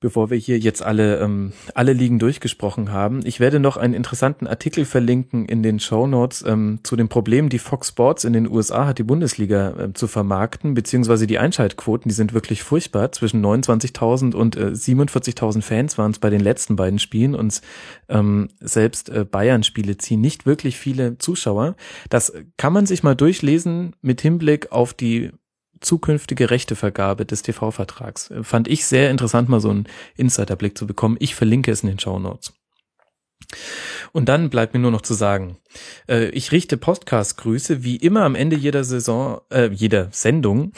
bevor 0.00 0.30
wir 0.30 0.38
hier 0.38 0.58
jetzt 0.58 0.82
alle, 0.82 1.18
ähm, 1.18 1.52
alle 1.74 1.92
Ligen 1.92 2.18
durchgesprochen 2.18 2.90
haben. 2.90 3.20
Ich 3.24 3.38
werde 3.38 3.60
noch 3.60 3.76
einen 3.76 3.92
interessanten 3.92 4.46
Artikel 4.46 4.86
verlinken 4.86 5.44
in 5.44 5.62
den 5.62 5.78
Show 5.78 6.06
Notes 6.06 6.42
ähm, 6.46 6.80
zu 6.82 6.96
den 6.96 7.08
Problemen, 7.08 7.50
die 7.50 7.58
Fox 7.58 7.88
Sports 7.88 8.24
in 8.24 8.32
den 8.32 8.50
USA 8.50 8.86
hat, 8.86 8.98
die 8.98 9.02
Bundesliga 9.02 9.70
äh, 9.78 9.92
zu 9.92 10.08
vermarkten, 10.08 10.72
beziehungsweise 10.72 11.26
die 11.26 11.38
Einschaltquoten, 11.38 12.08
die 12.08 12.14
sind 12.14 12.32
wirklich 12.32 12.62
furchtbar. 12.62 13.12
Zwischen 13.12 13.44
29.000 13.44 14.34
und 14.34 14.56
äh, 14.56 14.70
47.000 14.70 15.60
Fans 15.60 15.98
waren 15.98 16.12
es 16.12 16.18
bei 16.18 16.30
den 16.30 16.40
letzten 16.40 16.76
beiden 16.76 16.98
Spielen 16.98 17.34
und 17.34 17.60
ähm, 18.08 18.48
selbst 18.60 19.10
äh, 19.10 19.26
Bayern-Spiele 19.30 19.98
ziehen 19.98 20.22
nicht 20.22 20.46
wirklich 20.46 20.78
viele 20.78 21.18
Zuschauer. 21.18 21.76
Das 22.08 22.32
kann 22.56 22.72
man 22.72 22.86
sich 22.86 23.02
mal 23.02 23.14
durchlesen 23.14 23.94
mit 24.00 24.22
Hinblick 24.22 24.72
auf 24.72 24.94
die 24.94 25.30
zukünftige 25.80 26.50
Rechtevergabe 26.50 27.24
des 27.26 27.42
TV-Vertrags. 27.42 28.32
Fand 28.42 28.68
ich 28.68 28.86
sehr 28.86 29.10
interessant, 29.10 29.48
mal 29.48 29.60
so 29.60 29.70
einen 29.70 29.88
Insiderblick 30.16 30.76
zu 30.76 30.86
bekommen. 30.86 31.16
Ich 31.20 31.34
verlinke 31.34 31.70
es 31.70 31.82
in 31.82 31.88
den 31.88 31.98
Show 31.98 32.18
Notes. 32.18 32.52
Und 34.12 34.28
dann 34.28 34.50
bleibt 34.50 34.74
mir 34.74 34.80
nur 34.80 34.90
noch 34.90 35.02
zu 35.02 35.14
sagen, 35.14 35.56
äh, 36.08 36.28
ich 36.30 36.52
richte 36.52 36.76
Podcast-Grüße 36.76 37.82
wie 37.82 37.96
immer 37.96 38.22
am 38.22 38.34
Ende 38.34 38.56
jeder 38.56 38.84
Saison, 38.84 39.40
äh, 39.50 39.70
jeder 39.72 40.08
Sendung 40.12 40.72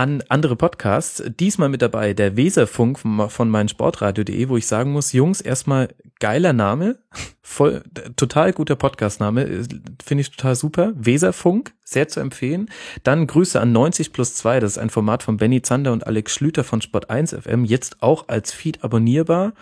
an 0.00 0.22
andere 0.30 0.56
Podcasts. 0.56 1.22
Diesmal 1.38 1.68
mit 1.68 1.82
dabei 1.82 2.14
der 2.14 2.34
Weserfunk 2.34 2.98
von 2.98 3.50
meinsportradio.de, 3.50 4.48
wo 4.48 4.56
ich 4.56 4.66
sagen 4.66 4.92
muss, 4.92 5.12
Jungs, 5.12 5.42
erstmal 5.42 5.90
geiler 6.20 6.54
Name, 6.54 6.96
voll 7.42 7.82
total 8.16 8.54
guter 8.54 8.76
Podcastname, 8.76 9.66
finde 10.02 10.22
ich 10.22 10.30
total 10.30 10.54
super. 10.54 10.94
Weserfunk, 10.94 11.74
sehr 11.84 12.08
zu 12.08 12.20
empfehlen. 12.20 12.70
Dann 13.02 13.26
Grüße 13.26 13.60
an 13.60 13.72
90 13.72 14.14
plus 14.14 14.36
2, 14.36 14.60
das 14.60 14.72
ist 14.72 14.78
ein 14.78 14.88
Format 14.88 15.22
von 15.22 15.36
Benny 15.36 15.60
Zander 15.60 15.92
und 15.92 16.06
Alex 16.06 16.32
Schlüter 16.32 16.64
von 16.64 16.80
Sport 16.80 17.10
1 17.10 17.34
FM, 17.34 17.66
jetzt 17.66 18.02
auch 18.02 18.28
als 18.28 18.52
Feed 18.52 18.82
abonnierbar. 18.82 19.52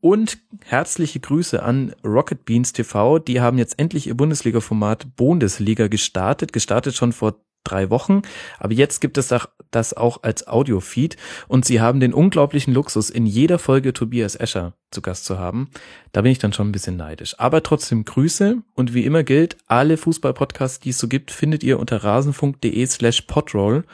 Und 0.00 0.38
herzliche 0.64 1.20
Grüße 1.20 1.62
an 1.62 1.94
Rocket 2.04 2.44
Beans 2.44 2.72
TV, 2.72 3.20
die 3.20 3.40
haben 3.40 3.58
jetzt 3.58 3.78
endlich 3.78 4.08
ihr 4.08 4.16
Bundesliga-Format 4.16 5.14
Bundesliga 5.14 5.86
gestartet, 5.86 6.52
gestartet 6.52 6.96
schon 6.96 7.12
vor 7.12 7.36
drei 7.64 7.90
Wochen. 7.90 8.22
Aber 8.58 8.72
jetzt 8.72 9.00
gibt 9.00 9.18
es 9.18 9.28
das 9.74 9.94
auch 9.94 10.22
als 10.22 10.46
Audiofeed 10.46 11.16
und 11.48 11.64
sie 11.64 11.80
haben 11.80 12.00
den 12.00 12.14
unglaublichen 12.14 12.72
Luxus, 12.74 13.10
in 13.10 13.26
jeder 13.26 13.58
Folge 13.58 13.92
Tobias 13.92 14.36
Escher 14.36 14.74
zu 14.90 15.02
Gast 15.02 15.24
zu 15.24 15.38
haben. 15.38 15.70
Da 16.12 16.22
bin 16.22 16.32
ich 16.32 16.38
dann 16.38 16.52
schon 16.52 16.68
ein 16.68 16.72
bisschen 16.72 16.96
neidisch. 16.96 17.38
Aber 17.38 17.62
trotzdem 17.62 18.04
Grüße 18.04 18.58
und 18.74 18.94
wie 18.94 19.04
immer 19.04 19.24
gilt, 19.24 19.56
alle 19.66 19.96
Fußball-Podcasts, 19.96 20.80
die 20.80 20.90
es 20.90 20.98
so 20.98 21.08
gibt, 21.08 21.30
findet 21.30 21.62
ihr 21.62 21.78
unter 21.78 22.02
rasenfunk.de 22.02 22.86
slash 22.86 23.22
podroll. 23.22 23.84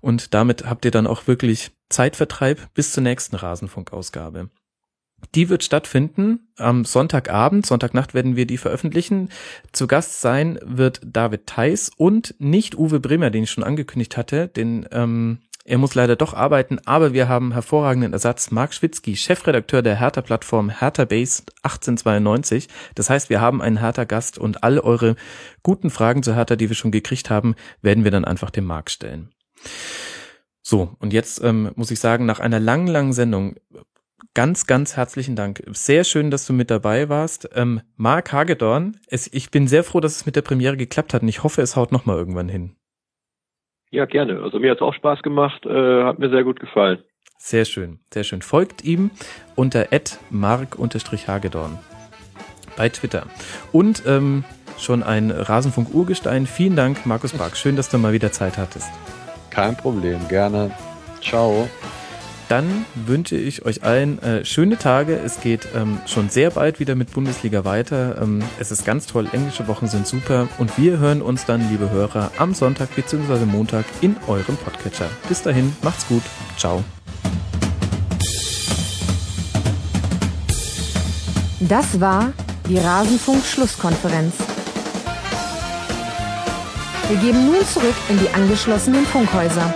Und 0.00 0.34
damit 0.34 0.66
habt 0.66 0.84
ihr 0.84 0.90
dann 0.90 1.06
auch 1.06 1.26
wirklich 1.26 1.70
Zeitvertreib 1.88 2.74
bis 2.74 2.92
zur 2.92 3.02
nächsten 3.02 3.36
Rasenfunk-Ausgabe. 3.36 4.50
Die 5.34 5.48
wird 5.48 5.64
stattfinden 5.64 6.48
am 6.56 6.84
Sonntagabend. 6.84 7.66
Sonntagnacht 7.66 8.14
werden 8.14 8.36
wir 8.36 8.46
die 8.46 8.58
veröffentlichen. 8.58 9.30
Zu 9.72 9.86
Gast 9.86 10.20
sein 10.20 10.58
wird 10.62 11.00
David 11.04 11.46
Theis 11.46 11.90
und 11.96 12.34
nicht 12.38 12.76
Uwe 12.76 13.00
Bremer, 13.00 13.30
den 13.30 13.44
ich 13.44 13.50
schon 13.50 13.64
angekündigt 13.64 14.16
hatte. 14.16 14.48
Den, 14.48 14.86
ähm, 14.92 15.40
er 15.64 15.78
muss 15.78 15.94
leider 15.94 16.14
doch 16.16 16.32
arbeiten, 16.32 16.78
aber 16.84 17.12
wir 17.12 17.28
haben 17.28 17.52
hervorragenden 17.52 18.12
Ersatz. 18.12 18.50
Marc 18.50 18.72
Schwitzky, 18.72 19.16
Chefredakteur 19.16 19.82
der 19.82 19.98
Hertha-Plattform 19.98 20.70
Hertha 20.70 21.04
Base 21.04 21.42
1892. 21.62 22.68
Das 22.94 23.10
heißt, 23.10 23.30
wir 23.30 23.40
haben 23.40 23.60
einen 23.60 23.80
Hertha-Gast 23.80 24.38
und 24.38 24.62
alle 24.62 24.84
eure 24.84 25.16
guten 25.62 25.90
Fragen 25.90 26.22
zu 26.22 26.34
Hertha, 26.34 26.56
die 26.56 26.68
wir 26.68 26.76
schon 26.76 26.92
gekriegt 26.92 27.30
haben, 27.30 27.56
werden 27.82 28.04
wir 28.04 28.10
dann 28.10 28.24
einfach 28.24 28.50
dem 28.50 28.64
Marc 28.64 28.90
stellen. 28.90 29.30
So, 30.62 30.94
und 31.00 31.12
jetzt 31.12 31.42
ähm, 31.42 31.72
muss 31.74 31.90
ich 31.90 32.00
sagen, 32.00 32.26
nach 32.26 32.40
einer 32.40 32.60
langen, 32.60 32.86
langen 32.86 33.12
Sendung 33.12 33.56
ganz, 34.34 34.66
ganz 34.66 34.96
herzlichen 34.96 35.36
Dank. 35.36 35.62
Sehr 35.68 36.04
schön, 36.04 36.30
dass 36.30 36.46
du 36.46 36.52
mit 36.52 36.70
dabei 36.70 37.08
warst. 37.08 37.48
Ähm, 37.54 37.80
Marc 37.96 38.32
Hagedorn, 38.32 38.96
es, 39.08 39.32
ich 39.32 39.50
bin 39.50 39.68
sehr 39.68 39.84
froh, 39.84 40.00
dass 40.00 40.16
es 40.16 40.26
mit 40.26 40.36
der 40.36 40.42
Premiere 40.42 40.76
geklappt 40.76 41.14
hat 41.14 41.22
und 41.22 41.28
ich 41.28 41.42
hoffe, 41.42 41.62
es 41.62 41.76
haut 41.76 41.92
nochmal 41.92 42.16
irgendwann 42.16 42.48
hin. 42.48 42.76
Ja, 43.90 44.04
gerne. 44.04 44.42
Also 44.42 44.58
mir 44.58 44.70
hat 44.70 44.78
es 44.78 44.82
auch 44.82 44.94
Spaß 44.94 45.22
gemacht, 45.22 45.64
äh, 45.64 46.04
hat 46.04 46.18
mir 46.18 46.30
sehr 46.30 46.44
gut 46.44 46.60
gefallen. 46.60 47.02
Sehr 47.38 47.64
schön, 47.64 48.00
sehr 48.12 48.24
schön. 48.24 48.42
Folgt 48.42 48.84
ihm 48.84 49.10
unter 49.54 49.86
mark-hagedorn 50.30 51.78
bei 52.76 52.88
Twitter. 52.88 53.26
Und 53.72 54.02
ähm, 54.06 54.44
schon 54.78 55.02
ein 55.02 55.30
Rasenfunk-Urgestein. 55.30 56.46
Vielen 56.46 56.76
Dank, 56.76 57.06
Markus 57.06 57.32
Bark. 57.32 57.56
Schön, 57.56 57.76
dass 57.76 57.88
du 57.88 57.98
mal 57.98 58.12
wieder 58.12 58.32
Zeit 58.32 58.58
hattest. 58.58 58.88
Kein 59.50 59.76
Problem, 59.76 60.26
gerne. 60.28 60.70
Ciao 61.22 61.68
dann 62.48 62.84
wünsche 62.94 63.36
ich 63.36 63.64
euch 63.64 63.82
allen 63.82 64.22
äh, 64.22 64.44
schöne 64.44 64.78
Tage. 64.78 65.16
Es 65.16 65.40
geht 65.40 65.68
ähm, 65.74 65.98
schon 66.06 66.28
sehr 66.28 66.50
bald 66.50 66.78
wieder 66.78 66.94
mit 66.94 67.12
Bundesliga 67.12 67.64
weiter. 67.64 68.20
Ähm, 68.22 68.42
es 68.58 68.70
ist 68.70 68.84
ganz 68.84 69.06
toll, 69.06 69.28
englische 69.32 69.66
Wochen 69.68 69.86
sind 69.88 70.06
super 70.06 70.48
und 70.58 70.78
wir 70.78 70.98
hören 70.98 71.22
uns 71.22 71.44
dann, 71.44 71.68
liebe 71.70 71.90
Hörer, 71.90 72.30
am 72.38 72.54
Sonntag 72.54 72.94
bzw. 72.94 73.44
Montag 73.46 73.84
in 74.00 74.16
eurem 74.26 74.56
Podcatcher. 74.56 75.08
Bis 75.28 75.42
dahin, 75.42 75.74
macht's 75.82 76.06
gut. 76.06 76.22
Ciao. 76.56 76.84
Das 81.60 82.00
war 82.00 82.32
die 82.68 82.78
Rasenfunk-Schlusskonferenz. 82.78 84.34
Wir 87.08 87.16
geben 87.18 87.46
nun 87.46 87.64
zurück 87.66 87.94
in 88.08 88.18
die 88.18 88.28
angeschlossenen 88.30 89.06
Funkhäuser. 89.06 89.74